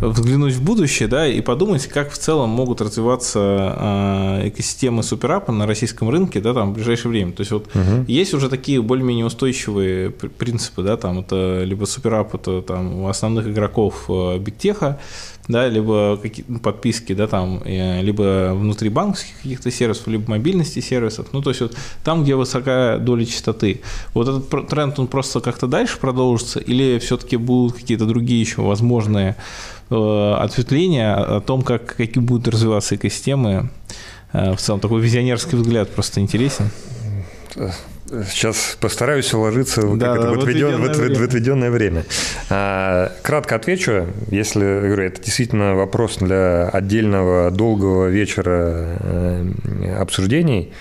взглянуть 0.01 0.55
в 0.55 0.62
будущее, 0.62 1.09
да, 1.09 1.26
и 1.26 1.40
подумать, 1.40 1.86
как 1.89 2.10
в 2.12 2.18
целом 2.18 2.51
могут 2.51 2.81
развиваться 2.81 3.40
э, 4.40 4.48
экосистемы 4.48 5.02
суперапа 5.02 5.52
на 5.52 5.66
российском 5.66 6.09
рынке, 6.10 6.40
да, 6.40 6.55
там 6.55 6.70
в 6.70 6.74
ближайшее 6.74 7.10
время. 7.10 7.32
То 7.32 7.40
есть 7.40 7.51
вот 7.51 7.66
угу. 7.74 8.05
есть 8.06 8.35
уже 8.35 8.48
такие 8.48 8.81
более-менее 8.81 9.26
устойчивые 9.26 10.10
принципы, 10.10 10.82
да, 10.82 10.97
там 10.97 11.20
это 11.20 11.62
либо 11.64 11.85
суперап, 11.85 12.35
это 12.35 12.62
там 12.62 13.01
у 13.01 13.09
основных 13.09 13.48
игроков 13.48 14.05
э, 14.09 14.39
бигтеха, 14.39 15.01
да, 15.49 15.69
либо 15.69 16.19
какие 16.21 16.45
ну, 16.49 16.59
подписки, 16.59 17.12
да, 17.12 17.27
там, 17.27 17.62
либо 17.65 18.55
внутри 18.55 18.89
банковских 18.89 19.37
каких-то 19.43 19.71
сервисов, 19.71 20.07
либо 20.07 20.31
мобильности 20.31 20.81
сервисов, 20.81 21.29
ну, 21.33 21.43
то 21.43 21.51
есть 21.51 21.61
вот 21.61 21.77
там, 22.03 22.23
где 22.23 22.35
высокая 22.35 22.99
доля 22.99 23.25
частоты. 23.25 23.83
Вот 24.15 24.29
этот 24.29 24.69
тренд, 24.69 24.99
он 24.99 25.07
просто 25.07 25.41
как-то 25.41 25.66
дальше 25.66 25.99
продолжится, 25.99 26.61
или 26.61 26.99
все-таки 26.99 27.37
будут 27.37 27.77
какие-то 27.77 28.07
другие 28.07 28.41
еще 28.41 28.62
возможные 28.62 29.37
э, 29.91 30.35
ответвления 30.39 31.15
о 31.15 31.41
том, 31.41 31.62
как, 31.62 31.97
какие 31.97 32.23
будут 32.23 32.49
развиваться 32.49 32.97
экосистемы, 32.97 33.71
э, 34.33 34.55
в 34.55 34.61
целом 34.61 34.81
такой 34.81 35.01
визионерский 35.01 35.57
взгляд 35.57 35.91
просто 35.91 36.21
интересен. 36.21 36.71
Сейчас 38.06 38.76
постараюсь 38.81 39.32
уложиться 39.32 39.82
да, 39.82 40.14
да, 40.14 40.31
в, 40.31 40.39
отведен, 40.39 40.81
в, 40.81 40.85
отведенное, 40.85 41.16
в, 41.16 41.20
в 41.20 41.22
отведенное 41.22 41.70
время. 41.70 42.05
А, 42.51 43.12
кратко 43.22 43.56
отвечу, 43.56 44.06
если 44.31 44.60
говорю, 44.60 45.05
это 45.05 45.22
действительно 45.22 45.74
вопрос 45.74 46.18
для 46.18 46.68
отдельного 46.68 47.51
долгого 47.51 48.09
вечера 48.09 48.98
э, 49.01 49.97
обсуждений. 49.98 50.72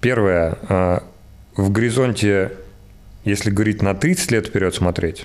Первое. 0.00 0.58
А, 0.68 1.04
в 1.56 1.70
горизонте, 1.70 2.52
если 3.24 3.50
говорить 3.50 3.80
на 3.80 3.94
30 3.94 4.32
лет 4.32 4.48
вперед 4.48 4.74
смотреть, 4.74 5.24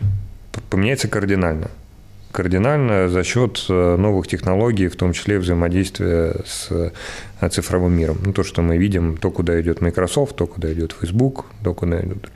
поменяется 0.69 1.07
кардинально 1.07 1.72
кардинально 2.36 3.07
за 3.07 3.24
счет 3.24 3.66
э, 3.70 3.95
новых 3.95 4.28
технологий, 4.28 4.90
в 4.90 4.95
том 4.98 5.14
числе 5.14 5.40
взаимодействия 5.40 6.36
с 6.45 6.68
э, 6.70 7.49
цифровым 7.49 7.94
миром. 7.94 8.18
Ну, 8.26 8.34
то, 8.34 8.44
что 8.44 8.62
мы 8.62 8.78
видим, 8.78 9.16
то, 9.18 9.32
куда 9.32 9.60
идет 9.62 9.80
Microsoft, 9.80 10.36
то, 10.36 10.45
куда 10.45 10.74
идет 10.74 10.94
Facebook, 10.99 11.45
то, 11.64 11.74
куда 11.74 12.02
идут. 12.02 12.30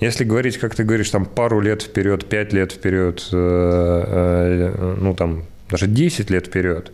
Если 0.00 0.24
говорить, 0.24 0.56
как 0.56 0.74
ты 0.74 0.84
говоришь, 0.84 1.10
там 1.10 1.26
пару 1.26 1.60
лет 1.60 1.82
вперед, 1.82 2.24
пять 2.24 2.54
лет 2.54 2.72
вперед, 2.72 3.28
э, 3.30 4.96
ну, 4.98 5.14
там, 5.14 5.44
даже 5.70 5.86
10 5.86 6.30
лет 6.30 6.46
вперед, 6.46 6.92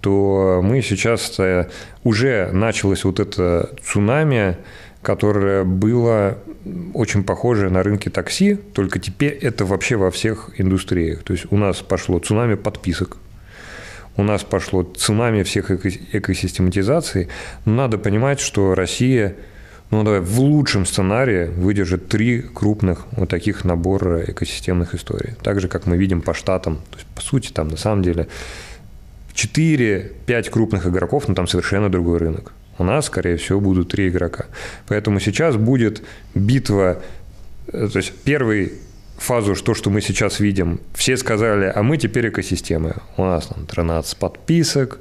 то 0.00 0.60
мы 0.62 0.82
сейчас 0.82 1.38
уже 2.04 2.50
началось 2.52 3.04
вот 3.04 3.20
это 3.20 3.70
цунами, 3.82 4.56
которое 5.02 5.64
было 5.64 6.38
очень 6.94 7.24
похоже 7.24 7.70
на 7.70 7.82
рынке 7.82 8.10
такси, 8.10 8.54
только 8.54 8.98
теперь 8.98 9.32
это 9.32 9.64
вообще 9.64 9.96
во 9.96 10.10
всех 10.10 10.50
индустриях. 10.56 11.22
То 11.22 11.32
есть 11.32 11.46
у 11.50 11.56
нас 11.56 11.78
пошло 11.78 12.18
цунами 12.18 12.54
подписок, 12.54 13.16
у 14.16 14.22
нас 14.22 14.44
пошло 14.44 14.82
цунами 14.82 15.42
всех 15.42 15.70
экосистематизаций. 15.70 17.28
Надо 17.64 17.96
понимать, 17.96 18.40
что 18.40 18.74
Россия 18.74 19.36
ну, 19.90 20.04
давай, 20.04 20.20
в 20.20 20.38
лучшем 20.38 20.86
сценарии 20.86 21.46
выдержит 21.46 22.08
три 22.08 22.42
крупных 22.42 23.06
вот 23.12 23.28
таких 23.28 23.64
набора 23.64 24.22
экосистемных 24.24 24.94
историй. 24.94 25.34
Так 25.42 25.60
же, 25.60 25.66
как 25.66 25.86
мы 25.86 25.96
видим 25.96 26.22
по 26.22 26.32
штатам. 26.32 26.76
То 26.90 26.98
есть, 26.98 27.08
по 27.08 27.20
сути, 27.20 27.50
там 27.50 27.66
на 27.66 27.76
самом 27.76 28.02
деле 28.02 28.28
4-5 29.34 30.50
крупных 30.50 30.86
игроков, 30.86 31.26
но 31.26 31.34
там 31.34 31.48
совершенно 31.48 31.88
другой 31.88 32.18
рынок. 32.18 32.52
У 32.80 32.82
нас, 32.82 33.06
скорее 33.06 33.36
всего, 33.36 33.60
будут 33.60 33.90
три 33.90 34.08
игрока. 34.08 34.46
Поэтому 34.88 35.20
сейчас 35.20 35.56
будет 35.56 36.02
битва, 36.34 36.96
э, 37.66 37.88
то 37.92 37.98
есть 37.98 38.12
первый 38.24 38.72
фазу, 39.18 39.54
то, 39.54 39.74
что 39.74 39.90
мы 39.90 40.00
сейчас 40.00 40.40
видим, 40.40 40.80
все 40.94 41.18
сказали, 41.18 41.70
а 41.74 41.82
мы 41.82 41.98
теперь 41.98 42.30
экосистемы. 42.30 42.94
У 43.18 43.24
нас 43.24 43.48
там 43.48 43.66
13 43.66 44.16
подписок, 44.16 44.98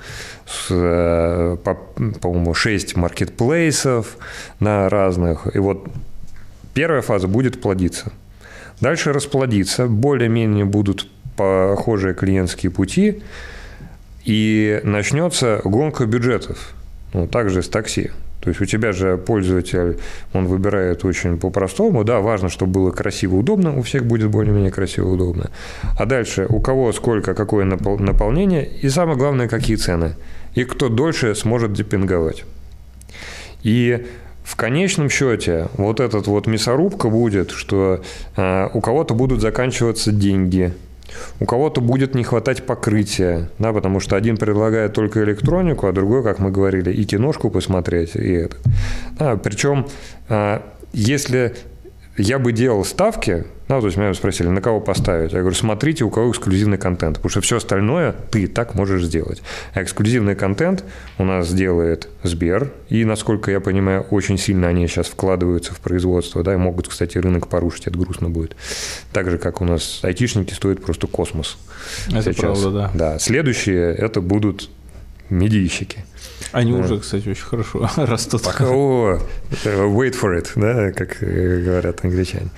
э, 0.70 1.58
по-моему, 2.22 2.54
6 2.54 2.98
маркетплейсов 2.98 4.18
на 4.60 4.90
разных. 4.90 5.56
И 5.56 5.60
вот 5.60 5.88
первая 6.74 7.02
фаза 7.02 7.30
будет 7.30 7.62
плодиться. 7.62 8.12
Дальше 8.82 9.14
расплодиться, 9.14 9.88
более-менее 9.88 10.66
будут 10.66 11.08
похожие 11.38 12.14
клиентские 12.14 12.74
пути, 12.74 13.24
и 14.26 14.82
начнется 14.84 15.62
гонка 15.64 16.06
бюджетов. 16.06 16.74
Ну, 17.14 17.28
также 17.28 17.62
с 17.62 17.70
такси. 17.70 18.12
То 18.42 18.50
есть 18.50 18.62
у 18.62 18.66
тебя 18.66 18.94
же 18.94 19.18
пользователь, 19.18 20.00
он 20.34 20.48
выбирает 20.48 21.04
очень 21.04 21.38
по-простому. 21.38 22.04
Да, 22.04 22.20
важно, 22.20 22.50
чтобы 22.50 22.72
было 22.72 22.92
красиво, 22.92 23.36
удобно, 23.36 23.78
у 23.78 23.82
всех 23.82 24.06
будет 24.06 24.30
более-менее 24.30 24.72
красиво, 24.72 25.10
удобно. 25.10 25.50
А 25.98 26.06
дальше 26.06 26.46
у 26.48 26.62
кого 26.62 26.94
сколько, 26.94 27.34
какое 27.34 27.66
наполнение, 27.66 28.66
и 28.66 28.88
самое 28.90 29.18
главное, 29.18 29.50
какие 29.50 29.76
цены. 29.76 30.16
И 30.56 30.64
кто 30.64 30.88
дольше 30.88 31.36
сможет 31.36 31.74
депинговать. 31.74 32.46
И 33.62 34.08
в 34.44 34.56
конечном 34.56 35.10
счете 35.10 35.68
вот 35.76 36.00
этот 36.00 36.28
вот 36.28 36.48
мясорубка 36.48 37.10
будет, 37.10 37.52
что 37.52 38.02
э, 38.38 38.70
у 38.74 38.80
кого-то 38.80 39.14
будут 39.14 39.42
заканчиваться 39.42 40.12
деньги– 40.12 40.74
у 41.40 41.46
кого-то 41.46 41.82
будет 41.82 42.16
не 42.16 42.24
хватать 42.24 42.66
покрытия, 42.66 43.50
да, 43.60 43.74
потому 43.74 44.00
что 44.00 44.16
один 44.16 44.38
предлагает 44.38 44.94
только 44.94 45.24
электронику, 45.24 45.88
а 45.88 45.92
другой, 45.92 46.24
как 46.24 46.40
мы 46.40 46.52
говорили, 46.52 46.92
и 46.92 47.04
киношку 47.06 47.50
посмотреть, 47.50 48.16
и 48.16 48.32
это. 48.32 48.58
Да, 49.18 49.36
причем, 49.38 49.88
а, 50.28 50.64
если 50.94 51.56
я 52.20 52.38
бы 52.38 52.52
делал 52.52 52.84
ставки, 52.84 53.46
ну, 53.70 53.80
то 53.80 53.86
есть 53.86 53.98
меня 53.98 54.14
спросили, 54.14 54.48
на 54.48 54.62
кого 54.62 54.82
поставить? 54.82 55.32
Я 55.32 55.40
говорю, 55.40 55.56
смотрите, 55.56 56.04
у 56.04 56.10
кого 56.10 56.32
эксклюзивный 56.32 56.78
контент, 56.78 57.18
потому 57.18 57.30
что 57.30 57.42
все 57.42 57.58
остальное 57.58 58.14
ты 58.32 58.48
так 58.48 58.76
можешь 58.76 59.04
сделать. 59.04 59.42
А 59.74 59.84
эксклюзивный 59.84 60.36
контент 60.36 60.84
у 61.18 61.24
нас 61.24 61.52
делает 61.54 62.10
Сбер, 62.24 62.74
и, 62.90 63.06
насколько 63.06 63.52
я 63.52 63.62
понимаю, 63.62 64.02
очень 64.10 64.38
сильно 64.38 64.68
они 64.68 64.88
сейчас 64.88 65.08
вкладываются 65.08 65.74
в 65.74 65.80
производство, 65.80 66.44
да, 66.44 66.56
и 66.56 66.58
могут, 66.58 66.90
кстати, 66.90 67.18
рынок 67.18 67.48
порушить, 67.48 67.88
это 67.88 67.98
грустно 67.98 68.30
будет. 68.30 68.56
Так 69.14 69.30
же, 69.30 69.38
как 69.38 69.62
у 69.62 69.66
нас 69.66 70.02
айтишники 70.04 70.54
стоят 70.54 70.84
просто 70.84 71.08
космос. 71.08 71.58
Это 72.08 72.34
сейчас. 72.34 72.36
правда, 72.36 72.72
да. 72.72 72.92
Да, 72.94 73.20
следующие 73.20 73.94
это 73.94 74.20
будут 74.20 74.70
медийщики. 75.30 76.04
Они 76.52 76.74
уже, 76.74 77.00
кстати, 77.00 77.30
очень 77.30 77.44
хорошо 77.44 77.88
растут. 77.98 78.44
Пока, 78.44 78.66
о, 78.70 79.20
wait 79.64 80.16
for 80.20 80.36
it, 80.36 80.50
да, 80.56 80.92
как 80.92 81.18
говорят 81.20 82.04
англичане. 82.04 82.50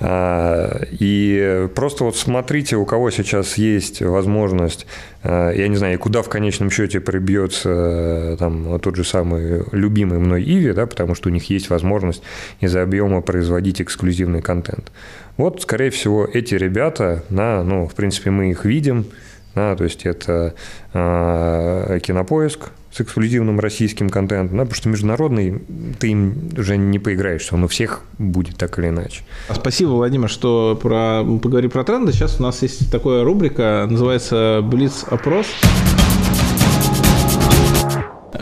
А, 0.00 0.82
и 0.90 1.68
просто 1.74 2.04
вот 2.04 2.16
смотрите, 2.16 2.76
у 2.76 2.84
кого 2.84 3.10
сейчас 3.10 3.56
есть 3.56 4.02
возможность, 4.02 4.86
а, 5.22 5.50
я 5.50 5.68
не 5.68 5.76
знаю, 5.76 5.98
куда 5.98 6.22
в 6.22 6.28
конечном 6.28 6.70
счете 6.70 7.00
прибьется 7.00 8.36
там 8.38 8.78
тот 8.80 8.96
же 8.96 9.04
самый 9.04 9.64
любимый 9.72 10.18
мной 10.18 10.42
Иви, 10.42 10.72
да, 10.72 10.86
потому 10.86 11.14
что 11.14 11.28
у 11.28 11.32
них 11.32 11.48
есть 11.50 11.70
возможность 11.70 12.22
из-за 12.60 12.82
объема 12.82 13.22
производить 13.22 13.80
эксклюзивный 13.80 14.42
контент. 14.42 14.92
Вот, 15.36 15.62
скорее 15.62 15.90
всего, 15.90 16.28
эти 16.30 16.54
ребята, 16.54 17.24
да, 17.30 17.62
ну, 17.64 17.88
в 17.88 17.94
принципе, 17.94 18.30
мы 18.30 18.50
их 18.50 18.64
видим, 18.64 19.06
да, 19.54 19.76
то 19.76 19.84
есть 19.84 20.06
это 20.06 20.54
э, 20.92 21.98
кинопоиск, 22.02 22.70
с 22.92 23.00
эксклюзивным 23.00 23.58
российским 23.58 24.10
контентом, 24.10 24.58
да, 24.58 24.64
потому 24.64 24.74
что 24.74 24.88
международный 24.90 25.62
ты 25.98 26.08
им 26.08 26.50
уже 26.56 26.76
не 26.76 26.98
поиграешься, 26.98 27.54
он 27.54 27.64
у 27.64 27.68
всех 27.68 28.02
будет 28.18 28.56
так 28.56 28.78
или 28.78 28.88
иначе. 28.88 29.22
Спасибо, 29.50 29.90
Владимир, 29.90 30.28
что 30.28 30.78
про, 30.80 31.24
поговорили 31.24 31.70
про 31.70 31.84
тренды. 31.84 32.12
Сейчас 32.12 32.38
у 32.38 32.42
нас 32.42 32.60
есть 32.60 32.90
такая 32.92 33.24
рубрика, 33.24 33.86
называется 33.88 34.60
«Блиц-опрос». 34.62 35.46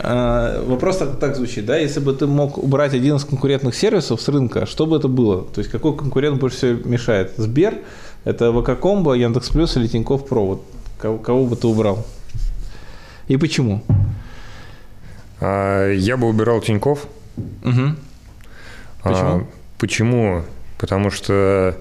А, 0.03 0.63
вопрос 0.65 0.97
так, 0.97 1.19
так 1.19 1.35
звучит, 1.35 1.65
да, 1.65 1.77
если 1.77 1.99
бы 1.99 2.13
ты 2.13 2.27
мог 2.27 2.57
убрать 2.57 2.93
один 2.93 3.15
из 3.17 3.23
конкурентных 3.23 3.75
сервисов 3.75 4.19
с 4.19 4.27
рынка, 4.27 4.65
что 4.65 4.85
бы 4.85 4.97
это 4.97 5.07
было? 5.07 5.43
То 5.43 5.59
есть 5.59 5.69
какой 5.69 5.95
конкурент 5.95 6.39
больше 6.39 6.57
всего 6.57 6.89
мешает? 6.89 7.33
Сбер, 7.37 7.75
это 8.25 8.51
ВК-комбо, 8.51 9.13
Яндекс.Плюс 9.13 9.77
или 9.77 9.87
Тинькофф 9.87 10.25
Про? 10.25 10.45
Вот 10.45 10.63
кого, 11.01 11.17
кого 11.17 11.45
бы 11.45 11.55
ты 11.55 11.67
убрал? 11.67 12.05
И 13.27 13.37
почему? 13.37 13.83
А, 15.39 15.91
я 15.91 16.15
бы 16.17 16.27
убирал 16.27 16.61
Тиньков. 16.61 17.07
Угу. 17.63 17.95
Почему? 19.03 19.47
почему? 19.79 20.43
Потому 20.77 21.09
что, 21.09 21.75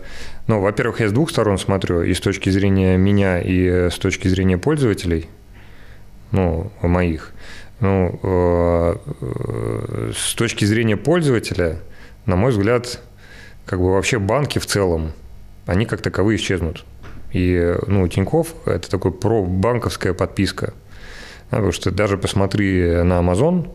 ну, 0.47 0.61
во-первых, 0.61 1.01
я 1.01 1.09
с 1.09 1.13
двух 1.13 1.31
сторон 1.31 1.59
смотрю, 1.59 2.03
и 2.03 2.15
с 2.15 2.21
точки 2.21 2.51
зрения 2.51 2.97
меня, 2.97 3.41
и 3.41 3.91
с 3.91 3.99
точки 3.99 4.29
зрения 4.29 4.59
пользователей, 4.59 5.29
ну, 6.33 6.73
моих. 6.83 7.33
Ну, 7.81 8.21
э, 8.23 8.97
э, 9.21 10.13
с 10.15 10.35
точки 10.35 10.67
зрения 10.67 10.97
пользователя, 10.97 11.79
на 12.27 12.37
мой 12.37 12.53
взгляд, 12.53 13.01
как 13.65 13.81
бы 13.81 13.93
вообще 13.93 14.19
банки 14.19 14.59
в 14.59 14.67
целом, 14.67 15.13
они 15.67 15.87
как 15.87 16.03
таковые 16.03 16.37
исчезнут. 16.37 16.85
И, 17.33 17.77
ну, 17.87 18.07
Тиньков– 18.09 18.55
это 18.67 18.91
такой 18.91 19.13
про 19.13 19.43
банковская 19.43 20.15
подписка– 20.15 20.75
Потому 21.51 21.73
что 21.73 21.91
даже 21.91 22.17
посмотри 22.17 23.03
на 23.03 23.21
Amazon, 23.21 23.69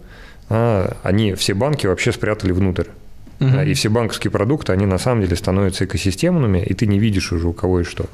а, 0.50 0.96
они 1.04 1.34
все 1.34 1.54
банки 1.54 1.88
вообще 1.88 2.12
спрятали 2.12 2.52
внутрь. 2.52 2.88
Угу. 3.42 3.60
И 3.62 3.74
все 3.74 3.90
банковские 3.90 4.32
продукты, 4.32 4.72
они 4.72 4.86
на 4.86 4.98
самом 4.98 5.22
деле 5.22 5.36
становятся 5.36 5.84
экосистемными, 5.84 6.60
и 6.60 6.74
ты 6.74 6.88
не 6.88 7.00
видишь 7.00 7.34
уже 7.34 7.50
у 7.50 7.54
кого 7.54 7.82
и 7.82 7.84
что. 7.84 8.06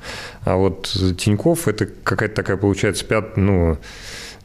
А 0.44 0.56
вот 0.56 0.92
Тиньков 1.18 1.68
это 1.68 1.86
какая-то 1.86 2.34
такая 2.34 2.58
получается 2.58 3.06
пят, 3.06 3.38
ну, 3.38 3.78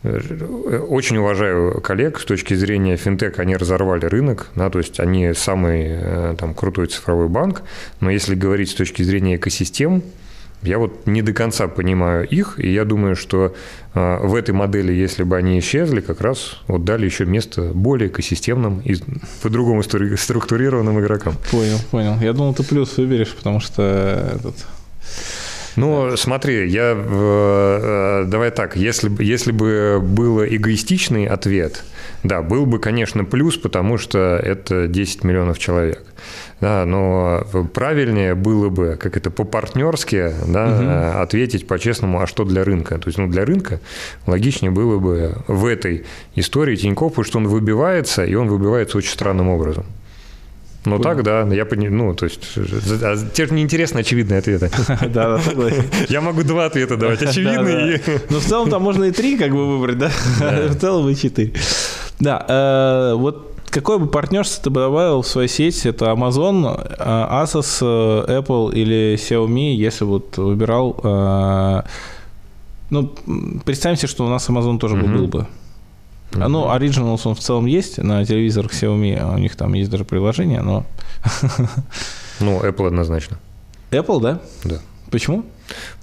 очень 0.03 1.17
уважаю 1.17 1.81
коллег 1.81 2.21
с 2.21 2.27
точки 2.27 2.53
зрения 2.53 2.99
финтека, 2.99 3.41
они 3.41 3.57
разорвали 3.57 4.05
рынок, 4.05 4.49
да, 4.55 4.69
то 4.69 4.79
есть 4.79 5.01
они 5.01 5.33
самый 5.33 5.87
э, 5.89 6.35
там, 6.39 6.55
крутой 6.55 6.89
цифровой 6.89 7.29
банк, 7.29 7.63
но 8.01 8.11
если 8.11 8.35
говорить 8.35 8.71
с 8.71 8.75
точки 8.75 9.03
зрения 9.03 9.37
экосистем, 9.37 10.03
я 10.63 10.79
вот 10.79 11.07
не 11.07 11.23
до 11.23 11.33
конца 11.33 11.69
понимаю 11.69 12.27
их, 12.27 12.59
и 12.59 12.73
я 12.73 12.85
думаю, 12.85 13.17
что 13.17 13.55
э, 13.95 14.19
в 14.23 14.35
этой 14.35 14.53
модели, 14.53 14.93
если 14.93 15.23
бы 15.23 15.37
они 15.37 15.59
исчезли, 15.59 16.01
как 16.01 16.21
раз 16.21 16.59
вот 16.67 16.85
дали 16.85 17.05
еще 17.05 17.25
место 17.25 17.73
более 17.75 18.09
экосистемным 18.09 18.81
и 18.81 18.97
по-другому 19.43 19.83
структурированным 19.83 21.01
игрокам. 21.01 21.35
Понял, 21.51 21.79
понял. 21.91 22.19
Я 22.21 22.33
думал, 22.33 22.55
ты 22.55 22.63
плюс 22.63 22.97
выберешь, 22.97 23.35
потому 23.35 23.61
что 23.61 23.83
этот... 24.35 24.55
Ну, 25.77 26.17
смотри, 26.17 26.71
я 26.71 26.95
э, 26.97 28.25
давай 28.27 28.51
так, 28.51 28.77
если, 28.77 29.11
если 29.23 29.53
бы 29.53 30.01
был 30.03 30.43
эгоистичный 30.43 31.27
ответ, 31.27 31.85
да, 32.23 32.41
был 32.41 32.65
бы, 32.65 32.79
конечно, 32.79 33.25
плюс, 33.25 33.59
потому 33.59 33.99
что 33.99 34.41
это 34.43 34.89
10 34.89 35.23
миллионов 35.25 35.59
человек. 35.59 36.03
Да, 36.61 36.87
но 36.87 37.47
правильнее 37.75 38.35
было 38.35 38.71
бы, 38.71 38.97
как 38.99 39.17
это 39.17 39.31
по-партнерски, 39.31 40.33
да, 40.49 41.13
угу. 41.13 41.21
ответить 41.21 41.67
по-честному, 41.67 42.23
а 42.23 42.27
что 42.27 42.45
для 42.45 42.65
рынка. 42.65 42.99
То 42.99 43.09
есть, 43.09 43.19
ну, 43.19 43.29
для 43.29 43.45
рынка 43.45 43.81
логичнее 44.27 44.71
было 44.71 44.99
бы 44.99 45.37
в 45.49 45.67
этой 45.67 46.07
истории 46.35 46.77
Тинькофф, 46.77 47.13
потому 47.13 47.25
что 47.27 47.39
он 47.39 47.49
выбивается, 47.49 48.25
и 48.25 48.35
он 48.35 48.49
выбивается 48.49 48.97
очень 48.97 49.11
странным 49.11 49.51
образом. 49.51 49.85
Ну 50.87 51.01
так, 51.01 51.23
да, 51.25 51.43
я 51.43 51.67
понимаю, 51.67 51.93
ну, 51.93 52.15
то 52.15 52.27
есть, 52.27 52.41
а 52.57 53.17
тебе 53.33 53.49
же 53.49 53.55
неинтересно 53.55 54.01
очевидные 54.01 54.39
ответы. 54.39 54.71
Да, 54.87 55.37
да, 55.37 55.39
согласен. 55.39 55.85
Я 56.09 56.21
могу 56.21 56.43
два 56.43 56.67
ответа 56.67 56.97
давать, 56.97 57.23
очевидные. 57.23 58.01
Ну, 58.31 58.39
в 58.39 58.45
целом 58.45 58.71
там 58.71 58.83
можно 58.83 59.05
и 59.05 59.11
три 59.11 59.37
как 59.37 59.51
бы 59.51 59.67
выбрать, 59.67 59.99
да? 59.99 60.11
В 60.69 60.79
целом 60.79 61.09
и 61.09 61.17
четыре. 61.17 61.53
Да, 62.21 62.45
э, 62.49 63.15
вот 63.17 63.56
какое 63.71 63.99
бы 63.99 64.07
партнерство 64.07 64.65
ты 64.65 64.71
бы 64.71 64.81
добавил 64.81 65.23
в 65.23 65.27
свою 65.27 65.49
сеть? 65.49 65.87
Это 65.87 66.07
Amazon, 66.07 66.97
э, 66.99 67.43
Asus, 67.43 67.79
э, 67.83 68.41
Apple 68.41 68.73
или 68.73 69.17
Xiaomi, 69.17 69.75
если 69.75 70.05
вот 70.05 70.37
выбирал 70.39 71.85
Ну, 72.89 73.13
представим 73.65 73.97
себе, 73.97 74.09
что 74.09 74.25
у 74.25 74.29
нас 74.29 74.49
Amazon 74.49 74.79
тоже 74.79 74.97
угу. 74.97 75.07
был 75.07 75.27
бы. 75.27 75.47
Mm-hmm. 76.31 76.49
Ну, 76.49 76.65
Originals 76.67 77.21
он 77.25 77.35
в 77.35 77.41
целом 77.41 77.67
есть 77.67 77.99
на 77.99 78.25
телевизорах 78.25 78.73
Xiaomi, 78.73 79.17
а 79.17 79.35
у 79.35 79.39
них 79.39 79.57
там 79.57 79.73
есть 79.75 79.91
даже 79.91 80.05
приложение, 80.05 80.61
но... 80.63 80.85
Ну, 82.39 82.61
Apple 82.61 82.89
однозначно. 82.89 83.39
Apple, 83.91 84.21
да? 84.21 84.41
Да. 84.65 84.81
Почему? 85.11 85.45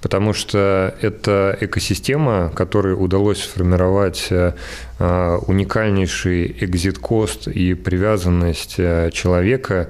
Потому 0.02 0.32
что 0.32 0.94
это 1.00 1.56
экосистема, 1.60 2.50
которой 2.54 2.94
удалось 2.94 3.42
сформировать 3.42 4.26
э, 4.30 4.52
э, 4.98 5.38
уникальнейший 5.46 6.56
экзит-кост 6.60 7.48
и 7.48 7.74
привязанность 7.74 8.74
э, 8.78 9.10
человека 9.12 9.88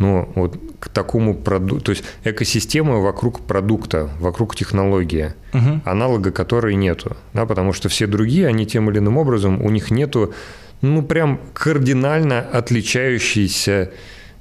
ну, 0.00 0.32
вот 0.34 0.58
к 0.80 0.88
такому 0.88 1.34
продукту, 1.34 1.84
то 1.84 1.90
есть 1.90 2.04
экосистема 2.24 2.96
вокруг 3.00 3.40
продукта, 3.40 4.08
вокруг 4.18 4.56
технологии, 4.56 5.34
угу. 5.52 5.82
аналога 5.84 6.32
которой 6.32 6.74
нету, 6.74 7.18
да, 7.34 7.44
потому 7.44 7.74
что 7.74 7.90
все 7.90 8.06
другие, 8.06 8.46
они 8.46 8.66
тем 8.66 8.90
или 8.90 8.98
иным 8.98 9.18
образом, 9.18 9.62
у 9.62 9.68
них 9.68 9.90
нету, 9.90 10.32
ну, 10.80 11.02
прям 11.02 11.38
кардинально 11.52 12.40
отличающейся 12.40 13.90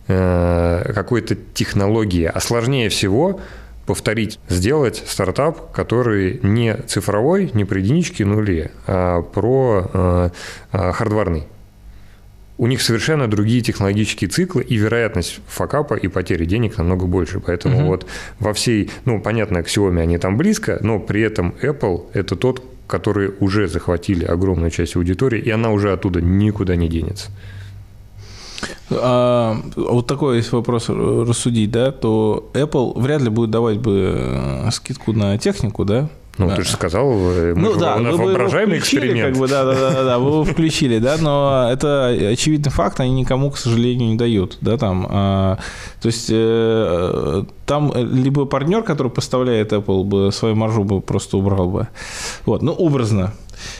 э, 0.07 0.91
какой-то 0.95 1.35
технологии, 1.53 2.31
а 2.33 2.39
сложнее 2.39 2.87
всего 2.87 3.41
повторить, 3.89 4.39
сделать 4.47 5.03
стартап, 5.07 5.71
который 5.71 6.39
не 6.43 6.75
цифровой, 6.85 7.49
не 7.55 7.65
при 7.65 7.79
единичке 7.79 8.23
нуле, 8.23 8.69
а 8.85 9.23
про 9.23 9.89
э, 10.71 10.91
хардварный 10.91 11.47
у 12.59 12.67
них 12.67 12.83
совершенно 12.83 13.27
другие 13.27 13.61
технологические 13.61 14.29
циклы, 14.29 14.61
и 14.61 14.75
вероятность 14.75 15.39
факапа 15.47 15.95
и 15.95 16.07
потери 16.07 16.45
денег 16.45 16.77
намного 16.77 17.07
больше. 17.07 17.39
Поэтому 17.39 17.77
угу. 17.77 17.85
вот 17.87 18.05
во 18.37 18.53
всей, 18.53 18.91
ну, 19.05 19.19
понятно, 19.19 19.63
к 19.63 19.67
Xiaomi 19.67 20.01
они 20.01 20.19
там 20.19 20.37
близко, 20.37 20.77
но 20.81 20.99
при 20.99 21.21
этом 21.21 21.55
Apple– 21.63 22.09
это 22.13 22.35
тот, 22.35 22.63
которые 22.85 23.31
уже 23.39 23.67
захватили 23.67 24.25
огромную 24.25 24.69
часть 24.69 24.97
аудитории, 24.97 25.39
и 25.39 25.49
она 25.49 25.71
уже 25.71 25.93
оттуда 25.93 26.21
никуда 26.21 26.75
не 26.75 26.89
денется. 26.89 27.31
А, 28.91 29.57
вот 29.75 30.07
такой 30.07 30.37
есть 30.37 30.51
вопрос 30.51 30.89
рассудить, 30.89 31.71
да, 31.71 31.91
то 31.91 32.49
Apple 32.53 32.99
вряд 32.99 33.21
ли 33.21 33.29
будет 33.29 33.51
давать 33.51 33.77
бы 33.77 34.13
э, 34.15 34.71
скидку 34.71 35.13
на 35.13 35.37
технику, 35.37 35.85
да, 35.85 36.09
ну, 36.39 36.47
да. 36.47 36.55
ты 36.55 36.63
же 36.63 36.71
сказал, 36.71 37.11
мы 37.11 37.53
ну, 37.53 37.75
да, 37.75 37.97
у 37.97 37.99
нас 37.99 38.15
вы, 38.15 38.27
воображаемый 38.27 38.79
эксперимент. 38.79 39.33
Как 39.33 39.37
бы, 39.37 39.47
да, 39.49 39.65
да, 39.65 39.73
да, 39.75 40.03
да, 40.05 40.19
вы 40.19 40.31
его 40.31 40.43
включили, 40.45 40.97
да, 40.97 41.17
но 41.19 41.67
это 41.69 42.07
очевидный 42.07 42.71
факт, 42.71 43.01
они 43.01 43.11
никому, 43.11 43.51
к 43.51 43.57
сожалению, 43.57 44.11
не 44.11 44.15
дают, 44.15 44.57
да, 44.61 44.77
там. 44.77 45.05
А, 45.09 45.57
то 46.01 46.07
есть 46.07 46.27
э, 46.31 47.43
там 47.65 47.91
либо 47.93 48.45
партнер, 48.45 48.83
который 48.83 49.11
поставляет 49.11 49.73
Apple, 49.73 50.05
бы 50.05 50.31
свою 50.31 50.55
маржу 50.55 50.85
бы 50.85 51.01
просто 51.01 51.35
убрал 51.35 51.69
бы. 51.69 51.87
Вот, 52.45 52.61
ну, 52.61 52.71
образно. 52.71 53.33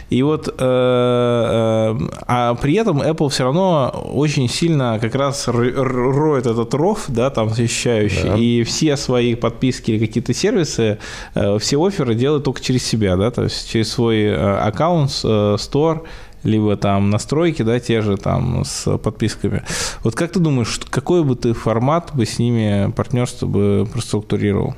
И 0.09 0.23
вот, 0.23 0.47
э, 0.47 0.51
э, 0.57 2.07
а 2.27 2.55
при 2.55 2.75
этом 2.75 3.01
Apple 3.01 3.29
все 3.29 3.43
равно 3.43 3.89
очень 4.11 4.49
сильно 4.49 4.99
как 4.99 5.15
раз 5.15 5.47
роет 5.47 6.45
этот 6.45 6.73
ров, 6.73 7.05
да, 7.07 7.29
там 7.29 7.49
защищающий, 7.49 8.29
да. 8.29 8.35
и 8.35 8.63
все 8.63 8.97
свои 8.97 9.35
подписки 9.35 9.91
или 9.91 10.05
какие-то 10.05 10.33
сервисы, 10.33 10.99
э, 11.35 11.57
все 11.59 11.85
оферы 11.85 12.15
делают 12.15 12.43
только 12.43 12.61
через 12.61 12.85
себя, 12.85 13.15
да, 13.15 13.31
то 13.31 13.43
есть 13.43 13.69
через 13.69 13.91
свой 13.91 14.35
аккаунт, 14.35 15.09
store, 15.09 16.01
либо 16.43 16.77
там 16.77 17.09
настройки, 17.09 17.61
да, 17.61 17.79
те 17.79 18.01
же 18.01 18.17
там 18.17 18.63
с 18.65 18.97
подписками. 18.97 19.63
Вот 20.03 20.15
как 20.15 20.31
ты 20.31 20.39
думаешь, 20.39 20.79
какой 20.89 21.23
бы 21.23 21.35
ты 21.35 21.53
формат 21.53 22.11
бы 22.13 22.25
с 22.25 22.39
ними 22.39 22.91
партнерство 22.91 23.45
бы 23.45 23.87
проструктурировал? 23.91 24.75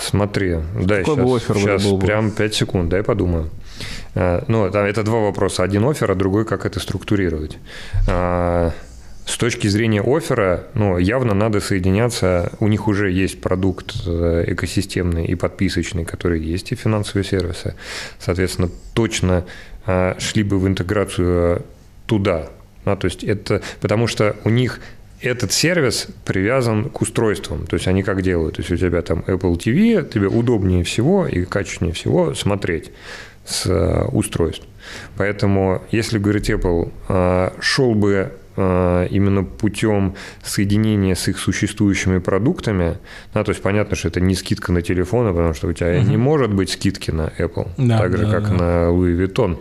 Смотри, 0.00 0.56
да, 0.80 0.98
Какой 0.98 1.16
сейчас, 1.16 1.24
бы 1.24 1.36
офер 1.36 1.56
сейчас 1.56 1.84
был 1.84 1.96
бы? 1.98 2.06
прям 2.06 2.30
5 2.30 2.54
секунд, 2.54 2.88
дай 2.88 3.02
подумаю. 3.02 3.50
Э, 4.14 4.42
ну, 4.48 4.70
там 4.70 4.84
это 4.86 5.02
два 5.02 5.20
вопроса. 5.20 5.62
Один 5.62 5.84
офер, 5.84 6.10
а 6.10 6.14
другой, 6.14 6.44
как 6.44 6.66
это 6.66 6.80
структурировать. 6.80 7.58
А, 8.08 8.72
с 9.26 9.36
точки 9.36 9.68
зрения 9.68 10.02
оффера, 10.02 10.64
ну, 10.74 10.98
явно 10.98 11.34
надо 11.34 11.60
соединяться. 11.60 12.52
У 12.60 12.68
них 12.68 12.88
уже 12.88 13.10
есть 13.10 13.40
продукт 13.40 13.94
э, 14.06 14.44
экосистемный 14.48 15.26
и 15.26 15.34
подписочный, 15.34 16.04
который 16.04 16.40
есть, 16.40 16.72
и 16.72 16.74
финансовые 16.74 17.24
сервисы. 17.24 17.74
Соответственно, 18.18 18.70
точно 18.94 19.44
э, 19.86 20.14
шли 20.18 20.42
бы 20.42 20.58
в 20.58 20.66
интеграцию 20.66 21.64
туда. 22.06 22.48
Да, 22.84 22.96
то 22.96 23.04
есть 23.04 23.22
это 23.22 23.62
потому 23.80 24.06
что 24.06 24.36
у 24.44 24.48
них 24.48 24.80
этот 25.22 25.52
сервис 25.52 26.08
привязан 26.24 26.88
к 26.88 27.00
устройствам. 27.02 27.66
То 27.66 27.74
есть 27.74 27.86
они 27.86 28.02
как 28.02 28.22
делают? 28.22 28.56
То 28.56 28.62
есть 28.62 28.72
у 28.72 28.76
тебя 28.76 29.02
там 29.02 29.20
Apple 29.26 29.56
TV, 29.56 30.08
тебе 30.08 30.28
удобнее 30.28 30.82
всего 30.84 31.26
и 31.26 31.44
качественнее 31.44 31.94
всего 31.94 32.34
смотреть 32.34 32.90
с 33.44 33.66
э, 33.66 34.04
устройств. 34.12 34.66
Поэтому, 35.16 35.82
если 35.90 36.18
говорить 36.18 36.50
Apple, 36.50 36.92
э, 37.08 37.50
шел 37.60 37.94
бы 37.94 38.32
э, 38.56 39.06
именно 39.10 39.44
путем 39.44 40.14
соединения 40.42 41.14
с 41.14 41.28
их 41.28 41.38
существующими 41.38 42.18
продуктами, 42.18 42.98
да, 43.34 43.44
то 43.44 43.50
есть 43.50 43.62
понятно, 43.62 43.96
что 43.96 44.08
это 44.08 44.20
не 44.20 44.34
скидка 44.34 44.72
на 44.72 44.82
телефоны, 44.82 45.30
потому 45.30 45.54
что 45.54 45.68
у 45.68 45.72
тебя 45.72 45.98
угу. 45.98 46.08
не 46.08 46.16
может 46.16 46.52
быть 46.52 46.70
скидки 46.70 47.10
на 47.10 47.32
Apple, 47.38 47.68
да, 47.76 47.98
так 47.98 48.16
же, 48.16 48.26
да, 48.26 48.32
как 48.32 48.44
да. 48.44 48.54
на 48.54 48.64
Louis 48.90 49.16
Vuitton. 49.18 49.58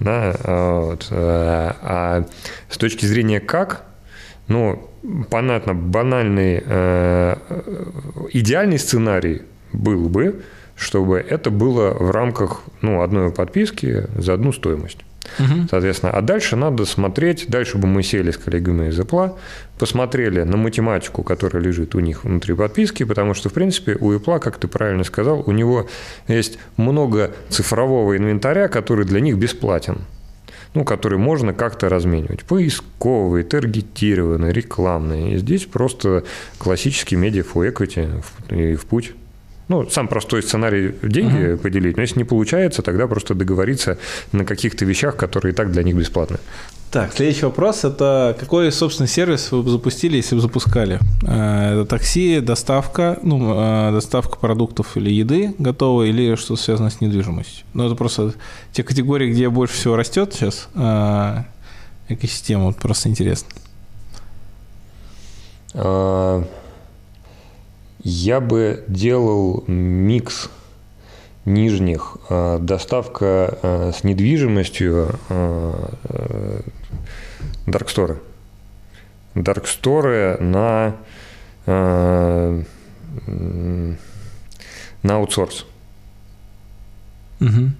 Да, 0.00 0.36
вот. 0.44 1.08
А 1.10 2.24
с 2.70 2.78
точки 2.78 3.04
зрения 3.04 3.40
как, 3.40 3.87
ну, 4.48 4.90
понятно, 5.30 5.74
банальный, 5.74 6.58
идеальный 8.32 8.78
сценарий 8.78 9.42
был 9.72 10.08
бы, 10.08 10.42
чтобы 10.74 11.18
это 11.18 11.50
было 11.50 11.90
в 11.92 12.10
рамках 12.10 12.62
ну, 12.80 13.02
одной 13.02 13.30
подписки 13.30 14.06
за 14.16 14.34
одну 14.34 14.52
стоимость. 14.52 14.98
Угу. 15.38 15.68
Соответственно, 15.70 16.12
а 16.12 16.22
дальше 16.22 16.56
надо 16.56 16.86
смотреть, 16.86 17.46
дальше 17.48 17.76
бы 17.76 17.86
мы 17.86 18.02
сели 18.02 18.30
с 18.30 18.38
коллегами 18.38 18.88
из 18.88 18.98
Apple, 18.98 19.36
посмотрели 19.78 20.42
на 20.42 20.56
математику, 20.56 21.22
которая 21.22 21.62
лежит 21.62 21.94
у 21.94 22.00
них 22.00 22.24
внутри 22.24 22.54
подписки, 22.54 23.04
потому 23.04 23.34
что, 23.34 23.48
в 23.48 23.52
принципе, 23.52 23.96
у 24.00 24.12
Apple, 24.12 24.40
как 24.40 24.56
ты 24.56 24.68
правильно 24.68 25.04
сказал, 25.04 25.42
у 25.46 25.52
него 25.52 25.86
есть 26.28 26.58
много 26.76 27.32
цифрового 27.50 28.16
инвентаря, 28.16 28.68
который 28.68 29.04
для 29.04 29.20
них 29.20 29.36
бесплатен 29.36 29.98
ну, 30.74 30.84
который 30.84 31.18
можно 31.18 31.52
как-то 31.52 31.88
разменивать. 31.88 32.44
Поисковые, 32.44 33.44
таргетированные, 33.44 34.52
рекламные. 34.52 35.34
И 35.34 35.38
здесь 35.38 35.64
просто 35.66 36.24
классический 36.58 37.16
медиа 37.16 37.42
for 37.42 37.70
equity 37.70 38.24
и 38.50 38.74
в 38.76 38.86
путь. 38.86 39.14
Ну, 39.68 39.88
сам 39.90 40.08
простой 40.08 40.42
сценарий 40.42 40.94
деньги 41.02 41.52
uh-huh. 41.52 41.58
поделить, 41.58 41.96
но 41.96 42.02
если 42.02 42.18
не 42.18 42.24
получается, 42.24 42.82
тогда 42.82 43.06
просто 43.06 43.34
договориться 43.34 43.98
на 44.32 44.44
каких-то 44.44 44.86
вещах, 44.86 45.16
которые 45.16 45.52
и 45.52 45.54
так 45.54 45.70
для 45.70 45.82
них 45.82 45.94
бесплатны. 45.94 46.38
Так, 46.90 47.12
следующий 47.12 47.44
вопрос– 47.44 47.80
это 47.84 48.34
какой, 48.40 48.72
собственно, 48.72 49.06
сервис 49.06 49.52
вы 49.52 49.62
бы 49.62 49.70
запустили, 49.70 50.16
если 50.16 50.34
бы 50.34 50.40
запускали? 50.40 50.98
Э, 51.22 51.74
это 51.74 51.84
такси, 51.84 52.40
доставка, 52.40 53.18
ну, 53.22 53.52
э, 53.54 53.92
доставка 53.92 54.38
продуктов 54.38 54.96
или 54.96 55.10
еды 55.10 55.54
готовой, 55.58 56.08
или 56.08 56.34
что 56.36 56.56
связано 56.56 56.88
с 56.88 57.02
недвижимостью? 57.02 57.66
Ну, 57.74 57.84
это 57.84 57.94
просто 57.94 58.32
те 58.72 58.82
категории, 58.82 59.30
где 59.30 59.50
больше 59.50 59.74
всего 59.74 59.96
растет 59.96 60.32
сейчас 60.32 60.70
э, 60.74 61.42
экосистема, 62.08 62.64
вот 62.64 62.76
просто 62.76 63.10
интересно. 63.10 63.50
Я 68.00 68.40
бы 68.40 68.84
делал 68.88 69.64
микс 69.66 70.50
нижних, 71.44 72.16
э, 72.28 72.58
доставка 72.60 73.58
э, 73.62 73.92
с 73.92 74.04
недвижимостью 74.04 75.18
э, 75.28 76.60
дарксторы. 77.66 78.18
Дарксторы 79.34 80.36
на, 80.40 80.96
на 81.66 82.64
аутсорс. 85.04 85.64
Угу. 87.40 87.70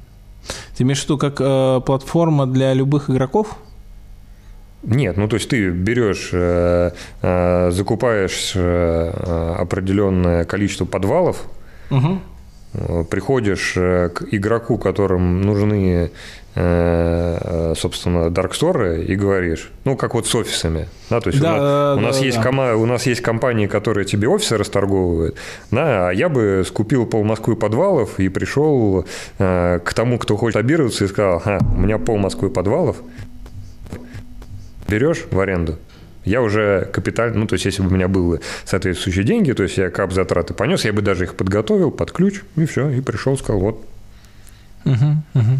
Ты 0.77 0.85
имеешь 0.85 1.01
в 1.01 1.05
виду 1.05 1.19
как 1.19 1.41
э, 1.41 1.81
платформа 1.85 2.47
для 2.47 2.73
любых 2.75 3.11
игроков? 3.11 3.57
Нет, 4.83 5.17
ну 5.17 5.27
то 5.27 5.35
есть 5.35 5.49
ты 5.49 5.71
берешь, 5.71 6.31
э, 6.33 6.93
э, 7.23 7.71
закупаешь 7.73 8.53
э, 8.55 9.55
определенное 9.59 10.45
количество 10.45 10.85
подвалов, 10.85 11.43
угу. 11.91 12.21
приходишь 13.11 13.73
к 13.75 14.25
игроку, 14.31 14.79
которым 14.79 15.43
нужны, 15.43 16.11
собственно, 16.55 18.31
дарксторы, 18.31 19.05
и 19.05 19.15
говоришь, 19.15 19.71
ну 19.85 19.97
как 19.97 20.15
вот 20.15 20.27
с 20.27 20.35
офисами, 20.35 20.89
да, 21.09 21.21
то 21.21 21.31
есть 21.31 21.41
да, 21.41 21.53
у, 21.53 21.57
нас, 21.57 21.63
да, 21.63 21.95
у, 21.95 22.01
нас 22.01 22.19
да, 22.19 22.25
есть 22.25 22.37
да. 22.39 22.43
Кома, 22.43 22.75
у 22.75 22.87
нас 22.87 23.07
есть 23.07 23.21
компании, 23.21 23.67
которые 23.69 24.05
тебе 24.05 24.29
офисы 24.29 24.57
расторговывают, 24.57 25.37
да, 25.71 26.09
а 26.09 26.13
я 26.13 26.29
бы 26.29 26.65
скупил 26.67 27.07
пол 27.07 27.23
Москвы 27.23 27.55
подвалов 27.55 28.19
и 28.19 28.29
пришел 28.29 29.07
к 29.39 29.93
тому, 29.95 30.19
кто 30.19 30.37
хочет 30.37 30.57
абироваться, 30.57 31.05
и 31.05 31.09
сказал, 31.09 31.43
а, 31.45 31.59
у 31.61 31.79
меня 31.79 31.99
пол 31.99 32.19
Москвы 32.19 32.51
подвалов, 32.51 32.97
берешь 34.89 35.25
в 35.31 35.39
аренду, 35.39 35.79
я 36.25 36.43
уже 36.43 36.89
капитально, 36.93 37.39
ну, 37.39 37.47
то 37.47 37.55
есть, 37.55 37.65
если 37.65 37.83
бы 37.83 37.89
у 37.89 37.93
меня 37.93 38.09
были 38.09 38.41
соответствующие 38.65 39.25
деньги, 39.25 39.53
то 39.53 39.63
есть, 39.63 39.77
я 39.79 39.91
кап 39.91 40.13
затраты 40.13 40.55
понес, 40.55 40.85
я 40.85 40.93
бы 40.93 41.03
даже 41.03 41.25
их 41.25 41.35
подготовил 41.35 41.91
под 41.91 42.13
ключ, 42.13 42.43
и 42.57 42.67
все, 42.67 42.89
и 42.91 43.01
пришел, 43.01 43.37
сказал, 43.37 43.61
вот, 43.61 43.87
Угу, 44.85 44.95
угу. 45.35 45.59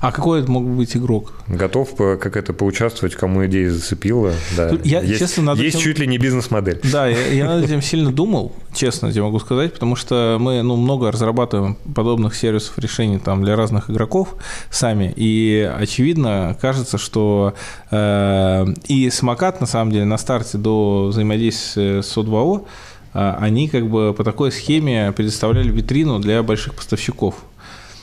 А 0.00 0.12
какой 0.12 0.40
это 0.40 0.50
мог 0.50 0.64
быть 0.66 0.96
игрок? 0.96 1.32
Готов 1.48 1.94
как 1.96 2.36
это 2.36 2.52
поучаствовать, 2.52 3.14
кому 3.14 3.46
идея 3.46 3.70
зацепила. 3.70 4.32
Да. 4.56 4.70
Я, 4.84 5.00
есть 5.00 5.18
честно, 5.18 5.42
над 5.42 5.58
есть 5.58 5.76
этим... 5.76 5.84
чуть 5.84 5.98
ли 5.98 6.06
не 6.06 6.18
бизнес-модель. 6.18 6.80
Да, 6.84 7.06
я, 7.06 7.26
я 7.28 7.46
над 7.54 7.64
этим 7.64 7.82
сильно 7.82 8.12
думал, 8.12 8.52
честно 8.74 9.12
тебе 9.12 9.22
могу 9.22 9.38
сказать, 9.38 9.72
потому 9.72 9.96
что 9.96 10.36
мы 10.40 10.62
ну, 10.62 10.76
много 10.76 11.10
разрабатываем 11.10 11.76
подобных 11.94 12.34
сервисов 12.34 12.78
решений 12.78 13.18
там, 13.18 13.44
для 13.44 13.56
разных 13.56 13.90
игроков 13.90 14.34
сами, 14.70 15.12
и 15.16 15.70
очевидно 15.78 16.56
кажется, 16.60 16.98
что 16.98 17.54
э, 17.90 18.66
и 18.88 19.10
самокат 19.10 19.60
на 19.60 19.66
самом 19.66 19.92
деле 19.92 20.04
на 20.04 20.18
старте 20.18 20.58
до 20.58 21.06
взаимодействия 21.08 22.02
с 22.02 22.16
О2О 22.16 22.66
э, 23.14 23.34
они 23.40 23.68
как 23.68 23.88
бы 23.88 24.14
по 24.14 24.24
такой 24.24 24.52
схеме 24.52 25.12
предоставляли 25.12 25.70
витрину 25.70 26.18
для 26.18 26.42
больших 26.42 26.74
поставщиков. 26.74 27.36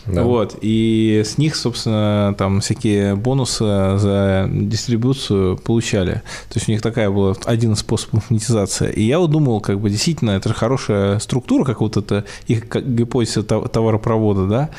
Да. 0.06 0.24
Вот, 0.24 0.58
и 0.62 1.24
с 1.26 1.38
них, 1.38 1.56
собственно, 1.56 2.36
там 2.38 2.60
всякие 2.60 3.16
бонусы 3.16 3.64
за 3.64 4.50
дистрибуцию 4.52 5.58
получали. 5.58 6.22
То 6.50 6.56
есть 6.56 6.68
у 6.68 6.72
них 6.72 6.82
такая 6.82 7.10
была 7.10 7.36
один 7.46 7.74
из 7.74 7.80
способов 7.80 8.30
монетизации. 8.30 8.92
И 8.92 9.04
я 9.04 9.20
вот 9.20 9.32
думал, 9.32 9.62
как 9.62 9.80
бы 9.80 9.90
действительно, 9.90 10.32
это 10.32 10.50
же 10.50 10.56
хорошая 10.56 11.20
структура, 11.20 11.64
как 11.64 11.82
вот 11.82 11.96
это 11.96 12.26
их 12.48 12.66
гипотеза 12.66 13.44
товаропровода, 13.44 14.48
да, 14.48 14.70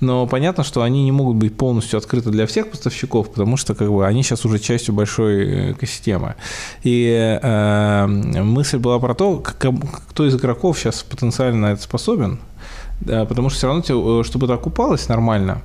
но 0.00 0.26
понятно, 0.26 0.64
что 0.64 0.82
они 0.82 1.02
не 1.04 1.12
могут 1.12 1.36
быть 1.36 1.56
полностью 1.56 1.96
открыты 1.96 2.30
для 2.30 2.46
всех 2.46 2.70
поставщиков, 2.70 3.30
потому 3.30 3.56
что 3.56 3.74
как 3.74 3.90
бы 3.90 4.06
они 4.06 4.22
сейчас 4.22 4.44
уже 4.44 4.58
частью 4.58 4.94
большой 4.94 5.72
экосистемы. 5.72 6.34
И 6.82 7.38
э, 7.42 8.06
мысль 8.06 8.78
была 8.78 8.98
про 8.98 9.14
то, 9.14 9.38
кто 9.38 10.26
из 10.26 10.34
игроков 10.34 10.78
сейчас 10.78 11.02
потенциально 11.02 11.66
это 11.66 11.82
способен, 11.82 12.38
да, 13.00 13.24
потому 13.24 13.48
что 13.48 13.58
все 13.58 13.66
равно, 13.66 13.82
тебе, 13.82 13.98
э, 14.20 14.24
чтобы 14.24 14.46
это 14.46 14.54
окупалось 14.54 15.08
нормально, 15.08 15.62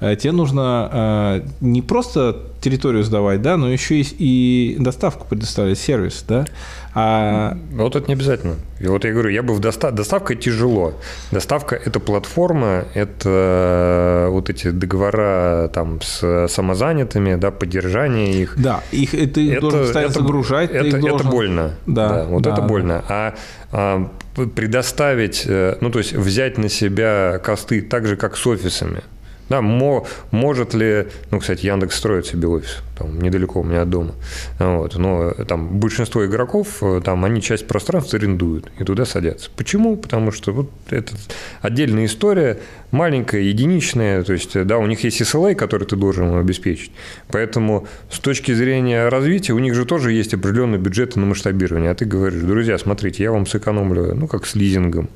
э, 0.00 0.16
тебе 0.16 0.32
нужно 0.32 0.90
э, 0.92 1.48
не 1.60 1.82
просто 1.82 2.36
территорию 2.60 3.04
сдавать, 3.04 3.42
да, 3.42 3.56
но 3.56 3.68
еще 3.68 4.00
и, 4.00 4.06
и 4.18 4.76
доставку 4.78 5.26
предоставлять, 5.28 5.78
сервис, 5.78 6.24
да. 6.26 6.46
А... 6.94 7.56
Вот 7.72 7.96
это 7.96 8.06
не 8.06 8.14
обязательно. 8.14 8.56
И 8.78 8.86
вот 8.86 9.04
я 9.04 9.12
говорю, 9.12 9.30
я 9.30 9.42
бы 9.42 9.54
в 9.54 9.60
достав... 9.60 9.94
доставка 9.94 10.34
тяжело. 10.34 10.94
Доставка– 11.30 11.74
это 11.84 12.00
платформа, 12.00 12.84
это 12.94 14.28
вот 14.30 14.50
эти 14.50 14.70
договора 14.70 15.70
там 15.72 16.00
с 16.02 16.48
самозанятыми, 16.48 17.36
да, 17.36 17.50
поддержание 17.50 18.34
их. 18.34 18.54
Да, 18.60 18.82
их 18.90 19.12
ты 19.12 19.52
это, 19.52 19.60
должен 19.60 19.96
это, 19.96 20.08
загружать. 20.12 20.70
Это, 20.70 20.86
это, 20.86 20.98
должен... 20.98 21.20
это 21.20 21.28
больно. 21.28 21.74
Да, 21.86 22.08
да 22.08 22.24
вот 22.24 22.42
да, 22.42 22.52
это 22.52 22.62
больно. 22.62 23.04
А, 23.08 23.34
а 23.72 24.10
предоставить, 24.34 25.44
э, 25.46 25.76
ну 25.80 25.90
то 25.90 25.98
есть 25.98 26.12
взять 26.12 26.58
на 26.58 26.68
себя 26.68 27.40
косты 27.42 27.82
так 27.82 28.06
же, 28.06 28.16
как 28.16 28.36
с 28.36 28.46
офисами. 28.46 29.02
Да, 29.48 29.60
мо, 29.60 30.06
может 30.30 30.72
ли, 30.72 31.08
ну, 31.30 31.38
кстати, 31.38 31.66
Яндекс 31.66 31.96
строит 31.96 32.26
себе 32.26 32.48
офис, 32.48 32.78
там, 33.02 33.20
недалеко 33.20 33.60
у 33.60 33.64
меня 33.64 33.82
от 33.82 33.90
дома, 33.90 34.14
вот, 34.58 34.96
но 34.96 35.32
там 35.32 35.78
большинство 35.78 36.24
игроков, 36.24 36.82
э, 36.82 37.00
там, 37.04 37.24
они 37.24 37.42
часть 37.42 37.66
пространства 37.66 38.18
арендуют 38.18 38.70
и 38.78 38.84
туда 38.84 39.04
садятся. 39.04 39.50
Почему? 39.56 39.96
Потому 39.96 40.30
что 40.30 40.52
вот 40.52 40.70
это 40.90 41.14
отдельная 41.60 42.06
история, 42.06 42.58
маленькая, 42.90 43.40
единичная, 43.40 44.22
то 44.22 44.32
есть, 44.32 44.62
да, 44.64 44.78
у 44.78 44.86
них 44.86 45.02
есть 45.04 45.20
SLA, 45.20 45.54
который 45.54 45.86
ты 45.86 45.96
должен 45.96 46.36
обеспечить, 46.36 46.92
поэтому 47.28 47.86
с 48.10 48.18
точки 48.20 48.52
зрения 48.52 49.08
развития 49.08 49.52
у 49.52 49.58
них 49.58 49.74
же 49.74 49.84
тоже 49.84 50.12
есть 50.12 50.34
определенные 50.34 50.78
бюджеты 50.78 51.18
на 51.18 51.26
масштабирование, 51.26 51.90
а 51.90 51.94
ты 51.94 52.04
говоришь, 52.04 52.42
друзья, 52.42 52.78
смотрите, 52.78 53.24
я 53.24 53.32
вам 53.32 53.46
сэкономлю, 53.46 54.14
ну, 54.14 54.28
как 54.28 54.46
с 54.46 54.54
лизингом, 54.54 55.08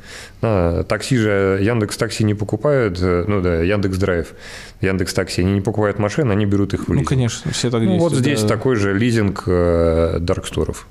а, 0.42 0.82
такси 0.84 1.16
же, 1.16 1.58
Яндекс 1.62 1.96
такси 1.96 2.24
не 2.24 2.34
покупают, 2.34 2.98
э, 3.00 3.24
ну, 3.28 3.40
да, 3.40 3.62
Яндекс 3.62 3.98
Драйв, 3.98 4.34
Яндекс 4.80 5.14
Такси, 5.14 5.40
они 5.40 5.52
не 5.52 5.60
покупают 5.60 5.98
машины, 5.98 6.32
они 6.32 6.46
берут 6.46 6.74
их 6.74 6.84
в 6.84 6.88
ну, 6.88 6.94
лизинг. 6.94 7.10
Ну, 7.10 7.16
конечно, 7.16 7.52
все 7.52 7.70
так 7.78 7.88
ну, 7.88 7.98
Вот 7.98 8.12
здесь 8.14 8.42
да. 8.42 8.48
такой 8.48 8.76
же 8.76 8.96
лизинг 8.96 9.44
э, 9.46 10.18
дарксторов. 10.20 10.86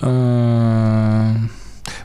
Э, 0.00 1.34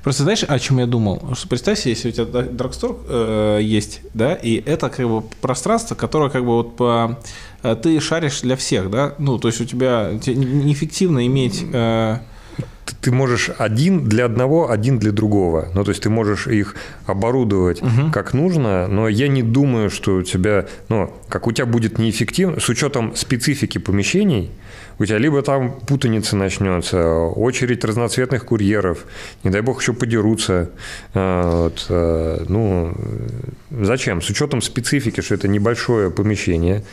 просто 0.03 0.23
знаешь, 0.23 0.43
о 0.43 0.59
чем 0.59 0.79
я 0.79 0.85
думал? 0.85 1.35
Что 1.35 1.47
представь 1.47 1.79
себе, 1.79 1.91
если 1.91 2.09
у 2.09 2.11
тебя 2.11 2.25
Darkstore 2.25 2.97
э, 3.07 3.59
есть, 3.61 4.01
да, 4.13 4.33
и 4.35 4.61
это 4.65 4.89
как 4.89 5.07
бы 5.07 5.21
пространство, 5.41 5.95
которое 5.95 6.29
как 6.29 6.43
бы 6.43 6.51
вот 6.51 6.75
по 6.75 7.19
э, 7.63 7.75
ты 7.75 7.99
шаришь 7.99 8.41
для 8.41 8.55
всех, 8.55 8.89
да, 8.89 9.15
ну 9.17 9.39
то 9.39 9.47
есть 9.47 9.59
у 9.61 9.65
тебя 9.65 10.11
неэффективно 10.11 11.25
иметь 11.25 11.63
э, 11.73 12.19
ты 13.01 13.11
можешь 13.11 13.49
один 13.57 14.03
для 14.03 14.25
одного, 14.25 14.69
один 14.69 14.99
для 14.99 15.11
другого. 15.11 15.69
Ну, 15.73 15.83
то 15.83 15.91
есть 15.91 16.03
ты 16.03 16.09
можешь 16.09 16.47
их 16.47 16.75
оборудовать 17.05 17.81
угу. 17.81 18.11
как 18.11 18.33
нужно, 18.33 18.87
но 18.87 19.07
я 19.07 19.27
не 19.27 19.43
думаю, 19.43 19.89
что 19.89 20.17
у 20.17 20.23
тебя, 20.23 20.65
ну, 20.89 21.13
как 21.29 21.47
у 21.47 21.51
тебя 21.51 21.65
будет 21.65 21.99
неэффективно, 21.99 22.59
с 22.59 22.69
учетом 22.69 23.15
специфики 23.15 23.77
помещений, 23.77 24.51
у 24.99 25.05
тебя 25.05 25.19
либо 25.19 25.41
там 25.41 25.79
путаница 25.87 26.35
начнется, 26.35 27.13
очередь 27.13 27.85
разноцветных 27.85 28.45
курьеров, 28.45 29.05
не 29.43 29.51
дай 29.51 29.61
бог 29.61 29.79
еще 29.81 29.93
подерутся. 29.93 30.71
А, 31.13 31.63
вот, 31.63 31.85
а, 31.89 32.43
ну, 32.49 32.93
зачем? 33.69 34.21
С 34.21 34.29
учетом 34.29 34.61
специфики, 34.61 35.21
что 35.21 35.35
это 35.35 35.47
небольшое 35.47 36.09
помещение, 36.09 36.83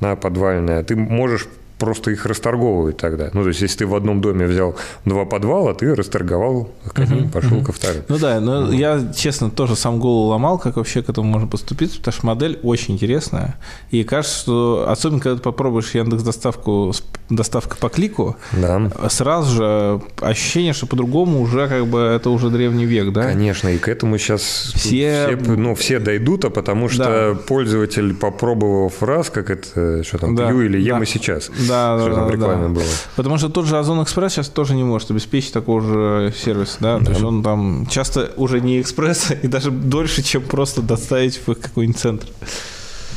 на 0.00 0.14
подвальное, 0.14 0.84
ты 0.84 0.94
можешь 0.94 1.48
просто 1.78 2.10
их 2.10 2.26
расторговывать 2.26 2.96
тогда. 2.96 3.30
Ну, 3.32 3.42
то 3.42 3.48
есть, 3.48 3.60
если 3.60 3.78
ты 3.78 3.86
в 3.86 3.94
одном 3.94 4.20
доме 4.20 4.46
взял 4.46 4.76
два 5.04 5.24
подвала, 5.24 5.74
ты 5.74 5.94
расторговал 5.94 6.70
к 6.92 6.98
одним, 6.98 7.24
uh-huh, 7.24 7.32
пошел 7.32 7.58
uh-huh. 7.58 7.64
ко 7.64 7.72
вторым. 7.72 8.02
Ну 8.08 8.18
да, 8.18 8.40
но 8.40 8.68
uh-huh. 8.68 8.76
я, 8.76 9.12
честно, 9.14 9.50
тоже 9.50 9.76
сам 9.76 9.98
голову 9.98 10.28
ломал, 10.28 10.58
как 10.58 10.76
вообще 10.76 11.02
к 11.02 11.08
этому 11.08 11.28
можно 11.28 11.48
поступить, 11.48 11.96
потому 11.98 12.12
что 12.12 12.26
модель 12.26 12.58
очень 12.62 12.94
интересная. 12.94 13.56
И 13.90 14.04
кажется, 14.04 14.38
что, 14.38 14.86
особенно 14.88 15.20
когда 15.20 15.36
ты 15.36 15.42
попробуешь 15.42 15.94
Яндекс 15.94 16.22
доставку, 16.22 16.92
доставка 17.30 17.76
по 17.76 17.88
клику, 17.88 18.36
да. 18.52 18.90
сразу 19.08 19.54
же 19.56 20.00
ощущение, 20.20 20.72
что 20.72 20.86
по-другому 20.86 21.40
уже 21.40 21.68
как 21.68 21.86
бы 21.86 22.00
это 22.00 22.30
уже 22.30 22.50
древний 22.50 22.86
век, 22.86 23.12
да? 23.12 23.22
Конечно, 23.22 23.68
и 23.68 23.78
к 23.78 23.88
этому 23.88 24.18
сейчас 24.18 24.42
все, 24.74 25.36
все 25.36 25.38
ну, 25.56 25.74
все 25.74 25.98
дойдут, 25.98 26.44
а 26.44 26.50
потому 26.50 26.88
что 26.88 27.34
да. 27.34 27.34
пользователь, 27.34 28.14
попробовав 28.14 29.02
раз, 29.02 29.30
как 29.30 29.50
это, 29.50 30.02
что 30.02 30.18
там, 30.18 30.34
да. 30.34 30.48
пью 30.48 30.62
или 30.62 30.80
ем 30.80 30.98
да. 30.98 31.04
и 31.04 31.06
сейчас, 31.06 31.50
да, 31.68 31.98
что 32.00 32.14
да, 32.14 32.26
там 32.26 32.40
да, 32.40 32.68
было. 32.80 32.86
Потому 33.16 33.38
что 33.38 33.48
тот 33.48 33.66
же 33.66 33.78
Озон 33.78 34.02
Экспресс 34.02 34.32
сейчас 34.32 34.48
тоже 34.48 34.74
не 34.74 34.84
может 34.84 35.10
обеспечить 35.10 35.52
такого 35.52 35.80
же 35.80 36.34
сервиса, 36.36 36.76
да? 36.80 36.98
да. 36.98 37.04
То 37.04 37.10
есть 37.12 37.22
он 37.22 37.42
там 37.42 37.86
часто 37.90 38.32
уже 38.36 38.60
не 38.60 38.80
экспресс, 38.80 39.30
и 39.42 39.46
даже 39.46 39.70
дольше, 39.70 40.22
чем 40.22 40.42
просто 40.42 40.82
доставить 40.82 41.40
в 41.46 41.54
какой-нибудь 41.54 42.00
центр. 42.00 42.26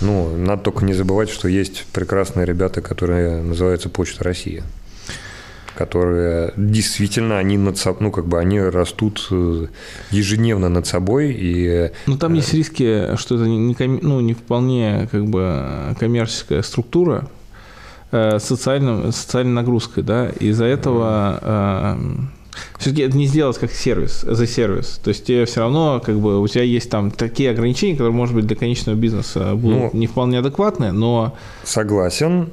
Ну, 0.02 0.36
надо 0.36 0.64
только 0.64 0.84
не 0.84 0.94
забывать, 0.94 1.30
что 1.30 1.48
есть 1.48 1.86
прекрасные 1.94 2.46
ребята, 2.46 2.82
которые 2.82 3.42
называются 3.42 3.90
Почта 3.90 4.24
России 4.24 4.64
которые 5.74 6.54
действительно 6.58 7.40
они 7.40 7.58
над 7.58 7.78
собой, 7.78 7.98
ну 8.02 8.12
как 8.12 8.28
бы 8.28 8.38
они 8.38 8.60
растут 8.60 9.28
э, 9.32 9.68
ежедневно 10.12 10.70
над 10.70 10.86
собой 10.86 11.32
и. 11.32 11.92
Ну 12.06 12.18
там 12.18 12.34
есть 12.34 12.54
риски, 12.54 13.16
что 13.16 13.36
это 13.36 13.46
не, 13.46 13.58
не, 13.58 13.76
ну, 14.02 14.20
не 14.20 14.34
вполне 14.34 15.08
как 15.12 15.26
бы 15.26 15.96
коммерческая 15.98 16.62
структура, 16.62 17.30
Э, 17.30 17.41
социальным, 18.12 19.12
социальной 19.12 19.54
нагрузкой, 19.54 20.04
да, 20.04 20.30
из-за 20.30 20.66
этого 20.66 21.40
э, 21.42 21.96
все-таки 22.78 23.04
это 23.04 23.18
не 23.18 23.26
сделать 23.26 23.58
как 23.58 23.72
сервис, 23.72 24.22
за 24.22 24.48
сервис. 24.48 25.00
То 25.04 25.10
есть 25.10 25.26
тебе 25.26 25.46
все 25.46 25.62
равно, 25.62 26.02
как 26.04 26.20
бы, 26.20 26.42
у 26.42 26.48
тебя 26.48 26.64
есть 26.64 26.90
там 26.90 27.12
такие 27.12 27.52
ограничения, 27.52 27.94
которые, 27.94 28.14
может 28.14 28.36
быть, 28.36 28.46
для 28.48 28.56
конечного 28.56 28.96
бизнеса 28.96 29.56
будут 29.56 29.94
ну, 29.94 30.00
не 30.00 30.08
вполне 30.08 30.40
адекватны, 30.40 30.92
но... 30.92 31.36
Согласен. 31.64 32.50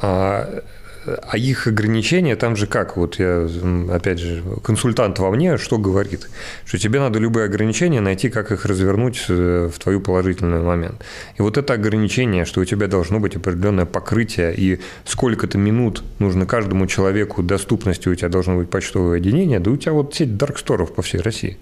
А 0.00 0.62
а 1.06 1.38
их 1.38 1.66
ограничения 1.66 2.36
там 2.36 2.56
же 2.56 2.66
как? 2.66 2.96
Вот 2.96 3.18
я, 3.18 3.48
опять 3.90 4.18
же, 4.18 4.42
консультант 4.62 5.18
во 5.18 5.30
мне 5.30 5.56
что 5.56 5.78
говорит? 5.78 6.28
Что 6.66 6.78
тебе 6.78 7.00
надо 7.00 7.18
любые 7.18 7.46
ограничения 7.46 8.00
найти, 8.00 8.28
как 8.28 8.52
их 8.52 8.66
развернуть 8.66 9.24
э, 9.28 9.70
в 9.72 9.78
твою 9.78 10.00
положительный 10.00 10.60
момент. 10.60 11.02
И 11.38 11.42
вот 11.42 11.56
это 11.56 11.72
ограничение, 11.72 12.44
что 12.44 12.60
у 12.60 12.64
тебя 12.66 12.86
должно 12.86 13.18
быть 13.18 13.34
определенное 13.34 13.86
покрытие, 13.86 14.54
и 14.54 14.80
сколько-то 15.06 15.56
минут 15.56 16.02
нужно 16.18 16.44
каждому 16.44 16.86
человеку 16.86 17.42
доступности 17.42 18.08
у 18.08 18.14
тебя 18.14 18.28
должно 18.28 18.56
быть 18.56 18.68
почтовое 18.68 19.16
отделение, 19.16 19.58
да 19.58 19.70
у 19.70 19.76
тебя 19.76 19.92
вот 19.92 20.14
сеть 20.14 20.36
дарксторов 20.36 20.94
по 20.94 21.00
всей 21.00 21.20
России. 21.22 21.56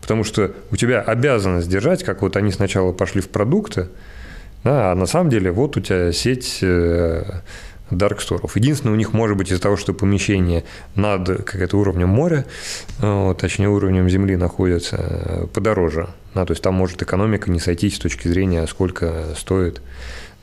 Потому 0.00 0.24
что 0.24 0.52
у 0.70 0.76
тебя 0.76 1.02
обязанность 1.02 1.68
держать, 1.68 2.02
как 2.02 2.22
вот 2.22 2.36
они 2.36 2.50
сначала 2.50 2.92
пошли 2.92 3.20
в 3.20 3.28
продукты, 3.28 3.88
да, 4.64 4.92
а 4.92 4.94
на 4.94 5.06
самом 5.06 5.30
деле 5.30 5.52
вот 5.52 5.76
у 5.76 5.80
тебя 5.80 6.12
сеть 6.12 6.58
э, 6.62 7.22
дарксторов. 7.90 8.56
Единственное, 8.56 8.92
у 8.92 8.96
них 8.96 9.12
может 9.12 9.36
быть 9.36 9.50
из-за 9.50 9.60
того, 9.60 9.76
что 9.76 9.94
помещение 9.94 10.64
над 10.94 11.44
как-то 11.44 11.76
уровнем 11.76 12.08
моря, 12.08 12.46
вот, 12.98 13.38
точнее 13.38 13.68
уровнем 13.68 14.08
земли 14.08 14.36
находится, 14.36 14.96
э, 14.98 15.46
подороже. 15.52 16.08
Да, 16.34 16.44
то 16.44 16.52
есть 16.52 16.62
там 16.62 16.74
может 16.74 17.02
экономика 17.02 17.50
не 17.50 17.58
сойтись 17.58 17.96
с 17.96 17.98
точки 17.98 18.28
зрения, 18.28 18.66
сколько 18.66 19.34
стоит 19.36 19.80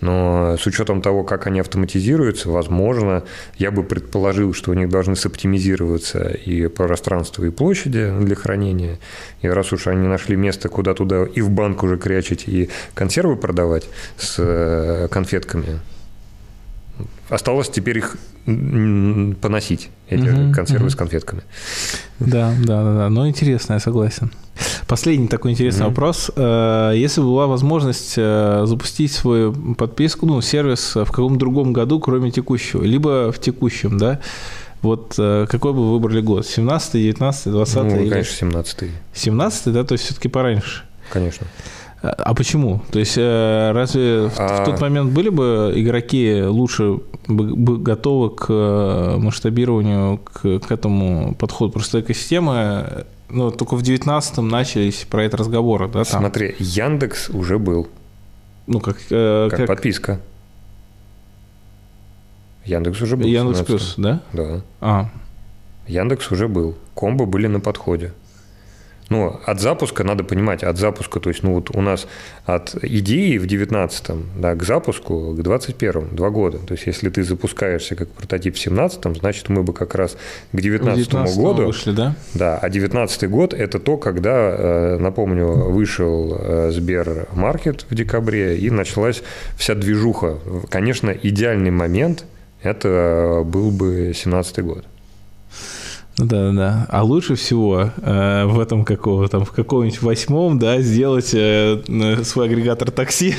Но 0.02 0.58
с 0.60 0.66
учетом 0.68 1.02
того, 1.02 1.24
как 1.24 1.48
они 1.48 1.62
автоматизируются, 1.62 2.50
возможно, 2.50 3.24
я 3.58 3.72
бы 3.72 3.84
предположил, 3.84 4.54
что 4.54 4.72
у 4.72 4.74
них 4.74 4.90
должны 4.90 5.16
соптимизироваться 5.16 6.28
и 6.28 6.68
пространство, 6.68 7.46
и 7.46 7.50
площади 7.50 8.12
для 8.20 8.36
хранения. 8.36 9.00
И 9.42 9.48
раз 9.48 9.72
уж 9.72 9.88
они 9.88 10.08
нашли 10.08 10.36
место, 10.36 10.68
куда 10.68 10.94
туда 10.94 11.24
и 11.24 11.42
в 11.42 11.50
банк 11.50 11.84
уже 11.84 11.98
крячить, 11.98 12.44
и 12.48 12.70
консервы 12.94 13.38
продавать 13.38 13.88
с 14.18 14.36
э, 14.40 15.08
конфетками, 15.10 15.80
осталось 17.30 17.70
теперь 17.70 17.98
их 17.98 18.18
поносить, 18.46 19.90
эти 20.10 20.28
угу, 20.28 20.54
консервы 20.54 20.86
угу. 20.86 20.92
с 20.92 20.96
конфетками. 20.96 21.42
Да, 22.20 22.54
да, 22.64 22.84
да, 22.84 22.94
да. 22.94 23.10
Но 23.10 23.28
интересно, 23.28 23.74
я 23.74 23.80
согласен. 23.80 24.32
Последний 24.88 25.28
такой 25.28 25.52
интересный 25.52 25.86
mm-hmm. 25.86 25.90
вопрос. 25.90 26.32
Э, 26.36 26.94
если 26.96 27.22
бы 27.22 27.28
была 27.28 27.48
возможность 27.48 28.14
э, 28.18 28.64
запустить 28.66 29.12
свою 29.12 29.54
подписку, 29.76 30.26
ну, 30.28 30.40
сервис 30.42 30.96
в 30.96 31.08
каком-то 31.08 31.40
другом 31.40 31.74
году, 31.74 32.00
кроме 32.00 32.32
текущего, 32.32 32.84
либо 32.84 33.32
в 33.32 33.40
текущем, 33.40 33.98
да, 33.98 34.22
вот 34.82 35.16
э, 35.18 35.48
какой 35.50 35.74
бы 35.74 35.80
вы 35.80 35.94
выбрали 35.94 36.22
год? 36.22 36.46
17 36.46 36.94
19 36.94 37.52
20 37.52 37.76
Ну, 37.76 38.00
или... 38.02 38.10
конечно, 38.10 38.36
17 38.38 38.92
17 39.14 39.74
да? 39.74 39.84
То 39.84 39.94
есть 39.94 40.06
все-таки 40.06 40.30
пораньше? 40.30 40.84
Конечно. 41.12 41.48
А 42.02 42.34
почему? 42.36 42.82
То 42.92 43.00
есть 43.00 43.18
разве 43.18 44.30
а... 44.38 44.62
в 44.62 44.66
тот 44.66 44.82
момент 44.82 45.12
были 45.12 45.30
бы 45.30 45.74
игроки 45.76 46.44
лучше 46.44 47.00
бы 47.28 47.78
готовы 47.78 48.30
к 48.30 49.18
масштабированию, 49.18 50.20
к, 50.20 50.60
к 50.60 50.72
этому 50.72 51.36
подходу? 51.36 51.74
Просто 51.74 52.02
экосистема 52.02 53.06
ну, 53.30 53.52
только 53.52 53.76
в 53.76 53.82
19-м 53.82 54.48
начались 54.48 55.06
про 55.10 55.24
это 55.24 55.38
разговоры, 55.38 55.88
да? 55.88 56.04
Там. 56.04 56.22
Смотри, 56.22 56.56
Яндекс 56.60 57.30
уже 57.30 57.58
был. 57.58 57.88
Ну, 58.68 58.80
как... 58.80 58.98
Э, 59.10 59.48
как, 59.50 59.60
как 59.60 59.68
подписка. 59.68 60.20
Яндекс 62.66 63.02
уже 63.02 63.18
был. 63.18 63.26
Яндекс 63.26 63.62
Плюс, 63.62 63.94
да? 63.98 64.22
Да. 64.34 64.62
А. 64.82 65.10
Яндекс 65.88 66.32
уже 66.32 66.48
был. 66.48 66.76
Комбо 66.96 67.26
были 67.26 67.48
на 67.48 67.60
подходе. 67.60 68.14
Ну, 69.10 69.40
от 69.46 69.60
запуска, 69.60 70.04
надо 70.04 70.24
понимать, 70.24 70.64
от 70.64 70.78
запуска, 70.78 71.20
то 71.20 71.30
есть, 71.30 71.44
ну, 71.44 71.54
вот 71.54 71.76
у 71.76 71.82
нас 71.82 72.08
от 72.46 72.76
идеи 72.82 73.38
в 73.38 73.46
19-м, 73.46 74.42
да, 74.42 74.56
к 74.56 74.64
запуску, 74.64 75.36
к 75.36 75.40
21-му, 75.40 76.16
два 76.16 76.32
года. 76.32 76.58
То 76.58 76.74
есть, 76.74 76.88
если 76.88 77.10
ты 77.10 77.24
запускаешься 77.24 77.96
как 77.96 78.10
прототип 78.10 78.56
в 78.56 78.68
17-м, 78.68 79.16
значит, 79.16 79.50
мы 79.50 79.62
бы 79.62 79.74
как 79.74 79.94
раз 79.94 80.18
к 80.52 80.60
19 80.60 81.14
году... 81.38 81.66
вышли, 81.68 81.92
да? 81.92 82.16
Да, 82.34 82.58
а 82.58 82.70
19 82.70 83.30
год– 83.30 83.54
это 83.56 83.80
то, 83.80 83.98
когда, 83.98 84.56
э, 84.58 84.98
напомню, 84.98 85.48
вышел 85.70 86.38
э, 86.40 86.72
Сбермаркет 86.72 87.86
в 87.90 87.94
декабре, 87.94 88.58
и 88.58 88.72
началась 88.72 89.22
вся 89.56 89.76
движуха. 89.76 90.40
Конечно, 90.70 91.12
идеальный 91.12 91.72
момент– 91.72 92.26
это 92.64 93.44
был 93.46 93.70
бы 93.70 94.14
17 94.16 94.60
год. 94.64 94.86
Да, 96.18 96.52
да. 96.52 96.88
А 96.90 97.04
лучше 97.04 97.36
всего 97.36 97.92
э, 98.02 98.46
в 98.46 98.60
этом 98.60 98.86
какого 98.86 99.28
там 99.28 99.44
в 99.44 99.52
каком-нибудь 99.52 100.02
восьмом, 100.02 100.58
да, 100.60 100.80
сделать 100.80 101.32
э, 101.34 101.82
свой 102.24 102.46
агрегатор 102.46 102.90
такси. 102.90 103.36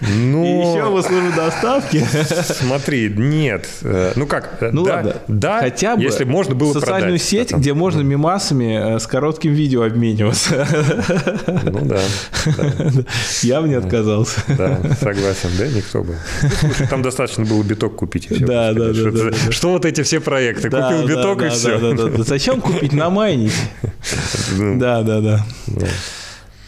Ну, 0.00 0.44
и 0.44 0.48
еще 0.48 0.90
в 0.90 1.02
службу 1.02 1.34
доставки. 1.34 2.04
Смотри, 2.44 3.08
нет. 3.08 3.66
Э, 3.82 4.12
ну 4.14 4.26
как? 4.26 4.58
Э, 4.60 4.70
ну 4.72 4.84
да, 4.84 4.96
ладно. 4.96 5.14
Да, 5.26 5.60
хотя 5.60 5.96
бы 5.96 6.02
если 6.02 6.24
можно 6.24 6.54
было 6.54 6.74
социальную 6.74 7.18
продать, 7.18 7.22
сеть, 7.22 7.52
где 7.52 7.72
можно 7.72 8.02
мемасами 8.02 8.96
э, 8.96 8.98
с 8.98 9.06
коротким 9.06 9.52
видео 9.52 9.82
обмениваться. 9.82 10.66
Ну 11.64 11.80
да. 11.86 12.00
Я 13.42 13.62
бы 13.62 13.68
не 13.68 13.74
отказался. 13.74 14.40
Да, 14.48 14.78
согласен, 15.00 15.48
да, 15.58 15.66
никто 15.66 16.02
бы. 16.02 16.16
Слушай, 16.60 16.88
там 16.88 17.00
достаточно 17.00 17.44
было 17.44 17.62
биток 17.62 17.96
купить 17.96 18.26
и 18.30 18.34
все. 18.34 18.46
Да, 18.46 18.72
да, 18.74 18.92
да. 18.92 19.50
Что 19.50 19.70
вот 19.70 19.86
эти 19.86 20.02
все 20.02 20.20
проекты? 20.20 20.68
Купил 20.68 21.06
биток 21.06 21.42
и 21.42 21.48
все 21.48 21.78
да, 22.08 22.22
зачем 22.22 22.60
купить 22.60 22.92
на 22.92 23.10
майнить? 23.10 23.54
Да, 24.58 25.02
да, 25.02 25.20
да. 25.20 25.46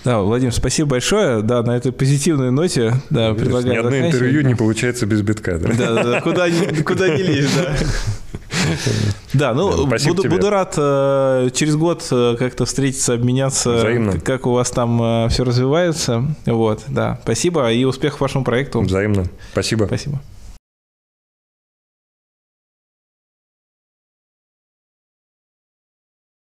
Да, 0.04 0.20
Владимир, 0.20 0.52
спасибо 0.52 0.90
большое. 0.90 1.40
Да, 1.40 1.62
на 1.62 1.76
этой 1.76 1.90
позитивной 1.90 2.50
ноте 2.50 2.94
да, 3.08 3.32
предлагаю 3.32 3.72
Ни 3.72 3.78
одно 3.78 3.98
интервью 3.98 4.42
не 4.42 4.54
получается 4.54 5.06
без 5.06 5.22
битка. 5.22 5.58
Да, 5.58 5.72
да, 5.72 6.04
да. 6.04 6.20
Куда, 6.20 6.46
куда 6.84 7.08
не 7.08 7.22
лезть, 7.22 7.56
да. 7.56 7.74
Да, 9.32 9.54
ну, 9.54 9.86
да, 9.86 9.96
буду, 10.06 10.28
буду 10.28 10.50
рад 10.50 10.74
э, 10.76 11.48
через 11.52 11.76
год 11.76 12.06
э, 12.10 12.36
как-то 12.38 12.64
встретиться, 12.64 13.14
обменяться, 13.14 13.74
Взаимно. 13.74 14.20
как 14.20 14.46
у 14.46 14.52
вас 14.52 14.70
там 14.70 15.02
э, 15.02 15.28
все 15.28 15.44
развивается. 15.44 16.24
Вот, 16.46 16.82
да. 16.88 17.18
Спасибо 17.24 17.70
и 17.72 17.84
успехов 17.84 18.20
вашему 18.20 18.44
проекту. 18.44 18.80
Взаимно. 18.80 19.24
Спасибо. 19.52 19.86
Спасибо. 19.86 20.20